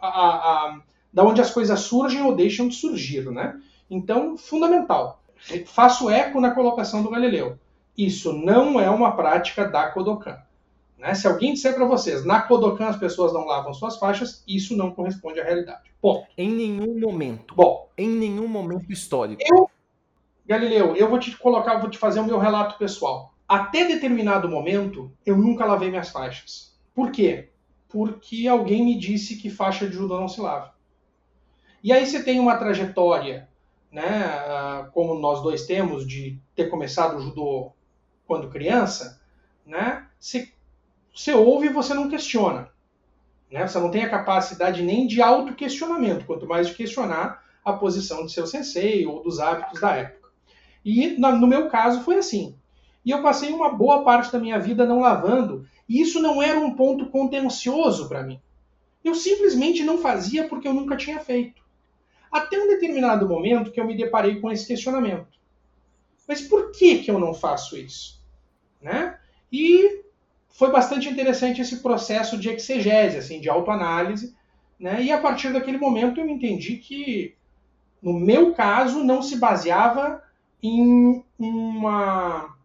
a, 0.00 0.08
a, 0.08 0.80
da 1.12 1.22
onde 1.22 1.40
as 1.40 1.50
coisas 1.50 1.80
surgem 1.80 2.22
ou 2.22 2.34
deixam 2.34 2.68
de 2.68 2.74
surgir, 2.74 3.30
né? 3.30 3.60
Então, 3.90 4.36
fundamental. 4.36 5.22
Faço 5.66 6.08
eco 6.08 6.40
na 6.40 6.52
colocação 6.52 7.02
do 7.02 7.10
Galileu. 7.10 7.58
Isso 7.96 8.32
não 8.32 8.80
é 8.80 8.88
uma 8.88 9.14
prática 9.14 9.68
da 9.68 9.90
Kodokan. 9.90 10.38
Né? 10.98 11.14
Se 11.14 11.26
alguém 11.26 11.52
disser 11.52 11.74
para 11.74 11.84
vocês, 11.84 12.24
na 12.24 12.40
Kodokan 12.40 12.86
as 12.86 12.96
pessoas 12.96 13.32
não 13.32 13.44
lavam 13.44 13.74
suas 13.74 13.98
faixas, 13.98 14.42
isso 14.48 14.76
não 14.76 14.92
corresponde 14.92 15.40
à 15.40 15.44
realidade. 15.44 15.92
Ponto. 16.00 16.26
Em 16.38 16.48
nenhum 16.48 16.98
momento. 16.98 17.54
Bom. 17.54 17.90
Em 17.98 18.08
nenhum 18.08 18.48
momento 18.48 18.90
histórico. 18.90 19.42
Eu, 19.44 19.68
Galileu, 20.46 20.96
eu 20.96 21.08
vou 21.10 21.18
te 21.18 21.36
colocar, 21.36 21.78
vou 21.78 21.90
te 21.90 21.98
fazer 21.98 22.20
o 22.20 22.24
meu 22.24 22.38
relato 22.38 22.78
pessoal 22.78 23.31
até 23.52 23.84
determinado 23.84 24.48
momento, 24.48 25.12
eu 25.26 25.36
nunca 25.36 25.66
lavei 25.66 25.90
minhas 25.90 26.08
faixas. 26.08 26.74
Por 26.94 27.12
quê? 27.12 27.50
Porque 27.86 28.48
alguém 28.48 28.82
me 28.82 28.98
disse 28.98 29.36
que 29.36 29.50
faixa 29.50 29.86
de 29.86 29.94
judô 29.94 30.18
não 30.18 30.26
se 30.26 30.40
lava. 30.40 30.74
E 31.84 31.92
aí 31.92 32.06
você 32.06 32.22
tem 32.22 32.40
uma 32.40 32.56
trajetória, 32.56 33.46
né, 33.90 34.06
ah, 34.06 34.88
como 34.94 35.16
nós 35.16 35.42
dois 35.42 35.66
temos, 35.66 36.06
de 36.06 36.40
ter 36.54 36.70
começado 36.70 37.18
o 37.18 37.20
judô 37.20 37.72
quando 38.26 38.48
criança, 38.48 39.20
né, 39.66 40.06
você, 40.18 40.50
você 41.14 41.34
ouve 41.34 41.66
e 41.66 41.72
você 41.74 41.92
não 41.92 42.08
questiona. 42.08 42.70
Né? 43.50 43.66
Você 43.66 43.78
não 43.78 43.90
tem 43.90 44.02
a 44.02 44.08
capacidade 44.08 44.82
nem 44.82 45.06
de 45.06 45.20
autoquestionamento, 45.20 46.24
quanto 46.24 46.46
mais 46.46 46.68
de 46.68 46.74
questionar 46.74 47.44
a 47.62 47.74
posição 47.74 48.24
de 48.24 48.32
seu 48.32 48.46
sensei 48.46 49.06
ou 49.06 49.22
dos 49.22 49.40
hábitos 49.40 49.78
da 49.78 49.94
época. 49.94 50.30
E 50.82 51.18
no 51.18 51.46
meu 51.46 51.68
caso 51.68 52.00
foi 52.00 52.16
assim. 52.16 52.56
E 53.04 53.10
eu 53.10 53.22
passei 53.22 53.52
uma 53.52 53.70
boa 53.70 54.04
parte 54.04 54.32
da 54.32 54.38
minha 54.38 54.58
vida 54.58 54.86
não 54.86 55.00
lavando, 55.00 55.66
e 55.88 56.00
isso 56.00 56.20
não 56.20 56.42
era 56.42 56.58
um 56.58 56.74
ponto 56.74 57.06
contencioso 57.06 58.08
para 58.08 58.22
mim. 58.22 58.40
Eu 59.04 59.14
simplesmente 59.14 59.82
não 59.82 59.98
fazia 59.98 60.46
porque 60.48 60.68
eu 60.68 60.74
nunca 60.74 60.96
tinha 60.96 61.18
feito. 61.18 61.60
Até 62.30 62.58
um 62.58 62.68
determinado 62.68 63.28
momento 63.28 63.70
que 63.70 63.80
eu 63.80 63.86
me 63.86 63.96
deparei 63.96 64.40
com 64.40 64.50
esse 64.50 64.66
questionamento. 64.66 65.26
Mas 66.26 66.40
por 66.40 66.70
que, 66.70 66.98
que 66.98 67.10
eu 67.10 67.18
não 67.18 67.34
faço 67.34 67.76
isso? 67.76 68.22
Né? 68.80 69.18
E 69.52 70.02
foi 70.50 70.70
bastante 70.70 71.08
interessante 71.08 71.60
esse 71.60 71.82
processo 71.82 72.38
de 72.38 72.48
exegese, 72.48 73.18
assim, 73.18 73.40
de 73.40 73.50
autoanálise. 73.50 74.34
Né? 74.78 75.02
E 75.02 75.12
a 75.12 75.20
partir 75.20 75.52
daquele 75.52 75.78
momento 75.78 76.20
eu 76.20 76.28
entendi 76.28 76.76
que, 76.76 77.34
no 78.00 78.14
meu 78.14 78.54
caso, 78.54 79.02
não 79.02 79.20
se 79.20 79.36
baseava 79.36 80.22
em 80.62 81.24
uma 81.38 82.56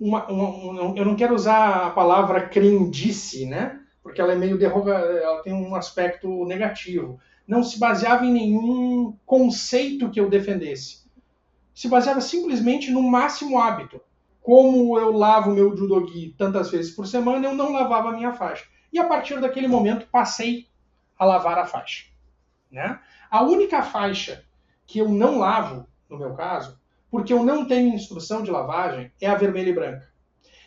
uma, 0.00 0.26
uma, 0.26 0.96
eu 0.96 1.04
não 1.04 1.16
quero 1.16 1.34
usar 1.34 1.86
a 1.86 1.90
palavra 1.90 2.48
crendice, 2.48 3.46
né? 3.46 3.80
Porque 4.02 4.20
ela 4.20 4.32
é 4.32 4.36
meio 4.36 4.58
derroga, 4.58 4.92
ela 4.92 5.42
tem 5.42 5.52
um 5.52 5.74
aspecto 5.74 6.44
negativo. 6.44 7.20
Não 7.46 7.62
se 7.62 7.78
baseava 7.78 8.24
em 8.24 8.32
nenhum 8.32 9.16
conceito 9.26 10.10
que 10.10 10.20
eu 10.20 10.30
defendesse. 10.30 11.06
Se 11.74 11.88
baseava 11.88 12.20
simplesmente 12.20 12.90
no 12.90 13.02
máximo 13.02 13.58
hábito. 13.58 14.00
Como 14.40 14.98
eu 14.98 15.12
lavo 15.12 15.50
meu 15.50 15.76
judogi 15.76 16.34
tantas 16.38 16.70
vezes 16.70 16.94
por 16.94 17.06
semana, 17.06 17.46
eu 17.46 17.54
não 17.54 17.72
lavava 17.72 18.08
a 18.08 18.12
minha 18.12 18.32
faixa. 18.32 18.64
E 18.92 18.98
a 18.98 19.06
partir 19.06 19.40
daquele 19.40 19.68
momento 19.68 20.08
passei 20.10 20.66
a 21.18 21.24
lavar 21.24 21.58
a 21.58 21.66
faixa. 21.66 22.06
Né? 22.70 22.98
A 23.30 23.42
única 23.42 23.82
faixa 23.82 24.44
que 24.86 24.98
eu 24.98 25.08
não 25.08 25.38
lavo, 25.38 25.86
no 26.08 26.18
meu 26.18 26.34
caso, 26.34 26.78
porque 27.10 27.32
eu 27.32 27.42
não 27.42 27.66
tenho 27.66 27.94
instrução 27.94 28.42
de 28.42 28.50
lavagem, 28.50 29.10
é 29.20 29.26
a 29.26 29.34
vermelha 29.34 29.70
e 29.70 29.74
branca. 29.74 30.08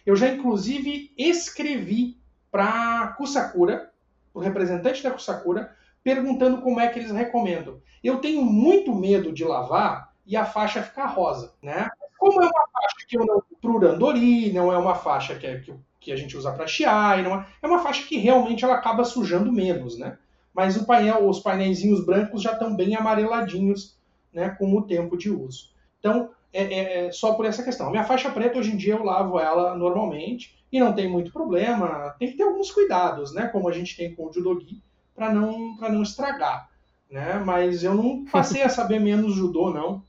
Eu 0.06 0.16
já, 0.16 0.28
inclusive, 0.28 1.14
escrevi 1.18 2.18
para 2.52 3.10
Kusakura, 3.18 3.92
o 4.34 4.40
representante 4.40 5.04
da 5.04 5.12
Kusakura, 5.12 5.76
perguntando 6.04 6.62
como 6.62 6.80
é 6.80 6.88
que 6.88 7.00
eles 7.00 7.12
recomendam. 7.12 7.80
Eu 8.04 8.20
tenho 8.20 8.44
muito 8.44 8.94
medo 8.94 9.32
de 9.32 9.44
lavar 9.44 10.12
e 10.26 10.36
a 10.36 10.46
faixa 10.46 10.82
ficar 10.82 11.08
rosa, 11.08 11.54
né? 11.62 11.90
Como 12.18 12.42
é 12.42 12.46
uma 12.46 12.68
faixa 12.72 13.08
que 13.08 13.18
eu 13.18 13.26
não 13.26 13.42
para 13.62 13.72
Urandori, 13.72 14.52
não 14.52 14.74
é 14.74 14.78
uma 14.78 14.96
faixa 14.96 15.36
que, 15.36 15.46
é, 15.46 15.60
que, 15.60 15.74
que 16.00 16.12
a 16.12 16.16
gente 16.16 16.36
usa 16.36 16.52
para 16.52 16.68
Shiai, 16.68 17.22
não 17.22 17.36
é, 17.36 17.48
é 17.62 17.68
uma 17.68 17.80
faixa 17.80 18.06
que 18.08 18.18
realmente 18.18 18.66
ela 18.66 18.74
acaba 18.74 19.04
sujando 19.04 19.52
menos, 19.52 19.98
né? 19.98 20.18
Mas 20.54 20.76
o 20.76 20.86
painel, 20.86 21.30
os 21.30 21.40
painéis 21.40 21.84
brancos 22.04 22.42
já 22.42 22.54
estão 22.54 22.76
bem 22.76 22.96
amareladinhos, 22.96 23.98
né, 24.34 24.50
com 24.50 24.76
o 24.76 24.82
tempo 24.82 25.16
de 25.16 25.30
uso. 25.30 25.70
Então, 26.02 26.32
é, 26.52 26.64
é, 26.64 27.06
é, 27.06 27.12
só 27.12 27.34
por 27.34 27.46
essa 27.46 27.64
questão. 27.64 27.88
A 27.88 27.92
minha 27.92 28.04
faixa 28.04 28.30
preta, 28.30 28.58
hoje 28.58 28.74
em 28.74 28.78
dia, 28.78 28.96
eu 28.96 29.04
lavo 29.04 29.40
ela 29.40 29.76
normalmente 29.76 30.60
e 30.72 30.80
não 30.80 30.94
tem 30.94 31.08
muito 31.08 31.32
problema. 31.32 32.14
Tem 32.18 32.32
que 32.32 32.38
ter 32.38 32.44
alguns 32.44 32.72
cuidados, 32.72 33.34
né? 33.34 33.48
Como 33.48 33.70
a 33.70 33.72
gente 33.72 33.96
tem 33.96 34.14
com 34.14 34.28
o 34.28 34.34
Judogi, 34.34 34.82
para 35.16 35.32
não, 35.32 35.78
não 35.78 36.02
estragar. 36.02 36.70
Né? 37.10 37.42
Mas 37.46 37.84
eu 37.84 37.94
não 37.94 38.26
passei 38.26 38.64
a 38.64 38.70
saber 38.70 39.00
menos 39.00 39.36
judô, 39.36 39.70
não, 39.70 40.04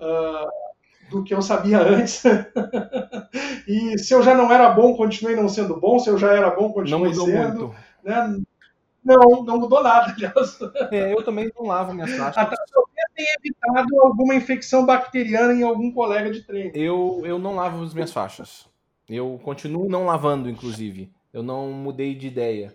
uh, 0.00 1.10
do 1.10 1.22
que 1.22 1.34
eu 1.34 1.42
sabia 1.42 1.80
antes. 1.80 2.22
e 3.68 3.98
se 3.98 4.14
eu 4.14 4.22
já 4.22 4.34
não 4.34 4.50
era 4.50 4.70
bom, 4.70 4.96
continuei 4.96 5.36
não 5.36 5.48
sendo 5.48 5.78
bom. 5.78 5.98
Se 5.98 6.08
eu 6.08 6.16
já 6.16 6.32
era 6.32 6.50
bom, 6.50 6.72
continuei 6.72 7.12
não 7.12 7.24
sendo. 7.26 7.58
Muito. 7.66 7.74
Né? 8.02 8.40
Não, 9.04 9.44
não 9.44 9.60
mudou 9.60 9.84
nada, 9.84 10.12
aliás. 10.16 10.58
É, 10.90 11.12
eu 11.12 11.22
também 11.22 11.48
não 11.56 11.66
lavo 11.66 11.94
minhas 11.94 12.10
faixas. 12.10 12.36
Até 12.36 12.56
tem 13.16 13.26
evitado 13.38 14.00
alguma 14.00 14.34
infecção 14.34 14.84
bacteriana 14.84 15.54
em 15.54 15.62
algum 15.62 15.90
colega 15.90 16.30
de 16.30 16.42
treino. 16.42 16.70
Eu, 16.74 17.22
eu 17.24 17.38
não 17.38 17.54
lavo 17.54 17.82
as 17.82 17.94
minhas 17.94 18.12
faixas. 18.12 18.68
Eu 19.08 19.40
continuo 19.42 19.88
não 19.88 20.04
lavando, 20.04 20.50
inclusive. 20.50 21.10
Eu 21.32 21.42
não 21.42 21.72
mudei 21.72 22.14
de 22.14 22.26
ideia. 22.26 22.74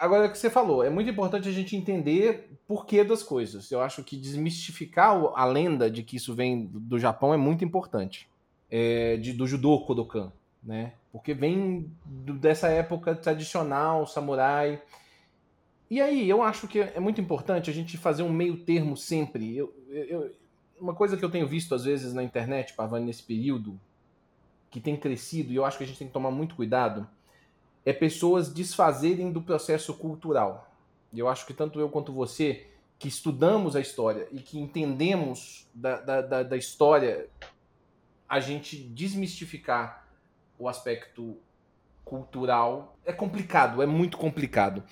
Agora, 0.00 0.24
é 0.24 0.28
o 0.28 0.32
que 0.32 0.38
você 0.38 0.50
falou, 0.50 0.84
é 0.84 0.90
muito 0.90 1.10
importante 1.10 1.48
a 1.48 1.52
gente 1.52 1.74
entender 1.74 2.50
porquê 2.66 3.02
das 3.02 3.22
coisas. 3.22 3.70
Eu 3.70 3.80
acho 3.80 4.04
que 4.04 4.16
desmistificar 4.16 5.14
a 5.34 5.44
lenda 5.44 5.90
de 5.90 6.02
que 6.02 6.16
isso 6.16 6.34
vem 6.34 6.66
do 6.66 6.98
Japão 6.98 7.32
é 7.32 7.36
muito 7.36 7.64
importante. 7.64 8.28
É, 8.70 9.16
de, 9.16 9.32
do 9.32 9.46
judô 9.46 9.80
Kodokan, 9.80 10.32
né? 10.62 10.92
Porque 11.12 11.32
vem 11.32 11.90
do, 12.04 12.34
dessa 12.34 12.68
época 12.68 13.14
tradicional, 13.14 14.06
samurai. 14.06 14.82
E 15.88 16.00
aí, 16.00 16.28
eu 16.28 16.42
acho 16.42 16.66
que 16.66 16.80
é 16.80 16.98
muito 16.98 17.20
importante 17.20 17.70
a 17.70 17.72
gente 17.72 17.96
fazer 17.96 18.24
um 18.24 18.32
meio 18.32 18.56
termo 18.56 18.96
sempre. 18.96 19.56
Eu, 19.56 19.72
eu, 20.04 20.34
uma 20.80 20.94
coisa 20.94 21.16
que 21.16 21.24
eu 21.24 21.30
tenho 21.30 21.46
visto 21.46 21.74
às 21.74 21.84
vezes 21.84 22.12
na 22.12 22.22
internet, 22.22 22.74
Pavani, 22.74 23.06
nesse 23.06 23.22
período, 23.22 23.78
que 24.70 24.80
tem 24.80 24.96
crescido, 24.96 25.52
e 25.52 25.56
eu 25.56 25.64
acho 25.64 25.78
que 25.78 25.84
a 25.84 25.86
gente 25.86 25.98
tem 25.98 26.06
que 26.06 26.12
tomar 26.12 26.30
muito 26.30 26.54
cuidado, 26.54 27.08
é 27.84 27.92
pessoas 27.92 28.52
desfazerem 28.52 29.32
do 29.32 29.40
processo 29.40 29.94
cultural. 29.94 30.70
Eu 31.14 31.28
acho 31.28 31.46
que 31.46 31.54
tanto 31.54 31.80
eu 31.80 31.88
quanto 31.88 32.12
você, 32.12 32.66
que 32.98 33.08
estudamos 33.08 33.76
a 33.76 33.80
história 33.80 34.26
e 34.32 34.40
que 34.40 34.58
entendemos 34.58 35.66
da, 35.74 36.00
da, 36.00 36.42
da, 36.42 36.56
história, 36.56 37.28
a 38.28 38.40
gente 38.40 38.76
desmistificar 38.76 40.06
o 40.58 40.68
aspecto 40.68 41.36
cultural 42.04 42.96
é 43.04 43.12
complicado, 43.12 43.82
é 43.82 43.86
muito 43.86 44.16
complicado. 44.16 44.82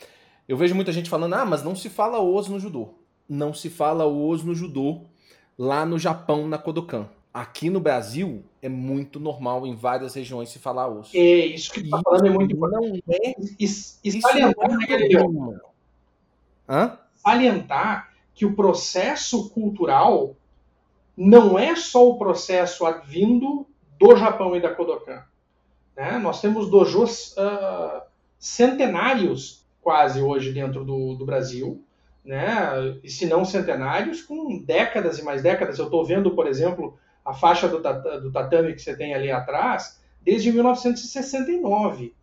Eu 0.46 0.56
vejo 0.56 0.74
muita 0.74 0.92
gente 0.92 1.08
falando, 1.08 1.34
ah, 1.34 1.44
mas 1.44 1.62
não 1.62 1.74
se 1.74 1.88
fala 1.88 2.20
os 2.20 2.48
no 2.48 2.60
judô. 2.60 2.94
Não 3.28 3.54
se 3.54 3.70
fala 3.70 4.06
os 4.06 4.42
no 4.44 4.54
judô 4.54 5.02
lá 5.58 5.86
no 5.86 5.98
Japão, 5.98 6.46
na 6.46 6.58
Kodokan. 6.58 7.08
Aqui 7.32 7.68
no 7.68 7.80
Brasil 7.80 8.44
é 8.62 8.68
muito 8.68 9.18
normal 9.18 9.66
em 9.66 9.74
várias 9.74 10.14
regiões 10.14 10.50
se 10.50 10.58
falar 10.58 10.88
osso. 10.88 11.16
É, 11.16 11.46
isso 11.46 11.72
que 11.72 11.82
tu 11.82 11.90
tá 11.90 12.00
falando 12.04 12.26
é 12.26 12.30
muito 12.30 12.54
importante. 12.54 13.02
Não 13.06 13.14
é, 13.14 13.34
e, 13.58 13.64
e 13.64 14.20
salientar, 14.20 14.68
não 14.68 14.82
é 14.82 15.08
né, 15.08 15.58
Hã? 16.68 16.98
salientar 17.16 18.12
que 18.34 18.44
o 18.44 18.54
processo 18.54 19.50
cultural 19.50 20.36
não 21.16 21.58
é 21.58 21.74
só 21.76 22.08
o 22.08 22.18
processo 22.18 22.84
advindo 22.84 23.66
do 23.98 24.16
Japão 24.16 24.54
e 24.56 24.60
da 24.60 24.74
Kodokan. 24.74 25.22
Né? 25.96 26.18
Nós 26.18 26.40
temos 26.40 26.68
dojos 26.68 27.34
uh, 27.36 28.02
centenários 28.38 29.64
quase 29.80 30.20
hoje 30.20 30.52
dentro 30.52 30.84
do, 30.84 31.14
do 31.14 31.24
Brasil, 31.24 31.84
né? 32.24 32.98
E 33.02 33.10
se 33.10 33.26
não 33.26 33.44
centenários, 33.44 34.22
com 34.22 34.58
décadas 34.58 35.18
e 35.18 35.22
mais 35.22 35.42
décadas. 35.42 35.78
Eu 35.78 35.84
estou 35.84 36.04
vendo, 36.04 36.34
por 36.34 36.46
exemplo, 36.46 36.98
a 37.24 37.34
faixa 37.34 37.68
do, 37.68 37.78
do 38.20 38.32
tatame 38.32 38.72
que 38.72 38.80
você 38.80 38.96
tem 38.96 39.14
ali 39.14 39.30
atrás, 39.30 40.00
desde 40.22 40.50
1969. 40.50 42.14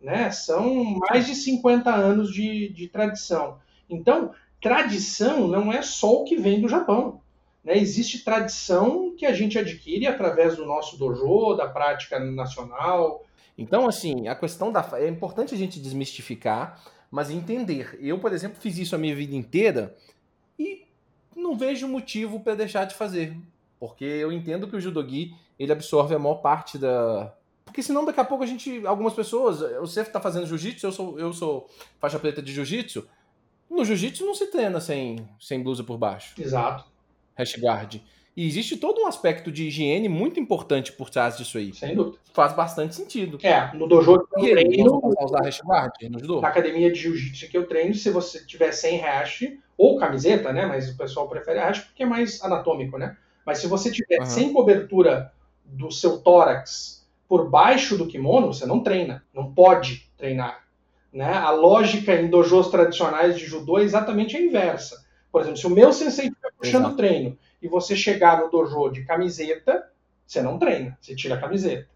Né? 0.00 0.30
São 0.30 0.84
mais 1.08 1.26
de 1.26 1.34
50 1.34 1.90
anos 1.90 2.32
de, 2.32 2.68
de 2.68 2.88
tradição. 2.88 3.58
Então, 3.88 4.32
tradição 4.60 5.48
não 5.48 5.72
é 5.72 5.82
só 5.82 6.20
o 6.20 6.24
que 6.24 6.36
vem 6.36 6.60
do 6.60 6.68
Japão. 6.68 7.20
Né? 7.64 7.78
Existe 7.78 8.24
tradição 8.24 9.14
que 9.16 9.24
a 9.24 9.32
gente 9.32 9.58
adquire 9.58 10.06
através 10.06 10.56
do 10.56 10.66
nosso 10.66 10.98
dojo, 10.98 11.54
da 11.54 11.66
prática 11.66 12.18
nacional, 12.18 13.24
então, 13.60 13.86
assim, 13.86 14.26
a 14.26 14.34
questão 14.34 14.72
da. 14.72 14.82
É 14.94 15.06
importante 15.06 15.54
a 15.54 15.58
gente 15.58 15.78
desmistificar, 15.78 16.80
mas 17.10 17.30
entender. 17.30 17.98
Eu, 18.00 18.18
por 18.18 18.32
exemplo, 18.32 18.60
fiz 18.60 18.78
isso 18.78 18.94
a 18.94 18.98
minha 18.98 19.14
vida 19.14 19.34
inteira 19.34 19.96
e 20.58 20.86
não 21.34 21.56
vejo 21.56 21.88
motivo 21.88 22.40
para 22.40 22.54
deixar 22.54 22.84
de 22.84 22.94
fazer. 22.94 23.36
Porque 23.78 24.04
eu 24.04 24.30
entendo 24.30 24.68
que 24.68 24.76
o 24.76 24.80
judogi 24.80 25.34
ele 25.58 25.72
absorve 25.72 26.14
a 26.14 26.18
maior 26.18 26.36
parte 26.36 26.78
da. 26.78 27.34
Porque 27.64 27.82
senão 27.82 28.04
daqui 28.04 28.20
a 28.20 28.24
pouco 28.24 28.44
a 28.44 28.46
gente. 28.46 28.86
Algumas 28.86 29.14
pessoas. 29.14 29.60
Você 29.80 30.02
está 30.02 30.20
fazendo 30.20 30.46
jiu-jitsu, 30.46 30.86
eu 30.86 30.92
sou, 30.92 31.18
eu 31.18 31.32
sou 31.32 31.68
faixa 31.98 32.18
preta 32.18 32.42
de 32.42 32.52
jiu-jitsu. 32.52 33.08
No 33.68 33.84
jiu-jitsu 33.84 34.26
não 34.26 34.34
se 34.34 34.46
treina 34.46 34.80
sem, 34.80 35.28
sem 35.40 35.62
blusa 35.62 35.82
por 35.82 35.96
baixo. 35.96 36.34
Exato. 36.40 36.84
Hashguard. 37.36 38.02
E 38.40 38.46
existe 38.46 38.78
todo 38.78 39.02
um 39.02 39.06
aspecto 39.06 39.52
de 39.52 39.66
higiene 39.66 40.08
muito 40.08 40.40
importante 40.40 40.92
por 40.92 41.10
trás 41.10 41.36
disso 41.36 41.58
aí. 41.58 41.74
Sem 41.74 41.94
dúvida. 41.94 42.16
Faz 42.32 42.54
bastante 42.54 42.94
sentido. 42.94 43.38
É, 43.42 43.70
no 43.76 43.86
dojo 43.86 44.26
que 44.34 44.48
eu 44.48 44.56
treino. 44.56 44.98
usar 45.20 45.42
hash 45.44 45.60
guard 45.62 45.92
no? 46.08 46.40
Na 46.40 46.48
academia 46.48 46.90
de 46.90 46.98
jiu-jitsu 46.98 47.50
que 47.50 47.58
eu 47.58 47.66
treino, 47.66 47.94
se 47.94 48.08
você 48.08 48.42
tiver 48.46 48.72
sem 48.72 48.96
hash, 48.96 49.44
ou 49.76 49.98
camiseta, 49.98 50.54
né? 50.54 50.64
Mas 50.64 50.88
o 50.88 50.96
pessoal 50.96 51.28
prefere 51.28 51.58
hash 51.58 51.80
porque 51.80 52.02
é 52.02 52.06
mais 52.06 52.42
anatômico, 52.42 52.96
né? 52.96 53.14
Mas 53.44 53.58
se 53.58 53.66
você 53.66 53.92
tiver 53.92 54.20
uhum. 54.20 54.24
sem 54.24 54.54
cobertura 54.54 55.30
do 55.62 55.90
seu 55.90 56.16
tórax 56.16 57.06
por 57.28 57.50
baixo 57.50 57.98
do 57.98 58.06
kimono, 58.06 58.54
você 58.54 58.64
não 58.64 58.80
treina. 58.80 59.22
Não 59.34 59.52
pode 59.52 60.10
treinar. 60.16 60.64
Né? 61.12 61.30
A 61.30 61.50
lógica 61.50 62.14
em 62.14 62.30
dojos 62.30 62.68
tradicionais 62.68 63.38
de 63.38 63.44
judô 63.44 63.78
é 63.78 63.82
exatamente 63.82 64.34
a 64.34 64.40
inversa. 64.40 65.04
Por 65.30 65.42
exemplo, 65.42 65.58
se 65.58 65.66
o 65.66 65.70
meu 65.70 65.92
sensei 65.92 66.28
estiver 66.28 66.52
puxando 66.58 66.86
o 66.86 66.96
treino 66.96 67.36
e 67.62 67.68
você 67.68 67.96
chegar 67.96 68.40
no 68.40 68.50
dojo 68.50 68.90
de 68.90 69.04
camiseta, 69.04 69.90
você 70.26 70.40
não 70.40 70.58
treina, 70.58 70.96
você 71.00 71.14
tira 71.14 71.34
a 71.34 71.40
camiseta. 71.40 71.88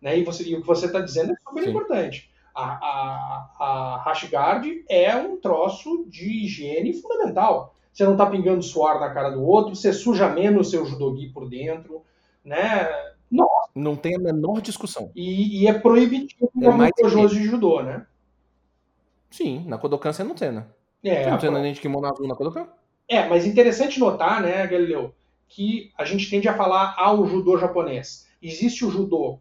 Né? 0.00 0.18
E, 0.18 0.24
você, 0.24 0.42
e 0.44 0.54
o 0.56 0.60
que 0.60 0.66
você 0.66 0.86
está 0.86 1.00
dizendo 1.00 1.32
é 1.32 1.36
super 1.48 1.62
Sim. 1.62 1.70
importante. 1.70 2.30
A, 2.54 2.64
a, 2.64 3.50
a 3.58 4.02
Hashguard 4.04 4.66
é 4.88 5.14
um 5.16 5.40
troço 5.40 6.04
de 6.08 6.44
higiene 6.44 6.92
fundamental. 6.94 7.74
Você 7.92 8.04
não 8.04 8.12
está 8.12 8.26
pingando 8.26 8.62
suor 8.62 8.98
na 9.00 9.10
cara 9.10 9.30
do 9.30 9.44
outro, 9.44 9.74
você 9.74 9.92
suja 9.92 10.28
menos 10.28 10.68
o 10.68 10.70
seu 10.70 10.86
judogi 10.86 11.28
por 11.28 11.48
dentro, 11.48 12.02
né? 12.44 12.88
Nossa. 13.30 13.70
Não 13.74 13.96
tem 13.96 14.16
a 14.16 14.18
menor 14.18 14.60
discussão. 14.60 15.10
E, 15.14 15.62
e 15.62 15.66
é 15.66 15.72
proibitivo 15.72 16.50
é 16.62 16.70
mais 16.70 16.92
dojos 16.98 17.32
de 17.32 17.44
judô, 17.44 17.82
né? 17.82 18.06
Sim, 19.30 19.64
na 19.66 19.78
Kodokan 19.78 20.12
você 20.12 20.22
não 20.22 20.34
treina. 20.34 20.74
É, 21.02 21.24
você 21.24 21.30
não 21.30 21.38
treina 21.38 21.60
nem 21.60 21.72
de 21.72 21.80
kimono 21.80 22.06
azul 22.06 22.28
na 22.28 22.34
Kodokan? 22.34 22.68
É, 23.12 23.28
mas 23.28 23.44
interessante 23.44 24.00
notar, 24.00 24.40
né, 24.40 24.66
Galileu, 24.66 25.14
que 25.46 25.92
a 25.98 26.04
gente 26.06 26.30
tende 26.30 26.48
a 26.48 26.56
falar 26.56 26.94
ao 26.96 27.26
judô 27.26 27.58
japonês. 27.58 28.26
Existe 28.40 28.86
o 28.86 28.90
judô 28.90 29.38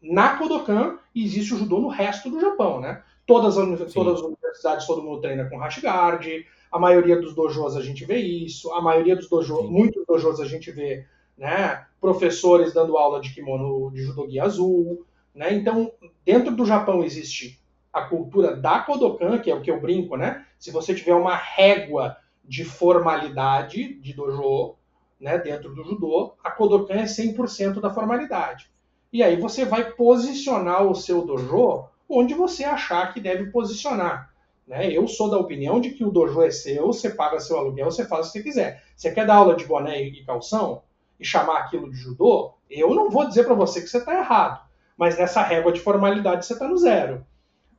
na 0.00 0.38
Kodokan 0.38 0.96
e 1.14 1.22
existe 1.22 1.52
o 1.52 1.58
judô 1.58 1.78
no 1.78 1.88
resto 1.88 2.30
do 2.30 2.40
Japão, 2.40 2.80
né? 2.80 3.02
Todas 3.26 3.58
as, 3.58 3.92
todas 3.92 4.14
as 4.14 4.22
universidades, 4.22 4.86
todo 4.86 5.02
mundo 5.02 5.20
treina 5.20 5.44
com 5.44 5.58
Hashguard, 5.58 6.26
a 6.72 6.78
maioria 6.78 7.20
dos 7.20 7.34
dojos 7.34 7.76
a 7.76 7.82
gente 7.82 8.02
vê 8.06 8.16
isso, 8.16 8.72
a 8.72 8.80
maioria 8.80 9.14
dos 9.14 9.28
dojos, 9.28 9.68
muitos 9.68 10.06
dojos 10.06 10.40
a 10.40 10.46
gente 10.46 10.70
vê, 10.72 11.04
né, 11.36 11.84
professores 12.00 12.72
dando 12.72 12.96
aula 12.96 13.20
de 13.20 13.34
kimono 13.34 13.90
de 13.90 14.04
judogi 14.04 14.40
azul, 14.40 15.04
né? 15.34 15.52
Então, 15.52 15.92
dentro 16.24 16.56
do 16.56 16.64
Japão 16.64 17.04
existe 17.04 17.60
a 17.92 18.00
cultura 18.00 18.56
da 18.56 18.78
Kodokan, 18.78 19.38
que 19.38 19.50
é 19.50 19.54
o 19.54 19.60
que 19.60 19.70
eu 19.70 19.78
brinco, 19.78 20.16
né? 20.16 20.46
Se 20.58 20.70
você 20.70 20.94
tiver 20.94 21.14
uma 21.14 21.36
régua 21.36 22.16
de 22.44 22.64
formalidade 22.64 23.94
de 23.94 24.12
dojo, 24.12 24.76
né, 25.20 25.38
dentro 25.38 25.74
do 25.74 25.84
judô, 25.84 26.34
a 26.42 26.50
Kodokan 26.50 26.94
é 26.94 27.04
100% 27.04 27.80
da 27.80 27.92
formalidade. 27.92 28.70
E 29.12 29.22
aí 29.22 29.36
você 29.36 29.64
vai 29.64 29.92
posicionar 29.92 30.84
o 30.84 30.94
seu 30.94 31.24
dojo 31.24 31.88
onde 32.08 32.34
você 32.34 32.64
achar 32.64 33.12
que 33.12 33.20
deve 33.20 33.50
posicionar. 33.50 34.32
Né? 34.66 34.90
Eu 34.90 35.06
sou 35.08 35.30
da 35.30 35.38
opinião 35.38 35.80
de 35.80 35.90
que 35.90 36.04
o 36.04 36.10
dojo 36.10 36.42
é 36.42 36.50
seu, 36.50 36.86
você 36.86 37.10
paga 37.10 37.40
seu 37.40 37.58
aluguel, 37.58 37.90
você 37.90 38.06
faz 38.06 38.28
o 38.28 38.32
que 38.32 38.38
você 38.38 38.42
quiser. 38.42 38.82
Você 38.96 39.12
quer 39.12 39.26
dar 39.26 39.36
aula 39.36 39.56
de 39.56 39.64
boné 39.64 40.02
e 40.02 40.24
calção 40.24 40.82
e 41.18 41.24
chamar 41.24 41.58
aquilo 41.58 41.90
de 41.90 41.96
judô? 41.96 42.54
Eu 42.70 42.94
não 42.94 43.10
vou 43.10 43.26
dizer 43.26 43.44
para 43.44 43.54
você 43.54 43.80
que 43.80 43.88
você 43.88 43.98
está 43.98 44.14
errado, 44.14 44.62
mas 44.96 45.18
nessa 45.18 45.42
régua 45.42 45.72
de 45.72 45.80
formalidade 45.80 46.46
você 46.46 46.52
está 46.52 46.68
no 46.68 46.76
zero. 46.76 47.26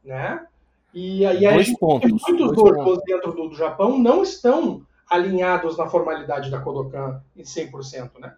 Né? 0.04 0.46
E 0.94 1.26
aí 1.26 1.40
dois 1.40 1.68
gente, 1.68 1.80
pontos, 1.80 2.12
muitos 2.12 2.56
dois 2.56 2.76
dojos 2.76 3.04
dentro 3.06 3.34
do, 3.34 3.50
do, 3.50 3.56
Japão 3.56 3.98
não 3.98 4.22
estão 4.22 4.86
alinhados 5.10 5.78
na 5.78 5.88
formalidade 5.88 6.52
da 6.52 6.60
Kodokan 6.60 7.22
em 7.36 7.44
100%, 7.44 8.20
né? 8.20 8.36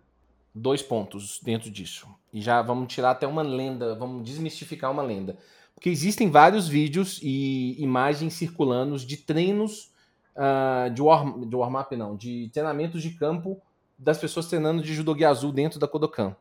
Dois 0.53 0.81
pontos 0.81 1.39
dentro 1.43 1.69
disso. 1.69 2.07
E 2.31 2.41
já 2.41 2.61
vamos 2.61 2.93
tirar 2.93 3.11
até 3.11 3.27
uma 3.27 3.41
lenda, 3.41 3.93
vamos 3.95 4.23
desmistificar 4.23 4.89
uma 4.89 5.03
lenda. 5.03 5.37
Porque 5.73 5.89
existem 5.89 6.31
vários 6.31 6.67
vídeos 6.67 7.19
e 7.21 7.75
imagens 7.81 8.33
circulando 8.33 8.97
de 8.97 9.17
treinos 9.17 9.91
uh, 10.35 10.89
de, 10.89 11.01
warm, 11.01 11.45
de 11.45 11.55
warm-up, 11.55 11.95
não, 11.97 12.15
de 12.15 12.49
treinamentos 12.53 13.01
de 13.01 13.11
campo 13.11 13.61
das 13.97 14.17
pessoas 14.17 14.47
treinando 14.47 14.81
de 14.81 14.93
judogi 14.93 15.25
azul 15.25 15.51
dentro 15.51 15.77
da 15.79 15.87
Kodokan. 15.87 16.35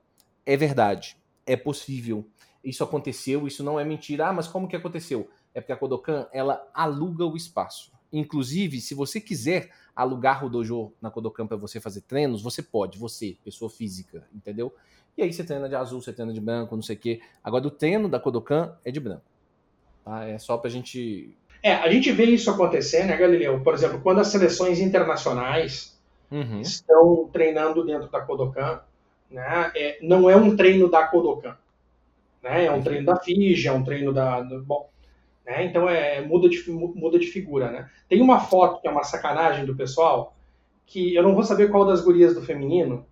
É 0.47 0.57
verdade, 0.57 1.17
é 1.45 1.57
possível. 1.57 2.25
Isso 2.63 2.85
aconteceu, 2.85 3.47
isso 3.47 3.63
não 3.65 3.79
é 3.79 3.85
mentira. 3.85 4.29
Ah, 4.29 4.33
mas 4.33 4.47
como 4.47 4.69
que 4.69 4.77
aconteceu? 4.77 5.29
É 5.55 5.61
porque 5.61 5.73
a 5.73 5.77
Kodokan, 5.77 6.27
ela 6.33 6.69
aluga 6.75 7.25
o 7.25 7.37
espaço. 7.37 7.93
Inclusive, 8.13 8.81
se 8.81 8.95
você 8.95 9.21
quiser 9.21 9.71
alugar 9.95 10.45
o 10.45 10.49
dojo 10.49 10.93
na 11.01 11.11
Kodokan 11.11 11.47
para 11.47 11.57
você 11.57 11.81
fazer 11.81 12.01
treinos, 12.03 12.43
você 12.43 12.63
pode, 12.63 12.99
você, 12.99 13.37
pessoa 13.45 13.71
física, 13.71 14.27
entendeu? 14.35 14.75
E 15.17 15.23
aí 15.23 15.33
você 15.33 15.45
treina 15.45 15.69
de 15.69 15.77
azul, 15.77 16.03
você 16.03 16.13
treina 16.13 16.33
de 16.33 16.41
branco, 16.41 16.75
não 16.75 16.83
sei 16.83 16.97
o 16.97 16.99
quê. 16.99 17.21
Agora, 17.43 17.67
o 17.67 17.71
treino 17.71 18.09
da 18.09 18.19
Kodokan 18.19 18.77
é 18.85 18.91
de 18.91 18.99
branco. 18.99 19.23
Tá? 20.05 20.25
É 20.25 20.39
só 20.39 20.59
pra 20.59 20.69
gente 20.69 21.37
é, 21.65 21.73
a 21.73 21.91
gente 21.91 22.13
vê 22.13 22.25
isso 22.25 22.51
acontecer, 22.51 23.07
né, 23.07 23.17
Galileu? 23.17 23.59
Por 23.61 23.73
exemplo, 23.73 23.99
quando 24.03 24.21
as 24.21 24.27
seleções 24.27 24.81
internacionais 24.81 25.99
uhum. 26.31 26.61
estão 26.61 27.27
treinando 27.33 27.83
dentro 27.87 28.11
da 28.11 28.21
Kodokan, 28.21 28.83
né, 29.31 29.73
é, 29.75 29.99
não 30.03 30.29
é 30.29 30.37
um 30.37 30.55
treino 30.55 30.91
da 30.91 31.05
Kodokan. 31.05 31.57
Né, 32.43 32.67
é 32.67 32.71
um 32.71 32.75
uhum. 32.75 32.83
treino 32.83 33.07
da 33.07 33.17
FIGE, 33.17 33.67
é 33.67 33.73
um 33.73 33.83
treino 33.83 34.13
da. 34.13 34.43
Do, 34.43 34.63
bom, 34.63 34.91
né, 35.45 35.65
então 35.65 35.89
é, 35.89 36.21
muda, 36.21 36.49
de, 36.49 36.71
muda 36.71 37.19
de 37.19 37.27
figura. 37.27 37.71
Né? 37.71 37.91
Tem 38.09 38.21
uma 38.21 38.41
foto 38.41 38.81
que 38.81 38.89
é 38.89 38.91
uma 38.91 39.05
sacanagem 39.05 39.65
do 39.65 39.77
pessoal, 39.77 40.35
que 40.87 41.15
eu 41.15 41.23
não 41.23 41.35
vou 41.35 41.45
saber 41.45 41.71
qual 41.71 41.87
das 41.87 42.01
gurias 42.01 42.35
do 42.35 42.43
feminino, 42.43 43.07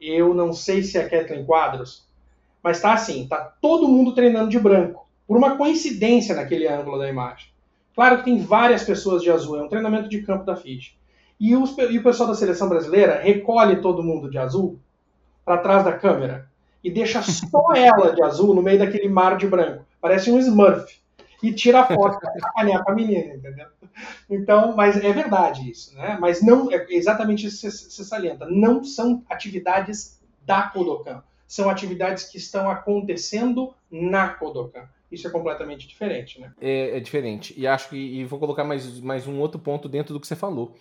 eu 0.00 0.32
não 0.32 0.52
sei 0.52 0.82
se 0.82 0.96
é 0.96 1.08
Kathleen 1.08 1.44
Quadros, 1.44 2.06
mas 2.62 2.80
tá 2.80 2.92
assim, 2.92 3.26
tá 3.26 3.38
todo 3.60 3.88
mundo 3.88 4.14
treinando 4.14 4.50
de 4.50 4.58
branco, 4.58 5.08
por 5.26 5.36
uma 5.36 5.56
coincidência 5.56 6.34
naquele 6.34 6.66
ângulo 6.66 6.98
da 6.98 7.08
imagem. 7.08 7.48
Claro 7.94 8.18
que 8.18 8.24
tem 8.24 8.38
várias 8.38 8.84
pessoas 8.84 9.22
de 9.22 9.30
azul, 9.30 9.58
é 9.58 9.62
um 9.62 9.68
treinamento 9.68 10.08
de 10.08 10.22
campo 10.22 10.44
da 10.44 10.56
FIT. 10.56 10.96
E, 11.40 11.54
os, 11.54 11.76
e 11.78 11.98
o 11.98 12.02
pessoal 12.02 12.28
da 12.28 12.34
seleção 12.34 12.68
brasileira 12.68 13.20
recolhe 13.20 13.80
todo 13.80 14.02
mundo 14.02 14.30
de 14.30 14.38
azul 14.38 14.78
para 15.44 15.58
trás 15.58 15.84
da 15.84 15.92
câmera 15.92 16.48
e 16.82 16.90
deixa 16.90 17.22
só 17.22 17.62
ela 17.74 18.14
de 18.14 18.22
azul 18.22 18.54
no 18.54 18.62
meio 18.62 18.78
daquele 18.78 19.08
mar 19.08 19.36
de 19.36 19.46
branco. 19.46 19.84
Parece 20.00 20.30
um 20.30 20.38
Smurf. 20.38 21.00
E 21.42 21.52
tira 21.52 21.80
a 21.80 21.86
foto 21.86 22.18
para 22.18 22.38
sacanear 22.38 22.82
a 22.86 22.92
menina, 22.92 23.34
entendeu? 23.34 23.66
Então, 24.28 24.74
mas 24.74 24.96
é 24.96 25.12
verdade 25.12 25.70
isso, 25.70 25.94
né? 25.96 26.18
Mas 26.20 26.42
não, 26.42 26.70
é 26.70 26.86
exatamente 26.90 27.46
isso 27.46 27.60
que 27.60 27.70
você 27.70 28.04
salienta. 28.04 28.46
Não 28.46 28.82
são 28.82 29.24
atividades 29.28 30.20
da 30.44 30.62
Kodokan. 30.62 31.22
São 31.46 31.70
atividades 31.70 32.24
que 32.24 32.38
estão 32.38 32.68
acontecendo 32.68 33.72
na 33.90 34.28
Kodokan. 34.28 34.88
Isso 35.10 35.26
é 35.26 35.30
completamente 35.30 35.88
diferente, 35.88 36.40
né? 36.40 36.52
É, 36.60 36.96
é 36.96 37.00
diferente. 37.00 37.54
E 37.56 37.66
acho 37.66 37.88
que. 37.88 37.96
E 37.96 38.24
vou 38.24 38.38
colocar 38.38 38.64
mais, 38.64 39.00
mais 39.00 39.26
um 39.26 39.38
outro 39.38 39.58
ponto 39.58 39.88
dentro 39.88 40.12
do 40.12 40.20
que 40.20 40.26
você 40.26 40.36
falou. 40.36 40.74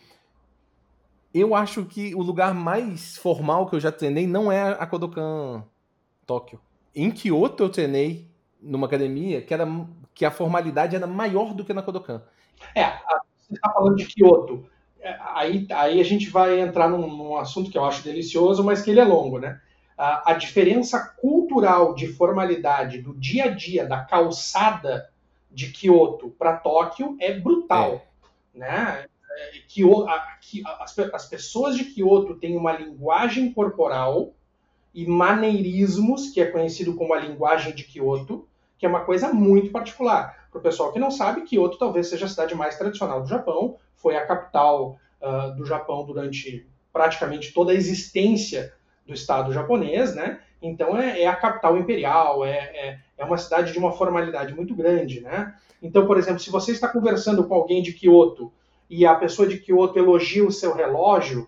Eu 1.34 1.54
acho 1.56 1.86
que 1.86 2.16
o 2.16 2.22
lugar 2.22 2.54
mais 2.54 3.16
formal 3.16 3.68
que 3.68 3.76
eu 3.76 3.80
já 3.80 3.92
treinei 3.92 4.26
não 4.26 4.52
é 4.52 4.72
a 4.72 4.86
Kodokan 4.86 5.64
Tóquio. 6.26 6.60
Em 6.96 7.12
Kyoto 7.12 7.64
eu 7.64 7.70
treinei 7.70 8.28
numa 8.62 8.88
academia 8.88 9.42
que, 9.42 9.54
era, 9.54 9.66
que 10.18 10.26
a 10.26 10.32
formalidade 10.32 10.96
era 10.96 11.08
maior 11.08 11.54
do 11.54 11.64
que 11.64 11.74
na 11.74 11.84
Kodokan. 11.84 12.24
É, 12.76 12.90
você 13.38 13.54
está 13.54 13.72
falando 13.72 13.96
de 13.96 14.06
Kyoto. 14.06 14.68
É, 15.00 15.16
aí, 15.34 15.68
aí 15.70 16.02
a 16.02 16.04
gente 16.04 16.30
vai 16.30 16.60
entrar 16.60 16.90
num, 16.90 17.08
num 17.08 17.38
assunto 17.38 17.70
que 17.70 17.78
eu 17.78 17.86
acho 17.86 18.04
delicioso, 18.04 18.64
mas 18.64 18.82
que 18.82 18.90
ele 18.90 19.00
é 19.00 19.06
longo, 19.06 19.40
né? 19.40 19.62
a, 19.98 20.32
a 20.32 20.34
diferença 20.36 21.00
cultural 21.20 21.96
de 21.96 22.08
formalidade 22.08 23.02
do 23.02 23.16
dia 23.16 23.46
a 23.46 23.48
dia 23.48 23.86
da 23.86 24.04
calçada 24.04 25.10
de 25.50 25.72
Kyoto 25.72 26.30
para 26.38 26.58
Tóquio 26.58 27.18
é 27.20 27.34
brutal, 27.34 28.06
é. 28.54 28.60
né? 28.60 29.06
Kyoto, 29.68 30.08
a, 30.08 30.38
as, 30.82 30.98
as 30.98 31.26
pessoas 31.26 31.76
de 31.76 31.86
Kyoto 31.86 32.36
têm 32.36 32.56
uma 32.56 32.74
linguagem 32.74 33.52
corporal 33.52 34.34
e 34.94 35.06
maneirismos, 35.06 36.30
que 36.30 36.42
é 36.42 36.46
conhecido 36.46 36.96
como 36.96 37.14
a 37.14 37.20
linguagem 37.20 37.74
de 37.74 37.84
Kyoto, 37.84 38.48
que 38.78 38.86
é 38.86 38.90
uma 38.90 39.02
coisa 39.02 39.34
muito 39.34 39.72
particular. 39.72 40.48
Para 40.52 40.60
o 40.60 40.62
pessoal 40.62 40.92
que 40.92 41.00
não 41.00 41.12
sabe, 41.12 41.42
Kyoto 41.42 41.78
talvez 41.78 42.08
seja 42.08 42.26
a 42.26 42.30
cidade 42.30 42.56
mais 42.56 42.78
tradicional 42.78 43.22
do 43.22 43.28
Japão, 43.28 43.78
foi 43.96 44.16
a 44.16 44.26
capital 44.26 45.00
uh, 45.22 45.56
do 45.56 45.66
Japão 45.66 46.06
durante 46.06 46.68
praticamente 46.94 47.54
toda 47.54 47.72
a 47.72 47.76
existência 47.76 48.74
do 49.06 49.14
Estado 49.14 49.54
japonês, 49.54 50.16
né? 50.16 50.40
Então 50.62 50.98
é, 50.98 51.22
é 51.22 51.28
a 51.28 51.36
capital 51.36 51.78
imperial, 51.78 52.46
é, 52.46 52.58
é, 52.58 53.00
é, 53.18 53.26
uma 53.26 53.38
cidade 53.38 53.72
de 53.72 53.80
uma 53.80 53.92
formalidade 53.92 54.54
muito 54.54 54.76
grande, 54.76 55.22
né? 55.22 55.54
Então, 55.82 56.06
por 56.08 56.18
exemplo, 56.18 56.40
se 56.40 56.50
você 56.50 56.72
está 56.72 56.88
conversando 56.88 57.44
com 57.44 57.54
alguém 57.54 57.82
de 57.82 57.94
Kyoto 57.94 58.52
e 58.90 59.06
a 59.06 59.16
pessoa 59.16 59.48
de 59.48 59.58
Kyoto 59.60 60.00
elogia 60.00 60.46
o 60.46 60.52
seu 60.52 60.74
relógio, 60.74 61.48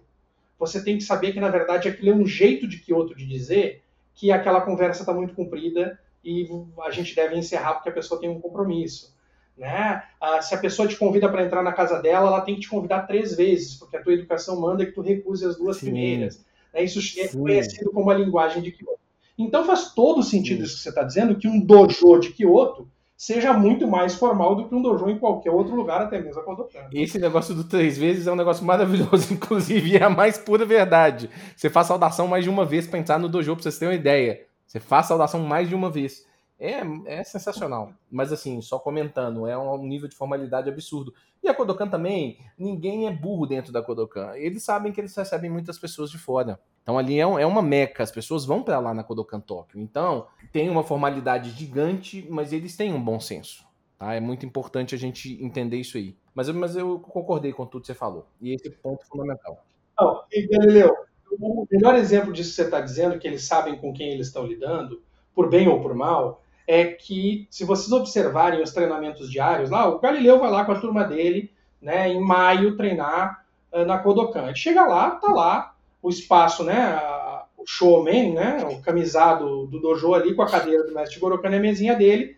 você 0.58 0.84
tem 0.84 0.98
que 0.98 1.04
saber 1.04 1.32
que, 1.32 1.40
na 1.40 1.50
verdade, 1.50 1.88
aquilo 1.88 2.12
é 2.12 2.14
um 2.14 2.28
jeito 2.28 2.68
de 2.68 2.78
Kyoto 2.78 3.16
de 3.16 3.26
dizer 3.26 3.82
que 4.14 4.32
aquela 4.32 4.62
conversa 4.62 5.02
está 5.02 5.14
muito 5.14 5.34
comprida 5.34 5.98
e 6.24 6.48
a 6.82 6.92
gente 6.92 7.16
deve 7.16 7.38
encerrar 7.38 7.76
porque 7.76 7.90
a 7.90 7.94
pessoa 7.94 8.20
tem 8.20 8.30
um 8.30 8.40
compromisso. 8.40 9.16
Né? 9.58 10.04
Ah, 10.22 10.42
se 10.42 10.56
a 10.56 10.58
pessoa 10.58 10.88
te 10.88 10.96
convida 10.96 11.28
para 11.30 11.44
entrar 11.44 11.62
na 11.62 11.74
casa 11.74 12.02
dela, 12.02 12.28
ela 12.28 12.42
tem 12.42 12.56
que 12.56 12.62
te 12.62 12.70
convidar 12.70 13.02
três 13.02 13.36
vezes, 13.36 13.76
porque 13.76 13.98
a 13.98 14.02
tua 14.02 14.14
educação 14.14 14.60
manda 14.60 14.86
que 14.86 14.94
tu 14.94 15.02
recuse 15.02 15.46
as 15.46 15.58
duas 15.58 15.78
Sim. 15.78 15.88
primeiras. 15.88 16.46
Né? 16.74 16.84
Isso 16.84 17.00
é 17.20 17.28
conhecido 17.28 17.92
como 17.92 18.10
a 18.10 18.14
linguagem 18.14 18.62
de 18.62 18.72
Kyoto. 18.72 19.00
Então 19.38 19.66
faz 19.66 19.94
todo 19.94 20.24
sentido 20.24 20.64
isso 20.64 20.78
que 20.78 20.84
você 20.84 20.90
está 20.90 21.04
dizendo, 21.04 21.36
que 21.38 21.48
um 21.48 21.60
dojo 21.60 22.20
de 22.20 22.32
Kyoto 22.32 22.90
seja 23.20 23.52
muito 23.52 23.86
mais 23.86 24.16
formal 24.16 24.56
do 24.56 24.70
que 24.70 24.74
um 24.74 24.82
dojo 24.82 25.10
em 25.10 25.20
qualquer 25.20 25.52
outro 25.52 25.76
lugar, 25.76 26.02
até 26.02 26.22
mesmo 26.22 26.40
a 26.40 26.44
Kodokan. 26.44 26.88
Esse 26.94 27.20
negócio 27.20 27.54
do 27.54 27.66
três 27.66 27.98
vezes 27.98 28.28
é 28.28 28.32
um 28.32 28.36
negócio 28.36 28.66
maravilhoso, 28.66 29.32
inclusive 29.34 29.98
é 29.98 30.04
a 30.04 30.10
mais 30.10 30.38
pura 30.38 30.66
verdade. 30.66 31.30
Você 31.54 31.70
faz 31.70 31.88
saudação 31.88 32.28
mais 32.28 32.46
de 32.46 32.50
uma 32.50 32.64
vez 32.64 32.88
para 32.88 32.98
entrar 32.98 33.20
no 33.20 33.28
dojo, 33.28 33.54
para 33.54 33.64
vocês 33.64 33.78
terem 33.78 33.94
uma 33.94 34.00
ideia. 34.00 34.46
Você 34.70 34.80
faz 34.80 35.08
saudação 35.08 35.42
mais 35.42 35.68
de 35.68 35.74
uma 35.74 35.90
vez. 35.90 36.28
É, 36.60 36.82
é 37.08 37.24
sensacional. 37.24 37.92
Mas 38.12 38.32
assim, 38.32 38.62
só 38.62 38.78
comentando, 38.78 39.48
é 39.48 39.58
um 39.58 39.82
nível 39.84 40.08
de 40.08 40.16
formalidade 40.16 40.70
absurdo. 40.70 41.12
E 41.42 41.50
a 41.50 41.56
Kodokan 41.56 41.88
também, 41.88 42.38
ninguém 42.56 43.08
é 43.08 43.12
burro 43.12 43.48
dentro 43.48 43.74
da 43.74 43.82
Kodokan. 43.82 44.36
Eles 44.36 44.62
sabem 44.62 44.92
que 44.92 45.02
eles 45.02 45.16
recebem 45.16 45.50
muitas 45.50 45.80
pessoas 45.80 46.12
de 46.12 46.20
fora. 46.20 46.60
Então 46.84 47.00
ali 47.00 47.20
é, 47.20 47.26
um, 47.26 47.40
é 47.40 47.48
uma 47.48 47.64
meca, 47.64 48.04
as 48.04 48.12
pessoas 48.12 48.46
vão 48.46 48.62
para 48.62 48.80
lá 48.80 48.94
na 48.94 49.04
Kodokan 49.04 49.40
Tóquio. 49.40 49.82
Então, 49.82 50.28
tem 50.52 50.70
uma 50.70 50.84
formalidade 50.84 51.50
gigante, 51.50 52.28
mas 52.30 52.54
eles 52.54 52.78
têm 52.78 52.94
um 52.94 53.04
bom 53.04 53.20
senso. 53.20 53.66
Tá? 53.98 54.14
É 54.14 54.20
muito 54.20 54.46
importante 54.46 54.94
a 54.94 55.00
gente 55.00 55.44
entender 55.44 55.78
isso 55.78 55.98
aí. 55.98 56.16
Mas, 56.36 56.48
mas 56.50 56.76
eu 56.76 57.00
concordei 57.00 57.54
com 57.54 57.66
tudo 57.66 57.82
que 57.82 57.88
você 57.88 57.96
falou. 57.96 58.28
E 58.40 58.54
esse 58.54 58.70
ponto 58.70 59.02
é 59.02 59.08
fundamental. 59.08 59.66
Não, 60.00 60.24
e 60.32 60.48
Galileu, 60.48 60.96
o 61.32 61.68
melhor 61.72 61.96
exemplo 61.96 62.34
disso 62.34 62.50
que 62.50 62.56
você 62.56 62.64
está 62.64 62.82
dizendo, 62.82 63.20
que 63.20 63.28
eles 63.28 63.44
sabem 63.44 63.76
com 63.76 63.94
quem 63.94 64.10
eles 64.10 64.28
estão 64.28 64.46
lidando, 64.46 65.02
por 65.34 65.50
bem 65.50 65.68
ou 65.68 65.82
por 65.82 65.94
mal, 65.94 66.44
é 66.68 66.86
que, 66.86 67.48
se 67.50 67.64
vocês 67.66 67.92
observarem 67.92 68.62
os 68.62 68.72
treinamentos 68.72 69.32
diários, 69.32 69.70
lá 69.70 69.88
o 69.88 70.00
Galileu 70.00 70.40
vai 70.40 70.52
lá 70.52 70.66
com 70.66 70.72
a 70.72 70.80
turma 70.80 71.04
dele, 71.04 71.52
né, 71.82 72.10
em 72.10 72.20
maio, 72.20 72.78
treinar 72.78 73.46
uh, 73.72 73.86
na 73.86 73.98
Kodokan. 73.98 74.46
Ele 74.46 74.56
chega 74.56 74.86
lá, 74.86 75.12
tá 75.12 75.32
lá 75.32 75.76
o 76.02 76.10
espaço, 76.10 76.64
né, 76.64 76.78
a, 76.80 77.46
o 77.58 77.66
showman, 77.66 78.34
né, 78.34 78.66
o 78.66 78.82
camisado 78.82 79.66
do 79.68 79.80
dojo 79.80 80.14
ali 80.14 80.36
com 80.36 80.42
a 80.42 80.50
cadeira 80.50 80.86
do 80.86 80.94
mestre 80.94 81.20
Gorokan 81.20 81.50
e 81.50 81.56
a 81.56 81.60
mesinha 81.60 81.96
dele, 81.96 82.38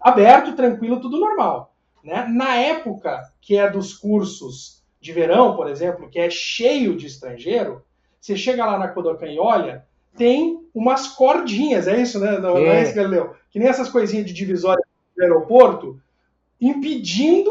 aberto, 0.00 0.56
tranquilo, 0.56 1.00
tudo 1.00 1.20
normal. 1.20 1.74
Né? 2.02 2.26
Na 2.28 2.56
época 2.56 3.32
que 3.40 3.56
é 3.56 3.70
dos 3.70 3.94
cursos 3.94 4.82
de 5.00 5.12
verão, 5.12 5.56
por 5.56 5.68
exemplo, 5.68 6.08
que 6.08 6.18
é 6.18 6.30
cheio 6.30 6.96
de 6.96 7.06
estrangeiro, 7.06 7.84
você 8.20 8.36
chega 8.36 8.64
lá 8.64 8.78
na 8.78 8.88
Kodokan 8.88 9.26
e 9.26 9.38
olha, 9.38 9.84
tem 10.16 10.60
umas 10.74 11.08
cordinhas, 11.08 11.86
é 11.86 12.00
isso, 12.00 12.18
né? 12.18 12.38
Não 12.38 12.56
é, 12.58 12.80
é 12.80 12.82
isso, 12.82 12.94
Galileu? 12.94 13.34
Que 13.50 13.58
nem 13.58 13.68
essas 13.68 13.88
coisinhas 13.88 14.26
de 14.26 14.32
divisória 14.32 14.82
do 15.16 15.22
aeroporto, 15.22 16.00
impedindo 16.60 17.50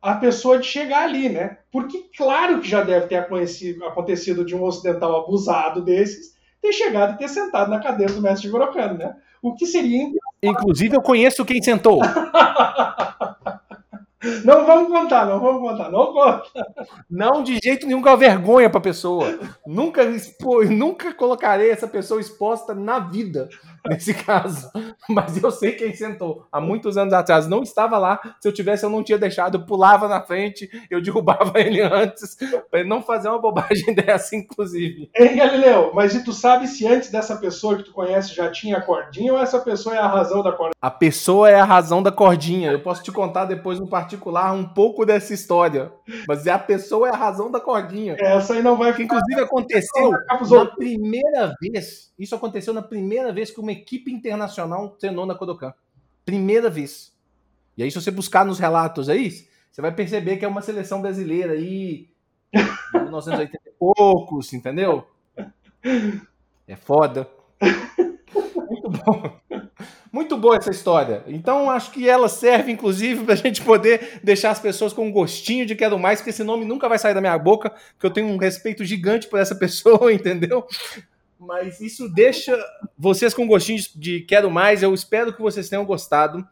a 0.00 0.14
pessoa 0.14 0.58
de 0.58 0.66
chegar 0.66 1.04
ali, 1.04 1.28
né? 1.28 1.58
Porque 1.70 2.06
claro 2.16 2.60
que 2.60 2.68
já 2.68 2.82
deve 2.82 3.06
ter 3.06 3.16
acontecido 3.16 4.44
de 4.44 4.54
um 4.54 4.62
ocidental 4.62 5.20
abusado 5.20 5.82
desses 5.82 6.36
ter 6.60 6.72
chegado 6.72 7.14
e 7.14 7.18
ter 7.18 7.28
sentado 7.28 7.70
na 7.70 7.80
cadeira 7.80 8.12
do 8.12 8.20
mestre 8.20 8.48
Gorokano, 8.48 8.98
né? 8.98 9.16
O 9.40 9.54
que 9.54 9.66
seria 9.66 10.10
Inclusive 10.42 10.96
eu 10.96 11.02
conheço 11.02 11.44
quem 11.44 11.62
sentou. 11.62 12.00
Não 14.44 14.66
vamos 14.66 14.88
contar, 14.88 15.26
não 15.26 15.38
vamos 15.38 15.62
contar, 15.62 15.90
não 15.90 16.12
conta. 16.12 16.42
Não 17.08 17.42
de 17.42 17.58
jeito 17.62 17.86
nenhum 17.86 18.02
com 18.02 18.08
a 18.08 18.16
vergonha 18.16 18.68
para 18.68 18.78
a 18.78 18.82
pessoa. 18.82 19.38
Nunca, 19.64 20.02
expo... 20.02 20.64
nunca 20.64 21.14
colocarei 21.14 21.70
essa 21.70 21.86
pessoa 21.86 22.20
exposta 22.20 22.74
na 22.74 22.98
vida, 22.98 23.48
nesse 23.86 24.12
caso. 24.12 24.70
Mas 25.08 25.40
eu 25.40 25.50
sei 25.52 25.72
quem 25.72 25.94
sentou. 25.94 26.48
Há 26.50 26.60
muitos 26.60 26.96
anos 26.96 27.14
atrás. 27.14 27.46
Não 27.46 27.62
estava 27.62 27.96
lá. 27.96 28.20
Se 28.40 28.48
eu 28.48 28.52
tivesse, 28.52 28.84
eu 28.84 28.90
não 28.90 29.04
tinha 29.04 29.18
deixado. 29.18 29.56
Eu 29.56 29.66
pulava 29.66 30.08
na 30.08 30.20
frente, 30.20 30.68
eu 30.90 31.00
derrubava 31.00 31.52
ele 31.60 31.80
antes, 31.80 32.36
para 32.68 32.80
ele 32.80 32.88
não 32.88 33.00
fazer 33.00 33.28
uma 33.28 33.40
bobagem 33.40 33.94
dessa, 33.94 34.34
inclusive. 34.34 35.10
Ei, 35.14 35.36
Galileu, 35.36 35.92
mas 35.94 36.14
e 36.14 36.24
tu 36.24 36.32
sabe 36.32 36.66
se 36.66 36.86
antes 36.88 37.10
dessa 37.10 37.36
pessoa 37.36 37.76
que 37.76 37.84
tu 37.84 37.92
conhece 37.92 38.34
já 38.34 38.50
tinha 38.50 38.78
a 38.78 38.82
cordinha 38.82 39.32
ou 39.32 39.38
essa 39.38 39.60
pessoa 39.60 39.94
é 39.94 39.98
a 39.98 40.08
razão 40.08 40.42
da 40.42 40.50
cordinha? 40.50 40.74
A 40.82 40.90
pessoa 40.90 41.48
é 41.48 41.60
a 41.60 41.64
razão 41.64 42.02
da 42.02 42.10
cordinha. 42.10 42.72
Eu 42.72 42.80
posso 42.80 43.02
te 43.02 43.12
contar 43.12 43.44
depois 43.44 43.78
no 43.78 43.86
partido 43.86 44.07
particular 44.08 44.52
um 44.52 44.64
pouco 44.64 45.04
dessa 45.04 45.34
história. 45.34 45.92
Mas 46.26 46.46
é 46.46 46.50
a 46.50 46.58
pessoa 46.58 47.08
é 47.08 47.12
a 47.12 47.16
razão 47.16 47.50
da 47.50 47.60
cordinha. 47.60 48.16
Essa 48.18 48.54
aí 48.54 48.62
não 48.62 48.76
vai 48.76 48.92
ficar. 48.94 49.16
Inclusive 49.16 49.40
aconteceu 49.42 50.10
na 50.50 50.66
primeira 50.66 51.54
vez. 51.60 52.12
Isso 52.18 52.34
aconteceu 52.34 52.72
na 52.72 52.82
primeira 52.82 53.32
vez 53.32 53.50
que 53.50 53.60
uma 53.60 53.72
equipe 53.72 54.10
internacional 54.10 54.90
treinou 54.90 55.26
na 55.26 55.34
Kodokan. 55.34 55.74
Primeira 56.24 56.70
vez. 56.70 57.12
E 57.76 57.82
aí, 57.82 57.90
se 57.90 58.00
você 58.00 58.10
buscar 58.10 58.44
nos 58.44 58.58
relatos 58.58 59.08
aí, 59.08 59.30
você 59.70 59.82
vai 59.82 59.92
perceber 59.92 60.38
que 60.38 60.44
é 60.44 60.48
uma 60.48 60.62
seleção 60.62 61.02
brasileira 61.02 61.52
aí. 61.52 62.08
1980 62.94 63.60
e 63.66 63.72
poucos, 63.78 64.52
entendeu? 64.54 65.06
É 66.66 66.76
foda. 66.76 67.28
Muito 68.56 68.90
bom. 68.90 69.40
Muito 70.12 70.36
boa 70.36 70.56
essa 70.56 70.70
história. 70.70 71.22
Então, 71.26 71.70
acho 71.70 71.90
que 71.90 72.08
ela 72.08 72.28
serve, 72.28 72.72
inclusive, 72.72 73.22
para 73.24 73.34
a 73.34 73.36
gente 73.36 73.62
poder 73.62 74.20
deixar 74.22 74.50
as 74.50 74.60
pessoas 74.60 74.92
com 74.92 75.06
um 75.06 75.12
gostinho 75.12 75.66
de 75.66 75.74
quero 75.74 75.98
mais, 75.98 76.20
porque 76.20 76.30
esse 76.30 76.44
nome 76.44 76.64
nunca 76.64 76.88
vai 76.88 76.98
sair 76.98 77.14
da 77.14 77.20
minha 77.20 77.38
boca, 77.38 77.70
porque 77.70 78.06
eu 78.06 78.10
tenho 78.10 78.28
um 78.28 78.36
respeito 78.36 78.84
gigante 78.84 79.26
por 79.28 79.38
essa 79.38 79.54
pessoa, 79.56 80.12
entendeu? 80.12 80.66
Mas 81.38 81.80
isso 81.80 82.08
deixa 82.08 82.58
vocês 82.96 83.32
com 83.32 83.46
gostinho 83.46 83.80
de 83.94 84.20
quero 84.22 84.50
mais. 84.50 84.82
Eu 84.82 84.92
espero 84.92 85.32
que 85.32 85.40
vocês 85.40 85.68
tenham 85.68 85.84
gostado. 85.84 86.46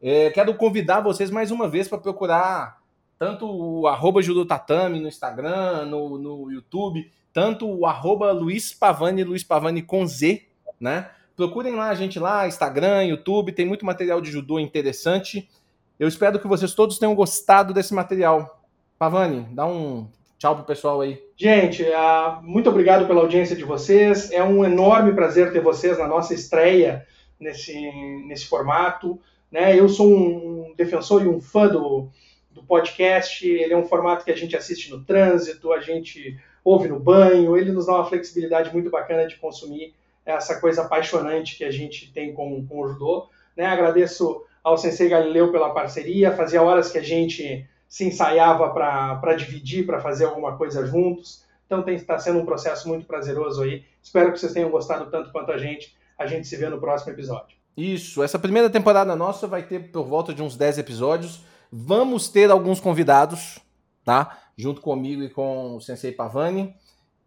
É, 0.00 0.30
quero 0.30 0.52
convidar 0.54 1.00
vocês 1.00 1.30
mais 1.30 1.52
uma 1.52 1.68
vez 1.68 1.86
para 1.86 1.98
procurar 1.98 2.82
tanto 3.22 3.46
o 3.46 3.86
arroba 3.86 4.20
Judotatame 4.20 4.98
no 4.98 5.06
Instagram, 5.06 5.84
no, 5.84 6.18
no 6.18 6.50
YouTube, 6.50 7.08
tanto 7.32 7.70
o 7.70 7.86
arroba 7.86 8.32
Luiz 8.32 8.74
Pavani, 8.74 9.22
Luiz 9.22 9.44
Pavani 9.44 9.80
com 9.80 10.04
Z, 10.04 10.42
né? 10.80 11.08
Procurem 11.36 11.74
lá 11.74 11.88
a 11.88 11.94
gente 11.94 12.18
lá, 12.18 12.46
Instagram, 12.46 13.04
YouTube, 13.04 13.52
tem 13.52 13.66
muito 13.66 13.86
material 13.86 14.20
de 14.20 14.30
judô 14.30 14.58
interessante. 14.58 15.48
Eu 15.98 16.08
espero 16.08 16.38
que 16.38 16.46
vocês 16.46 16.74
todos 16.74 16.98
tenham 16.98 17.14
gostado 17.14 17.72
desse 17.72 17.94
material. 17.94 18.62
Pavani, 18.98 19.46
dá 19.52 19.66
um 19.66 20.08
tchau 20.38 20.56
pro 20.56 20.64
pessoal 20.64 21.00
aí. 21.00 21.22
Gente, 21.36 21.82
uh, 21.84 22.42
muito 22.42 22.68
obrigado 22.68 23.06
pela 23.06 23.20
audiência 23.20 23.56
de 23.56 23.64
vocês. 23.64 24.30
É 24.30 24.42
um 24.42 24.64
enorme 24.64 25.12
prazer 25.12 25.52
ter 25.52 25.60
vocês 25.60 25.98
na 25.98 26.06
nossa 26.06 26.34
estreia 26.34 27.06
nesse, 27.38 27.72
nesse 28.26 28.46
formato. 28.46 29.20
Né? 29.50 29.78
Eu 29.78 29.88
sou 29.88 30.08
um 30.08 30.74
defensor 30.76 31.22
e 31.22 31.28
um 31.28 31.40
fã 31.40 31.68
do, 31.68 32.08
do 32.50 32.62
podcast. 32.62 33.48
Ele 33.48 33.72
é 33.72 33.76
um 33.76 33.86
formato 33.86 34.24
que 34.24 34.30
a 34.30 34.36
gente 34.36 34.56
assiste 34.56 34.90
no 34.90 35.04
trânsito, 35.04 35.72
a 35.72 35.80
gente 35.80 36.36
ouve 36.64 36.88
no 36.88 36.98
banho. 36.98 37.56
Ele 37.56 37.72
nos 37.72 37.86
dá 37.86 37.94
uma 37.94 38.04
flexibilidade 38.04 38.72
muito 38.72 38.90
bacana 38.90 39.26
de 39.26 39.36
consumir 39.36 39.94
essa 40.24 40.60
coisa 40.60 40.82
apaixonante 40.82 41.56
que 41.56 41.64
a 41.64 41.70
gente 41.70 42.12
tem 42.12 42.32
com, 42.32 42.66
com 42.66 42.80
o 42.80 42.88
judô. 42.88 43.28
Né? 43.56 43.66
Agradeço 43.66 44.44
ao 44.62 44.78
Sensei 44.78 45.08
Galileu 45.08 45.50
pela 45.50 45.74
parceria, 45.74 46.36
fazia 46.36 46.62
horas 46.62 46.90
que 46.90 46.98
a 46.98 47.02
gente 47.02 47.68
se 47.88 48.04
ensaiava 48.06 48.70
para 48.70 49.34
dividir, 49.34 49.84
para 49.84 50.00
fazer 50.00 50.24
alguma 50.24 50.56
coisa 50.56 50.86
juntos. 50.86 51.44
Então 51.66 51.84
está 51.88 52.18
sendo 52.18 52.38
um 52.38 52.44
processo 52.44 52.88
muito 52.88 53.06
prazeroso 53.06 53.62
aí. 53.62 53.84
Espero 54.02 54.32
que 54.32 54.38
vocês 54.38 54.52
tenham 54.52 54.70
gostado 54.70 55.10
tanto 55.10 55.32
quanto 55.32 55.52
a 55.52 55.58
gente. 55.58 55.94
A 56.18 56.26
gente 56.26 56.46
se 56.46 56.56
vê 56.56 56.68
no 56.68 56.78
próximo 56.78 57.12
episódio. 57.12 57.56
Isso, 57.76 58.22
essa 58.22 58.38
primeira 58.38 58.68
temporada 58.68 59.16
nossa 59.16 59.46
vai 59.46 59.62
ter 59.62 59.90
por 59.90 60.04
volta 60.04 60.34
de 60.34 60.42
uns 60.42 60.56
10 60.56 60.78
episódios. 60.78 61.42
Vamos 61.70 62.28
ter 62.28 62.50
alguns 62.50 62.78
convidados, 62.80 63.58
tá? 64.04 64.38
Junto 64.56 64.82
comigo 64.82 65.22
e 65.22 65.30
com 65.30 65.76
o 65.76 65.80
Sensei 65.80 66.12
Pavani. 66.12 66.74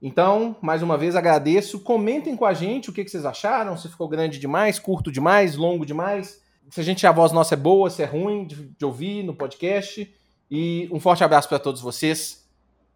Então, 0.06 0.56
mais 0.62 0.84
uma 0.84 1.00
vez, 1.00 1.16
agradeço. 1.16 1.80
Comentem 1.80 2.36
com 2.36 2.46
a 2.46 2.54
gente 2.54 2.92
o 2.92 2.94
que, 2.94 3.08
vocês 3.08 3.26
acharam, 3.26 3.76
se 3.76 3.90
ficou 3.90 4.08
grande 4.08 4.38
demais, 4.38 4.78
curto 4.78 5.12
demais, 5.12 5.56
longo 5.56 5.84
demais. 5.84 6.40
Se 6.70 6.80
a 6.80 6.84
gente 6.84 7.08
a 7.08 7.12
voz 7.12 7.32
nossa 7.32 7.56
é 7.56 7.58
boa, 7.58 7.90
se 7.90 8.04
é 8.04 8.06
ruim 8.06 8.46
de, 8.46 8.68
de 8.68 8.86
ouvir 8.86 9.24
no 9.24 9.34
podcast. 9.34 10.08
E 10.52 10.88
um 10.92 11.00
forte 11.00 11.24
abraço 11.24 11.50
para 11.50 11.58
todos 11.58 11.82
vocês. 11.82 12.48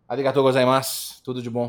Arigatou 0.07 0.43
gozaimasu. 0.43 1.19
Tudo 1.23 1.41
de 1.41 1.49
bom. 1.49 1.67